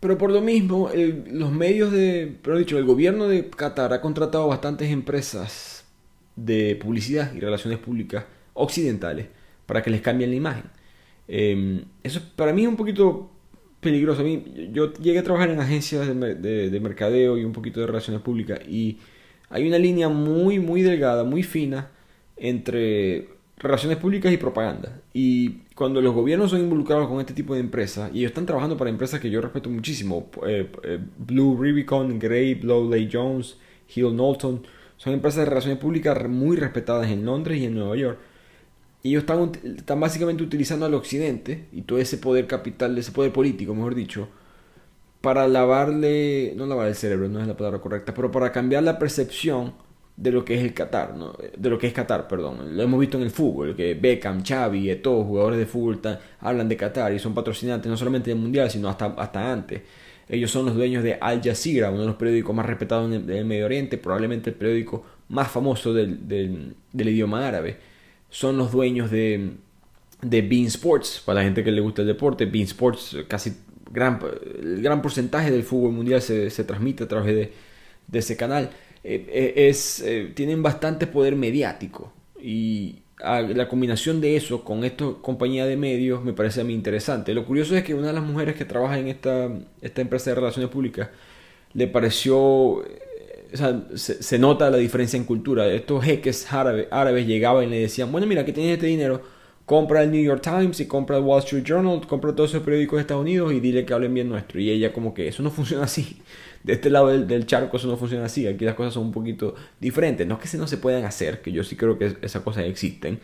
Pero 0.00 0.18
por 0.18 0.30
lo 0.30 0.40
mismo, 0.40 0.90
los 0.94 1.52
medios 1.52 1.90
de, 1.90 2.36
pero 2.42 2.58
dicho, 2.58 2.78
el 2.78 2.84
gobierno 2.84 3.28
de 3.28 3.48
Qatar 3.48 3.92
ha 3.92 4.00
contratado 4.00 4.46
bastantes 4.48 4.90
empresas 4.90 5.84
de 6.36 6.76
publicidad 6.76 7.34
y 7.34 7.40
relaciones 7.40 7.78
públicas 7.78 8.24
occidentales 8.54 9.26
para 9.64 9.82
que 9.82 9.90
les 9.90 10.02
cambien 10.02 10.30
la 10.30 10.36
imagen. 10.36 10.64
Em, 11.28 11.84
eso 12.02 12.20
para 12.36 12.52
mí 12.52 12.62
es 12.62 12.68
un 12.68 12.76
poquito 12.76 13.30
peligroso. 13.80 14.20
A 14.20 14.24
mí, 14.24 14.44
yo 14.72 14.92
llegué 14.94 15.18
a 15.18 15.22
trabajar 15.22 15.50
en 15.50 15.60
agencias 15.60 16.06
de, 16.06 16.70
de, 16.70 16.80
mercadeo 16.80 17.38
y 17.38 17.44
un 17.44 17.52
poquito 17.52 17.80
de 17.80 17.86
relaciones 17.86 18.22
públicas 18.22 18.60
y 18.68 18.98
hay 19.48 19.66
una 19.66 19.78
línea 19.78 20.08
muy, 20.08 20.58
muy 20.58 20.82
delgada, 20.82 21.24
muy 21.24 21.42
fina 21.42 21.90
entre 22.36 23.28
relaciones 23.56 23.98
públicas 23.98 24.32
y 24.32 24.36
propaganda. 24.36 25.00
Y 25.12 25.62
cuando 25.74 26.00
los 26.00 26.14
gobiernos 26.14 26.50
son 26.50 26.60
involucrados 26.60 27.08
con 27.08 27.20
este 27.20 27.32
tipo 27.32 27.54
de 27.54 27.60
empresas, 27.60 28.10
y 28.12 28.18
ellos 28.18 28.30
están 28.30 28.46
trabajando 28.46 28.76
para 28.76 28.90
empresas 28.90 29.20
que 29.20 29.30
yo 29.30 29.40
respeto 29.40 29.70
muchísimo, 29.70 30.30
eh, 30.46 30.70
eh, 30.82 30.98
Blue 31.18 31.56
Rubicon, 31.56 32.18
Gray, 32.18 32.54
Blowley 32.54 33.08
Jones, 33.10 33.56
Hill 33.94 34.10
Knowlton, 34.10 34.66
son 34.96 35.12
empresas 35.12 35.40
de 35.40 35.46
relaciones 35.46 35.78
públicas 35.78 36.28
muy 36.28 36.56
respetadas 36.56 37.10
en 37.10 37.24
Londres 37.24 37.60
y 37.60 37.66
en 37.66 37.74
Nueva 37.74 37.96
York. 37.96 38.18
Y 39.02 39.10
ellos 39.10 39.22
están, 39.22 39.52
están 39.76 40.00
básicamente 40.00 40.42
utilizando 40.42 40.86
al 40.86 40.94
occidente 40.94 41.66
y 41.72 41.82
todo 41.82 41.98
ese 41.98 42.18
poder 42.18 42.46
capital, 42.46 42.96
ese 42.98 43.12
poder 43.12 43.32
político, 43.32 43.74
mejor 43.74 43.94
dicho, 43.94 44.28
para 45.20 45.46
lavarle, 45.48 46.54
no 46.56 46.66
lavar 46.66 46.88
el 46.88 46.94
cerebro, 46.94 47.28
no 47.28 47.40
es 47.40 47.46
la 47.46 47.56
palabra 47.56 47.80
correcta, 47.80 48.14
pero 48.14 48.30
para 48.30 48.52
cambiar 48.52 48.82
la 48.82 48.98
percepción 48.98 49.74
de 50.16 50.32
lo 50.32 50.44
que 50.44 50.54
es 50.54 50.62
el 50.62 50.72
Qatar, 50.72 51.14
¿no? 51.14 51.34
de 51.56 51.70
lo 51.70 51.78
que 51.78 51.86
es 51.86 51.92
Qatar, 51.92 52.26
perdón. 52.26 52.76
Lo 52.76 52.82
hemos 52.82 52.98
visto 52.98 53.18
en 53.18 53.24
el 53.24 53.30
fútbol, 53.30 53.76
que 53.76 53.94
Beckham, 53.94 54.42
Xavi, 54.42 54.94
todos 54.96 55.26
jugadores 55.26 55.58
de 55.58 55.66
fútbol 55.66 56.00
hablan 56.40 56.68
de 56.68 56.76
Qatar 56.76 57.12
y 57.12 57.18
son 57.18 57.34
patrocinantes 57.34 57.90
no 57.90 57.96
solamente 57.96 58.30
del 58.30 58.38
Mundial, 58.38 58.70
sino 58.70 58.88
hasta, 58.88 59.06
hasta 59.06 59.52
antes. 59.52 59.82
Ellos 60.28 60.50
son 60.50 60.66
los 60.66 60.74
dueños 60.74 61.04
de 61.04 61.14
Al 61.20 61.40
Jazeera, 61.42 61.90
uno 61.90 62.00
de 62.00 62.06
los 62.06 62.16
periódicos 62.16 62.54
más 62.54 62.66
respetados 62.66 63.12
en 63.12 63.30
el, 63.30 63.44
Medio 63.44 63.66
Oriente, 63.66 63.98
probablemente 63.98 64.50
el 64.50 64.56
periódico 64.56 65.04
más 65.28 65.50
famoso 65.50 65.92
del, 65.92 66.26
del, 66.26 66.74
idioma 67.08 67.46
árabe. 67.46 67.76
Son 68.28 68.56
los 68.56 68.72
dueños 68.72 69.10
de, 69.10 69.52
de 70.22 70.42
Bean 70.42 70.64
Sports, 70.64 71.22
para 71.24 71.40
la 71.40 71.44
gente 71.44 71.62
que 71.62 71.70
le 71.70 71.80
gusta 71.80 72.02
el 72.02 72.08
deporte. 72.08 72.46
Bean 72.46 72.64
Sports, 72.64 73.18
casi 73.28 73.52
gran, 73.92 74.18
el 74.62 74.82
gran 74.82 75.00
porcentaje 75.00 75.50
del 75.50 75.62
fútbol 75.62 75.92
mundial 75.92 76.20
se, 76.20 76.50
se 76.50 76.64
transmite 76.64 77.04
a 77.04 77.08
través 77.08 77.34
de, 77.34 77.52
de 78.08 78.18
ese 78.18 78.36
canal. 78.36 78.70
Eh, 79.08 79.24
eh, 79.28 79.68
es, 79.68 80.00
eh, 80.00 80.32
tienen 80.34 80.64
bastante 80.64 81.06
poder 81.06 81.36
mediático 81.36 82.12
y 82.42 82.96
la 83.20 83.68
combinación 83.68 84.20
de 84.20 84.36
eso 84.36 84.64
con 84.64 84.84
esta 84.84 85.06
compañía 85.22 85.64
de 85.64 85.76
medios 85.76 86.24
me 86.24 86.32
parece 86.32 86.60
a 86.60 86.64
mí 86.64 86.74
interesante. 86.74 87.32
Lo 87.32 87.46
curioso 87.46 87.76
es 87.76 87.84
que 87.84 87.94
una 87.94 88.08
de 88.08 88.12
las 88.14 88.24
mujeres 88.24 88.56
que 88.56 88.64
trabaja 88.64 88.98
en 88.98 89.06
esta, 89.06 89.48
esta 89.80 90.00
empresa 90.00 90.30
de 90.30 90.34
relaciones 90.34 90.70
públicas 90.70 91.08
le 91.72 91.86
pareció, 91.86 92.36
o 92.38 92.84
sea, 93.54 93.84
se, 93.94 94.38
nota 94.40 94.70
la 94.70 94.76
diferencia 94.76 95.16
en 95.16 95.24
cultura. 95.24 95.66
Estos 95.68 96.04
jeques 96.04 96.52
árabes, 96.52 97.26
llegaban 97.26 97.64
y 97.64 97.68
le 97.68 97.80
decían, 97.82 98.10
bueno, 98.10 98.26
mira, 98.26 98.44
que 98.44 98.52
tienes 98.52 98.74
este 98.74 98.86
dinero, 98.86 99.22
compra 99.66 100.02
el 100.02 100.10
New 100.10 100.22
York 100.22 100.40
Times 100.42 100.80
y 100.80 100.86
compra 100.86 101.18
el 101.18 101.24
Wall 101.24 101.40
Street 101.40 101.64
Journal, 101.64 102.06
compra 102.06 102.34
todos 102.34 102.50
esos 102.50 102.62
periódicos 102.62 102.96
de 102.96 103.00
Estados 103.02 103.22
Unidos 103.22 103.52
y 103.52 103.60
dile 103.60 103.84
que 103.84 103.92
hablen 103.92 104.14
bien 104.14 104.28
nuestro. 104.28 104.58
Y 104.60 104.70
ella 104.70 104.92
como 104.92 105.12
que 105.12 105.28
eso 105.28 105.42
no 105.42 105.50
funciona 105.52 105.84
así 105.84 106.22
de 106.66 106.72
este 106.72 106.90
lado 106.90 107.06
del, 107.06 107.46
charco 107.46 107.76
eso 107.76 107.86
no 107.86 107.96
funciona 107.96 108.24
así, 108.24 108.44
aquí 108.48 108.64
las 108.64 108.74
cosas 108.74 108.92
son 108.92 109.04
un 109.04 109.12
poquito 109.12 109.54
diferentes. 109.80 110.26
No 110.26 110.38
es 110.42 110.50
que 110.50 110.58
no 110.58 110.66
se 110.66 110.78
puedan 110.78 111.04
hacer, 111.04 111.40
que 111.40 111.52
yo 111.52 111.62
sí 111.62 111.76
creo 111.76 111.96
que 111.96 112.16
esas 112.22 112.42
cosas 112.42 112.64
existen, 112.64 113.20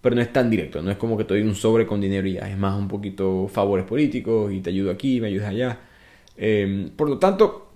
pero 0.00 0.14
no 0.14 0.22
es 0.22 0.32
tan 0.32 0.50
directo, 0.50 0.80
no 0.80 0.92
es 0.92 0.96
como 0.96 1.18
que 1.18 1.24
te 1.24 1.34
doy 1.34 1.42
un 1.42 1.56
sobre 1.56 1.84
con 1.84 2.00
dinero 2.00 2.28
y 2.28 2.34
ya, 2.34 2.48
es 2.48 2.56
más 2.56 2.78
un 2.78 2.86
poquito 2.86 3.48
favores 3.48 3.84
políticos 3.84 4.52
y 4.52 4.60
te 4.60 4.70
ayudo 4.70 4.92
aquí, 4.92 5.20
me 5.20 5.26
ayudas 5.26 5.48
allá. 5.48 5.80
Em, 6.36 6.90
por 6.90 7.08
lo 7.10 7.18
tanto, 7.18 7.70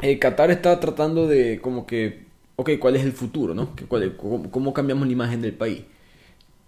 eh, 0.00 0.18
Qatar 0.18 0.50
está 0.50 0.80
tratando 0.80 1.28
de 1.28 1.60
como 1.60 1.86
que, 1.86 2.24
ok, 2.56 2.70
¿cuál 2.80 2.96
es 2.96 3.04
el 3.04 3.12
futuro? 3.12 3.54
¿no? 3.54 3.74
cómo, 3.88 4.72
cambiamos 4.72 5.06
la 5.06 5.12
imagen 5.12 5.42
del 5.42 5.52
país? 5.52 5.82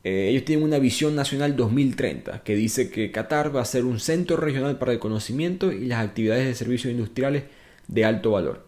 Eh, 0.04 0.28
ellos 0.30 0.44
tienen 0.44 0.64
una 0.64 0.78
visión 0.78 1.14
nacional 1.14 1.54
2030 1.54 2.42
que 2.42 2.56
dice 2.56 2.90
que 2.90 3.12
Qatar 3.12 3.54
va 3.54 3.62
a 3.62 3.64
ser 3.64 3.84
un 3.84 4.00
centro 4.00 4.36
regional 4.36 4.76
para 4.78 4.92
el 4.92 4.98
conocimiento 4.98 5.70
y 5.70 5.86
las 5.86 6.04
actividades 6.04 6.46
de 6.46 6.54
servicios 6.54 6.90
industriales 6.90 7.44
de 7.86 8.04
alto 8.04 8.32
valor. 8.32 8.66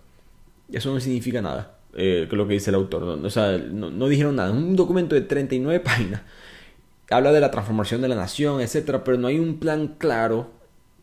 Eso 0.72 0.92
no 0.92 1.00
significa 1.00 1.42
nada, 1.42 1.78
eh, 1.94 2.28
lo 2.30 2.46
que 2.46 2.54
dice 2.54 2.70
el 2.70 2.76
autor. 2.76 3.02
No, 3.02 3.26
o 3.26 3.30
sea, 3.30 3.58
no, 3.58 4.08
dijeron 4.08 4.36
nada. 4.36 4.52
Un 4.52 4.76
documento 4.76 5.14
de 5.14 5.22
39 5.22 5.80
páginas. 5.84 6.22
Habla 7.10 7.32
de 7.32 7.40
la 7.40 7.50
transformación 7.50 8.00
de 8.00 8.08
la 8.08 8.16
nación, 8.16 8.60
etcétera, 8.60 9.04
pero 9.04 9.18
no 9.18 9.26
hay 9.28 9.38
un 9.38 9.58
plan 9.58 9.96
claro 9.98 10.50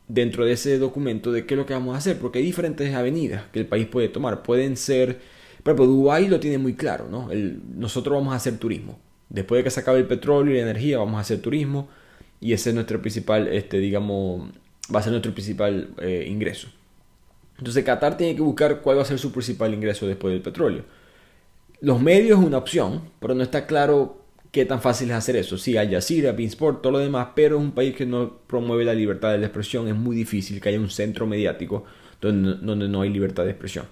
dentro 0.07 0.45
de 0.45 0.53
ese 0.53 0.77
documento 0.77 1.31
de 1.31 1.45
qué 1.45 1.53
es 1.53 1.57
lo 1.57 1.65
que 1.65 1.73
vamos 1.73 1.95
a 1.95 1.99
hacer, 1.99 2.17
porque 2.19 2.39
hay 2.39 2.45
diferentes 2.45 2.93
avenidas 2.93 3.43
que 3.53 3.59
el 3.59 3.67
país 3.67 3.87
puede 3.87 4.09
tomar. 4.09 4.43
Pueden 4.43 4.77
ser, 4.77 5.19
por 5.63 5.73
ejemplo, 5.73 5.85
Dubái 5.85 6.27
lo 6.27 6.39
tiene 6.39 6.57
muy 6.57 6.73
claro, 6.75 7.07
¿no? 7.09 7.29
nosotros 7.75 8.15
vamos 8.15 8.33
a 8.33 8.37
hacer 8.37 8.57
turismo. 8.57 8.99
Después 9.31 9.59
de 9.59 9.63
que 9.63 9.69
se 9.69 9.79
acabe 9.79 9.99
el 9.99 10.07
petróleo 10.07 10.53
y 10.53 10.57
la 10.57 10.63
energía, 10.63 10.97
vamos 10.97 11.17
a 11.17 11.21
hacer 11.21 11.41
turismo 11.41 11.87
y 12.41 12.51
ese 12.51 12.69
es 12.69 12.75
nuestro 12.75 12.99
principal, 12.99 13.47
este, 13.47 13.77
digamos, 13.77 14.49
va 14.93 14.99
a 14.99 15.03
ser 15.03 15.11
nuestro 15.11 15.33
principal 15.33 15.89
eh, 15.99 16.25
ingreso. 16.27 16.67
Entonces 17.57 17.85
Qatar 17.85 18.17
tiene 18.17 18.35
que 18.35 18.41
buscar 18.41 18.81
cuál 18.81 18.97
va 18.97 19.03
a 19.03 19.05
ser 19.05 19.19
su 19.19 19.31
principal 19.31 19.73
ingreso 19.73 20.05
después 20.05 20.33
del 20.33 20.41
petróleo. 20.41 20.83
Los 21.79 22.01
medios 22.01 22.39
es 22.39 22.45
una 22.45 22.57
opción, 22.57 23.03
pero 23.19 23.33
no 23.33 23.41
está 23.41 23.67
claro 23.67 24.21
qué 24.51 24.65
tan 24.65 24.81
fácil 24.81 25.11
es 25.11 25.15
hacer 25.15 25.37
eso. 25.37 25.57
Sí, 25.57 25.77
Al 25.77 25.89
Jazeera, 25.89 26.33
Beansport, 26.33 26.81
todo 26.81 26.91
lo 26.91 26.99
demás, 26.99 27.29
pero 27.33 27.57
es 27.57 27.61
un 27.61 27.71
país 27.71 27.95
que 27.95 28.05
no 28.05 28.39
promueve 28.47 28.83
la 28.83 28.93
libertad 28.93 29.31
de 29.31 29.37
la 29.37 29.45
expresión. 29.45 29.87
Es 29.87 29.95
muy 29.95 30.15
difícil 30.15 30.59
que 30.59 30.69
haya 30.69 30.79
un 30.79 30.89
centro 30.89 31.25
mediático 31.25 31.85
donde, 32.19 32.55
donde 32.55 32.89
no 32.89 33.01
hay 33.01 33.09
libertad 33.09 33.45
de 33.45 33.51
expresión. 33.51 33.85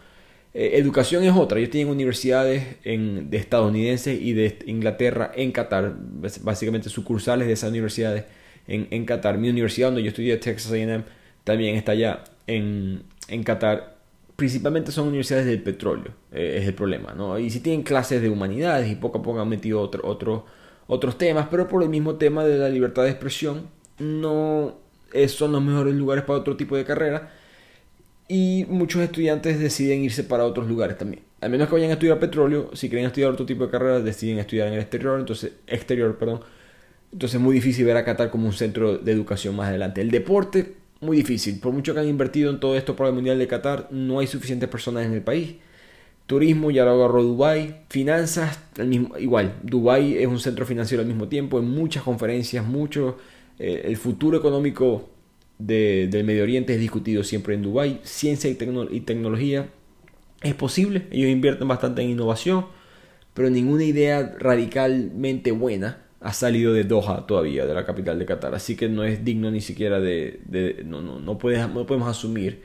Eh, 0.54 0.72
educación 0.76 1.24
es 1.24 1.34
otra. 1.36 1.60
Ellos 1.60 1.72
tienen 1.72 1.92
universidades 1.92 2.78
en, 2.84 3.30
de 3.30 3.38
estadounidenses 3.38 4.20
y 4.20 4.34
de 4.34 4.60
Inglaterra 4.66 5.32
en 5.36 5.52
Qatar, 5.52 5.96
básicamente 6.42 6.90
sucursales 6.90 7.48
de 7.48 7.54
esas 7.54 7.70
universidades 7.70 8.26
en, 8.68 8.88
en 8.92 9.06
Qatar. 9.06 9.38
Mi 9.38 9.50
universidad 9.50 9.88
donde 9.88 10.04
yo 10.04 10.10
estudié, 10.10 10.38
Texas 10.38 10.72
AM, 10.72 11.04
también 11.44 11.76
está 11.76 11.92
allá 11.94 12.24
en, 12.48 13.04
en 13.28 13.44
Qatar 13.44 14.00
principalmente 14.40 14.94
son 14.94 15.10
universidades 15.10 15.46
del 15.46 15.62
petróleo, 15.62 16.14
eh, 16.32 16.60
es 16.62 16.68
el 16.68 16.74
problema, 16.74 17.14
¿no? 17.14 17.38
Y 17.38 17.50
si 17.50 17.60
tienen 17.60 17.84
clases 17.84 18.22
de 18.22 18.30
humanidades 18.30 18.90
y 18.90 18.96
poco 18.96 19.20
a 19.20 19.22
poco 19.22 19.42
han 19.42 19.50
metido 19.50 19.82
otro, 19.82 20.46
otros 20.88 21.18
temas, 21.18 21.48
pero 21.52 21.68
por 21.68 21.84
el 21.84 21.90
mismo 21.90 22.16
tema 22.16 22.46
de 22.46 22.58
la 22.58 22.70
libertad 22.70 23.04
de 23.04 23.10
expresión, 23.10 23.68
no 24.00 24.78
son 25.28 25.52
los 25.52 25.62
mejores 25.62 25.94
lugares 25.96 26.24
para 26.24 26.40
otro 26.40 26.56
tipo 26.56 26.78
de 26.78 26.86
carrera 26.86 27.34
y 28.30 28.66
muchos 28.70 29.02
estudiantes 29.02 29.60
deciden 29.60 30.04
irse 30.04 30.24
para 30.24 30.46
otros 30.46 30.68
lugares 30.68 30.98
también. 30.98 31.24
Al 31.42 31.50
menos 31.50 31.68
que 31.68 31.74
vayan 31.74 31.90
a 31.90 31.94
estudiar 31.94 32.20
petróleo, 32.20 32.70
si 32.74 32.88
quieren 32.88 33.08
estudiar 33.08 33.32
otro 33.32 33.46
tipo 33.46 33.66
de 33.66 33.72
carreras, 33.72 34.04
deciden 34.04 34.38
estudiar 34.38 34.68
en 34.68 34.76
el 34.76 34.80
exterior, 34.80 35.20
entonces 35.20 35.54
exterior, 35.68 36.16
perdón. 36.18 36.42
Entonces 37.12 37.36
es 37.36 37.42
muy 37.42 37.56
difícil 37.56 37.86
ver 37.86 37.98
a 37.98 38.06
Qatar 38.06 38.30
como 38.30 38.46
un 38.46 38.54
centro 38.54 39.00
de 39.00 39.12
educación 39.12 39.56
más 39.56 39.70
adelante. 39.70 40.00
El 40.02 40.12
deporte 40.12 40.76
muy 41.02 41.18
difícil. 41.18 41.60
Por 41.60 41.74
mucho 41.74 41.94
que 41.94 42.02
han 42.02 42.08
invertido 42.08 42.52
en 42.52 42.60
todo 42.60 42.78
esto 42.78 42.96
para 42.96 43.10
el 43.10 43.16
Mundial 43.16 43.40
de 43.40 43.48
Qatar, 43.48 43.88
no 43.92 44.20
hay 44.20 44.28
suficientes 44.28 44.70
personas 44.70 45.06
en 45.06 45.14
el 45.14 45.22
país. 45.22 45.56
Turismo 46.28 46.70
ya 46.70 46.86
lo 46.86 46.92
agarró 46.92 47.24
Dubai, 47.24 47.82
finanzas 47.90 48.60
mismo, 48.78 49.18
igual. 49.18 49.56
Dubai 49.64 50.18
es 50.18 50.28
un 50.28 50.40
centro 50.40 50.68
financiero 50.68 51.02
al 51.02 51.08
mismo 51.08 51.28
tiempo, 51.28 51.58
en 51.58 51.68
muchas 51.68 52.04
conferencias, 52.04 52.64
mucho 52.64 53.18
eh, 53.58 53.82
el 53.86 53.98
futuro 53.98 54.38
económico 54.38 55.10
del 55.60 56.24
Medio 56.24 56.44
Oriente 56.44 56.74
es 56.74 56.80
discutido 56.80 57.24
siempre 57.24 57.54
en 57.54 57.62
Dubai. 57.62 58.00
Ciencia 58.04 58.50
y, 58.50 58.56
tecnología 59.02 59.70
es 60.42 60.56
posible, 60.56 61.04
ellos 61.12 61.30
invierten 61.30 61.68
bastante 61.68 62.02
en 62.02 62.10
innovación, 62.10 62.66
pero 63.34 63.50
ninguna 63.50 63.84
idea 63.84 64.36
radicalmente 64.40 65.52
buena 65.52 66.06
ha 66.22 66.34
salido 66.34 66.74
de 66.74 66.84
Doha 66.84 67.28
todavía, 67.28 67.66
de 67.66 67.74
la 67.74 67.86
capital 67.86 68.20
de 68.20 68.26
Qatar. 68.26 68.56
Así 68.56 68.76
que 68.76 68.90
no 68.90 69.04
es 69.04 69.24
digno 69.24 69.52
ni 69.52 69.62
siquiera 69.62 70.00
de... 70.00 70.84
no, 70.86 71.02
no, 71.02 71.20
no, 71.20 71.38
podemos 71.38 72.08
asumir 72.08 72.62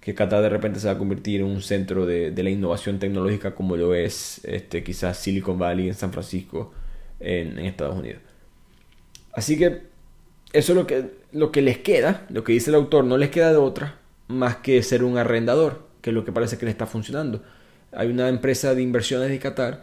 que 0.00 0.14
Qatar 0.14 0.42
de 0.42 0.48
repente 0.48 0.80
se 0.80 0.86
va 0.86 0.92
a 0.92 0.98
convertir 0.98 1.40
en 1.40 1.46
un 1.46 1.62
centro 1.62 2.04
de, 2.04 2.32
la 2.36 2.50
innovación 2.50 2.98
tecnológica 2.98 3.54
como 3.54 3.76
lo 3.76 3.94
es 3.94 4.44
este, 4.44 4.84
quizás 4.84 5.18
Silicon 5.18 5.58
Valley 5.58 5.88
en 5.88 5.94
San 5.94 6.12
Francisco 6.12 6.72
en, 7.20 7.58
Estados 7.58 7.98
Unidos. 7.98 8.20
Así 9.32 9.56
que 9.56 9.82
eso 10.52 10.72
es 10.72 10.76
lo 10.76 10.86
que, 10.86 11.10
lo 11.34 11.50
que 11.50 11.62
les 11.62 11.78
queda, 11.78 12.26
lo 12.30 12.44
que 12.44 12.52
dice 12.52 12.70
el 12.70 12.76
autor, 12.76 13.04
no 13.04 13.18
les 13.18 13.30
queda 13.30 13.50
de 13.50 13.58
otra 13.58 13.98
más 14.28 14.56
que 14.56 14.82
ser 14.82 15.02
un 15.02 15.18
arrendador, 15.18 15.88
que 16.00 16.10
es 16.10 16.14
lo 16.14 16.24
que 16.24 16.32
parece 16.32 16.56
que 16.56 16.64
le 16.64 16.70
está 16.70 16.86
funcionando. 16.86 17.42
Hay 17.92 18.08
una 18.08 18.28
empresa 18.28 18.74
de 18.74 18.82
inversiones 18.82 19.28
de 19.28 19.38
Qatar 19.38 19.82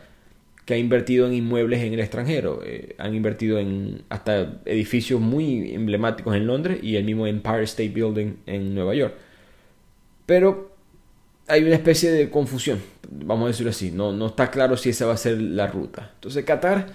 que 0.66 0.76
ha 0.76 0.78
invertido 0.78 1.28
en 1.28 1.34
inmuebles 1.34 1.82
en 1.82 1.94
el 1.94 2.00
extranjero. 2.00 2.62
Eh, 2.64 2.96
han 2.98 3.14
invertido 3.14 3.60
en 3.60 4.04
hasta 4.10 4.62
edificios 4.66 5.20
muy 5.20 5.74
emblemáticos 5.74 6.36
en 6.36 6.48
Londres 6.48 6.80
y 6.82 6.96
el 6.96 7.04
mismo 7.04 7.28
Empire 7.28 7.64
State 7.64 7.90
Building 7.90 8.38
en 8.46 8.74
Nueva 8.74 8.96
York. 8.96 9.14
Pero 10.26 10.74
hay 11.48 11.64
una 11.64 11.76
especie 11.76 12.12
de 12.12 12.30
confusión, 12.30 12.80
vamos 13.10 13.46
a 13.46 13.48
decirlo 13.50 13.72
así. 13.72 13.92
No, 13.92 14.14
no 14.14 14.28
está 14.28 14.50
claro 14.50 14.78
si 14.78 14.90
esa 14.90 15.06
va 15.06 15.14
a 15.14 15.18
ser 15.18 15.42
la 15.42 15.68
ruta. 15.68 16.12
Entonces 16.16 16.46
Qatar 16.46 16.88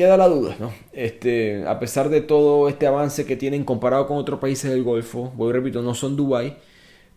queda 0.00 0.16
la 0.16 0.28
duda, 0.28 0.56
¿no? 0.58 0.72
Este, 0.94 1.62
a 1.66 1.78
pesar 1.78 2.08
de 2.08 2.22
todo 2.22 2.70
este 2.70 2.86
avance 2.86 3.26
que 3.26 3.36
tienen 3.36 3.64
comparado 3.64 4.06
con 4.06 4.16
otros 4.16 4.40
países 4.40 4.70
del 4.70 4.82
Golfo, 4.82 5.30
voy 5.36 5.52
repito, 5.52 5.82
no 5.82 5.94
son 5.94 6.16
Dubai, 6.16 6.56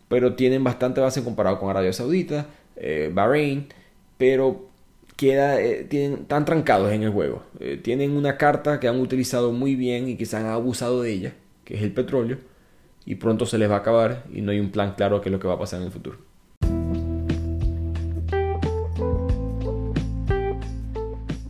pero 0.09 0.35
tienen 0.35 0.65
bastante 0.65 0.99
avance 0.99 1.23
comparado 1.23 1.59
con 1.59 1.69
Arabia 1.69 1.93
Saudita, 1.93 2.47
eh, 2.75 3.09
Bahrein, 3.13 3.69
pero 4.17 4.65
queda, 5.15 5.61
eh, 5.61 5.85
tienen, 5.85 6.23
están 6.23 6.43
trancados 6.43 6.91
en 6.91 7.03
el 7.03 7.11
juego. 7.11 7.43
Eh, 7.61 7.79
tienen 7.81 8.17
una 8.17 8.35
carta 8.35 8.81
que 8.81 8.89
han 8.89 8.99
utilizado 8.99 9.53
muy 9.53 9.75
bien 9.75 10.09
y 10.09 10.17
que 10.17 10.25
se 10.25 10.35
han 10.35 10.47
abusado 10.47 11.01
de 11.01 11.13
ella, 11.13 11.33
que 11.63 11.75
es 11.75 11.83
el 11.83 11.93
petróleo, 11.93 12.39
y 13.05 13.15
pronto 13.15 13.45
se 13.45 13.57
les 13.57 13.71
va 13.71 13.75
a 13.75 13.79
acabar 13.79 14.25
y 14.33 14.41
no 14.41 14.51
hay 14.51 14.59
un 14.59 14.71
plan 14.71 14.95
claro 14.97 15.19
de 15.19 15.21
qué 15.21 15.29
es 15.29 15.33
lo 15.33 15.39
que 15.39 15.47
va 15.47 15.53
a 15.53 15.59
pasar 15.59 15.79
en 15.79 15.85
el 15.85 15.91
futuro. 15.93 16.32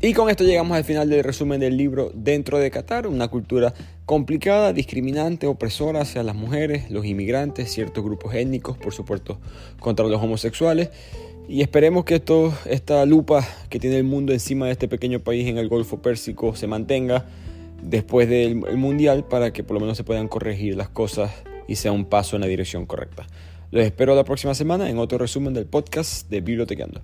Y 0.05 0.11
con 0.11 0.30
esto 0.30 0.43
llegamos 0.43 0.75
al 0.75 0.84
final 0.84 1.09
del 1.09 1.23
resumen 1.23 1.61
del 1.61 1.77
libro 1.77 2.11
Dentro 2.13 2.59
de 2.59 2.69
Qatar, 2.69 3.07
una 3.07 3.30
cultura 3.30 3.73
complicada, 4.05 4.73
discriminante, 4.73 5.47
opresora 5.47 6.01
hacia 6.01 6.23
las 6.23 6.35
mujeres, 6.35 6.91
los 6.91 7.05
inmigrantes, 7.05 7.71
ciertos 7.71 8.03
grupos 8.03 8.35
étnicos, 8.35 8.77
por 8.77 8.93
supuesto, 8.93 9.39
contra 9.80 10.05
los 10.05 10.21
homosexuales. 10.21 10.89
Y 11.47 11.61
esperemos 11.61 12.03
que 12.03 12.15
esto, 12.15 12.53
esta 12.65 13.05
lupa 13.05 13.47
que 13.69 13.80
tiene 13.80 13.95
el 13.95 14.03
mundo 14.03 14.34
encima 14.34 14.65
de 14.65 14.73
este 14.73 14.89
pequeño 14.89 15.21
país 15.21 15.47
en 15.47 15.57
el 15.57 15.69
Golfo 15.69 16.01
Pérsico 16.01 16.53
se 16.53 16.67
mantenga 16.67 17.25
después 17.81 18.27
del 18.27 18.55
Mundial 18.57 19.23
para 19.23 19.53
que 19.53 19.63
por 19.63 19.75
lo 19.75 19.80
menos 19.80 19.95
se 19.95 20.03
puedan 20.03 20.27
corregir 20.27 20.75
las 20.75 20.89
cosas 20.89 21.31
y 21.65 21.77
sea 21.77 21.93
un 21.93 22.03
paso 22.03 22.35
en 22.35 22.41
la 22.41 22.47
dirección 22.47 22.85
correcta. 22.85 23.25
Los 23.71 23.85
espero 23.85 24.15
la 24.15 24.25
próxima 24.25 24.53
semana 24.53 24.89
en 24.89 24.97
otro 24.97 25.17
resumen 25.17 25.53
del 25.53 25.65
podcast 25.65 26.30
de 26.30 26.41
Bibliotequeando. 26.41 27.01